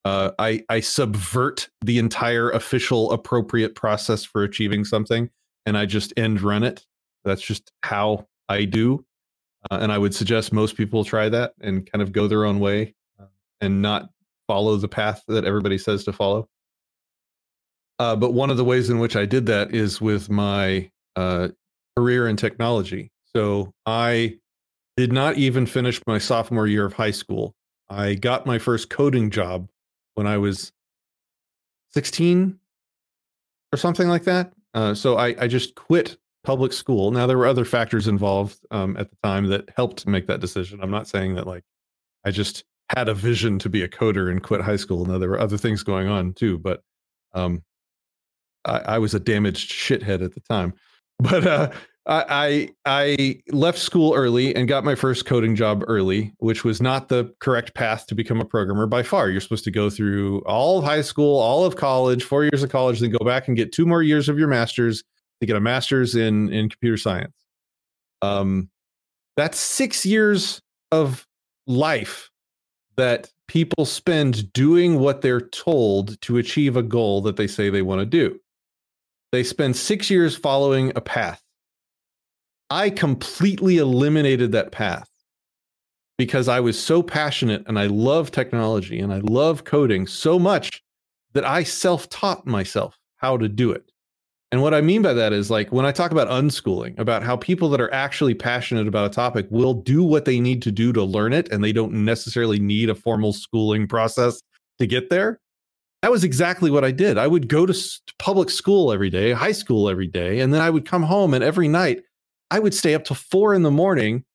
Uh, 0.05 0.31
I 0.39 0.63
I 0.69 0.79
subvert 0.81 1.69
the 1.81 1.97
entire 1.97 2.49
official 2.51 3.11
appropriate 3.11 3.75
process 3.75 4.23
for 4.23 4.43
achieving 4.43 4.83
something, 4.83 5.29
and 5.65 5.77
I 5.77 5.85
just 5.85 6.13
end 6.17 6.41
run 6.41 6.63
it. 6.63 6.85
That's 7.23 7.41
just 7.41 7.71
how 7.83 8.27
I 8.49 8.65
do. 8.65 9.05
Uh, 9.71 9.77
and 9.81 9.93
I 9.93 9.97
would 9.97 10.13
suggest 10.13 10.51
most 10.51 10.75
people 10.75 11.05
try 11.05 11.29
that 11.29 11.53
and 11.61 11.89
kind 11.89 12.01
of 12.01 12.11
go 12.11 12.27
their 12.27 12.43
own 12.43 12.59
way 12.59 12.95
uh, 13.17 13.27
and 13.61 13.81
not 13.81 14.09
follow 14.45 14.75
the 14.75 14.89
path 14.89 15.23
that 15.29 15.45
everybody 15.45 15.77
says 15.77 16.03
to 16.03 16.11
follow. 16.11 16.49
Uh, 17.97 18.15
but 18.17 18.33
one 18.33 18.49
of 18.49 18.57
the 18.57 18.65
ways 18.65 18.89
in 18.89 18.99
which 18.99 19.15
I 19.15 19.25
did 19.25 19.45
that 19.45 19.73
is 19.73 20.01
with 20.01 20.29
my 20.29 20.91
uh, 21.15 21.47
career 21.95 22.27
in 22.27 22.35
technology. 22.35 23.12
So 23.35 23.73
I 23.85 24.37
did 24.97 25.11
not 25.11 25.37
even 25.37 25.65
finish 25.65 26.01
my 26.05 26.17
sophomore 26.17 26.67
year 26.67 26.85
of 26.85 26.93
high 26.93 27.11
school. 27.11 27.55
I 27.89 28.15
got 28.15 28.45
my 28.45 28.59
first 28.59 28.89
coding 28.89 29.29
job 29.29 29.69
when 30.13 30.27
I 30.27 30.37
was 30.37 30.71
16 31.91 32.59
or 33.71 33.77
something 33.77 34.07
like 34.07 34.23
that. 34.23 34.53
Uh, 34.73 34.93
so 34.93 35.17
I, 35.17 35.35
I 35.39 35.47
just 35.47 35.75
quit 35.75 36.17
public 36.43 36.73
school. 36.73 37.11
Now 37.11 37.27
there 37.27 37.37
were 37.37 37.47
other 37.47 37.65
factors 37.65 38.07
involved 38.07 38.59
um, 38.71 38.97
at 38.97 39.09
the 39.09 39.17
time 39.23 39.47
that 39.47 39.69
helped 39.75 40.05
make 40.07 40.27
that 40.27 40.39
decision. 40.39 40.79
I'm 40.81 40.91
not 40.91 41.07
saying 41.07 41.35
that 41.35 41.47
like 41.47 41.63
I 42.25 42.31
just 42.31 42.63
had 42.95 43.09
a 43.09 43.13
vision 43.13 43.59
to 43.59 43.69
be 43.69 43.81
a 43.81 43.87
coder 43.87 44.29
and 44.29 44.43
quit 44.43 44.61
high 44.61 44.75
school. 44.75 45.05
Now 45.05 45.17
there 45.17 45.29
were 45.29 45.39
other 45.39 45.57
things 45.57 45.83
going 45.83 46.07
on 46.07 46.33
too, 46.33 46.59
but 46.59 46.83
um, 47.33 47.63
I, 48.65 48.79
I 48.79 48.97
was 48.99 49.13
a 49.13 49.19
damaged 49.19 49.71
shithead 49.71 50.23
at 50.23 50.33
the 50.33 50.41
time. 50.41 50.73
But 51.23 51.47
uh, 51.47 51.71
I, 52.05 52.69
I 52.85 53.15
I 53.15 53.41
left 53.51 53.79
school 53.79 54.13
early 54.13 54.53
and 54.55 54.67
got 54.67 54.83
my 54.83 54.95
first 54.95 55.25
coding 55.25 55.55
job 55.55 55.83
early, 55.87 56.33
which 56.39 56.65
was 56.65 56.81
not 56.81 57.07
the 57.07 57.33
correct 57.39 57.75
path 57.75 58.07
to 58.07 58.15
become 58.15 58.41
a 58.41 58.45
programmer 58.45 58.87
by 58.87 59.03
far. 59.03 59.29
You're 59.29 59.39
supposed 59.39 59.63
to 59.65 59.71
go 59.71 59.89
through 59.89 60.39
all 60.41 60.79
of 60.79 60.83
high 60.83 61.01
school, 61.01 61.39
all 61.39 61.63
of 61.63 61.77
college, 61.77 62.23
four 62.23 62.43
years 62.43 62.61
of 62.61 62.69
college, 62.69 62.99
then 62.99 63.11
go 63.11 63.23
back 63.23 63.47
and 63.47 63.55
get 63.55 63.71
two 63.71 63.85
more 63.85 64.03
years 64.03 64.27
of 64.27 64.37
your 64.37 64.49
master's 64.49 65.03
to 65.39 65.45
get 65.45 65.55
a 65.55 65.61
master's 65.61 66.15
in 66.15 66.51
in 66.51 66.69
computer 66.69 66.97
science. 66.97 67.35
Um, 68.21 68.69
that's 69.37 69.57
six 69.57 70.05
years 70.05 70.61
of 70.91 71.25
life 71.67 72.29
that 72.97 73.31
people 73.47 73.85
spend 73.85 74.51
doing 74.53 74.99
what 74.99 75.21
they're 75.21 75.41
told 75.41 76.19
to 76.21 76.37
achieve 76.37 76.75
a 76.75 76.83
goal 76.83 77.21
that 77.21 77.37
they 77.37 77.47
say 77.47 77.69
they 77.69 77.81
want 77.81 77.99
to 77.99 78.05
do. 78.05 78.39
They 79.33 79.43
spend 79.43 79.75
six 79.75 80.11
years 80.11 80.35
following 80.35 80.91
a 80.95 81.01
path. 81.01 81.41
I 82.69 82.91
completely 82.91 83.77
eliminated 83.77 84.51
that 84.51 84.71
path 84.71 85.09
because 86.19 86.47
I 86.47 86.59
was 86.59 86.79
so 86.79 87.01
passionate 87.01 87.63
and 87.65 87.79
I 87.79 87.87
love 87.87 88.29
technology 88.29 88.99
and 88.99 89.11
I 89.11 89.21
love 89.23 89.63
coding 89.63 90.05
so 90.05 90.37
much 90.37 90.83
that 91.33 91.43
I 91.43 91.63
self 91.63 92.07
taught 92.09 92.45
myself 92.45 92.95
how 93.17 93.35
to 93.37 93.49
do 93.49 93.71
it. 93.71 93.91
And 94.51 94.61
what 94.61 94.75
I 94.75 94.81
mean 94.81 95.01
by 95.01 95.13
that 95.13 95.33
is 95.33 95.49
like 95.49 95.71
when 95.71 95.87
I 95.87 95.91
talk 95.91 96.11
about 96.11 96.27
unschooling, 96.27 96.99
about 96.99 97.23
how 97.23 97.35
people 97.35 97.69
that 97.69 97.81
are 97.81 97.91
actually 97.91 98.35
passionate 98.35 98.87
about 98.87 99.07
a 99.07 99.15
topic 99.15 99.47
will 99.49 99.73
do 99.73 100.03
what 100.03 100.25
they 100.25 100.39
need 100.39 100.61
to 100.61 100.71
do 100.71 100.93
to 100.93 101.01
learn 101.01 101.33
it 101.33 101.51
and 101.51 101.63
they 101.63 101.73
don't 101.73 102.05
necessarily 102.05 102.59
need 102.59 102.87
a 102.87 102.93
formal 102.93 103.33
schooling 103.33 103.87
process 103.87 104.43
to 104.77 104.85
get 104.85 105.09
there. 105.09 105.39
That 106.03 106.11
was 106.11 106.25
exactly 106.25 106.69
what 106.69 106.83
I 106.83 106.91
did. 106.91 107.17
I 107.17 107.27
would 107.27 107.47
go 107.47 107.65
to 107.65 107.73
public 108.19 108.49
school 108.49 108.91
every 108.91 109.09
day, 109.09 109.31
high 109.31 109.53
school 109.53 109.89
every 109.89 110.07
day, 110.07 110.41
and 110.41 110.53
then 110.53 110.59
I 110.59 110.69
would 110.69 110.85
come 110.85 111.03
home 111.03 111.33
and 111.33 111.41
every 111.41 111.69
night 111.69 112.01
I 112.51 112.59
would 112.59 112.73
stay 112.73 112.93
up 112.93 113.05
till 113.05 113.15
four 113.15 113.53
in 113.53 113.63
the 113.63 113.71
morning 113.71 114.25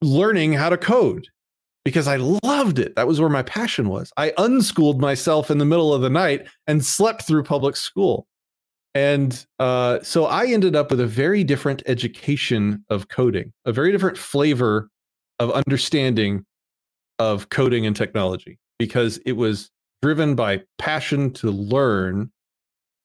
learning 0.00 0.52
how 0.52 0.68
to 0.68 0.76
code 0.76 1.26
because 1.84 2.06
I 2.06 2.18
loved 2.44 2.78
it. 2.78 2.94
That 2.94 3.08
was 3.08 3.20
where 3.20 3.28
my 3.28 3.42
passion 3.42 3.88
was. 3.88 4.12
I 4.16 4.32
unschooled 4.38 5.00
myself 5.00 5.50
in 5.50 5.58
the 5.58 5.64
middle 5.64 5.92
of 5.92 6.00
the 6.00 6.10
night 6.10 6.46
and 6.68 6.84
slept 6.84 7.22
through 7.22 7.42
public 7.42 7.74
school. 7.74 8.28
And 8.94 9.44
uh, 9.58 9.98
so 10.04 10.26
I 10.26 10.46
ended 10.46 10.76
up 10.76 10.92
with 10.92 11.00
a 11.00 11.08
very 11.08 11.42
different 11.42 11.82
education 11.86 12.84
of 12.88 13.08
coding, 13.08 13.52
a 13.64 13.72
very 13.72 13.90
different 13.90 14.16
flavor 14.16 14.90
of 15.40 15.50
understanding 15.50 16.46
of 17.18 17.48
coding 17.48 17.84
and 17.84 17.96
technology 17.96 18.60
because 18.78 19.18
it 19.26 19.32
was 19.32 19.70
driven 20.02 20.34
by 20.34 20.62
passion 20.78 21.32
to 21.34 21.50
learn 21.50 22.30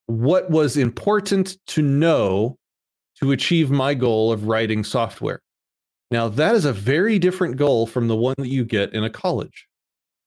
what 0.08 0.50
was 0.50 0.78
important 0.78 1.58
to 1.68 1.82
know 1.82 2.58
to 3.20 3.32
achieve 3.32 3.72
my 3.72 3.94
goal 3.94 4.32
of 4.32 4.48
writing 4.48 4.84
software. 4.84 5.41
Now, 6.12 6.28
that 6.30 6.56
is 6.56 6.66
a 6.66 6.74
very 6.74 7.18
different 7.18 7.58
goal 7.58 7.88
from 7.88 8.08
the 8.08 8.16
one 8.16 8.36
that 8.38 8.50
you 8.50 8.66
get 8.66 8.94
in 8.94 9.04
a 9.04 9.10
college. 9.10 9.68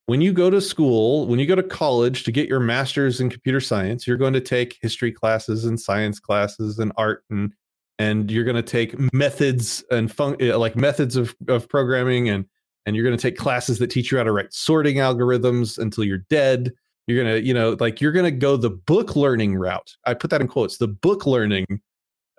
When 0.07 0.21
you 0.21 0.33
go 0.33 0.51
to 0.51 0.61
school, 0.61 1.27
when 1.27 1.39
you 1.39 1.47
go 1.47 1.55
to 1.55 1.63
college 1.63 2.25
to 2.25 2.33
get 2.33 2.49
your 2.49 2.61
master's 2.61 3.21
in 3.21 3.29
computer 3.29 3.61
science, 3.61 4.07
you're 4.07 4.17
going 4.17 4.33
to 4.33 4.41
take 4.41 4.79
history 4.81 5.13
classes 5.13 5.65
and 5.65 5.79
science 5.79 6.21
classes 6.21 6.79
and 6.79 6.93
art 6.97 7.25
and 7.31 7.53
and 7.99 8.31
you're 8.31 8.45
going 8.45 8.57
to 8.57 8.63
take 8.63 8.95
methods 9.13 9.83
and 9.91 10.13
fun- 10.13 10.37
uh, 10.43 10.59
like 10.59 10.77
methods 10.77 11.17
of, 11.17 11.35
of 11.49 11.67
programming 11.69 12.29
and 12.29 12.45
and 12.87 12.95
you're 12.95 13.05
going 13.05 13.17
to 13.17 13.21
take 13.21 13.37
classes 13.37 13.79
that 13.81 13.89
teach 13.89 14.11
you 14.11 14.19
how 14.19 14.25
to 14.25 14.33
write 14.33 14.53
sorting 14.53 14.97
algorithms 14.97 15.79
until 15.79 16.05
you're 16.05 16.25
dead. 16.31 16.73
You're 17.07 17.23
going 17.23 17.37
to 17.37 17.47
you 17.47 17.53
know 17.53 17.77
like 17.79 18.01
you're 18.01 18.13
going 18.13 18.25
to 18.25 18.31
go 18.31 18.57
the 18.57 18.71
book 18.71 19.17
learning 19.17 19.57
route. 19.57 19.95
I 20.07 20.15
put 20.15 20.31
that 20.31 20.41
in 20.41 20.49
quotes 20.49 20.79
the 20.79 20.89
book 20.89 21.27
learning 21.27 21.67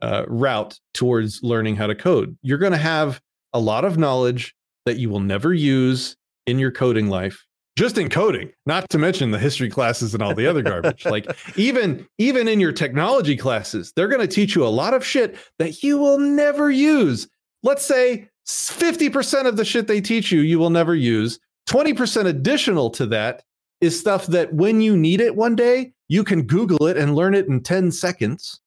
uh, 0.01 0.25
route 0.27 0.79
towards 0.93 1.41
learning 1.43 1.75
how 1.75 1.87
to 1.87 1.95
code. 1.95 2.37
You're 2.41 2.57
going 2.57 2.71
to 2.71 2.77
have 2.77 3.21
a 3.53 3.59
lot 3.59 3.85
of 3.85 3.97
knowledge 3.97 4.55
that 4.85 4.97
you 4.97 5.09
will 5.09 5.19
never 5.19 5.53
use 5.53 6.15
in 6.45 6.59
your 6.59 6.71
coding 6.71 7.09
life 7.09 7.45
just 7.77 7.97
in 7.97 8.09
coding 8.09 8.49
not 8.65 8.89
to 8.89 8.97
mention 8.97 9.31
the 9.31 9.39
history 9.39 9.69
classes 9.69 10.13
and 10.13 10.23
all 10.23 10.33
the 10.33 10.47
other 10.47 10.63
garbage. 10.63 11.05
Like 11.05 11.27
even 11.55 12.07
even 12.17 12.47
in 12.47 12.59
your 12.59 12.71
technology 12.71 13.37
classes 13.37 13.93
they're 13.95 14.07
going 14.07 14.21
to 14.21 14.27
teach 14.27 14.55
you 14.55 14.65
a 14.65 14.69
lot 14.69 14.93
of 14.93 15.05
shit 15.05 15.37
that 15.59 15.83
you 15.83 15.97
will 15.97 16.19
never 16.19 16.71
use. 16.71 17.27
Let's 17.63 17.85
say 17.85 18.29
50% 18.47 19.45
of 19.45 19.57
the 19.57 19.65
shit 19.65 19.87
they 19.87 20.01
teach 20.01 20.31
you 20.31 20.41
you 20.41 20.59
will 20.59 20.69
never 20.69 20.95
use. 20.95 21.39
20% 21.69 22.25
additional 22.25 22.89
to 22.91 23.05
that 23.07 23.43
is 23.81 23.99
stuff 23.99 24.27
that 24.27 24.53
when 24.53 24.81
you 24.81 24.95
need 24.95 25.21
it 25.21 25.35
one 25.35 25.55
day 25.55 25.91
you 26.07 26.23
can 26.23 26.43
google 26.43 26.87
it 26.87 26.97
and 26.97 27.15
learn 27.15 27.35
it 27.35 27.47
in 27.47 27.61
10 27.61 27.91
seconds. 27.91 28.61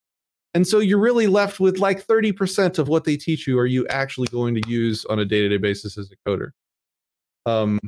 And 0.52 0.66
so 0.66 0.80
you're 0.80 1.00
really 1.00 1.26
left 1.26 1.60
with 1.60 1.78
like 1.78 2.06
30% 2.06 2.78
of 2.78 2.88
what 2.88 3.04
they 3.04 3.16
teach 3.16 3.46
you 3.46 3.58
are 3.58 3.66
you 3.66 3.86
actually 3.88 4.28
going 4.28 4.54
to 4.60 4.68
use 4.68 5.04
on 5.06 5.18
a 5.18 5.24
day-to-day 5.24 5.56
basis 5.58 5.96
as 5.96 6.10
a 6.10 6.28
coder. 6.28 6.50
Um, 7.46 7.78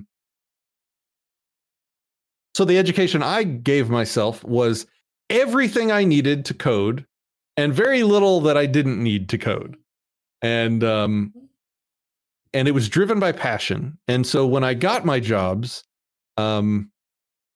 so 2.54 2.64
the 2.64 2.78
education 2.78 3.22
I 3.22 3.42
gave 3.42 3.90
myself 3.90 4.44
was 4.44 4.86
everything 5.28 5.90
I 5.90 6.04
needed 6.04 6.44
to 6.46 6.54
code 6.54 7.06
and 7.56 7.74
very 7.74 8.02
little 8.02 8.40
that 8.42 8.56
I 8.56 8.66
didn't 8.66 9.02
need 9.02 9.28
to 9.30 9.38
code. 9.38 9.76
And 10.40 10.82
um 10.84 11.32
and 12.54 12.68
it 12.68 12.72
was 12.72 12.88
driven 12.88 13.18
by 13.18 13.32
passion. 13.32 13.98
And 14.08 14.26
so 14.26 14.46
when 14.46 14.64
I 14.64 14.74
got 14.74 15.04
my 15.04 15.20
jobs, 15.20 15.84
um 16.36 16.90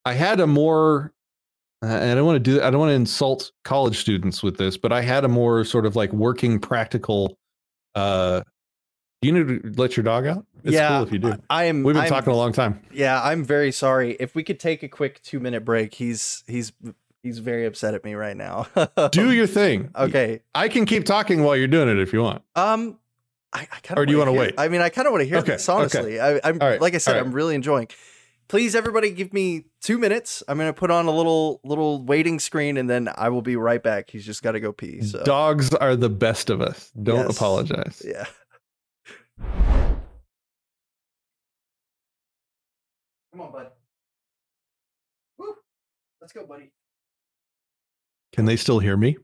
I 0.04 0.12
had 0.12 0.40
a 0.40 0.46
more 0.46 1.12
uh, 1.82 1.86
and 1.86 2.10
I 2.10 2.14
don't 2.14 2.26
want 2.26 2.42
to 2.42 2.50
do 2.50 2.62
I 2.62 2.70
don't 2.70 2.80
want 2.80 2.90
to 2.90 2.94
insult 2.94 3.52
college 3.64 3.98
students 3.98 4.42
with 4.42 4.56
this, 4.56 4.76
but 4.76 4.92
I 4.92 5.02
had 5.02 5.24
a 5.24 5.28
more 5.28 5.64
sort 5.64 5.86
of 5.86 5.96
like 5.96 6.12
working 6.12 6.58
practical 6.58 7.38
uh 7.94 8.42
you 9.22 9.32
need 9.32 9.62
to 9.62 9.80
let 9.80 9.96
your 9.96 10.04
dog 10.04 10.26
out? 10.26 10.46
It's 10.62 10.74
yeah, 10.74 10.88
cool 10.88 11.06
if 11.06 11.12
you 11.12 11.18
do. 11.18 11.34
I 11.48 11.64
am. 11.64 11.82
We've 11.82 11.94
been 11.94 12.04
I'm, 12.04 12.08
talking 12.08 12.32
a 12.32 12.36
long 12.36 12.52
time. 12.52 12.80
Yeah, 12.92 13.20
I'm 13.22 13.44
very 13.44 13.72
sorry. 13.72 14.16
If 14.20 14.34
we 14.34 14.42
could 14.42 14.60
take 14.60 14.82
a 14.82 14.88
quick 14.88 15.22
two 15.22 15.40
minute 15.40 15.64
break, 15.64 15.94
he's 15.94 16.44
he's 16.46 16.72
he's 17.22 17.38
very 17.38 17.66
upset 17.66 17.94
at 17.94 18.04
me 18.04 18.14
right 18.14 18.36
now. 18.36 18.66
Do 19.10 19.30
your 19.32 19.46
thing. 19.46 19.90
okay. 19.96 20.40
I 20.54 20.68
can 20.68 20.86
keep 20.86 21.04
talking 21.04 21.42
while 21.42 21.56
you're 21.56 21.68
doing 21.68 21.88
it 21.88 21.98
if 21.98 22.12
you 22.12 22.22
want. 22.22 22.42
Um, 22.54 22.98
I, 23.52 23.60
I 23.60 23.64
kind 23.80 23.98
of. 23.98 24.02
Or 24.02 24.06
do 24.06 24.12
you 24.12 24.18
wanna 24.18 24.32
wanna 24.32 24.40
wait? 24.46 24.54
I 24.58 24.68
mean, 24.68 24.80
I 24.80 24.88
kind 24.88 25.06
of 25.06 25.12
want 25.12 25.22
to 25.22 25.28
hear 25.28 25.38
Okay, 25.38 25.52
this. 25.52 25.68
Honestly, 25.68 26.20
I, 26.20 26.40
I'm 26.44 26.60
All 26.60 26.68
right, 26.68 26.80
like 26.80 26.94
I 26.94 26.98
said, 26.98 27.12
right. 27.12 27.20
I'm 27.20 27.32
really 27.32 27.54
enjoying. 27.54 27.88
Please, 28.48 28.76
everybody, 28.76 29.10
give 29.10 29.32
me 29.32 29.64
two 29.80 29.98
minutes. 29.98 30.42
I'm 30.46 30.56
gonna 30.58 30.72
put 30.72 30.90
on 30.90 31.06
a 31.06 31.10
little 31.10 31.60
little 31.64 32.04
waiting 32.04 32.38
screen, 32.38 32.76
and 32.76 32.88
then 32.88 33.08
I 33.16 33.28
will 33.30 33.42
be 33.42 33.56
right 33.56 33.82
back. 33.82 34.10
He's 34.10 34.24
just 34.26 34.42
got 34.42 34.52
to 34.52 34.60
go 34.60 34.72
pee. 34.72 35.00
So 35.02 35.22
Dogs 35.24 35.74
are 35.74 35.96
the 35.96 36.08
best 36.10 36.50
of 36.50 36.60
us. 36.60 36.90
Don't 37.02 37.26
Yes. 37.26 37.36
apologize. 37.36 38.02
yeah. 38.06 38.26
Come 43.32 43.40
on, 43.40 43.52
bud. 43.52 43.66
Woo. 45.38 45.54
Let's 46.20 46.32
go, 46.32 46.46
buddy. 46.46 46.70
Can 48.32 48.44
they 48.44 48.56
still 48.56 48.78
hear 48.78 48.96
me? 48.96 49.16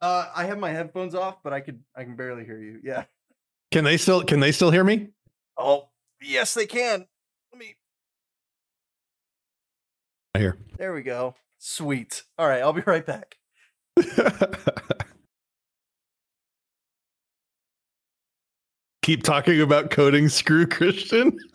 Uh, 0.00 0.26
I 0.34 0.44
have 0.44 0.58
my 0.58 0.70
headphones 0.70 1.14
off, 1.14 1.42
but 1.42 1.52
I 1.52 1.60
could 1.60 1.80
I 1.96 2.04
can 2.04 2.16
barely 2.16 2.44
hear 2.44 2.58
you. 2.60 2.80
Yeah. 2.84 3.04
Can 3.70 3.84
they 3.84 3.96
still 3.96 4.22
can 4.22 4.40
they 4.40 4.52
still 4.52 4.70
hear 4.70 4.84
me? 4.84 5.08
Oh, 5.56 5.88
yes, 6.22 6.54
they 6.54 6.66
can. 6.66 7.06
Let 7.52 7.58
me. 7.58 7.76
I 10.34 10.38
hear. 10.38 10.56
There 10.78 10.94
we 10.94 11.02
go. 11.02 11.34
Sweet. 11.58 12.22
All 12.38 12.46
right, 12.46 12.62
I'll 12.62 12.72
be 12.72 12.82
right 12.86 13.04
back. 13.04 13.36
Keep 19.02 19.22
talking 19.22 19.60
about 19.60 19.90
coding 19.90 20.28
screw 20.28 20.66
Christian. 20.66 21.36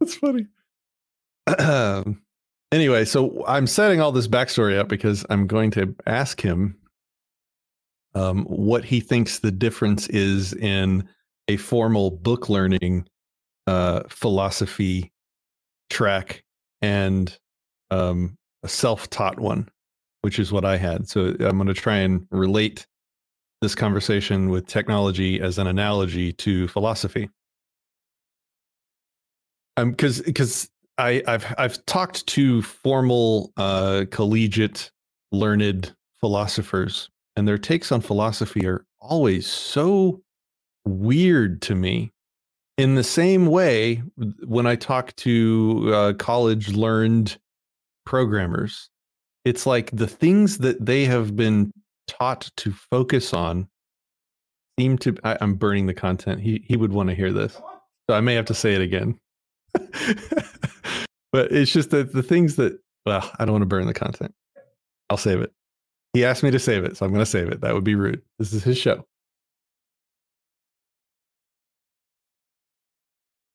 That's 0.00 0.14
funny. 0.16 0.46
Um, 1.58 2.22
anyway, 2.72 3.04
so 3.04 3.44
I'm 3.46 3.66
setting 3.66 4.00
all 4.00 4.12
this 4.12 4.28
backstory 4.28 4.78
up 4.78 4.88
because 4.88 5.24
I'm 5.30 5.46
going 5.46 5.70
to 5.72 5.94
ask 6.06 6.40
him 6.40 6.76
um, 8.16 8.44
what 8.44 8.82
he 8.82 8.98
thinks 8.98 9.40
the 9.40 9.52
difference 9.52 10.08
is 10.08 10.54
in 10.54 11.06
a 11.48 11.58
formal 11.58 12.10
book 12.10 12.48
learning 12.48 13.06
uh, 13.66 14.04
philosophy 14.08 15.12
track 15.90 16.42
and 16.80 17.38
um, 17.90 18.36
a 18.62 18.68
self-taught 18.68 19.38
one, 19.38 19.68
which 20.22 20.38
is 20.38 20.50
what 20.50 20.64
I 20.64 20.78
had. 20.78 21.08
So 21.10 21.36
I'm 21.40 21.58
going 21.58 21.66
to 21.66 21.74
try 21.74 21.98
and 21.98 22.26
relate 22.30 22.86
this 23.60 23.74
conversation 23.74 24.48
with 24.48 24.66
technology 24.66 25.38
as 25.38 25.58
an 25.58 25.66
analogy 25.66 26.32
to 26.32 26.68
philosophy. 26.68 27.28
Um, 29.76 29.90
because 29.90 30.22
because 30.22 30.70
I 30.96 31.22
I've 31.26 31.54
I've 31.58 31.84
talked 31.84 32.26
to 32.28 32.62
formal 32.62 33.52
uh, 33.58 34.06
collegiate 34.10 34.90
learned 35.32 35.94
philosophers, 36.18 37.10
and 37.36 37.46
their 37.46 37.58
takes 37.58 37.92
on 37.92 38.00
philosophy 38.00 38.66
are 38.66 38.84
always 39.00 39.46
so 39.46 40.20
weird 40.84 41.62
to 41.62 41.74
me. 41.74 42.12
In 42.78 42.94
the 42.94 43.04
same 43.04 43.46
way, 43.46 44.02
when 44.44 44.66
I 44.66 44.76
talk 44.76 45.14
to 45.16 45.90
uh, 45.94 46.12
college 46.14 46.68
learned 46.70 47.38
programmers, 48.04 48.90
it's 49.44 49.64
like 49.64 49.90
the 49.92 50.06
things 50.06 50.58
that 50.58 50.84
they 50.84 51.04
have 51.04 51.36
been 51.36 51.72
taught 52.06 52.50
to 52.58 52.72
focus 52.72 53.32
on 53.32 53.68
seem 54.78 54.98
to. 54.98 55.16
I, 55.24 55.38
I'm 55.40 55.54
burning 55.54 55.86
the 55.86 55.94
content. 55.94 56.40
He 56.40 56.64
he 56.66 56.76
would 56.76 56.92
want 56.92 57.08
to 57.08 57.14
hear 57.14 57.32
this, 57.32 57.54
so 58.08 58.16
I 58.16 58.20
may 58.20 58.34
have 58.34 58.44
to 58.46 58.54
say 58.54 58.74
it 58.74 58.82
again. 58.82 59.18
but 61.32 61.52
it's 61.52 61.72
just 61.72 61.90
that 61.90 62.12
the 62.12 62.22
things 62.22 62.56
that 62.56 62.78
well, 63.06 63.30
I 63.38 63.44
don't 63.44 63.52
want 63.52 63.62
to 63.62 63.66
burn 63.66 63.86
the 63.86 63.94
content. 63.94 64.34
I'll 65.08 65.16
save 65.16 65.40
it. 65.40 65.52
He 66.16 66.24
asked 66.24 66.42
me 66.42 66.50
to 66.50 66.58
save 66.58 66.82
it, 66.84 66.96
so 66.96 67.04
I'm 67.04 67.12
going 67.12 67.20
to 67.20 67.30
save 67.30 67.48
it. 67.48 67.60
That 67.60 67.74
would 67.74 67.84
be 67.84 67.94
rude. 67.94 68.22
This 68.38 68.54
is 68.54 68.64
his 68.64 68.78
show. 68.78 69.04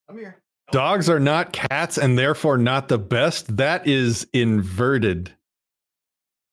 I'm 0.07 0.15
here. 0.15 0.37
Dogs 0.71 1.09
are 1.09 1.19
not 1.19 1.53
cats 1.53 1.97
and 1.97 2.19
therefore 2.19 2.59
not 2.59 2.87
the 2.87 2.99
best. 2.99 3.57
That 3.57 3.87
is 3.87 4.27
inverted. 4.31 5.33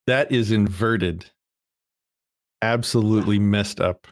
That 0.07 0.33
is 0.33 0.51
inverted. 0.51 1.27
Absolutely 2.63 3.39
messed 3.39 3.79
up. 3.79 4.07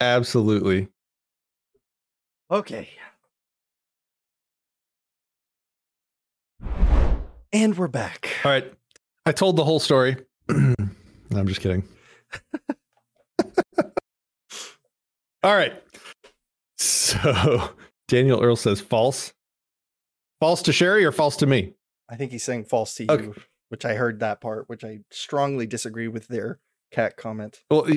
Absolutely. 0.00 0.86
Okay. 2.52 2.88
And 7.52 7.76
we're 7.76 7.88
back. 7.88 8.30
All 8.44 8.52
right. 8.52 8.72
I 9.26 9.32
told 9.32 9.56
the 9.56 9.64
whole 9.64 9.80
story. 9.80 10.16
No, 11.30 11.40
I'm 11.40 11.48
just 11.48 11.60
kidding. 11.62 11.82
All 15.42 15.54
right. 15.56 15.72
So 16.78 17.70
Daniel 18.08 18.40
Earl 18.42 18.56
says 18.56 18.80
false. 18.80 19.32
False 20.40 20.62
to 20.62 20.72
Sherry 20.72 21.04
or 21.04 21.12
false 21.12 21.36
to 21.38 21.46
me? 21.46 21.72
I 22.08 22.16
think 22.16 22.30
he's 22.30 22.44
saying 22.44 22.64
false 22.66 22.94
to 22.96 23.04
you, 23.04 23.34
which 23.70 23.84
I 23.84 23.94
heard 23.94 24.20
that 24.20 24.40
part, 24.40 24.68
which 24.68 24.84
I 24.84 25.00
strongly 25.10 25.66
disagree 25.66 26.08
with 26.08 26.28
their 26.28 26.60
cat 26.92 27.16
comment. 27.16 27.62
Well, 27.70 27.88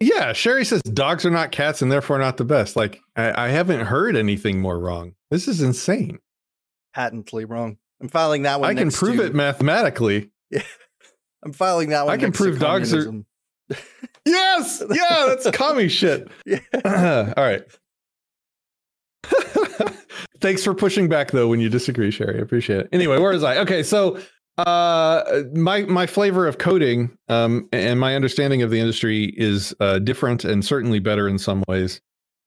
Yeah, 0.00 0.32
Sherry 0.32 0.64
says 0.64 0.82
dogs 0.82 1.24
are 1.24 1.30
not 1.30 1.52
cats 1.52 1.80
and 1.80 1.90
therefore 1.90 2.18
not 2.18 2.36
the 2.36 2.44
best. 2.44 2.76
Like 2.76 3.00
I, 3.14 3.46
I 3.46 3.48
haven't 3.48 3.86
heard 3.86 4.16
anything 4.16 4.60
more 4.60 4.78
wrong. 4.78 5.14
This 5.30 5.48
is 5.48 5.62
insane. 5.62 6.18
Patently 6.94 7.44
wrong. 7.44 7.78
I'm 8.02 8.08
filing 8.08 8.42
that 8.42 8.60
one. 8.60 8.68
I 8.68 8.74
can 8.74 8.90
prove 8.90 9.16
to- 9.16 9.24
it 9.26 9.34
mathematically. 9.34 10.30
I'm 11.44 11.52
filing 11.52 11.90
that 11.90 12.06
one. 12.06 12.14
I 12.14 12.16
can 12.16 12.32
prove 12.32 12.58
dogs 12.58 12.92
are- 12.94 13.12
Yes, 14.26 14.82
yeah, 14.92 15.26
that's 15.28 15.48
commie 15.56 15.88
shit. 15.88 16.28
Yeah. 16.46 16.58
All 17.36 17.44
right. 17.44 17.62
Thanks 20.40 20.62
for 20.62 20.74
pushing 20.74 21.08
back 21.08 21.30
though 21.30 21.48
when 21.48 21.60
you 21.60 21.68
disagree, 21.68 22.10
Sherry. 22.10 22.38
I 22.38 22.42
appreciate 22.42 22.80
it. 22.80 22.88
Anyway, 22.92 23.18
where 23.18 23.32
was 23.32 23.42
I? 23.42 23.58
Okay, 23.58 23.82
so 23.82 24.18
uh 24.58 25.42
my 25.54 25.82
my 25.82 26.06
flavor 26.06 26.46
of 26.46 26.56
coding 26.58 27.16
um 27.28 27.68
and 27.72 28.00
my 28.00 28.14
understanding 28.16 28.62
of 28.62 28.70
the 28.70 28.78
industry 28.80 29.34
is 29.36 29.74
uh 29.80 29.98
different 29.98 30.44
and 30.44 30.64
certainly 30.64 30.98
better 30.98 31.28
in 31.28 31.38
some 31.38 31.62
ways 31.68 32.00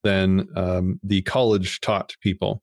than 0.04 0.48
um 0.56 1.00
the 1.04 1.22
college 1.24 1.82
taught 1.82 2.16
people. 2.22 2.62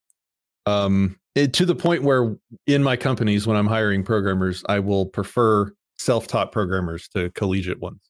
Um 0.65 1.19
it, 1.37 1.53
to 1.53 1.67
the 1.67 1.75
point 1.77 2.03
where 2.03 2.37
in 2.67 2.83
my 2.83 2.97
companies 2.97 3.47
when 3.47 3.57
I'm 3.57 3.67
hiring 3.67 4.03
programmers, 4.03 4.65
I 4.69 4.81
will 4.81 5.07
prefer 5.07 5.71
self-taught 5.99 6.51
programmers 6.51 7.09
to 7.11 7.31
collegiate 7.31 7.81
ones. 7.81 8.01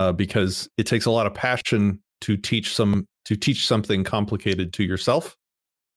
Uh, 0.00 0.12
because 0.12 0.68
it 0.78 0.86
takes 0.86 1.06
a 1.06 1.10
lot 1.10 1.26
of 1.26 1.34
passion 1.34 2.00
to 2.20 2.36
teach 2.36 2.72
some 2.72 3.04
to 3.24 3.34
teach 3.34 3.66
something 3.66 4.04
complicated 4.04 4.72
to 4.72 4.84
yourself 4.84 5.36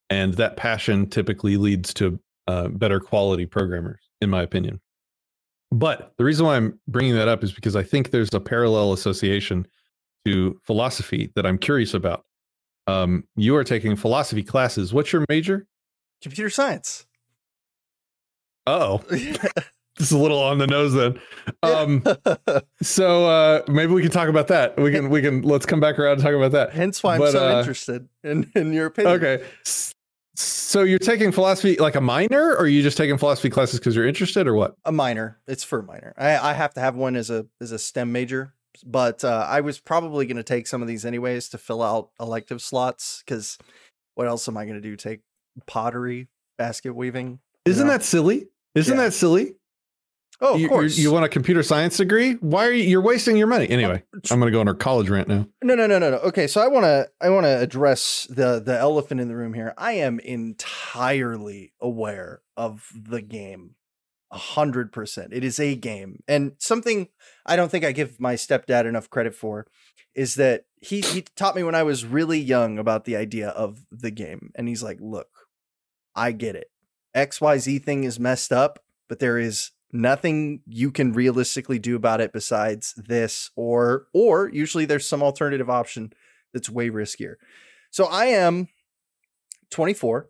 and 0.10 0.34
that 0.34 0.58
passion 0.58 1.08
typically 1.08 1.56
leads 1.56 1.94
to 1.94 2.20
uh, 2.48 2.68
better 2.70 3.00
quality 3.00 3.46
programmers 3.46 4.00
in 4.20 4.28
my 4.28 4.42
opinion. 4.42 4.82
But 5.72 6.14
the 6.18 6.26
reason 6.26 6.48
why 6.48 6.56
i'm 6.56 6.80
bringing 6.88 7.14
that 7.14 7.28
up 7.28 7.44
is 7.44 7.52
because 7.52 7.76
i 7.76 7.84
think 7.84 8.10
there's 8.10 8.34
a 8.34 8.40
parallel 8.40 8.92
association 8.94 9.68
to 10.26 10.60
philosophy 10.64 11.32
that 11.36 11.46
i'm 11.46 11.60
curious 11.60 11.94
about. 11.94 12.26
Um, 12.88 13.26
you 13.36 13.56
are 13.56 13.64
taking 13.64 13.96
philosophy 13.96 14.42
classes. 14.42 14.92
What's 14.96 15.14
your 15.14 15.26
major 15.30 15.68
Computer 16.22 16.50
science. 16.50 17.06
oh 18.68 19.00
this 19.10 19.40
is 19.98 20.12
a 20.12 20.18
little 20.18 20.40
on 20.40 20.58
the 20.60 20.68
nose 20.68 20.94
then 20.94 21.20
um, 21.64 22.04
so 22.82 23.26
uh, 23.26 23.62
maybe 23.68 23.92
we 23.92 24.02
can 24.02 24.12
talk 24.12 24.30
about 24.30 24.48
that 24.48 24.78
we 24.80 24.92
can 24.92 25.10
we 25.10 25.22
can 25.22 25.42
let's 25.42 25.66
come 25.66 25.80
back 25.80 25.98
around 25.98 26.14
and 26.14 26.22
talk 26.22 26.34
about 26.34 26.52
that 26.52 26.72
Hence 26.72 27.02
why 27.04 27.16
I'm 27.16 27.20
But, 27.20 27.32
so 27.32 27.56
uh, 27.56 27.60
interested 27.60 28.08
in, 28.24 28.50
in 28.56 28.72
your 28.74 28.86
opinion. 28.88 29.16
Okay. 29.16 29.44
So 30.36 30.84
you're 30.84 31.00
taking 31.00 31.32
philosophy 31.34 31.76
like 31.76 31.96
a 31.96 32.02
minor, 32.02 32.52
or 32.52 32.60
are 32.60 32.68
you 32.68 32.82
just 32.82 32.96
taking 32.98 33.18
philosophy 33.18 33.50
classes 33.50 33.80
because 33.80 33.96
you're 33.96 34.08
interested, 34.08 34.48
or 34.48 34.54
what? 34.56 34.76
A 34.86 34.92
minor. 34.92 35.38
It's 35.46 35.66
for 35.66 35.80
a 35.80 35.84
minor. 35.84 36.14
I, 36.18 36.38
I 36.38 36.54
have 36.54 36.74
to 36.76 36.80
have 36.80 36.96
one 36.96 37.16
as 37.18 37.30
a 37.30 37.46
as 37.60 37.74
a 37.74 37.78
STEM 37.78 38.12
major, 38.14 38.54
but 38.86 39.26
uh, 39.26 39.46
I 39.50 39.60
was 39.60 39.80
probably 39.80 40.26
going 40.26 40.38
to 40.38 40.44
take 40.44 40.68
some 40.68 40.82
of 40.82 40.88
these 40.88 41.06
anyways 41.06 41.50
to 41.50 41.58
fill 41.58 41.84
out 41.84 42.12
elective 42.20 42.62
slots. 42.62 43.22
Because 43.26 43.58
what 44.16 44.28
else 44.28 44.48
am 44.48 44.56
I 44.56 44.64
going 44.64 44.76
to 44.78 44.82
do? 44.82 44.96
Take 44.96 45.20
pottery, 45.68 46.28
basket 46.58 46.94
weaving. 46.94 47.40
Isn't 47.66 47.88
know? 47.88 47.94
that 47.94 48.04
silly? 48.04 48.48
Isn't 48.76 48.98
Yeah. 48.98 49.06
that 49.06 49.14
silly? 49.14 49.56
Oh, 50.44 50.56
of 50.56 50.60
you, 50.62 50.70
course. 50.70 50.98
You 50.98 51.12
want 51.12 51.24
a 51.24 51.30
computer 51.30 51.62
science 51.62 51.98
degree? 51.98 52.34
Why 52.34 52.66
are 52.66 52.72
you? 52.72 52.84
You're 52.84 53.02
wasting 53.04 53.38
your 53.38 53.46
money. 53.46 53.70
Uh, 53.70 53.74
anyway, 53.74 54.04
I'm 54.32 54.40
going 54.40 54.52
to 54.52 54.56
go 54.56 54.60
on 54.60 54.68
our 54.68 54.74
college 54.74 55.08
rant 55.08 55.28
now. 55.28 55.48
No, 55.62 55.76
no, 55.76 55.86
no, 55.86 56.00
no, 56.00 56.10
no. 56.10 56.18
Okay, 56.18 56.48
so 56.48 56.60
I 56.62 56.68
want 56.68 56.84
to 56.86 57.08
I 57.22 57.30
want 57.30 57.46
to 57.46 57.60
address 57.60 58.26
the 58.28 58.60
the 58.60 58.76
elephant 58.76 59.22
in 59.22 59.28
the 59.28 59.36
room 59.36 59.54
here. 59.54 59.76
I 59.78 59.94
am 59.94 60.20
entirely 60.20 61.74
aware 61.80 62.42
of 62.58 62.88
the 62.96 63.22
game. 63.22 63.76
A 64.32 64.38
hundred 64.38 64.94
percent. 64.94 65.34
It 65.34 65.44
is 65.44 65.60
a 65.60 65.76
game. 65.76 66.24
And 66.28 66.54
something 66.58 67.10
I 67.46 67.56
don't 67.58 67.70
think 67.70 67.84
I 67.84 67.92
give 67.92 68.20
my 68.20 68.36
stepdad 68.36 68.86
enough 68.86 69.10
credit 69.10 69.36
for 69.36 69.68
is 70.16 70.36
that 70.36 70.66
he 70.82 71.02
he 71.02 71.24
taught 71.36 71.56
me 71.56 71.64
when 71.64 71.76
I 71.76 71.84
was 71.84 72.06
really 72.06 72.40
young 72.40 72.80
about 72.80 73.04
the 73.06 73.18
idea 73.18 73.50
of 73.50 73.86
the 73.92 74.10
game. 74.10 74.52
And 74.56 74.70
he's 74.70 74.82
like, 74.82 75.00
look, 75.02 75.28
I 76.16 76.32
get 76.32 76.56
it. 76.56 76.68
XYZ 77.16 77.84
thing 77.84 78.04
is 78.04 78.20
messed 78.20 78.52
up, 78.52 78.80
but 79.10 79.20
there 79.20 79.38
is 79.38 79.72
nothing 79.92 80.62
you 80.66 80.92
can 80.92 81.12
realistically 81.12 81.78
do 81.78 81.96
about 81.98 82.22
it 82.22 82.32
besides 82.32 82.94
this 82.96 83.52
or 83.58 84.08
or 84.14 84.50
usually 84.54 84.86
there's 84.86 85.08
some 85.08 85.22
alternative 85.22 85.70
option 85.70 86.14
that's 86.54 86.70
way 86.70 86.90
riskier. 86.90 87.36
So 87.92 88.06
I 88.06 88.28
am 88.28 88.70
24. 89.70 90.30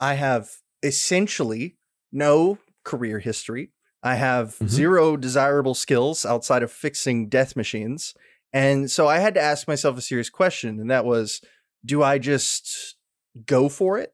I 0.00 0.14
have 0.14 0.50
essentially 0.82 1.76
no 2.12 2.58
career 2.84 3.18
history. 3.18 3.72
I 4.02 4.14
have 4.14 4.56
Mhm. 4.60 4.68
zero 4.68 5.16
desirable 5.16 5.74
skills 5.74 6.24
outside 6.24 6.62
of 6.62 6.72
fixing 6.72 7.28
death 7.28 7.56
machines. 7.56 8.14
And 8.52 8.90
so 8.90 9.06
I 9.08 9.18
had 9.18 9.34
to 9.34 9.42
ask 9.42 9.66
myself 9.68 9.98
a 9.98 10.02
serious 10.02 10.30
question 10.30 10.80
and 10.80 10.90
that 10.90 11.04
was 11.04 11.40
do 11.84 12.02
I 12.02 12.18
just 12.18 12.96
go 13.44 13.68
for 13.68 13.98
it 13.98 14.12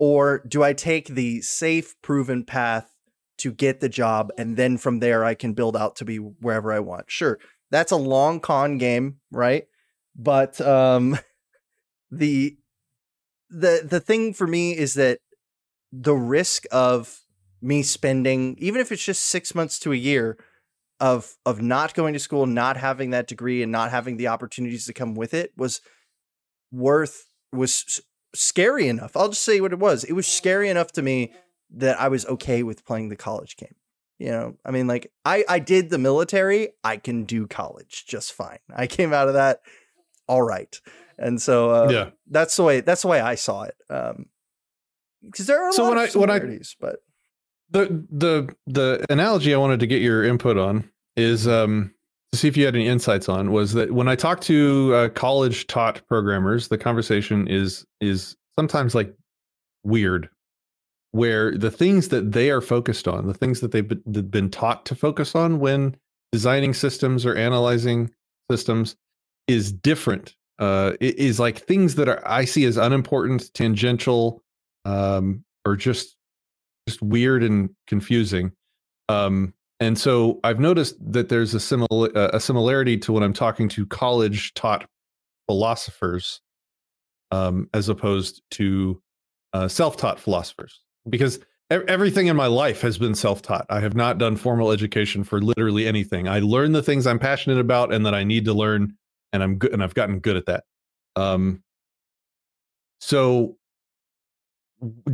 or 0.00 0.42
do 0.48 0.64
I 0.64 0.72
take 0.72 1.08
the 1.08 1.42
safe 1.42 1.94
proven 2.02 2.42
path 2.42 2.90
to 3.38 3.52
get 3.52 3.80
the 3.80 3.88
job 3.88 4.32
and 4.36 4.56
then 4.56 4.78
from 4.78 4.98
there 4.98 5.24
I 5.24 5.34
can 5.34 5.52
build 5.52 5.76
out 5.76 5.96
to 5.96 6.04
be 6.04 6.16
wherever 6.16 6.72
I 6.72 6.80
want. 6.80 7.10
Sure. 7.10 7.38
That's 7.70 7.92
a 7.92 7.96
long 7.96 8.40
con 8.40 8.78
game, 8.78 9.18
right? 9.30 9.66
But 10.16 10.60
um 10.60 11.18
the 12.10 12.56
the 13.50 13.86
the 13.88 14.00
thing 14.00 14.32
for 14.34 14.46
me 14.46 14.76
is 14.76 14.94
that 14.94 15.18
the 15.92 16.14
risk 16.14 16.64
of 16.72 17.20
me 17.62 17.82
spending 17.82 18.56
even 18.58 18.80
if 18.80 18.90
it's 18.90 19.04
just 19.04 19.24
6 19.24 19.54
months 19.54 19.78
to 19.80 19.92
a 19.92 19.96
year 19.96 20.38
of 20.98 21.34
of 21.44 21.60
not 21.60 21.94
going 21.94 22.14
to 22.14 22.18
school, 22.18 22.46
not 22.46 22.78
having 22.78 23.10
that 23.10 23.26
degree 23.26 23.62
and 23.62 23.70
not 23.70 23.90
having 23.90 24.16
the 24.16 24.28
opportunities 24.28 24.86
to 24.86 24.94
come 24.94 25.14
with 25.14 25.34
it 25.34 25.52
was 25.56 25.82
worth 26.72 27.26
was 27.52 28.00
scary 28.34 28.88
enough. 28.88 29.16
I'll 29.16 29.28
just 29.30 29.42
say 29.42 29.60
what 29.60 29.72
it 29.72 29.78
was. 29.78 30.04
It 30.04 30.12
was 30.12 30.26
scary 30.26 30.68
enough 30.68 30.92
to 30.92 31.02
me 31.02 31.32
that 31.76 32.00
I 32.00 32.08
was 32.08 32.26
okay 32.26 32.62
with 32.62 32.84
playing 32.84 33.08
the 33.08 33.16
college 33.16 33.56
game. 33.56 33.74
You 34.18 34.28
know, 34.30 34.56
I 34.64 34.70
mean, 34.70 34.86
like 34.86 35.10
I 35.24 35.44
I 35.48 35.58
did 35.60 35.88
the 35.90 35.98
military. 35.98 36.70
I 36.84 36.96
can 36.98 37.24
do 37.24 37.46
college 37.46 38.04
just 38.06 38.32
fine. 38.32 38.58
I 38.74 38.86
came 38.86 39.12
out 39.14 39.28
of 39.28 39.34
that 39.34 39.62
all 40.28 40.42
right, 40.42 40.78
and 41.18 41.40
so 41.40 41.70
uh, 41.70 41.88
yeah. 41.90 42.10
that's 42.28 42.54
the 42.56 42.62
way 42.62 42.80
that's 42.82 43.02
the 43.02 43.08
way 43.08 43.20
I 43.20 43.34
saw 43.34 43.62
it. 43.62 43.74
Um, 43.88 44.26
because 45.22 45.46
there 45.46 45.62
are 45.64 45.70
a 45.70 45.72
So 45.72 45.84
lot 45.84 45.96
when 45.96 46.04
of 46.04 46.16
I- 46.16 46.18
when 46.18 46.30
I- 46.30 46.60
but 46.80 46.96
The 47.70 48.04
the 48.10 48.54
the 48.66 49.06
analogy 49.10 49.54
I 49.54 49.58
wanted 49.58 49.80
to 49.80 49.86
get 49.86 50.02
your 50.02 50.22
input 50.24 50.58
on 50.58 50.90
is 51.16 51.46
um 51.48 51.94
to 52.32 52.38
see 52.38 52.48
if 52.48 52.56
you 52.56 52.64
had 52.64 52.74
any 52.74 52.86
insights 52.86 53.28
on 53.28 53.50
was 53.50 53.72
that 53.72 53.92
when 53.92 54.08
I 54.08 54.14
talk 54.14 54.40
to 54.42 54.94
uh, 54.94 55.08
college 55.10 55.66
taught 55.66 56.06
programmers, 56.06 56.68
the 56.68 56.78
conversation 56.78 57.48
is 57.48 57.84
is 58.00 58.36
sometimes 58.56 58.94
like 58.94 59.14
weird, 59.82 60.28
where 61.10 61.56
the 61.56 61.70
things 61.70 62.08
that 62.08 62.32
they 62.32 62.50
are 62.50 62.60
focused 62.60 63.08
on, 63.08 63.26
the 63.26 63.34
things 63.34 63.60
that 63.60 63.72
they've 63.72 64.30
been, 64.30 64.50
taught 64.50 64.86
to 64.86 64.94
focus 64.94 65.34
on 65.34 65.58
when 65.58 65.96
designing 66.30 66.72
systems 66.72 67.26
or 67.26 67.34
analyzing 67.34 68.10
systems, 68.50 68.96
is 69.48 69.72
different. 69.72 70.36
Uh, 70.60 70.92
is 71.00 71.40
like 71.40 71.58
things 71.58 71.94
that 71.94 72.08
are 72.08 72.22
I 72.28 72.44
see 72.44 72.64
as 72.64 72.76
unimportant, 72.76 73.52
tangential, 73.54 74.42
um, 74.84 75.42
or 75.64 75.74
just 75.74 76.16
just 76.86 77.02
weird 77.02 77.42
and 77.42 77.70
confusing. 77.86 78.52
Um, 79.08 79.54
and 79.80 79.98
so 79.98 80.38
I've 80.44 80.60
noticed 80.60 80.96
that 81.12 81.30
there's 81.30 81.54
a 81.54 81.58
simil- 81.58 82.14
uh, 82.14 82.30
a 82.32 82.40
similarity 82.40 82.98
to 82.98 83.12
when 83.12 83.22
I'm 83.22 83.32
talking 83.32 83.68
to 83.70 83.86
college 83.86 84.52
taught 84.54 84.86
philosophers, 85.46 86.42
um, 87.30 87.68
as 87.72 87.88
opposed 87.88 88.42
to 88.52 89.02
uh, 89.54 89.68
self 89.68 89.96
taught 89.96 90.20
philosophers, 90.20 90.80
because 91.08 91.40
everything 91.70 92.26
in 92.26 92.36
my 92.36 92.46
life 92.46 92.82
has 92.82 92.98
been 92.98 93.14
self 93.14 93.40
taught. 93.40 93.64
I 93.70 93.80
have 93.80 93.94
not 93.94 94.18
done 94.18 94.36
formal 94.36 94.70
education 94.70 95.24
for 95.24 95.40
literally 95.40 95.86
anything. 95.86 96.28
I 96.28 96.40
learn 96.40 96.72
the 96.72 96.82
things 96.82 97.06
I'm 97.06 97.18
passionate 97.18 97.58
about 97.58 97.92
and 97.92 98.04
that 98.04 98.14
I 98.14 98.22
need 98.22 98.44
to 98.44 98.52
learn, 98.52 98.94
and 99.32 99.42
I'm 99.42 99.56
good, 99.56 99.72
and 99.72 99.82
I've 99.82 99.94
gotten 99.94 100.20
good 100.20 100.36
at 100.36 100.46
that. 100.46 100.64
Um, 101.16 101.62
so 103.00 103.56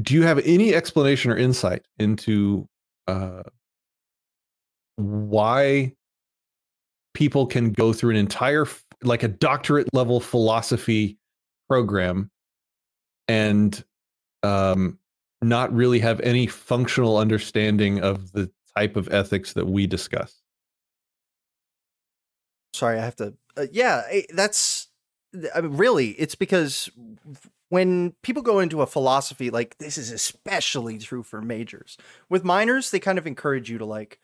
do 0.00 0.14
you 0.14 0.22
have 0.22 0.40
any 0.44 0.74
explanation 0.74 1.30
or 1.30 1.36
insight 1.36 1.82
into 1.98 2.68
uh, 3.06 3.42
why 4.96 5.92
people 7.14 7.46
can 7.46 7.72
go 7.72 7.92
through 7.92 8.10
an 8.10 8.16
entire 8.16 8.66
like 9.02 9.22
a 9.22 9.28
doctorate 9.28 9.88
level 9.92 10.20
philosophy 10.20 11.18
program 11.68 12.30
and 13.28 13.84
um, 14.42 14.98
not 15.42 15.72
really 15.72 15.98
have 15.98 16.20
any 16.20 16.46
functional 16.46 17.18
understanding 17.18 18.00
of 18.00 18.32
the 18.32 18.50
type 18.76 18.96
of 18.96 19.08
ethics 19.12 19.52
that 19.54 19.66
we 19.66 19.86
discuss 19.86 20.42
sorry, 22.76 22.98
I 22.98 23.04
have 23.04 23.16
to. 23.16 23.34
Uh, 23.56 23.66
yeah, 23.72 24.02
eh, 24.10 24.22
that's 24.34 24.88
I 25.54 25.60
mean, 25.62 25.76
really. 25.76 26.10
It's 26.10 26.34
because 26.34 26.90
when 27.68 28.12
people 28.22 28.42
go 28.42 28.60
into 28.60 28.82
a 28.82 28.86
philosophy, 28.86 29.50
like 29.50 29.78
this 29.78 29.98
is 29.98 30.10
especially 30.12 30.98
true 30.98 31.22
for 31.22 31.40
majors. 31.40 31.96
With 32.28 32.44
minors, 32.44 32.90
they 32.90 33.00
kind 33.00 33.18
of 33.18 33.26
encourage 33.26 33.70
you 33.70 33.78
to 33.78 33.84
like, 33.84 34.20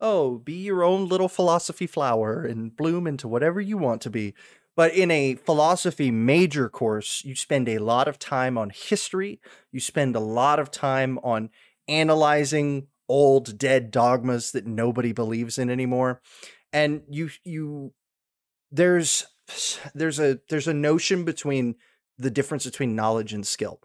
oh, 0.00 0.38
be 0.38 0.54
your 0.54 0.82
own 0.82 1.08
little 1.08 1.28
philosophy 1.28 1.86
flower 1.86 2.44
and 2.44 2.76
bloom 2.76 3.06
into 3.06 3.28
whatever 3.28 3.60
you 3.60 3.78
want 3.78 4.02
to 4.02 4.10
be. 4.10 4.34
But 4.74 4.94
in 4.94 5.10
a 5.10 5.36
philosophy 5.36 6.10
major 6.10 6.68
course, 6.68 7.22
you 7.24 7.34
spend 7.34 7.68
a 7.68 7.78
lot 7.78 8.08
of 8.08 8.18
time 8.18 8.58
on 8.58 8.70
history. 8.70 9.40
You 9.72 9.80
spend 9.80 10.14
a 10.14 10.20
lot 10.20 10.58
of 10.58 10.70
time 10.70 11.18
on 11.22 11.48
analyzing 11.88 12.88
old 13.08 13.56
dead 13.56 13.90
dogmas 13.90 14.52
that 14.52 14.66
nobody 14.66 15.12
believes 15.12 15.56
in 15.56 15.70
anymore. 15.70 16.20
And 16.72 17.02
you 17.08 17.30
you 17.42 17.94
there's 18.70 19.26
there's 19.94 20.18
a 20.18 20.40
there's 20.50 20.68
a 20.68 20.74
notion 20.74 21.24
between 21.24 21.76
the 22.18 22.30
difference 22.30 22.64
between 22.64 22.96
knowledge 22.96 23.32
and 23.32 23.46
skill. 23.46 23.80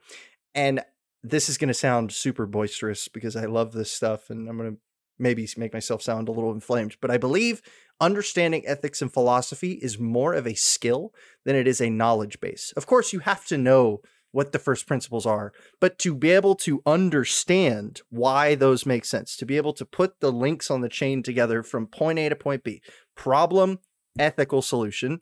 And 0.54 0.84
this 1.24 1.48
is 1.48 1.58
going 1.58 1.68
to 1.68 1.74
sound 1.74 2.12
super 2.12 2.46
boisterous 2.46 3.08
because 3.08 3.36
I 3.36 3.46
love 3.46 3.72
this 3.72 3.92
stuff 3.92 4.30
and 4.30 4.50
I'm 4.50 4.58
going 4.58 4.72
to 4.72 4.78
maybe 5.22 5.48
make 5.56 5.74
myself 5.74 6.02
sound 6.02 6.28
a 6.28 6.32
little 6.32 6.52
inflamed, 6.52 6.98
but 7.00 7.12
I 7.12 7.18
believe 7.18 7.62
understanding 8.00 8.64
ethics 8.66 9.02
and 9.02 9.14
philosophy 9.14 9.74
is 9.82 10.00
more 10.00 10.34
of 10.34 10.48
a 10.48 10.56
skill 10.56 11.14
than 11.46 11.56
it 11.56 11.68
is 11.68 11.80
a 11.80 11.90
knowledge 11.90 12.40
base. 12.40 12.74
Of 12.76 12.88
course, 12.88 13.14
you 13.14 13.20
have 13.20 13.46
to 13.46 13.58
know 13.58 14.02
what 14.32 14.54
the 14.54 14.60
first 14.60 14.88
principles 14.88 15.26
are, 15.26 15.52
but 15.80 16.00
to 16.00 16.16
be 16.16 16.32
able 16.32 16.56
to 16.56 16.82
understand 16.86 18.02
why 18.10 18.56
those 18.56 18.86
make 18.86 19.06
sense, 19.06 19.36
to 19.38 19.46
be 19.46 19.58
able 19.58 19.74
to 19.74 19.86
put 19.86 20.20
the 20.20 20.32
links 20.32 20.72
on 20.72 20.82
the 20.82 20.90
chain 20.90 21.22
together 21.22 21.64
from 21.64 21.86
point 21.86 22.18
A 22.18 22.30
to 22.30 22.36
point 22.36 22.64
B, 22.64 22.82
problem, 23.16 23.80
ethical 24.18 24.62
solution, 24.62 25.22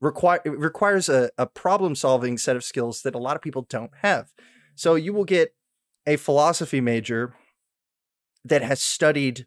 require 0.00 0.40
requires 0.44 1.08
a, 1.08 1.30
a 1.36 1.46
problem 1.46 1.94
solving 1.94 2.38
set 2.38 2.56
of 2.56 2.64
skills 2.64 3.02
that 3.02 3.14
a 3.14 3.18
lot 3.18 3.36
of 3.36 3.42
people 3.42 3.66
don't 3.68 3.90
have. 4.02 4.32
So 4.76 4.94
you 4.94 5.12
will 5.12 5.24
get 5.24 5.54
a 6.06 6.16
philosophy 6.16 6.80
major 6.80 7.34
that 8.44 8.62
has 8.62 8.82
studied 8.82 9.46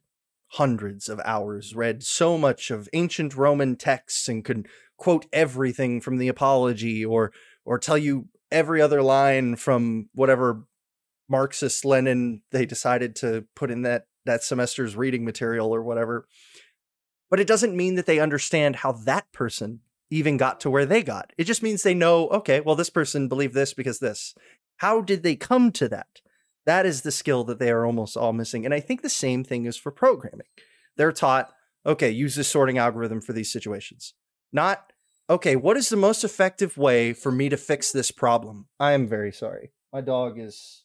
hundreds 0.52 1.10
of 1.10 1.20
hours, 1.26 1.76
read 1.76 2.04
so 2.04 2.38
much 2.38 2.72
of 2.72 2.90
ancient 2.94 3.36
Roman 3.36 3.76
texts 3.76 4.28
and 4.28 4.44
could 4.44 4.68
quote 4.98 5.26
everything 5.32 6.02
from 6.02 6.18
the 6.18 6.28
Apology 6.28 7.06
or 7.06 7.32
or 7.66 7.78
tell 7.78 7.98
you 7.98 8.28
every 8.52 8.82
other 8.82 9.02
line 9.02 9.56
from 9.56 10.10
whatever 10.14 10.64
Marxist 11.30 11.84
Lenin 11.84 12.42
they 12.52 12.66
decided 12.66 13.16
to 13.18 13.46
put 13.56 13.70
in 13.70 13.82
that 13.84 14.06
that 14.26 14.44
semester's 14.44 14.96
reading 14.96 15.26
material 15.26 15.74
or 15.74 15.82
whatever. 15.82 16.28
But 17.30 17.40
it 17.40 17.48
doesn't 17.48 17.76
mean 17.76 17.96
that 17.96 18.06
they 18.06 18.20
understand 18.20 18.78
how 18.78 18.94
that 18.94 19.32
person 19.34 19.82
even 20.10 20.38
got 20.38 20.62
to 20.62 20.70
where 20.70 20.86
they 20.86 21.04
got. 21.04 21.34
It 21.38 21.44
just 21.44 21.64
means 21.64 21.84
they 21.84 21.94
know, 21.94 22.30
okay, 22.30 22.62
well, 22.62 22.76
this 22.76 22.90
person 22.90 23.28
believed 23.28 23.54
this 23.54 23.74
because 23.74 24.00
this. 24.00 24.34
How 24.78 25.02
did 25.02 25.24
they 25.24 25.36
come 25.36 25.72
to 25.74 25.90
that? 25.90 26.22
That 26.68 26.86
is 26.86 27.02
the 27.02 27.12
skill 27.12 27.46
that 27.46 27.60
they 27.60 27.72
are 27.72 27.86
almost 27.86 28.18
all 28.18 28.34
missing. 28.34 28.66
And 28.66 28.74
I 28.74 28.82
think 28.82 29.02
the 29.02 29.10
same 29.10 29.46
thing 29.46 29.66
is 29.66 29.78
for 29.78 29.90
programming. 29.90 30.48
They're 30.98 31.14
taught, 31.14 31.54
okay, 31.86 32.12
use 32.12 32.36
this 32.36 32.50
sorting 32.50 32.78
algorithm 32.78 33.22
for 33.22 33.32
these 33.32 33.50
situations. 33.50 34.14
Not, 34.52 34.92
okay, 35.30 35.56
what 35.56 35.78
is 35.78 35.88
the 35.88 35.96
most 35.96 36.26
effective 36.26 36.78
way 36.78 37.14
for 37.14 37.32
me 37.32 37.48
to 37.48 37.56
fix 37.56 37.94
this 37.94 38.12
problem? 38.12 38.68
I 38.82 38.92
am 38.92 39.08
very 39.08 39.32
sorry. 39.32 39.72
My 39.94 40.02
dog 40.02 40.38
is, 40.38 40.84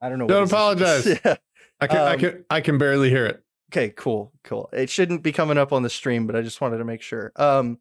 I 0.00 0.08
don't 0.08 0.20
know. 0.20 0.28
Don't 0.28 0.46
apologize. 0.46 1.06
yeah. 1.24 1.36
I 1.80 1.88
can, 1.88 1.98
um, 1.98 2.06
I 2.06 2.16
can, 2.16 2.44
I 2.48 2.60
can 2.60 2.78
barely 2.78 3.10
hear 3.10 3.26
it. 3.26 3.42
Okay, 3.72 3.92
cool, 3.96 4.32
cool. 4.44 4.70
It 4.72 4.90
shouldn't 4.90 5.24
be 5.24 5.32
coming 5.32 5.58
up 5.58 5.72
on 5.72 5.82
the 5.82 5.90
stream, 5.90 6.28
but 6.28 6.36
I 6.36 6.42
just 6.42 6.60
wanted 6.60 6.78
to 6.78 6.84
make 6.84 7.02
sure. 7.02 7.32
Um, 7.34 7.78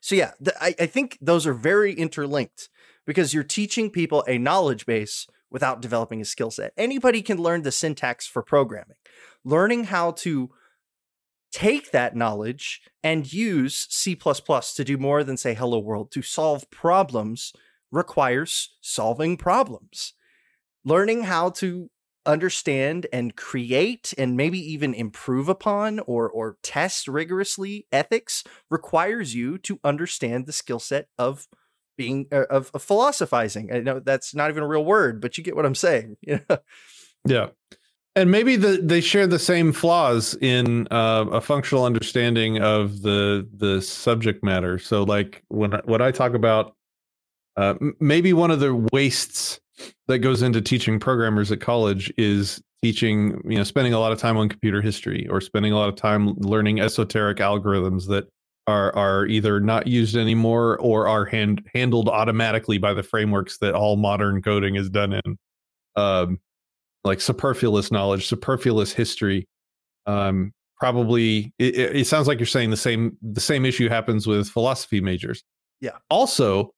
so 0.00 0.14
yeah, 0.14 0.32
th- 0.42 0.56
I, 0.60 0.74
I 0.78 0.86
think 0.86 1.18
those 1.20 1.48
are 1.48 1.54
very 1.54 1.92
interlinked 1.92 2.68
because 3.04 3.34
you're 3.34 3.42
teaching 3.42 3.90
people 3.90 4.24
a 4.28 4.38
knowledge 4.38 4.86
base 4.86 5.26
without 5.54 5.80
developing 5.80 6.20
a 6.20 6.24
skill 6.24 6.50
set. 6.50 6.72
Anybody 6.76 7.22
can 7.22 7.38
learn 7.38 7.62
the 7.62 7.70
syntax 7.70 8.26
for 8.26 8.42
programming. 8.42 8.96
Learning 9.44 9.84
how 9.84 10.10
to 10.10 10.50
take 11.52 11.92
that 11.92 12.16
knowledge 12.16 12.82
and 13.04 13.32
use 13.32 13.86
C 13.88 14.16
to 14.16 14.84
do 14.84 14.98
more 14.98 15.22
than 15.22 15.36
say 15.36 15.54
hello 15.54 15.78
world, 15.78 16.10
to 16.10 16.22
solve 16.22 16.68
problems 16.72 17.52
requires 17.92 18.74
solving 18.80 19.36
problems. 19.36 20.14
Learning 20.84 21.22
how 21.22 21.50
to 21.50 21.88
understand 22.26 23.06
and 23.12 23.36
create 23.36 24.12
and 24.18 24.36
maybe 24.36 24.58
even 24.58 24.92
improve 24.92 25.48
upon 25.48 26.00
or 26.00 26.28
or 26.28 26.56
test 26.64 27.06
rigorously 27.06 27.86
ethics 27.92 28.42
requires 28.70 29.36
you 29.36 29.56
to 29.58 29.78
understand 29.84 30.46
the 30.46 30.52
skill 30.52 30.80
set 30.80 31.06
of 31.16 31.46
being 31.96 32.26
uh, 32.32 32.44
of, 32.50 32.70
of, 32.74 32.82
philosophizing. 32.82 33.72
I 33.72 33.80
know 33.80 34.00
that's 34.00 34.34
not 34.34 34.50
even 34.50 34.62
a 34.62 34.68
real 34.68 34.84
word, 34.84 35.20
but 35.20 35.38
you 35.38 35.44
get 35.44 35.56
what 35.56 35.66
I'm 35.66 35.74
saying. 35.74 36.16
yeah. 37.26 37.48
And 38.16 38.30
maybe 38.30 38.56
the, 38.56 38.80
they 38.82 39.00
share 39.00 39.26
the 39.26 39.38
same 39.38 39.72
flaws 39.72 40.36
in 40.40 40.86
uh, 40.90 41.26
a 41.32 41.40
functional 41.40 41.84
understanding 41.84 42.60
of 42.62 43.02
the 43.02 43.48
the 43.56 43.82
subject 43.82 44.44
matter. 44.44 44.78
So, 44.78 45.02
like 45.02 45.42
when 45.48 45.72
what 45.84 46.00
I 46.00 46.12
talk 46.12 46.34
about, 46.34 46.76
uh, 47.56 47.74
maybe 47.98 48.32
one 48.32 48.52
of 48.52 48.60
the 48.60 48.74
wastes 48.92 49.58
that 50.06 50.20
goes 50.20 50.42
into 50.42 50.60
teaching 50.60 51.00
programmers 51.00 51.50
at 51.50 51.60
college 51.60 52.12
is 52.16 52.62
teaching, 52.84 53.40
you 53.48 53.56
know, 53.56 53.64
spending 53.64 53.94
a 53.94 53.98
lot 53.98 54.12
of 54.12 54.18
time 54.18 54.36
on 54.36 54.48
computer 54.48 54.80
history 54.80 55.26
or 55.28 55.40
spending 55.40 55.72
a 55.72 55.76
lot 55.76 55.88
of 55.88 55.96
time 55.96 56.34
learning 56.36 56.80
esoteric 56.80 57.38
algorithms 57.38 58.06
that 58.06 58.28
are 58.66 58.94
are 58.96 59.26
either 59.26 59.60
not 59.60 59.86
used 59.86 60.16
anymore 60.16 60.78
or 60.78 61.06
are 61.06 61.24
hand, 61.24 61.62
handled 61.74 62.08
automatically 62.08 62.78
by 62.78 62.94
the 62.94 63.02
frameworks 63.02 63.58
that 63.58 63.74
all 63.74 63.96
modern 63.96 64.42
coding 64.42 64.76
is 64.76 64.88
done 64.88 65.12
in 65.12 65.38
um, 65.96 66.38
like 67.04 67.20
superfluous 67.20 67.92
knowledge 67.92 68.26
superfluous 68.26 68.92
history. 68.92 69.46
Um, 70.06 70.52
probably 70.78 71.52
it, 71.58 71.76
it 71.76 72.06
sounds 72.06 72.26
like 72.26 72.38
you're 72.38 72.46
saying 72.46 72.70
the 72.70 72.76
same 72.76 73.16
the 73.22 73.40
same 73.40 73.64
issue 73.64 73.88
happens 73.88 74.26
with 74.26 74.48
philosophy 74.48 75.00
majors. 75.00 75.42
Yeah. 75.80 75.98
Also 76.10 76.70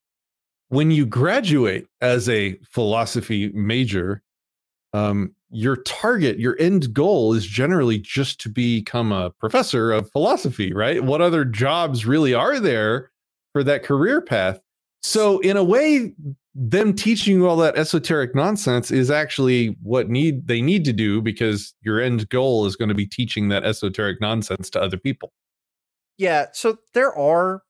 when 0.68 0.90
you 0.90 1.06
graduate 1.06 1.86
as 2.00 2.28
a 2.28 2.58
philosophy 2.70 3.50
major 3.54 4.22
um, 4.92 5.34
your 5.50 5.76
target, 5.76 6.38
your 6.38 6.56
end 6.58 6.92
goal 6.92 7.32
is 7.32 7.46
generally 7.46 7.98
just 7.98 8.40
to 8.40 8.48
become 8.48 9.12
a 9.12 9.30
professor 9.30 9.92
of 9.92 10.10
philosophy, 10.10 10.72
right? 10.72 11.04
What 11.04 11.20
other 11.20 11.44
jobs 11.44 12.06
really 12.06 12.34
are 12.34 12.58
there 12.58 13.10
for 13.52 13.62
that 13.64 13.82
career 13.82 14.20
path? 14.20 14.60
So, 15.02 15.38
in 15.40 15.56
a 15.56 15.62
way, 15.62 16.14
them 16.54 16.94
teaching 16.94 17.36
you 17.36 17.46
all 17.46 17.56
that 17.58 17.76
esoteric 17.76 18.34
nonsense 18.34 18.90
is 18.90 19.10
actually 19.10 19.76
what 19.82 20.08
need 20.08 20.48
they 20.48 20.60
need 20.60 20.84
to 20.86 20.92
do 20.92 21.20
because 21.20 21.74
your 21.82 22.00
end 22.00 22.28
goal 22.28 22.66
is 22.66 22.76
going 22.76 22.88
to 22.88 22.94
be 22.94 23.06
teaching 23.06 23.48
that 23.48 23.64
esoteric 23.64 24.20
nonsense 24.20 24.70
to 24.70 24.82
other 24.82 24.96
people. 24.96 25.32
Yeah, 26.18 26.46
so 26.52 26.78
there 26.94 27.14
are 27.14 27.62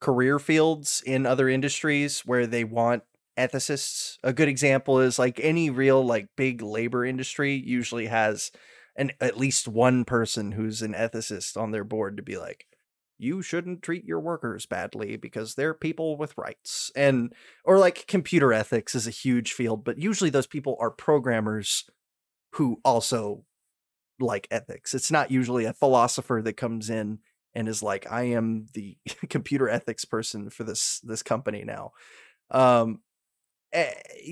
career 0.00 0.38
fields 0.38 1.02
in 1.06 1.24
other 1.24 1.48
industries 1.48 2.20
where 2.26 2.46
they 2.46 2.64
want 2.64 3.04
ethicists. 3.38 4.16
A 4.22 4.32
good 4.32 4.48
example 4.48 5.00
is 5.00 5.18
like 5.18 5.40
any 5.42 5.70
real 5.70 6.04
like 6.04 6.28
big 6.36 6.62
labor 6.62 7.04
industry 7.04 7.54
usually 7.54 8.06
has 8.06 8.50
an 8.96 9.12
at 9.20 9.36
least 9.36 9.68
one 9.68 10.04
person 10.04 10.52
who's 10.52 10.82
an 10.82 10.94
ethicist 10.94 11.56
on 11.60 11.70
their 11.70 11.84
board 11.84 12.16
to 12.16 12.22
be 12.22 12.36
like 12.38 12.66
you 13.18 13.40
shouldn't 13.40 13.82
treat 13.82 14.04
your 14.04 14.20
workers 14.20 14.66
badly 14.66 15.16
because 15.16 15.54
they're 15.54 15.72
people 15.74 16.18
with 16.18 16.36
rights. 16.36 16.90
And 16.94 17.32
or 17.64 17.78
like 17.78 18.06
computer 18.06 18.52
ethics 18.52 18.94
is 18.94 19.06
a 19.06 19.10
huge 19.10 19.52
field 19.52 19.84
but 19.84 19.98
usually 19.98 20.30
those 20.30 20.46
people 20.46 20.76
are 20.80 20.90
programmers 20.90 21.84
who 22.52 22.80
also 22.84 23.44
like 24.18 24.48
ethics. 24.50 24.94
It's 24.94 25.10
not 25.10 25.30
usually 25.30 25.64
a 25.66 25.72
philosopher 25.72 26.40
that 26.42 26.56
comes 26.56 26.88
in 26.90 27.18
and 27.54 27.68
is 27.68 27.82
like 27.82 28.10
i 28.10 28.22
am 28.24 28.66
the 28.74 28.98
computer 29.30 29.68
ethics 29.68 30.04
person 30.04 30.50
for 30.50 30.64
this 30.64 31.00
this 31.00 31.22
company 31.22 31.64
now. 31.64 31.92
Um 32.50 33.00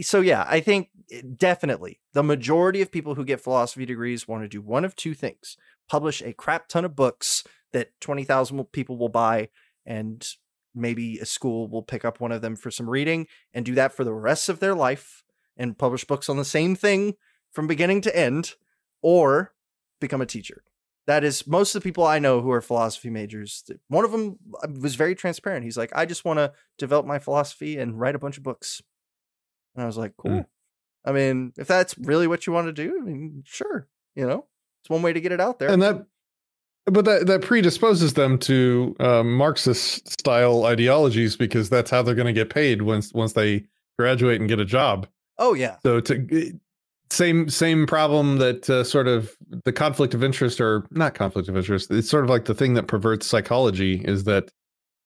so 0.03 0.21
yeah, 0.21 0.45
I 0.49 0.61
think 0.61 0.89
eh, 1.11 1.23
definitely 1.37 2.01
the 2.13 2.23
majority 2.23 2.83
of 2.83 2.91
people 2.91 3.15
who 3.15 3.25
get 3.25 3.41
philosophy 3.41 3.87
degrees 3.87 4.29
want 4.29 4.43
to 4.43 4.49
do 4.49 4.61
one 4.61 4.85
of 4.85 4.97
two 4.97 5.15
things: 5.15 5.57
publish 5.89 6.23
a 6.23 6.33
crap 6.33 6.69
ton 6.69 6.85
of 6.85 6.97
books 6.97 7.45
that 7.73 7.91
twenty 8.01 8.25
thousand 8.25 8.63
people 8.73 8.97
will 8.97 9.09
buy, 9.09 9.49
and 9.85 10.27
maybe 10.75 11.19
a 11.19 11.27
school 11.27 11.69
will 11.69 11.83
pick 11.83 12.05
up 12.05 12.21
one 12.21 12.33
of 12.33 12.43
them 12.43 12.57
for 12.57 12.71
some 12.71 12.89
reading, 12.89 13.27
and 13.53 13.65
do 13.65 13.75
that 13.75 13.93
for 13.93 14.05
the 14.05 14.15
rest 14.15 14.49
of 14.49 14.61
their 14.61 14.75
life, 14.75 15.23
and 15.57 15.79
publish 15.79 16.05
books 16.05 16.29
on 16.29 16.37
the 16.37 16.45
same 16.45 16.75
thing 16.75 17.15
from 17.53 17.67
beginning 17.67 18.01
to 18.01 18.17
end, 18.17 18.55
or 19.03 19.55
become 20.01 20.21
a 20.21 20.27
teacher. 20.27 20.65
That 21.07 21.23
is 21.23 21.47
most 21.47 21.75
of 21.75 21.83
the 21.83 21.87
people 21.87 22.07
I 22.07 22.19
know 22.19 22.41
who 22.41 22.51
are 22.51 22.63
philosophy 22.63 23.11
majors. 23.11 23.63
One 23.89 24.05
of 24.07 24.13
them 24.13 24.39
uh, 24.63 24.69
was 24.81 24.95
very 24.95 25.15
transparent. 25.15 25.65
He's 25.65 25.77
like, 25.77 25.93
I 25.95 26.07
just 26.07 26.25
want 26.25 26.39
to 26.39 26.53
develop 26.79 27.05
my 27.05 27.19
philosophy 27.19 27.77
and 27.79 28.01
write 28.01 28.15
a 28.15 28.19
bunch 28.19 28.39
of 28.39 28.43
books. 28.43 28.81
And 29.75 29.83
I 29.83 29.87
was 29.87 29.97
like, 29.97 30.13
cool. 30.17 30.31
Mm. 30.31 30.47
I 31.05 31.13
mean, 31.13 31.53
if 31.59 31.67
that's 31.67 31.97
really 31.99 32.27
what 32.27 32.47
you 32.47 32.53
want 32.53 32.67
to 32.67 32.73
do, 32.73 32.99
I 33.01 33.05
mean, 33.05 33.43
sure. 33.47 33.89
You 34.15 34.27
know, 34.27 34.47
it's 34.83 34.91
one 34.91 35.03
way 35.03 35.13
to 35.13 35.21
get 35.21 35.33
it 35.33 35.41
out 35.41 35.59
there. 35.59 35.69
And 35.69 35.83
that, 35.83 36.07
but 36.87 37.05
that, 37.05 37.27
that 37.27 37.43
predisposes 37.43 38.15
them 38.15 38.39
to 38.41 38.95
uh, 39.01 39.23
Marxist 39.23 40.21
style 40.21 40.65
ideologies 40.67 41.37
because 41.37 41.69
that's 41.69 41.91
how 41.91 42.03
they're 42.03 42.15
going 42.15 42.27
to 42.27 42.33
get 42.33 42.51
paid 42.51 42.83
once 42.83 43.13
once 43.13 43.33
they 43.33 43.65
graduate 43.99 44.41
and 44.41 44.49
get 44.49 44.61
a 44.61 44.65
job. 44.65 45.07
Oh 45.39 45.55
yeah. 45.55 45.77
So 45.83 46.01
to 46.01 46.59
same 47.11 47.49
same 47.49 47.87
problem 47.87 48.39
that 48.39 48.69
uh, 48.69 48.85
sort 48.85 49.09
of 49.09 49.35
the 49.65 49.73
conflict 49.73 50.15
of 50.15 50.23
interest 50.23 50.61
or 50.61 50.87
not 50.91 51.15
conflict 51.15 51.49
of 51.49 51.57
interest. 51.57 51.91
It's 51.91 52.09
sort 52.09 52.25
of 52.25 52.31
like 52.31 52.45
the 52.45 52.55
thing 52.55 52.75
that 52.75 52.87
perverts 52.87 53.27
psychology 53.27 54.03
is 54.05 54.25
that 54.25 54.51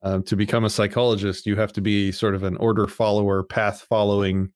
um, 0.02 0.22
to 0.24 0.36
become 0.36 0.64
a 0.64 0.70
psychologist, 0.70 1.46
you 1.46 1.56
have 1.56 1.72
to 1.72 1.80
be 1.80 2.12
sort 2.12 2.34
of 2.34 2.44
an 2.44 2.56
order 2.58 2.86
follower, 2.86 3.42
path 3.42 3.84
following, 3.88 4.52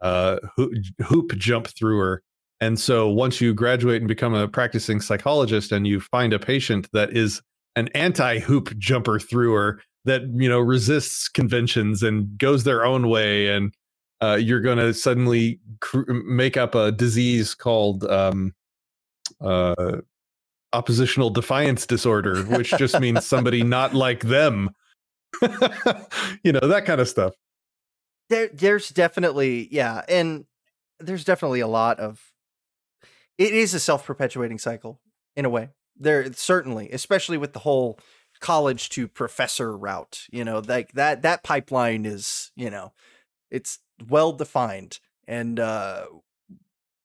uh, 0.00 0.38
hoop, 0.56 1.36
jump 1.36 1.66
througher. 1.68 2.22
And 2.60 2.80
so 2.80 3.08
once 3.08 3.40
you 3.40 3.52
graduate 3.54 4.00
and 4.00 4.08
become 4.08 4.34
a 4.34 4.48
practicing 4.48 5.00
psychologist 5.00 5.72
and 5.72 5.86
you 5.86 6.00
find 6.00 6.32
a 6.32 6.38
patient 6.38 6.88
that 6.92 7.14
is 7.16 7.42
an 7.74 7.88
anti 7.88 8.38
hoop 8.38 8.76
jumper 8.78 9.18
througher 9.18 9.80
that, 10.04 10.22
you 10.34 10.48
know, 10.48 10.60
resists 10.60 11.28
conventions 11.28 12.02
and 12.02 12.38
goes 12.38 12.64
their 12.64 12.84
own 12.84 13.08
way 13.08 13.48
and 13.48 13.74
uh, 14.22 14.38
you're 14.40 14.60
going 14.60 14.78
to 14.78 14.94
suddenly 14.94 15.60
cr- 15.80 16.10
make 16.10 16.56
up 16.56 16.74
a 16.74 16.92
disease 16.92 17.54
called 17.54 18.04
um, 18.04 18.54
uh, 19.42 19.98
oppositional 20.72 21.30
defiance 21.30 21.86
disorder, 21.86 22.42
which 22.44 22.70
just 22.78 22.98
means 23.00 23.26
somebody 23.26 23.62
not 23.62 23.94
like 23.94 24.20
them. 24.22 24.70
you 26.42 26.52
know, 26.52 26.60
that 26.60 26.84
kind 26.86 27.00
of 27.00 27.08
stuff. 27.08 27.34
There, 28.28 28.48
there's 28.52 28.90
definitely, 28.90 29.68
yeah. 29.70 30.02
And 30.08 30.46
there's 30.98 31.24
definitely 31.24 31.60
a 31.60 31.68
lot 31.68 32.00
of, 32.00 32.32
it 33.38 33.52
is 33.52 33.74
a 33.74 33.80
self 33.80 34.06
perpetuating 34.06 34.58
cycle 34.58 35.00
in 35.36 35.44
a 35.44 35.50
way. 35.50 35.70
There, 35.98 36.32
certainly, 36.32 36.90
especially 36.90 37.38
with 37.38 37.52
the 37.52 37.60
whole 37.60 37.98
college 38.40 38.88
to 38.90 39.08
professor 39.08 39.76
route, 39.76 40.24
you 40.30 40.44
know, 40.44 40.58
like 40.66 40.92
that, 40.92 41.22
that 41.22 41.42
pipeline 41.42 42.04
is, 42.04 42.50
you 42.56 42.70
know, 42.70 42.92
it's 43.50 43.78
well 44.08 44.32
defined 44.32 44.98
and 45.26 45.58
uh, 45.58 46.06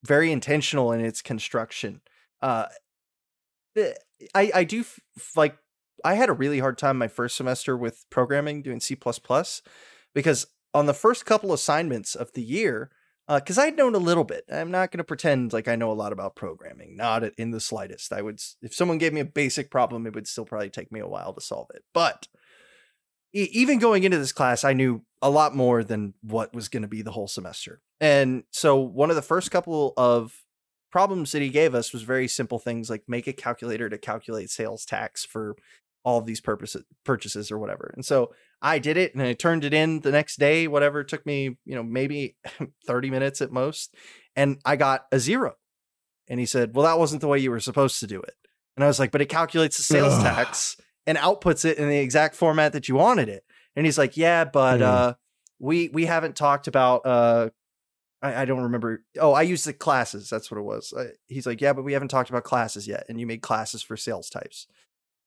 very 0.04 0.32
intentional 0.32 0.92
in 0.92 1.00
its 1.00 1.22
construction. 1.22 2.00
Uh, 2.40 2.66
eh, 3.76 3.92
I 4.34 4.50
I 4.54 4.64
do 4.64 4.80
f- 4.80 5.00
like 5.36 5.56
I 6.04 6.14
had 6.14 6.28
a 6.28 6.32
really 6.34 6.58
hard 6.58 6.78
time 6.78 6.98
my 6.98 7.08
first 7.08 7.36
semester 7.36 7.76
with 7.76 8.04
programming 8.10 8.62
doing 8.62 8.80
C++ 8.80 8.96
because 10.14 10.46
on 10.74 10.86
the 10.86 10.94
first 10.94 11.26
couple 11.26 11.52
assignments 11.52 12.14
of 12.14 12.32
the 12.32 12.42
year 12.42 12.90
because 13.28 13.58
uh, 13.58 13.62
I'd 13.62 13.76
known 13.76 13.94
a 13.94 13.98
little 13.98 14.24
bit. 14.24 14.44
I'm 14.52 14.70
not 14.70 14.90
going 14.90 14.98
to 14.98 15.04
pretend 15.04 15.52
like 15.52 15.68
I 15.68 15.76
know 15.76 15.90
a 15.90 15.94
lot 15.94 16.12
about 16.12 16.36
programming, 16.36 16.96
not 16.96 17.24
in 17.38 17.50
the 17.50 17.60
slightest. 17.60 18.12
I 18.12 18.20
would, 18.20 18.40
if 18.60 18.74
someone 18.74 18.98
gave 18.98 19.12
me 19.12 19.20
a 19.20 19.24
basic 19.24 19.70
problem, 19.70 20.06
it 20.06 20.14
would 20.14 20.26
still 20.26 20.44
probably 20.44 20.70
take 20.70 20.90
me 20.90 21.00
a 21.00 21.08
while 21.08 21.32
to 21.32 21.40
solve 21.40 21.68
it. 21.74 21.84
But 21.94 22.26
even 23.32 23.78
going 23.78 24.04
into 24.04 24.18
this 24.18 24.32
class, 24.32 24.64
I 24.64 24.74
knew 24.74 25.04
a 25.22 25.30
lot 25.30 25.54
more 25.54 25.82
than 25.84 26.14
what 26.22 26.54
was 26.54 26.68
going 26.68 26.82
to 26.82 26.88
be 26.88 27.00
the 27.00 27.12
whole 27.12 27.28
semester. 27.28 27.80
And 28.00 28.42
so 28.50 28.76
one 28.76 29.08
of 29.08 29.16
the 29.16 29.22
first 29.22 29.50
couple 29.50 29.94
of 29.96 30.34
problems 30.90 31.32
that 31.32 31.40
he 31.40 31.48
gave 31.48 31.74
us 31.74 31.92
was 31.92 32.02
very 32.02 32.28
simple 32.28 32.58
things 32.58 32.90
like 32.90 33.04
make 33.08 33.26
a 33.26 33.32
calculator 33.32 33.88
to 33.88 33.96
calculate 33.96 34.50
sales 34.50 34.84
tax 34.84 35.24
for 35.24 35.56
all 36.04 36.18
of 36.18 36.26
these 36.26 36.40
purposes 36.40 36.84
purchases 37.04 37.50
or 37.50 37.58
whatever. 37.58 37.92
And 37.94 38.04
so 38.04 38.34
I 38.62 38.78
did 38.78 38.96
it 38.96 39.12
and 39.12 39.22
I 39.22 39.32
turned 39.32 39.64
it 39.64 39.74
in 39.74 40.00
the 40.00 40.12
next 40.12 40.38
day, 40.38 40.68
whatever. 40.68 41.00
It 41.00 41.08
took 41.08 41.26
me, 41.26 41.58
you 41.64 41.74
know, 41.74 41.82
maybe 41.82 42.36
30 42.86 43.10
minutes 43.10 43.40
at 43.40 43.50
most. 43.50 43.94
And 44.36 44.58
I 44.64 44.76
got 44.76 45.06
a 45.12 45.18
zero. 45.18 45.56
And 46.28 46.40
he 46.40 46.46
said, 46.46 46.74
Well, 46.74 46.86
that 46.86 46.98
wasn't 46.98 47.20
the 47.20 47.28
way 47.28 47.40
you 47.40 47.50
were 47.50 47.60
supposed 47.60 48.00
to 48.00 48.06
do 48.06 48.20
it. 48.22 48.34
And 48.76 48.84
I 48.84 48.86
was 48.86 48.98
like, 49.00 49.10
But 49.10 49.20
it 49.20 49.28
calculates 49.28 49.76
the 49.76 49.82
sales 49.82 50.14
Ugh. 50.14 50.22
tax 50.22 50.76
and 51.06 51.18
outputs 51.18 51.64
it 51.64 51.78
in 51.78 51.88
the 51.88 51.98
exact 51.98 52.36
format 52.36 52.72
that 52.72 52.88
you 52.88 52.94
wanted 52.94 53.28
it. 53.28 53.44
And 53.74 53.86
he's 53.86 53.98
like, 53.98 54.16
yeah, 54.16 54.44
but 54.44 54.80
mm. 54.80 54.84
uh, 54.84 55.14
we 55.58 55.88
we 55.88 56.06
haven't 56.06 56.36
talked 56.36 56.68
about. 56.68 57.06
Uh, 57.06 57.50
I, 58.20 58.42
I, 58.42 58.44
don't 58.44 58.62
remember. 58.62 59.02
Oh, 59.18 59.32
I 59.32 59.42
used 59.42 59.66
the 59.66 59.72
classes. 59.72 60.28
That's 60.28 60.50
what 60.50 60.58
it 60.58 60.64
was. 60.64 60.92
Uh, 60.92 61.06
he's 61.26 61.46
like, 61.46 61.60
yeah, 61.60 61.72
but 61.72 61.82
we 61.82 61.94
haven't 61.94 62.08
talked 62.08 62.30
about 62.30 62.44
classes 62.44 62.86
yet, 62.86 63.04
and 63.08 63.18
you 63.18 63.26
made 63.26 63.42
classes 63.42 63.82
for 63.82 63.96
sales 63.96 64.28
types. 64.28 64.66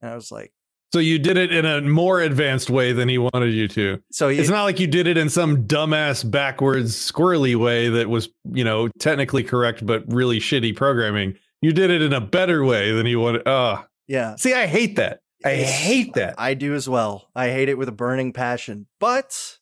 And 0.01 0.11
I 0.11 0.15
was 0.15 0.31
like, 0.31 0.53
so 0.95 0.99
you 0.99 1.19
did 1.19 1.35
it 1.35 1.51
in 1.51 1.65
a 1.65 1.81
more 1.81 2.22
advanced 2.22 2.69
way 2.69 2.93
than 2.93 3.09
he 3.09 3.17
wanted 3.17 3.53
you 3.53 3.67
to. 3.67 4.01
So 4.13 4.30
he, 4.30 4.39
it's 4.39 4.49
not 4.49 4.63
like 4.63 4.80
you 4.80 4.88
did 4.88 5.07
it 5.07 5.17
in 5.17 5.27
some 5.27 5.67
dumbass 5.67 6.31
backwards 6.31 6.95
squirrely 6.95 7.53
way 7.53 7.89
that 7.89 8.07
was, 8.07 8.30
you 8.53 8.63
know, 8.63 8.88
technically 8.97 9.43
correct 9.43 9.85
but 9.85 10.05
really 10.07 10.39
shitty 10.39 10.73
programming. 10.73 11.35
You 11.61 11.73
did 11.73 11.91
it 11.91 12.01
in 12.01 12.13
a 12.13 12.22
better 12.22 12.63
way 12.63 12.93
than 12.93 13.05
he 13.05 13.17
wanted. 13.17 13.41
Oh, 13.45 13.84
yeah. 14.07 14.38
See, 14.38 14.53
I 14.53 14.67
hate 14.67 14.95
that. 14.95 15.19
I 15.43 15.55
hate 15.55 16.13
that. 16.13 16.35
I 16.38 16.53
do 16.53 16.73
as 16.73 16.88
well. 16.88 17.27
I 17.35 17.49
hate 17.49 17.67
it 17.67 17.77
with 17.77 17.89
a 17.89 17.91
burning 17.91 18.31
passion. 18.31 18.88
But 18.97 19.57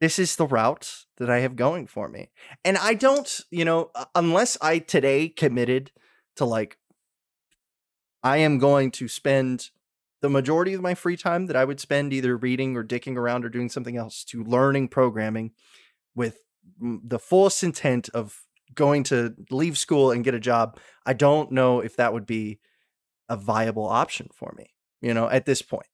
this 0.00 0.20
is 0.20 0.36
the 0.36 0.46
route 0.46 1.06
that 1.16 1.28
I 1.28 1.40
have 1.40 1.56
going 1.56 1.88
for 1.88 2.08
me. 2.08 2.30
And 2.64 2.78
I 2.78 2.94
don't, 2.94 3.40
you 3.50 3.64
know, 3.64 3.90
unless 4.14 4.56
I 4.62 4.78
today 4.78 5.28
committed 5.28 5.90
to 6.36 6.44
like, 6.44 6.78
I 8.24 8.38
am 8.38 8.58
going 8.58 8.90
to 8.92 9.06
spend 9.06 9.70
the 10.22 10.30
majority 10.30 10.72
of 10.72 10.80
my 10.80 10.94
free 10.94 11.18
time 11.18 11.46
that 11.46 11.56
I 11.56 11.66
would 11.66 11.78
spend 11.78 12.14
either 12.14 12.34
reading 12.34 12.74
or 12.76 12.82
dicking 12.82 13.16
around 13.16 13.44
or 13.44 13.50
doing 13.50 13.68
something 13.68 13.98
else 13.98 14.24
to 14.24 14.42
learning 14.42 14.88
programming 14.88 15.52
with 16.14 16.38
the 16.80 17.18
fullest 17.18 17.62
intent 17.62 18.08
of 18.14 18.40
going 18.74 19.04
to 19.04 19.34
leave 19.50 19.76
school 19.76 20.10
and 20.10 20.24
get 20.24 20.34
a 20.34 20.40
job. 20.40 20.78
I 21.04 21.12
don't 21.12 21.52
know 21.52 21.80
if 21.80 21.96
that 21.96 22.14
would 22.14 22.24
be 22.24 22.58
a 23.28 23.36
viable 23.36 23.86
option 23.86 24.30
for 24.32 24.54
me, 24.56 24.70
you 25.02 25.12
know, 25.12 25.28
at 25.28 25.44
this 25.44 25.60
point. 25.60 25.86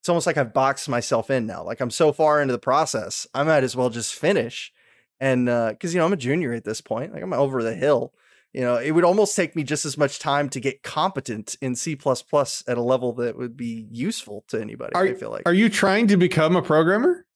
It's 0.00 0.10
almost 0.10 0.26
like 0.26 0.36
I've 0.36 0.54
boxed 0.54 0.88
myself 0.88 1.30
in 1.30 1.46
now. 1.46 1.64
Like 1.64 1.80
I'm 1.80 1.90
so 1.90 2.12
far 2.12 2.42
into 2.42 2.52
the 2.52 2.58
process, 2.58 3.26
I 3.32 3.42
might 3.42 3.64
as 3.64 3.74
well 3.74 3.88
just 3.88 4.14
finish. 4.14 4.70
And 5.18 5.48
uh, 5.48 5.72
cause 5.80 5.94
you 5.94 5.98
know, 5.98 6.04
I'm 6.04 6.12
a 6.12 6.18
junior 6.18 6.52
at 6.52 6.64
this 6.64 6.82
point, 6.82 7.14
like 7.14 7.22
I'm 7.22 7.32
over 7.32 7.62
the 7.62 7.74
hill. 7.74 8.12
You 8.54 8.62
know, 8.62 8.76
it 8.76 8.92
would 8.92 9.04
almost 9.04 9.36
take 9.36 9.54
me 9.54 9.62
just 9.62 9.84
as 9.84 9.98
much 9.98 10.18
time 10.18 10.48
to 10.50 10.60
get 10.60 10.82
competent 10.82 11.56
in 11.60 11.76
C 11.76 11.92
at 11.92 12.78
a 12.78 12.82
level 12.82 13.12
that 13.14 13.36
would 13.36 13.56
be 13.56 13.86
useful 13.90 14.44
to 14.48 14.60
anybody. 14.60 14.94
Are, 14.94 15.04
I 15.04 15.14
feel 15.14 15.30
like. 15.30 15.42
Are 15.46 15.54
you 15.54 15.68
trying 15.68 16.06
to 16.08 16.16
become 16.16 16.56
a 16.56 16.62
programmer? 16.62 17.26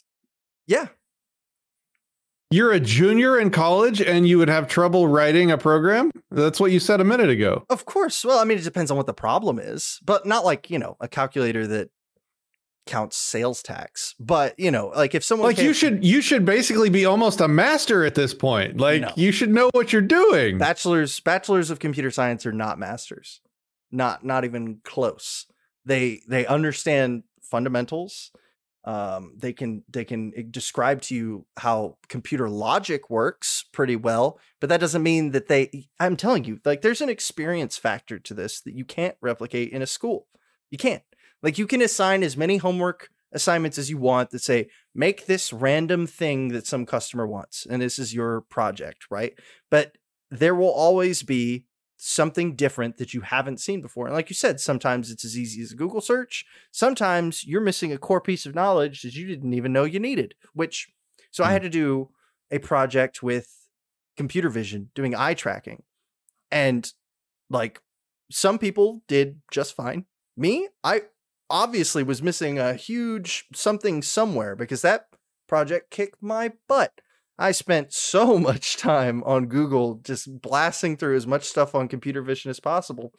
Yeah, 0.66 0.88
you're 2.52 2.72
a 2.72 2.80
junior 2.80 3.38
in 3.38 3.50
college 3.50 4.02
and 4.02 4.28
you 4.28 4.36
would 4.36 4.48
have 4.48 4.68
trouble 4.68 5.08
writing 5.08 5.50
a 5.50 5.56
program? 5.56 6.10
That's 6.30 6.60
what 6.60 6.70
you 6.70 6.80
said 6.80 7.00
a 7.00 7.04
minute 7.04 7.30
ago. 7.30 7.64
Of 7.70 7.86
course. 7.86 8.26
Well, 8.26 8.38
I 8.38 8.44
mean, 8.44 8.58
it 8.58 8.64
depends 8.64 8.90
on 8.90 8.98
what 8.98 9.06
the 9.06 9.14
problem 9.14 9.58
is, 9.58 9.98
but 10.04 10.26
not 10.26 10.44
like, 10.44 10.68
you 10.68 10.78
know, 10.78 10.98
a 11.00 11.08
calculator 11.08 11.66
that 11.66 11.88
counts 12.86 13.16
sales 13.16 13.62
tax. 13.62 14.14
But, 14.18 14.58
you 14.58 14.70
know, 14.70 14.88
like 14.88 15.14
if 15.14 15.24
someone 15.24 15.48
Like 15.48 15.58
you 15.58 15.72
should 15.72 16.04
you 16.04 16.20
should 16.20 16.44
basically 16.44 16.90
be 16.90 17.04
almost 17.04 17.40
a 17.40 17.48
master 17.48 18.04
at 18.04 18.14
this 18.14 18.34
point. 18.34 18.78
Like 18.78 19.02
no. 19.02 19.12
you 19.16 19.32
should 19.32 19.50
know 19.50 19.70
what 19.72 19.92
you're 19.92 20.02
doing. 20.02 20.58
Bachelors 20.58 21.20
bachelors 21.20 21.70
of 21.70 21.78
computer 21.78 22.10
science 22.10 22.46
are 22.46 22.52
not 22.52 22.78
masters. 22.78 23.40
Not 23.90 24.24
not 24.24 24.44
even 24.44 24.80
close. 24.84 25.46
They 25.84 26.22
they 26.28 26.46
understand 26.46 27.24
fundamentals 27.42 28.32
um, 28.84 29.34
they 29.38 29.52
can 29.52 29.84
they 29.88 30.04
can 30.04 30.32
eh, 30.36 30.42
describe 30.50 31.02
to 31.02 31.14
you 31.14 31.46
how 31.56 31.98
computer 32.08 32.48
logic 32.48 33.10
works 33.10 33.64
pretty 33.72 33.94
well 33.94 34.40
but 34.60 34.68
that 34.68 34.80
doesn't 34.80 35.02
mean 35.02 35.30
that 35.30 35.46
they 35.46 35.88
i'm 36.00 36.16
telling 36.16 36.44
you 36.44 36.60
like 36.64 36.82
there's 36.82 37.00
an 37.00 37.08
experience 37.08 37.76
factor 37.76 38.18
to 38.18 38.34
this 38.34 38.60
that 38.62 38.74
you 38.74 38.84
can't 38.84 39.16
replicate 39.20 39.70
in 39.70 39.82
a 39.82 39.86
school 39.86 40.26
you 40.70 40.78
can't 40.78 41.02
like 41.42 41.58
you 41.58 41.66
can 41.66 41.82
assign 41.82 42.22
as 42.22 42.36
many 42.36 42.56
homework 42.56 43.08
assignments 43.32 43.78
as 43.78 43.88
you 43.88 43.96
want 43.96 44.30
that 44.30 44.40
say 44.40 44.68
make 44.94 45.26
this 45.26 45.52
random 45.52 46.06
thing 46.06 46.48
that 46.48 46.66
some 46.66 46.84
customer 46.84 47.26
wants 47.26 47.66
and 47.68 47.80
this 47.80 47.98
is 47.98 48.14
your 48.14 48.42
project 48.42 49.06
right 49.10 49.38
but 49.70 49.96
there 50.30 50.54
will 50.54 50.70
always 50.70 51.22
be 51.22 51.64
something 52.04 52.56
different 52.56 52.96
that 52.96 53.14
you 53.14 53.20
haven't 53.20 53.60
seen 53.60 53.80
before. 53.80 54.06
And 54.06 54.14
like 54.14 54.28
you 54.28 54.34
said, 54.34 54.58
sometimes 54.58 55.08
it's 55.08 55.24
as 55.24 55.38
easy 55.38 55.62
as 55.62 55.70
a 55.70 55.76
Google 55.76 56.00
search. 56.00 56.44
Sometimes 56.72 57.44
you're 57.46 57.60
missing 57.60 57.92
a 57.92 57.98
core 57.98 58.20
piece 58.20 58.44
of 58.44 58.56
knowledge 58.56 59.02
that 59.02 59.14
you 59.14 59.24
didn't 59.24 59.54
even 59.54 59.72
know 59.72 59.84
you 59.84 60.00
needed, 60.00 60.34
which 60.52 60.88
so 61.30 61.44
mm. 61.44 61.46
I 61.46 61.52
had 61.52 61.62
to 61.62 61.68
do 61.68 62.10
a 62.50 62.58
project 62.58 63.22
with 63.22 63.48
computer 64.16 64.48
vision 64.48 64.90
doing 64.96 65.14
eye 65.14 65.34
tracking. 65.34 65.84
And 66.50 66.92
like 67.48 67.80
some 68.32 68.58
people 68.58 69.02
did 69.06 69.40
just 69.52 69.76
fine. 69.76 70.06
Me, 70.36 70.68
I 70.82 71.02
obviously 71.52 72.02
was 72.02 72.22
missing 72.22 72.58
a 72.58 72.74
huge 72.74 73.44
something 73.54 74.02
somewhere 74.02 74.56
because 74.56 74.82
that 74.82 75.04
project 75.46 75.90
kicked 75.90 76.22
my 76.22 76.50
butt. 76.66 77.00
I 77.38 77.52
spent 77.52 77.92
so 77.92 78.38
much 78.50 78.78
time 78.78 79.22
on 79.24 79.46
Google 79.46 80.00
just 80.02 80.40
blasting 80.40 80.96
through 80.96 81.14
as 81.14 81.26
much 81.26 81.44
stuff 81.44 81.74
on 81.74 81.86
computer 81.86 82.22
vision 82.22 82.50
as 82.50 82.58
possible. 82.58 83.12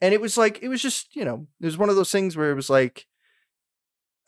And 0.00 0.14
it 0.14 0.20
was 0.20 0.36
like, 0.36 0.62
it 0.62 0.68
was 0.68 0.82
just, 0.82 1.16
you 1.16 1.24
know, 1.24 1.48
it 1.60 1.64
was 1.64 1.78
one 1.78 1.88
of 1.88 1.96
those 1.96 2.12
things 2.12 2.36
where 2.36 2.52
it 2.52 2.54
was 2.54 2.70
like, 2.70 3.06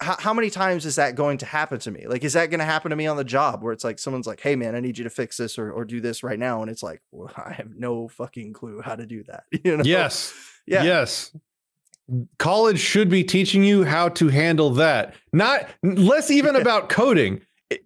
how, 0.01 0.17
how 0.19 0.35
many 0.35 0.49
times 0.49 0.87
is 0.87 0.97
that 0.97 1.15
going 1.15 1.37
to 1.39 1.47
happen 1.47 1.79
to 1.81 1.91
me? 1.91 2.07
Like, 2.09 2.25
is 2.25 2.33
that 2.33 2.49
going 2.49 2.61
to 2.61 2.65
happen 2.65 2.91
to 2.91 2.97
me 2.97 3.07
on 3.07 3.19
the 3.19 3.25
job 3.25 3.63
where 3.63 3.75
it's 3.75 3.85
like 3.85 3.99
someone's 3.99 4.27
like, 4.27 4.41
hey, 4.41 4.57
man, 4.57 4.75
I 4.75 4.81
need 4.81 4.97
you 4.97 5.05
to 5.05 5.11
fix 5.11 5.37
this 5.37 5.59
or, 5.59 5.71
or 5.71 5.85
do 5.85 6.01
this 6.01 6.23
right 6.23 6.39
now? 6.39 6.63
And 6.63 6.71
it's 6.71 6.83
like, 6.83 7.03
well, 7.13 7.31
I 7.37 7.53
have 7.53 7.77
no 7.77 8.09
fucking 8.09 8.55
clue 8.55 8.81
how 8.81 8.97
to 8.97 9.05
do 9.05 9.23
that. 9.25 9.45
You 9.65 9.77
know? 9.77 9.85
Yes. 9.85 10.33
Yeah. 10.67 10.83
Yes 10.83 11.37
college 12.39 12.79
should 12.79 13.09
be 13.09 13.25
teaching 13.25 13.63
you 13.65 13.85
how 13.85 14.09
to 14.11 14.29
handle 14.29 14.71
that. 14.71 15.15
Not 15.33 15.69
less 15.83 16.31
even 16.31 16.57
about 16.57 16.89
coding. 16.89 17.41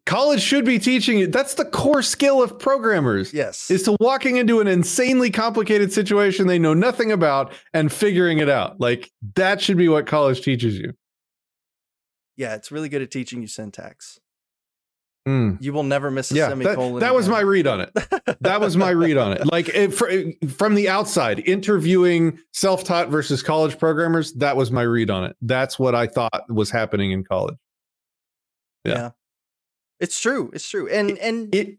College 0.07 0.41
should 0.41 0.65
be 0.65 0.79
teaching 0.79 1.19
you 1.19 1.27
that's 1.27 1.55
the 1.55 1.65
core 1.65 2.01
skill 2.01 2.43
of 2.43 2.59
programmers 2.59 3.35
yes. 3.35 3.71
is 3.71 3.83
to 3.83 3.95
walking 4.01 4.39
into 4.39 4.61
an 4.61 4.67
insanely 4.67 5.31
complicated 5.31 5.93
situation 5.93 6.47
they 6.47 6.59
know 6.59 6.73
nothing 6.73 7.13
about 7.13 7.53
and 7.75 7.93
figuring 7.93 8.39
it 8.39 8.49
out. 8.49 8.81
Like 8.81 9.11
that 9.35 9.61
should 9.61 9.77
be 9.77 9.91
what 9.91 10.07
college 10.07 10.41
teaches 10.41 10.79
you. 10.79 10.95
Yeah, 12.37 12.55
it's 12.55 12.73
really 12.73 12.89
good 12.89 13.03
at 13.03 13.11
teaching 13.11 13.43
you 13.43 13.47
syntax. 13.47 14.19
Mm. 15.27 15.57
You 15.63 15.73
will 15.73 15.83
never 15.85 16.11
miss 16.11 16.31
a 16.31 16.35
Yeah, 16.35 16.49
semicolon. 16.51 16.95
that, 16.95 17.01
that 17.01 17.15
was 17.15 17.29
my 17.31 17.41
read 17.41 17.67
on 17.67 17.81
it. 17.81 17.91
That 18.43 18.61
was 18.61 18.77
my 18.77 18.91
read 18.91 19.17
on 19.17 19.33
it. 19.33 19.43
Like 19.51 19.69
it, 19.71 19.95
fr- 19.95 20.33
from 20.49 20.75
the 20.75 20.89
outside, 20.91 21.41
interviewing 21.49 22.39
self-taught 22.53 23.09
versus 23.09 23.43
college 23.43 23.79
programmers. 23.79 24.33
That 24.35 24.57
was 24.57 24.71
my 24.71 24.83
read 24.83 25.09
on 25.11 25.25
it. 25.25 25.37
That's 25.41 25.79
what 25.79 25.95
I 25.95 26.07
thought 26.09 26.45
was 26.51 26.71
happening 26.71 27.13
in 27.13 27.25
college. 27.25 27.57
yeah. 28.85 29.11
It's 30.01 30.21
true. 30.21 30.51
It's 30.53 30.69
true. 30.69 30.89
And 30.91 31.17
and 31.19 31.55
It, 31.55 31.79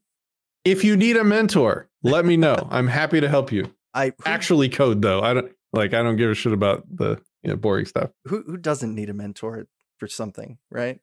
if 0.63 0.83
you 0.83 0.95
need 0.97 1.17
a 1.17 1.23
mentor, 1.23 1.89
let 2.01 2.25
me 2.25 2.37
know. 2.37 2.55
I'm 2.71 2.87
happy 2.87 3.21
to 3.21 3.29
help 3.29 3.51
you. 3.51 3.71
I 3.93 4.07
who, 4.07 4.13
Actually, 4.25 4.69
code 4.69 5.01
though. 5.03 5.21
I 5.21 5.33
don't 5.35 5.51
like. 5.73 5.93
I 5.93 6.01
don't 6.01 6.15
give 6.15 6.31
a 6.31 6.33
shit 6.33 6.53
about 6.53 6.83
the 6.89 7.21
you 7.43 7.51
know, 7.51 7.57
boring 7.57 7.85
stuff. 7.85 8.09
who 8.25 8.41
who 8.47 8.57
doesn't 8.57 8.95
need 8.95 9.09
a 9.09 9.13
mentor 9.13 9.67
for 9.99 10.07
something, 10.07 10.57
right? 10.71 10.99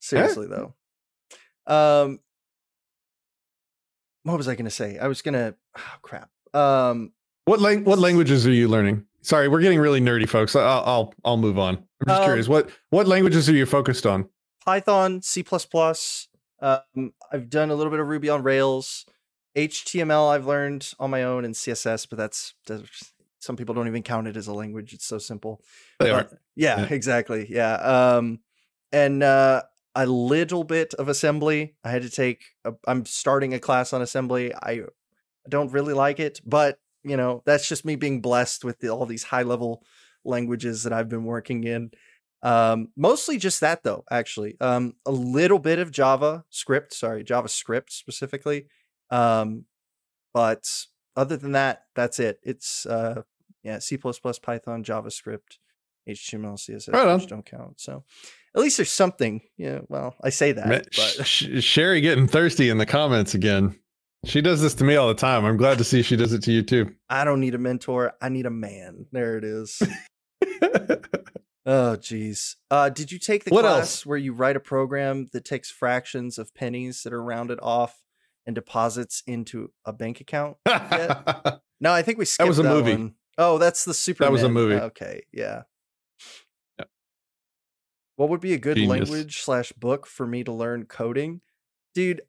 Seriously 0.00 0.46
though. 0.48 0.74
Um 1.66 2.20
what 4.22 4.36
was 4.38 4.48
I 4.48 4.54
going 4.54 4.64
to 4.64 4.70
say? 4.70 4.98
I 4.98 5.06
was 5.08 5.22
going 5.22 5.34
to 5.34 5.54
oh 5.76 5.94
crap. 6.02 6.30
Um 6.54 7.12
What 7.44 7.60
lang- 7.60 7.84
What 7.84 7.98
languages 7.98 8.46
are 8.46 8.52
you 8.52 8.68
learning? 8.68 9.04
Sorry, 9.22 9.48
we're 9.48 9.60
getting 9.60 9.78
really 9.80 10.00
nerdy, 10.00 10.28
folks. 10.28 10.54
I'll 10.56 10.82
I'll, 10.84 11.14
I'll 11.24 11.36
move 11.36 11.58
on. 11.58 11.76
I'm 11.76 12.06
just 12.08 12.20
Um, 12.20 12.24
curious. 12.24 12.48
What 12.48 12.70
what 12.90 13.06
languages 13.06 13.48
are 13.48 13.54
you 13.54 13.66
focused 13.66 14.06
on? 14.06 14.28
Python, 14.64 15.20
C++. 15.22 15.44
Um, 16.62 17.12
I've 17.30 17.50
done 17.50 17.70
a 17.70 17.74
little 17.74 17.90
bit 17.90 18.00
of 18.00 18.06
Ruby 18.08 18.30
on 18.30 18.42
Rails. 18.42 19.04
HTML 19.56 20.30
I've 20.32 20.46
learned 20.46 20.90
on 20.98 21.10
my 21.10 21.22
own 21.22 21.44
and 21.44 21.54
CSS, 21.54 22.08
but 22.08 22.16
that's, 22.18 22.54
that's 22.66 23.12
some 23.40 23.56
people 23.56 23.74
don't 23.74 23.86
even 23.88 24.02
count 24.02 24.26
it 24.26 24.36
as 24.38 24.46
a 24.48 24.54
language. 24.54 24.94
It's 24.94 25.04
so 25.04 25.18
simple. 25.18 25.60
They 26.00 26.10
But- 26.10 26.32
are. 26.32 26.38
yeah, 26.56 26.80
Yeah. 26.80 26.86
exactly. 26.90 27.46
Yeah. 27.50 27.74
Um, 27.74 28.40
and 28.90 29.22
uh, 29.22 29.62
a 29.94 30.06
little 30.06 30.64
bit 30.64 30.94
of 30.94 31.08
assembly. 31.08 31.74
I 31.84 31.90
had 31.90 32.02
to 32.02 32.10
take. 32.10 32.44
A, 32.64 32.74
I'm 32.86 33.06
starting 33.06 33.54
a 33.54 33.60
class 33.60 33.92
on 33.92 34.02
assembly. 34.02 34.54
I 34.54 34.82
don't 35.48 35.72
really 35.72 35.94
like 35.94 36.20
it, 36.20 36.40
but 36.44 36.78
you 37.02 37.16
know 37.16 37.42
that's 37.44 37.68
just 37.68 37.84
me 37.84 37.96
being 37.96 38.20
blessed 38.20 38.64
with 38.64 38.80
the, 38.80 38.88
all 38.88 39.06
these 39.06 39.24
high 39.24 39.42
level 39.42 39.84
languages 40.24 40.82
that 40.84 40.92
I've 40.92 41.08
been 41.08 41.24
working 41.24 41.64
in. 41.64 41.90
Um, 42.42 42.88
mostly 42.96 43.38
just 43.38 43.60
that 43.60 43.82
though, 43.82 44.04
actually. 44.10 44.56
Um, 44.60 44.94
a 45.06 45.10
little 45.10 45.58
bit 45.58 45.78
of 45.78 45.90
Java 45.90 46.44
script, 46.50 46.92
sorry, 46.92 47.24
JavaScript 47.24 47.90
specifically. 47.90 48.66
Um, 49.10 49.64
but 50.32 50.68
other 51.16 51.36
than 51.36 51.52
that, 51.52 51.84
that's 51.94 52.18
it. 52.18 52.40
It's 52.42 52.84
uh 52.86 53.22
yeah, 53.62 53.78
C 53.78 53.96
Python, 53.96 54.84
JavaScript, 54.84 55.58
HTML, 56.06 56.54
CSS, 56.54 56.92
Right 56.92 57.14
which 57.14 57.28
don't 57.28 57.46
count. 57.46 57.80
So 57.80 58.04
at 58.54 58.60
least 58.62 58.76
there's 58.78 58.90
something. 58.90 59.40
Yeah, 59.56 59.80
well, 59.88 60.14
I 60.22 60.30
say 60.30 60.52
that, 60.52 60.88
but 60.96 61.26
Sh- 61.26 61.62
Sherry 61.62 62.00
getting 62.00 62.26
thirsty 62.26 62.68
in 62.70 62.78
the 62.78 62.86
comments 62.86 63.34
again. 63.34 63.78
She 64.24 64.40
does 64.40 64.62
this 64.62 64.74
to 64.76 64.84
me 64.84 64.96
all 64.96 65.08
the 65.08 65.14
time. 65.14 65.44
I'm 65.44 65.56
glad 65.58 65.76
to 65.78 65.84
see 65.84 66.02
she 66.02 66.16
does 66.16 66.32
it 66.32 66.42
to 66.44 66.52
you 66.52 66.62
too. 66.62 66.94
I 67.10 67.24
don't 67.24 67.40
need 67.40 67.54
a 67.54 67.58
mentor. 67.58 68.12
I 68.22 68.30
need 68.30 68.46
a 68.46 68.50
man. 68.50 69.06
There 69.12 69.36
it 69.36 69.44
is. 69.44 69.82
Oh, 71.66 71.96
geez. 71.96 72.56
Uh, 72.70 72.90
did 72.90 73.10
you 73.10 73.18
take 73.18 73.44
the 73.44 73.50
What 73.50 73.62
class 73.62 73.78
else? 73.78 74.04
where 74.06 74.18
you 74.18 74.34
write 74.34 74.54
a 74.54 74.60
program 74.60 75.28
that 75.32 75.46
takes 75.46 75.70
fractions 75.70 76.36
of 76.36 76.54
pennies 76.54 77.02
that 77.04 77.12
are 77.14 77.22
rounded 77.22 77.58
off 77.62 78.02
and 78.44 78.54
deposits 78.54 79.22
into 79.26 79.70
a 79.86 79.92
bank 79.92 80.20
account? 80.20 80.58
No, 81.80 81.92
I 81.92 82.02
think 82.02 82.18
we 82.18 82.24
skipped 82.24 82.44
that 82.44 82.48
was 82.48 82.58
a 82.58 82.62
that 82.62 82.68
movie. 82.68 82.92
one. 82.92 83.14
Oh, 83.36 83.58
that's 83.58 83.84
the 83.84 83.92
Super. 83.92 84.24
That 84.24 84.32
was 84.32 84.42
a 84.42 84.48
movie. 84.48 84.76
Okay, 84.76 85.22
yeah. 85.32 85.62
What 88.16 88.28
would 88.28 88.40
be 88.40 88.54
a 88.54 88.58
good 88.58 88.76
Genius. 88.76 89.08
language 89.10 89.42
slash 89.42 89.72
book 89.72 90.06
for 90.06 90.26
me 90.26 90.44
to 90.44 90.52
learn 90.52 90.86
coding, 90.86 91.40
dude? 91.94 92.22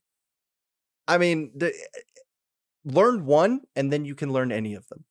I 1.08 1.18
mean, 1.18 1.52
the, 1.56 1.68
eh, 1.68 1.70
eh, 1.70 2.00
learn 2.86 3.26
one 3.26 3.62
and 3.76 3.94
then 3.94 4.06
you 4.06 4.16
can 4.16 4.34
learn 4.34 4.52
any 4.52 4.74
of 4.74 4.88
them. 4.88 5.06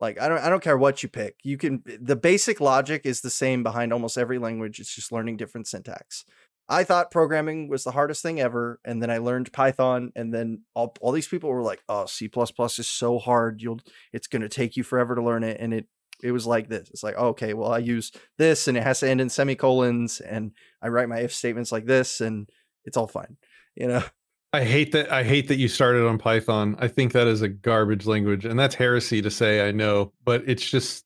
Like 0.00 0.20
I 0.20 0.28
don't 0.28 0.38
I 0.38 0.50
don't 0.50 0.62
care 0.62 0.76
what 0.76 1.02
you 1.02 1.08
pick. 1.08 1.36
You 1.42 1.56
can 1.56 1.82
eh, 1.88 1.96
the 2.00 2.16
basic 2.16 2.60
logic 2.60 3.02
is 3.04 3.20
the 3.20 3.30
same 3.30 3.62
behind 3.62 3.92
almost 3.92 4.18
every 4.18 4.38
language. 4.38 4.78
It's 4.78 4.94
just 4.94 5.12
learning 5.12 5.36
different 5.36 5.66
syntax. 5.66 6.24
I 6.68 6.84
thought 6.84 7.10
programming 7.10 7.68
was 7.68 7.84
the 7.84 7.90
hardest 7.90 8.22
thing 8.22 8.40
ever, 8.40 8.80
and 8.84 9.02
then 9.02 9.10
I 9.10 9.18
learned 9.18 9.52
Python, 9.52 10.12
and 10.16 10.32
then 10.32 10.62
all, 10.74 10.94
all 11.02 11.12
these 11.12 11.28
people 11.28 11.50
were 11.50 11.62
like, 11.62 11.82
"Oh, 11.88 12.06
C 12.06 12.30
is 12.34 12.88
so 12.88 13.18
hard. 13.18 13.60
You'll 13.60 13.80
it's 14.12 14.26
going 14.26 14.42
to 14.42 14.48
take 14.48 14.76
you 14.76 14.82
forever 14.82 15.14
to 15.14 15.22
learn 15.22 15.44
it." 15.44 15.58
And 15.60 15.74
it 15.74 15.86
it 16.24 16.32
was 16.32 16.46
like 16.46 16.68
this. 16.68 16.88
It's 16.90 17.02
like, 17.02 17.16
okay, 17.16 17.52
well, 17.52 17.70
I 17.70 17.78
use 17.78 18.10
this, 18.38 18.66
and 18.66 18.76
it 18.78 18.82
has 18.82 19.00
to 19.00 19.08
end 19.08 19.20
in 19.20 19.28
semicolons, 19.28 20.20
and 20.20 20.52
I 20.80 20.88
write 20.88 21.08
my 21.08 21.18
if 21.18 21.34
statements 21.34 21.70
like 21.70 21.84
this, 21.84 22.20
and 22.22 22.48
it's 22.84 22.96
all 22.96 23.06
fine. 23.06 23.36
You 23.76 23.88
know, 23.88 24.04
I 24.52 24.64
hate 24.64 24.92
that. 24.92 25.12
I 25.12 25.22
hate 25.22 25.48
that 25.48 25.56
you 25.56 25.68
started 25.68 26.06
on 26.06 26.16
Python. 26.16 26.76
I 26.78 26.88
think 26.88 27.12
that 27.12 27.26
is 27.26 27.42
a 27.42 27.48
garbage 27.48 28.06
language, 28.06 28.44
and 28.44 28.58
that's 28.58 28.74
heresy 28.74 29.20
to 29.20 29.30
say. 29.30 29.68
I 29.68 29.72
know, 29.72 30.12
but 30.24 30.42
it's 30.46 30.68
just 30.68 31.04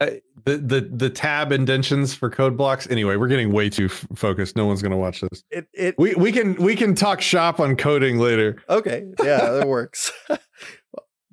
I, 0.00 0.22
the 0.44 0.56
the 0.56 0.80
the 0.80 1.10
tab 1.10 1.52
indentions 1.52 2.14
for 2.14 2.30
code 2.30 2.56
blocks. 2.56 2.88
Anyway, 2.90 3.16
we're 3.16 3.28
getting 3.28 3.52
way 3.52 3.68
too 3.68 3.84
f- 3.84 4.06
focused. 4.14 4.56
No 4.56 4.64
one's 4.64 4.80
going 4.80 4.92
to 4.92 4.96
watch 4.96 5.20
this. 5.20 5.44
it 5.50 5.68
it 5.74 5.94
We 5.98 6.14
we 6.14 6.32
can 6.32 6.54
we 6.54 6.74
can 6.74 6.94
talk 6.94 7.20
shop 7.20 7.60
on 7.60 7.76
coding 7.76 8.18
later. 8.18 8.62
Okay, 8.68 9.04
yeah, 9.22 9.50
that 9.50 9.68
works. 9.68 10.10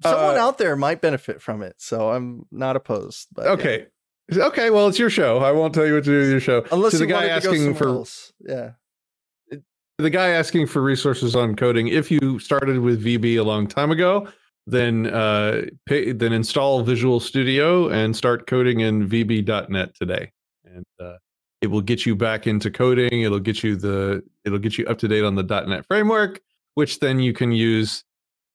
Someone 0.03 0.35
Uh, 0.37 0.41
out 0.41 0.57
there 0.57 0.75
might 0.75 1.01
benefit 1.01 1.41
from 1.41 1.61
it, 1.63 1.75
so 1.77 2.11
I'm 2.11 2.45
not 2.51 2.75
opposed. 2.75 3.27
But 3.33 3.45
yeah. 3.45 3.51
Okay. 3.51 3.87
Okay, 4.31 4.69
well, 4.69 4.87
it's 4.89 4.99
your 4.99 5.09
show. 5.09 5.37
I 5.39 5.51
won't 5.53 5.73
tell 5.73 5.87
you 5.87 5.93
what 5.93 6.03
to 6.03 6.09
do 6.11 6.19
with 6.19 6.29
your 6.31 6.39
show. 6.41 6.65
unless 6.71 6.91
to 6.91 6.97
the 6.97 7.05
you 7.05 7.09
guy 7.09 7.27
wanted 7.27 7.41
to 7.41 7.47
go 7.47 7.53
asking 7.53 7.73
for 7.75 7.87
else. 7.87 8.33
yeah, 8.41 8.71
the 9.97 10.09
guy 10.09 10.27
asking 10.29 10.67
for 10.67 10.81
resources 10.81 11.35
on 11.35 11.55
coding 11.55 11.87
if 11.87 12.11
you 12.11 12.37
started 12.37 12.79
with 12.79 13.03
vb 13.03 13.39
a 13.39 13.41
long 13.43 13.65
time 13.65 13.89
ago 13.89 14.27
then 14.67 15.07
uh 15.07 15.61
pay, 15.87 16.11
then 16.11 16.33
install 16.33 16.83
visual 16.83 17.19
studio 17.19 17.89
and 17.89 18.15
start 18.15 18.45
coding 18.45 18.81
in 18.81 19.09
vb.net 19.09 19.95
today 19.95 20.31
and 20.65 20.85
uh, 20.99 21.15
it 21.61 21.67
will 21.67 21.81
get 21.81 22.05
you 22.05 22.15
back 22.15 22.45
into 22.45 22.69
coding 22.69 23.21
it'll 23.21 23.39
get 23.39 23.63
you 23.63 23.75
the 23.75 24.21
it'll 24.45 24.59
get 24.59 24.77
you 24.77 24.85
up 24.85 24.99
to 24.99 25.07
date 25.07 25.23
on 25.23 25.33
the 25.33 25.43
net 25.67 25.83
framework 25.87 26.41
which 26.75 26.99
then 26.99 27.19
you 27.19 27.33
can 27.33 27.51
use 27.51 28.03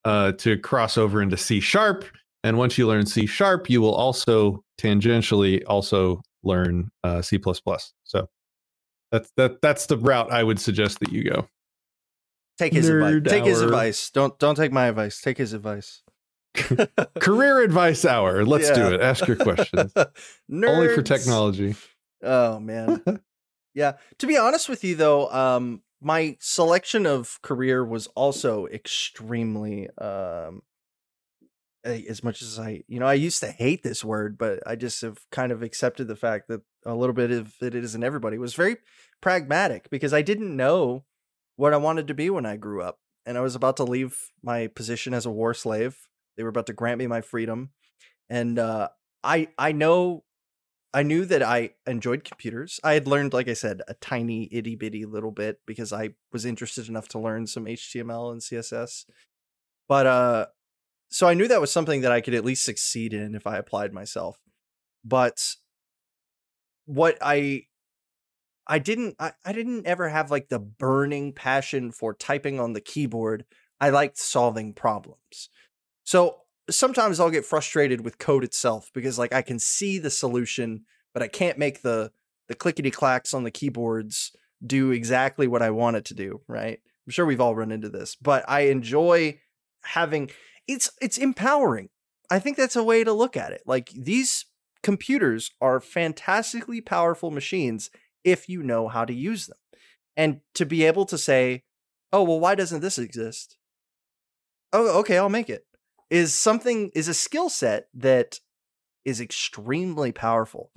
uh, 0.04 0.32
to 0.32 0.56
cross 0.58 0.98
over 0.98 1.22
into 1.22 1.36
c 1.36 1.60
sharp 1.60 2.04
and 2.44 2.58
once 2.58 2.76
you 2.76 2.86
learn 2.86 3.06
c 3.06 3.26
sharp 3.26 3.70
you 3.70 3.80
will 3.80 3.94
also 3.94 4.62
tangentially 4.80 5.62
also 5.66 6.20
learn 6.42 6.90
uh, 7.04 7.22
c++ 7.22 7.38
so 8.04 8.28
that's 9.12 9.30
that 9.36 9.60
that's 9.62 9.86
the 9.86 9.96
route 9.96 10.30
i 10.32 10.42
would 10.42 10.58
suggest 10.58 10.98
that 11.00 11.12
you 11.12 11.22
go 11.24 11.46
take 12.58 12.72
his 12.72 12.88
advice. 12.88 13.14
Nerd 13.14 13.28
Take 13.28 13.44
his 13.44 13.60
advice. 13.60 14.10
Don't 14.10 14.38
don't 14.38 14.54
take 14.54 14.72
my 14.72 14.86
advice. 14.86 15.20
Take 15.20 15.38
his 15.38 15.52
advice. 15.52 16.02
Career 17.20 17.62
advice 17.62 18.04
hour. 18.04 18.44
Let's 18.44 18.68
Yeah. 18.68 18.74
do 18.74 18.94
it. 18.94 19.00
Ask 19.00 19.26
your 19.26 19.36
questions. 19.36 19.92
Only 20.52 20.94
for 20.94 21.02
technology. 21.02 21.74
Oh 22.22 22.60
man. 22.60 23.02
yeah. 23.74 23.94
To 24.18 24.26
be 24.26 24.36
honest 24.36 24.68
with 24.68 24.84
you 24.84 24.94
though, 24.94 25.30
um 25.32 25.82
my 26.02 26.36
selection 26.40 27.06
of 27.06 27.40
career 27.42 27.84
was 27.84 28.06
also 28.08 28.66
extremely 28.66 29.88
um 29.98 30.62
as 31.84 32.22
much 32.22 32.42
as 32.42 32.58
I, 32.60 32.84
you 32.86 33.00
know, 33.00 33.06
I 33.06 33.14
used 33.14 33.40
to 33.40 33.50
hate 33.50 33.82
this 33.82 34.04
word, 34.04 34.38
but 34.38 34.60
I 34.66 34.76
just 34.76 35.00
have 35.02 35.18
kind 35.30 35.50
of 35.50 35.62
accepted 35.62 36.06
the 36.06 36.16
fact 36.16 36.48
that 36.48 36.60
a 36.86 36.94
little 36.94 37.12
bit 37.12 37.30
of 37.32 37.54
it 37.60 37.74
isn't 37.74 38.04
everybody. 38.04 38.36
It 38.36 38.40
was 38.40 38.54
very 38.54 38.76
pragmatic 39.20 39.90
because 39.90 40.12
I 40.12 40.22
didn't 40.22 40.56
know 40.56 41.04
what 41.56 41.74
I 41.74 41.78
wanted 41.78 42.06
to 42.08 42.14
be 42.14 42.30
when 42.30 42.46
I 42.46 42.56
grew 42.56 42.82
up. 42.82 42.98
And 43.26 43.36
I 43.36 43.40
was 43.40 43.54
about 43.54 43.76
to 43.78 43.84
leave 43.84 44.16
my 44.42 44.68
position 44.68 45.12
as 45.14 45.26
a 45.26 45.30
war 45.30 45.54
slave. 45.54 45.96
They 46.36 46.42
were 46.44 46.48
about 46.48 46.66
to 46.66 46.72
grant 46.72 46.98
me 46.98 47.06
my 47.06 47.20
freedom. 47.20 47.70
And 48.30 48.58
uh 48.58 48.88
I 49.24 49.48
I 49.58 49.72
know 49.72 50.24
I 50.94 51.02
knew 51.02 51.24
that 51.24 51.42
I 51.42 51.70
enjoyed 51.86 52.24
computers. 52.24 52.78
I 52.84 52.92
had 52.94 53.06
learned, 53.06 53.32
like 53.32 53.48
I 53.48 53.54
said, 53.54 53.80
a 53.88 53.94
tiny 53.94 54.48
itty 54.52 54.76
bitty 54.76 55.06
little 55.06 55.30
bit 55.30 55.60
because 55.66 55.92
I 55.92 56.10
was 56.32 56.44
interested 56.44 56.88
enough 56.88 57.08
to 57.08 57.18
learn 57.18 57.46
some 57.46 57.64
HTML 57.64 58.32
and 58.32 58.40
CSS. 58.40 59.06
But 59.88 60.06
uh 60.06 60.46
so 61.08 61.28
I 61.28 61.34
knew 61.34 61.48
that 61.48 61.60
was 61.60 61.72
something 61.72 62.00
that 62.02 62.12
I 62.12 62.20
could 62.22 62.34
at 62.34 62.44
least 62.44 62.64
succeed 62.64 63.12
in 63.12 63.34
if 63.34 63.46
I 63.46 63.58
applied 63.58 63.92
myself. 63.92 64.38
But 65.04 65.54
what 66.86 67.16
I 67.20 67.64
I 68.66 68.78
didn't 68.78 69.16
I, 69.18 69.32
I 69.44 69.52
didn't 69.52 69.86
ever 69.86 70.08
have 70.08 70.30
like 70.30 70.48
the 70.48 70.58
burning 70.58 71.32
passion 71.32 71.90
for 71.90 72.14
typing 72.14 72.60
on 72.60 72.74
the 72.74 72.80
keyboard. 72.80 73.44
I 73.80 73.90
liked 73.90 74.18
solving 74.18 74.74
problems. 74.74 75.48
So 76.04 76.41
sometimes 76.74 77.20
I'll 77.20 77.30
get 77.30 77.44
frustrated 77.44 78.02
with 78.02 78.18
code 78.18 78.44
itself 78.44 78.90
because 78.94 79.18
like 79.18 79.32
I 79.32 79.42
can 79.42 79.58
see 79.58 79.98
the 79.98 80.10
solution, 80.10 80.84
but 81.14 81.22
I 81.22 81.28
can't 81.28 81.58
make 81.58 81.82
the 81.82 82.12
the 82.48 82.54
clickety 82.54 82.90
clacks 82.90 83.32
on 83.32 83.44
the 83.44 83.50
keyboards 83.50 84.32
do 84.64 84.90
exactly 84.90 85.46
what 85.46 85.62
I 85.62 85.70
want 85.70 85.96
it 85.96 86.04
to 86.06 86.14
do, 86.14 86.40
right? 86.48 86.78
I'm 87.06 87.10
sure 87.10 87.26
we've 87.26 87.40
all 87.40 87.54
run 87.54 87.72
into 87.72 87.88
this, 87.88 88.16
but 88.16 88.44
I 88.48 88.62
enjoy 88.62 89.40
having 89.84 90.30
it's 90.68 90.90
it's 91.00 91.18
empowering. 91.18 91.88
I 92.30 92.38
think 92.38 92.56
that's 92.56 92.76
a 92.76 92.84
way 92.84 93.04
to 93.04 93.12
look 93.12 93.36
at 93.36 93.52
it. 93.52 93.62
Like 93.66 93.90
these 93.90 94.46
computers 94.82 95.50
are 95.60 95.80
fantastically 95.80 96.80
powerful 96.80 97.30
machines 97.30 97.90
if 98.24 98.48
you 98.48 98.62
know 98.62 98.88
how 98.88 99.04
to 99.04 99.12
use 99.12 99.46
them. 99.46 99.58
And 100.16 100.40
to 100.54 100.66
be 100.66 100.84
able 100.84 101.06
to 101.06 101.18
say, 101.18 101.64
oh, 102.12 102.22
well, 102.22 102.40
why 102.40 102.54
doesn't 102.54 102.80
this 102.80 102.98
exist? 102.98 103.56
Oh, 104.72 104.98
okay, 105.00 105.18
I'll 105.18 105.28
make 105.28 105.50
it. 105.50 105.64
Is 106.12 106.34
something, 106.34 106.90
is 106.94 107.08
a 107.08 107.14
skill 107.14 107.48
set 107.48 107.88
that 107.94 108.38
is 109.04 109.18
extremely 109.18 110.12
powerful, 110.12 110.70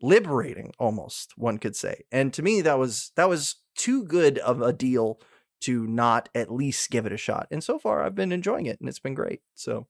liberating 0.00 0.72
almost, 0.76 1.34
one 1.36 1.58
could 1.58 1.76
say. 1.76 2.02
And 2.10 2.32
to 2.34 2.42
me, 2.42 2.62
that 2.62 2.78
was, 2.78 3.12
that 3.14 3.28
was 3.28 3.56
too 3.76 4.02
good 4.02 4.38
of 4.38 4.60
a 4.60 4.72
deal 4.72 5.20
to 5.60 5.86
not 5.86 6.28
at 6.34 6.52
least 6.52 6.90
give 6.90 7.06
it 7.06 7.12
a 7.12 7.16
shot. 7.16 7.46
And 7.52 7.62
so 7.62 7.78
far, 7.78 8.02
I've 8.02 8.16
been 8.16 8.32
enjoying 8.32 8.66
it 8.66 8.80
and 8.80 8.88
it's 8.88 8.98
been 8.98 9.14
great. 9.14 9.40
So 9.54 9.86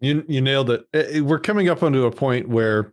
you, 0.00 0.24
you 0.26 0.40
nailed 0.40 0.70
it. 0.70 0.84
Eh, 0.92 1.04
eh, 1.08 1.20
we're 1.20 1.38
coming 1.38 1.68
up 1.68 1.84
onto 1.84 2.04
a 2.04 2.10
point 2.10 2.48
where 2.48 2.92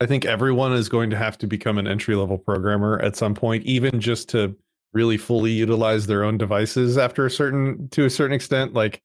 I 0.00 0.06
think 0.06 0.24
everyone 0.24 0.72
is 0.72 0.88
going 0.88 1.10
to 1.10 1.16
have 1.16 1.36
to 1.38 1.48
become 1.48 1.78
an 1.78 1.88
entry 1.88 2.14
level 2.14 2.38
programmer 2.38 3.00
at 3.02 3.16
some 3.16 3.34
point, 3.34 3.64
even 3.64 3.98
just 4.00 4.28
to 4.30 4.56
really 4.92 5.16
fully 5.16 5.50
utilize 5.50 6.06
their 6.06 6.22
own 6.22 6.38
devices 6.38 6.96
after 6.96 7.26
a 7.26 7.30
certain 7.30 7.88
to 7.90 8.04
a 8.04 8.10
certain 8.10 8.34
extent. 8.34 8.74
Like, 8.74 9.02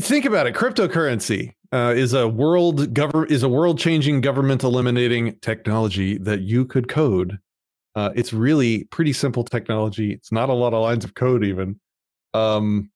think 0.00 0.24
about 0.24 0.46
it: 0.46 0.54
cryptocurrency 0.54 1.54
uh, 1.72 1.94
is 1.96 2.12
a 2.12 2.28
world 2.28 2.92
government 2.94 3.30
is 3.30 3.42
a 3.42 3.48
world 3.48 3.78
changing 3.78 4.20
government 4.20 4.62
eliminating 4.62 5.36
technology 5.40 6.18
that 6.18 6.40
you 6.40 6.64
could 6.64 6.88
code. 6.88 7.38
Uh, 7.94 8.10
it's 8.14 8.32
really 8.32 8.84
pretty 8.84 9.12
simple 9.12 9.44
technology. 9.44 10.12
It's 10.12 10.32
not 10.32 10.48
a 10.48 10.54
lot 10.54 10.72
of 10.72 10.82
lines 10.82 11.04
of 11.04 11.14
code, 11.14 11.44
even. 11.44 11.78
Um, 12.34 12.90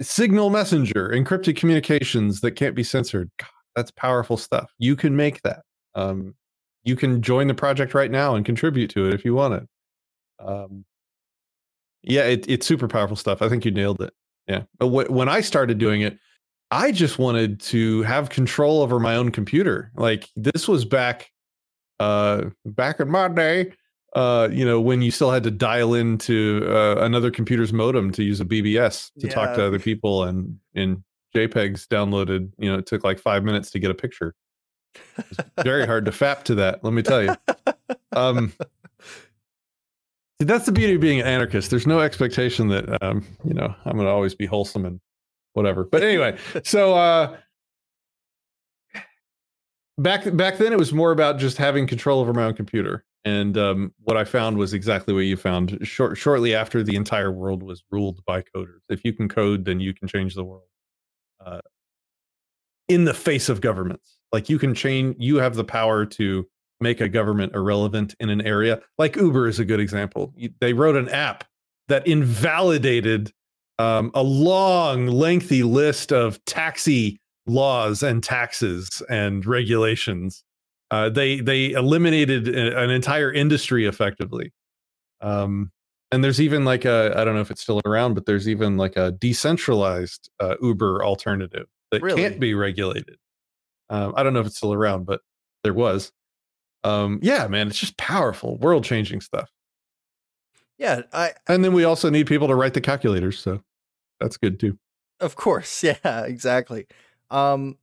signal 0.00 0.50
messenger, 0.50 1.10
encrypted 1.10 1.56
communications 1.56 2.40
that 2.40 2.52
can't 2.52 2.74
be 2.74 2.82
censored. 2.82 3.30
God, 3.38 3.48
that's 3.76 3.90
powerful 3.90 4.36
stuff. 4.36 4.72
You 4.78 4.96
can 4.96 5.14
make 5.14 5.42
that. 5.42 5.62
Um, 5.94 6.34
you 6.84 6.96
can 6.96 7.22
join 7.22 7.46
the 7.46 7.54
project 7.54 7.94
right 7.94 8.10
now 8.10 8.34
and 8.34 8.44
contribute 8.44 8.88
to 8.90 9.06
it 9.06 9.14
if 9.14 9.24
you 9.24 9.34
want 9.34 9.54
it. 9.54 9.68
Um, 10.44 10.84
yeah, 12.02 12.22
it, 12.22 12.46
it's 12.48 12.66
super 12.66 12.88
powerful 12.88 13.16
stuff. 13.16 13.42
I 13.42 13.48
think 13.48 13.64
you 13.64 13.70
nailed 13.70 14.00
it. 14.00 14.12
Yeah. 14.46 14.62
But 14.78 15.10
when 15.10 15.28
I 15.28 15.40
started 15.40 15.78
doing 15.78 16.02
it, 16.02 16.18
I 16.70 16.90
just 16.90 17.18
wanted 17.18 17.60
to 17.60 18.02
have 18.02 18.30
control 18.30 18.82
over 18.82 18.98
my 18.98 19.14
own 19.14 19.30
computer. 19.30 19.92
Like 19.94 20.28
this 20.36 20.66
was 20.66 20.84
back, 20.84 21.30
uh, 22.00 22.44
back 22.64 22.98
in 23.00 23.10
my 23.10 23.28
day. 23.28 23.72
Uh, 24.14 24.48
you 24.52 24.64
know, 24.64 24.80
when 24.80 25.00
you 25.00 25.10
still 25.10 25.30
had 25.30 25.42
to 25.42 25.50
dial 25.50 25.94
into 25.94 26.66
uh, 26.68 26.96
another 27.00 27.30
computer's 27.30 27.72
modem 27.72 28.10
to 28.12 28.22
use 28.22 28.40
a 28.40 28.44
BBS 28.44 29.10
to 29.20 29.26
yeah. 29.26 29.32
talk 29.32 29.54
to 29.56 29.66
other 29.66 29.78
people, 29.78 30.24
and 30.24 30.58
in 30.74 31.02
JPEGs 31.34 31.86
downloaded, 31.88 32.52
you 32.58 32.70
know, 32.70 32.78
it 32.78 32.86
took 32.86 33.04
like 33.04 33.18
five 33.18 33.42
minutes 33.42 33.70
to 33.70 33.78
get 33.78 33.90
a 33.90 33.94
picture. 33.94 34.34
It's 35.16 35.38
very 35.62 35.86
hard 35.86 36.04
to 36.04 36.10
fap 36.10 36.42
to 36.44 36.54
that, 36.56 36.84
let 36.84 36.92
me 36.92 37.02
tell 37.02 37.22
you. 37.22 37.34
Um, 38.14 38.52
that's 40.44 40.66
the 40.66 40.72
beauty 40.72 40.94
of 40.94 41.00
being 41.00 41.20
an 41.20 41.26
anarchist. 41.26 41.70
There's 41.70 41.86
no 41.86 42.00
expectation 42.00 42.68
that, 42.68 43.02
um, 43.02 43.24
you 43.44 43.54
know, 43.54 43.74
I'm 43.84 43.92
going 43.92 44.06
to 44.06 44.12
always 44.12 44.34
be 44.34 44.46
wholesome 44.46 44.84
and 44.84 45.00
whatever. 45.52 45.84
But 45.84 46.02
anyway, 46.02 46.38
so 46.64 46.94
uh, 46.94 47.36
back 49.98 50.34
back 50.36 50.58
then, 50.58 50.72
it 50.72 50.78
was 50.78 50.92
more 50.92 51.12
about 51.12 51.38
just 51.38 51.56
having 51.56 51.86
control 51.86 52.20
over 52.20 52.32
my 52.32 52.44
own 52.44 52.54
computer. 52.54 53.04
And 53.24 53.56
um, 53.56 53.94
what 54.02 54.16
I 54.16 54.24
found 54.24 54.58
was 54.58 54.74
exactly 54.74 55.14
what 55.14 55.20
you 55.20 55.36
found. 55.36 55.78
Short, 55.86 56.18
shortly 56.18 56.54
after, 56.54 56.82
the 56.82 56.96
entire 56.96 57.30
world 57.30 57.62
was 57.62 57.84
ruled 57.90 58.24
by 58.24 58.42
coders. 58.42 58.80
If 58.88 59.04
you 59.04 59.12
can 59.12 59.28
code, 59.28 59.64
then 59.64 59.78
you 59.78 59.94
can 59.94 60.08
change 60.08 60.34
the 60.34 60.44
world 60.44 60.66
uh, 61.44 61.60
in 62.88 63.04
the 63.04 63.14
face 63.14 63.48
of 63.48 63.60
governments. 63.60 64.18
Like 64.32 64.48
you 64.48 64.58
can 64.58 64.74
change, 64.74 65.16
you 65.18 65.36
have 65.36 65.54
the 65.54 65.64
power 65.64 66.04
to 66.06 66.48
make 66.82 67.00
a 67.00 67.08
government 67.08 67.54
irrelevant 67.54 68.14
in 68.20 68.28
an 68.28 68.40
area. 68.42 68.80
Like 68.98 69.16
Uber 69.16 69.48
is 69.48 69.58
a 69.58 69.64
good 69.64 69.80
example. 69.80 70.34
They 70.60 70.72
wrote 70.72 70.96
an 70.96 71.08
app 71.08 71.44
that 71.88 72.06
invalidated 72.06 73.32
um, 73.78 74.10
a 74.14 74.22
long, 74.22 75.06
lengthy 75.06 75.62
list 75.62 76.12
of 76.12 76.44
taxi 76.44 77.20
laws 77.46 78.02
and 78.02 78.22
taxes 78.22 79.02
and 79.08 79.44
regulations. 79.46 80.44
Uh, 80.90 81.08
they 81.08 81.40
they 81.40 81.72
eliminated 81.72 82.48
an 82.48 82.90
entire 82.90 83.32
industry 83.32 83.86
effectively. 83.86 84.52
Um, 85.20 85.70
and 86.10 86.22
there's 86.22 86.40
even 86.40 86.64
like 86.64 86.84
a 86.84 87.14
I 87.16 87.24
don't 87.24 87.34
know 87.34 87.40
if 87.40 87.50
it's 87.50 87.62
still 87.62 87.80
around, 87.86 88.14
but 88.14 88.26
there's 88.26 88.48
even 88.48 88.76
like 88.76 88.96
a 88.96 89.12
decentralized 89.12 90.30
uh, 90.38 90.56
Uber 90.60 91.02
alternative 91.02 91.66
that 91.90 92.02
really? 92.02 92.20
can't 92.20 92.38
be 92.38 92.54
regulated. 92.54 93.16
Um, 93.88 94.12
I 94.16 94.22
don't 94.22 94.34
know 94.34 94.40
if 94.40 94.46
it's 94.46 94.56
still 94.56 94.74
around, 94.74 95.06
but 95.06 95.20
there 95.64 95.74
was. 95.74 96.12
Um, 96.84 97.20
yeah, 97.22 97.46
man, 97.46 97.68
it's 97.68 97.78
just 97.78 97.96
powerful, 97.96 98.56
world 98.58 98.84
changing 98.84 99.20
stuff. 99.20 99.50
Yeah, 100.78 101.02
I. 101.12 101.32
And 101.48 101.64
then 101.64 101.72
we 101.72 101.84
also 101.84 102.10
need 102.10 102.26
people 102.26 102.48
to 102.48 102.54
write 102.54 102.74
the 102.74 102.80
calculators, 102.80 103.38
so 103.38 103.62
that's 104.20 104.36
good 104.36 104.58
too. 104.58 104.78
Of 105.20 105.36
course, 105.36 105.82
yeah, 106.04 106.24
exactly. 106.24 106.86
Um, 107.30 107.78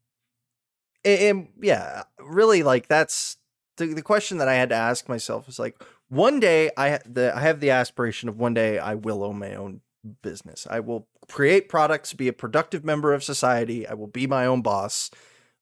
and, 1.06 1.22
and 1.22 1.48
yeah, 1.62 2.04
really, 2.20 2.64
like 2.64 2.88
that's 2.88 3.38
the 3.78 3.94
the 3.94 4.02
question 4.02 4.38
that 4.40 4.48
I 4.48 4.56
had 4.56 4.70
to 4.70 4.76
ask 4.76 5.08
myself 5.08 5.48
is 5.48 5.60
like, 5.60 5.82
one 6.10 6.40
day 6.40 6.72
I 6.76 7.00
the 7.06 7.36
I 7.36 7.42
have 7.42 7.60
the 7.60 7.70
aspiration 7.70 8.28
of 8.28 8.38
one 8.38 8.54
day 8.54 8.80
I 8.80 8.96
will 8.96 9.24
own 9.24 9.40
my 9.40 9.56
own 9.56 9.82
business. 10.22 10.68
I 10.70 10.80
will 10.80 11.08
create 11.30 11.70
products, 11.70 12.14
be 12.14 12.28
a 12.28 12.34
productive 12.34 12.84
member 12.84 13.14
of 13.14 13.24
society. 13.24 13.88
I 13.88 13.94
will 13.94 14.08
be 14.08 14.28
my 14.28 14.46
own 14.46 14.62
boss, 14.62 15.10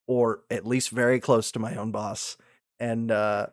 or 0.08 0.42
at 0.50 0.66
least 0.66 0.90
very 0.90 1.20
close 1.20 1.52
to 1.52 1.60
my 1.60 1.76
own 1.76 1.92
boss. 1.92 2.38
And 2.80 3.12
uh, 3.12 3.48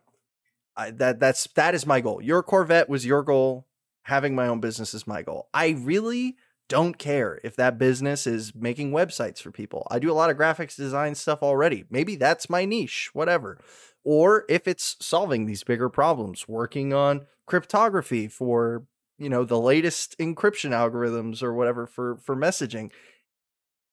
I, 0.76 0.90
that 0.92 1.20
that's 1.20 1.46
that 1.54 1.74
is 1.74 1.86
my 1.86 2.00
goal. 2.00 2.20
Your 2.22 2.42
Corvette 2.42 2.88
was 2.88 3.06
your 3.06 3.22
goal. 3.22 3.66
Having 4.02 4.34
my 4.34 4.48
own 4.48 4.60
business 4.60 4.92
is 4.92 5.06
my 5.06 5.22
goal. 5.22 5.48
I 5.54 5.70
really 5.78 6.36
don't 6.68 6.98
care 6.98 7.40
if 7.42 7.56
that 7.56 7.78
business 7.78 8.26
is 8.26 8.54
making 8.54 8.90
websites 8.90 9.40
for 9.40 9.50
people. 9.50 9.86
I 9.90 9.98
do 9.98 10.10
a 10.10 10.14
lot 10.14 10.30
of 10.30 10.36
graphics 10.36 10.76
design 10.76 11.14
stuff 11.14 11.42
already. 11.42 11.84
Maybe 11.90 12.16
that's 12.16 12.50
my 12.50 12.66
niche, 12.66 13.10
whatever 13.14 13.58
or 14.04 14.44
if 14.48 14.68
it's 14.68 14.96
solving 15.00 15.46
these 15.46 15.64
bigger 15.64 15.88
problems, 15.88 16.46
working 16.46 16.92
on 16.92 17.26
cryptography 17.46 18.28
for 18.28 18.84
you 19.18 19.28
know 19.28 19.44
the 19.44 19.58
latest 19.58 20.16
encryption 20.18 20.70
algorithms 20.70 21.42
or 21.42 21.54
whatever 21.54 21.86
for 21.86 22.18
for 22.18 22.36
messaging. 22.36 22.90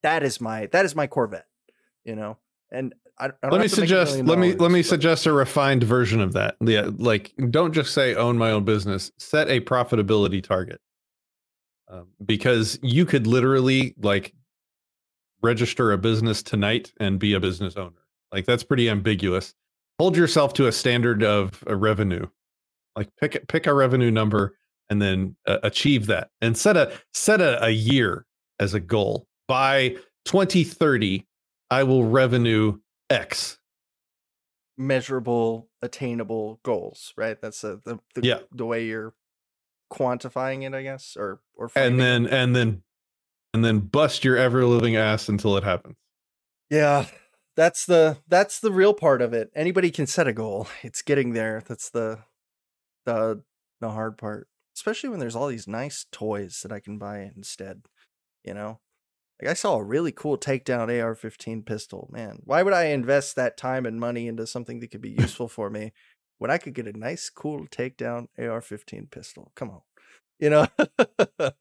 That 0.03 0.23
is 0.23 0.41
my 0.41 0.67
that 0.67 0.85
is 0.85 0.95
my 0.95 1.07
Corvette, 1.07 1.47
you 2.03 2.15
know. 2.15 2.37
And 2.71 2.93
I, 3.19 3.29
I 3.43 3.49
let 3.49 3.61
me 3.61 3.67
suggest 3.67 4.19
let 4.19 4.39
me 4.39 4.55
let 4.55 4.71
me 4.71 4.81
suggest 4.83 5.25
a 5.25 5.33
refined 5.33 5.83
version 5.83 6.21
of 6.21 6.33
that. 6.33 6.55
Yeah, 6.61 6.89
like 6.97 7.33
don't 7.49 7.73
just 7.73 7.93
say 7.93 8.15
own 8.15 8.37
my 8.37 8.51
own 8.51 8.63
business. 8.63 9.11
Set 9.17 9.49
a 9.49 9.59
profitability 9.59 10.43
target, 10.43 10.79
um, 11.89 12.07
because 12.25 12.79
you 12.81 13.05
could 13.05 13.27
literally 13.27 13.93
like 14.01 14.33
register 15.41 15.91
a 15.91 15.97
business 15.97 16.41
tonight 16.41 16.93
and 16.99 17.19
be 17.19 17.33
a 17.33 17.39
business 17.39 17.75
owner. 17.75 18.01
Like 18.31 18.45
that's 18.45 18.63
pretty 18.63 18.89
ambiguous 18.89 19.53
hold 20.01 20.17
yourself 20.17 20.51
to 20.51 20.65
a 20.65 20.71
standard 20.71 21.21
of 21.21 21.63
a 21.67 21.75
revenue 21.75 22.25
like 22.95 23.07
pick 23.19 23.47
pick 23.47 23.67
a 23.67 23.73
revenue 23.73 24.09
number 24.09 24.57
and 24.89 24.99
then 24.99 25.35
uh, 25.45 25.59
achieve 25.61 26.07
that 26.07 26.29
and 26.41 26.57
set 26.57 26.75
a 26.75 26.91
set 27.13 27.39
a, 27.39 27.63
a 27.63 27.69
year 27.69 28.25
as 28.59 28.73
a 28.73 28.79
goal 28.79 29.27
by 29.47 29.89
2030 30.25 31.23
i 31.71 31.81
will 31.83 32.05
revenue 32.05 32.77
x 33.09 33.57
measurable 34.77 35.69
attainable 35.81 36.59
goals 36.63 37.13
right 37.17 37.41
that's 37.41 37.63
a, 37.63 37.77
the, 37.83 37.99
the 38.13 38.21
yeah 38.23 38.39
the 38.51 38.65
way 38.65 38.85
you're 38.85 39.13
quantifying 39.91 40.63
it 40.63 40.75
i 40.75 40.83
guess 40.83 41.17
or 41.17 41.39
or 41.55 41.71
and 41.75 41.99
then 41.99 42.25
it. 42.25 42.33
and 42.33 42.55
then 42.55 42.83
and 43.53 43.65
then 43.65 43.79
bust 43.79 44.23
your 44.23 44.37
ever 44.37 44.65
living 44.65 44.95
ass 44.95 45.27
until 45.27 45.57
it 45.57 45.63
happens 45.63 45.95
yeah 46.69 47.05
that's 47.55 47.85
the 47.85 48.17
that's 48.27 48.59
the 48.59 48.71
real 48.71 48.93
part 48.93 49.21
of 49.21 49.33
it. 49.33 49.51
Anybody 49.55 49.91
can 49.91 50.07
set 50.07 50.27
a 50.27 50.33
goal. 50.33 50.67
It's 50.83 51.01
getting 51.01 51.33
there. 51.33 51.61
That's 51.67 51.89
the 51.89 52.19
the 53.05 53.43
the 53.79 53.91
hard 53.91 54.17
part. 54.17 54.47
Especially 54.75 55.09
when 55.09 55.19
there's 55.19 55.35
all 55.35 55.47
these 55.47 55.67
nice 55.67 56.05
toys 56.11 56.61
that 56.63 56.71
I 56.71 56.79
can 56.79 56.97
buy 56.97 57.31
instead. 57.35 57.83
You 58.43 58.53
know? 58.53 58.79
Like 59.41 59.51
I 59.51 59.53
saw 59.55 59.77
a 59.77 59.83
really 59.83 60.11
cool 60.11 60.37
takedown 60.37 60.83
AR-15 60.83 61.65
pistol. 61.65 62.07
Man, 62.11 62.41
why 62.43 62.61
would 62.61 62.73
I 62.73 62.85
invest 62.85 63.35
that 63.35 63.57
time 63.57 63.87
and 63.87 63.99
money 63.99 64.27
into 64.27 64.45
something 64.45 64.79
that 64.79 64.91
could 64.91 65.01
be 65.01 65.09
useful 65.17 65.47
for 65.47 65.69
me 65.69 65.93
when 66.37 66.51
I 66.51 66.57
could 66.57 66.75
get 66.75 66.87
a 66.87 66.97
nice 66.97 67.29
cool 67.29 67.65
takedown 67.67 68.27
AR-15 68.37 69.09
pistol? 69.09 69.51
Come 69.55 69.71
on. 69.71 69.81
You 70.39 70.49
know? 70.51 70.67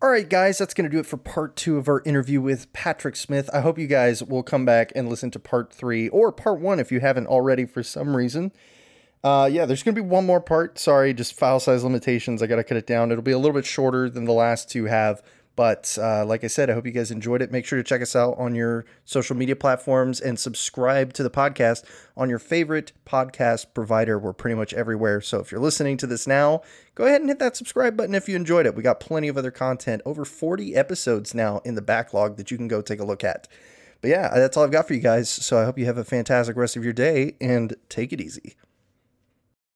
All 0.00 0.10
right, 0.10 0.28
guys, 0.28 0.58
that's 0.58 0.74
going 0.74 0.90
to 0.90 0.94
do 0.94 0.98
it 0.98 1.06
for 1.06 1.16
part 1.16 1.54
two 1.56 1.76
of 1.76 1.88
our 1.88 2.02
interview 2.04 2.40
with 2.40 2.72
Patrick 2.72 3.14
Smith. 3.14 3.48
I 3.52 3.60
hope 3.60 3.78
you 3.78 3.86
guys 3.86 4.22
will 4.22 4.42
come 4.42 4.64
back 4.64 4.90
and 4.96 5.08
listen 5.08 5.30
to 5.32 5.38
part 5.38 5.72
three 5.72 6.08
or 6.08 6.32
part 6.32 6.58
one 6.58 6.80
if 6.80 6.90
you 6.90 7.00
haven't 7.00 7.28
already 7.28 7.66
for 7.66 7.82
some 7.82 8.16
reason. 8.16 8.50
Uh, 9.22 9.48
yeah, 9.52 9.64
there's 9.64 9.84
going 9.84 9.94
to 9.94 10.02
be 10.02 10.08
one 10.08 10.26
more 10.26 10.40
part. 10.40 10.78
Sorry, 10.78 11.14
just 11.14 11.34
file 11.34 11.60
size 11.60 11.84
limitations. 11.84 12.42
I 12.42 12.48
got 12.48 12.56
to 12.56 12.64
cut 12.64 12.76
it 12.76 12.86
down. 12.86 13.12
It'll 13.12 13.22
be 13.22 13.30
a 13.30 13.38
little 13.38 13.54
bit 13.54 13.64
shorter 13.64 14.10
than 14.10 14.24
the 14.24 14.32
last 14.32 14.68
two 14.68 14.86
have, 14.86 15.22
But 15.54 15.98
uh, 16.00 16.24
like 16.24 16.44
I 16.44 16.46
said, 16.46 16.70
I 16.70 16.72
hope 16.72 16.86
you 16.86 16.92
guys 16.92 17.10
enjoyed 17.10 17.42
it. 17.42 17.52
Make 17.52 17.66
sure 17.66 17.76
to 17.76 17.82
check 17.82 18.00
us 18.00 18.16
out 18.16 18.38
on 18.38 18.54
your 18.54 18.86
social 19.04 19.36
media 19.36 19.54
platforms 19.54 20.20
and 20.20 20.38
subscribe 20.38 21.12
to 21.14 21.22
the 21.22 21.30
podcast 21.30 21.84
on 22.16 22.30
your 22.30 22.38
favorite 22.38 22.92
podcast 23.04 23.66
provider. 23.74 24.18
We're 24.18 24.32
pretty 24.32 24.54
much 24.54 24.72
everywhere. 24.72 25.20
So 25.20 25.40
if 25.40 25.52
you're 25.52 25.60
listening 25.60 25.98
to 25.98 26.06
this 26.06 26.26
now, 26.26 26.62
go 26.94 27.04
ahead 27.04 27.20
and 27.20 27.28
hit 27.28 27.38
that 27.40 27.56
subscribe 27.56 27.96
button 27.96 28.14
if 28.14 28.28
you 28.28 28.36
enjoyed 28.36 28.66
it. 28.66 28.74
We 28.74 28.82
got 28.82 29.00
plenty 29.00 29.28
of 29.28 29.36
other 29.36 29.50
content, 29.50 30.00
over 30.06 30.24
40 30.24 30.74
episodes 30.74 31.34
now 31.34 31.60
in 31.64 31.74
the 31.74 31.82
backlog 31.82 32.36
that 32.38 32.50
you 32.50 32.56
can 32.56 32.68
go 32.68 32.80
take 32.80 33.00
a 33.00 33.04
look 33.04 33.22
at. 33.22 33.46
But 34.00 34.08
yeah, 34.08 34.30
that's 34.34 34.56
all 34.56 34.64
I've 34.64 34.72
got 34.72 34.88
for 34.88 34.94
you 34.94 35.00
guys. 35.00 35.28
So 35.30 35.58
I 35.58 35.64
hope 35.64 35.78
you 35.78 35.86
have 35.86 35.98
a 35.98 36.04
fantastic 36.04 36.56
rest 36.56 36.76
of 36.76 36.84
your 36.84 36.92
day 36.92 37.36
and 37.40 37.74
take 37.88 38.12
it 38.12 38.20
easy. 38.20 38.56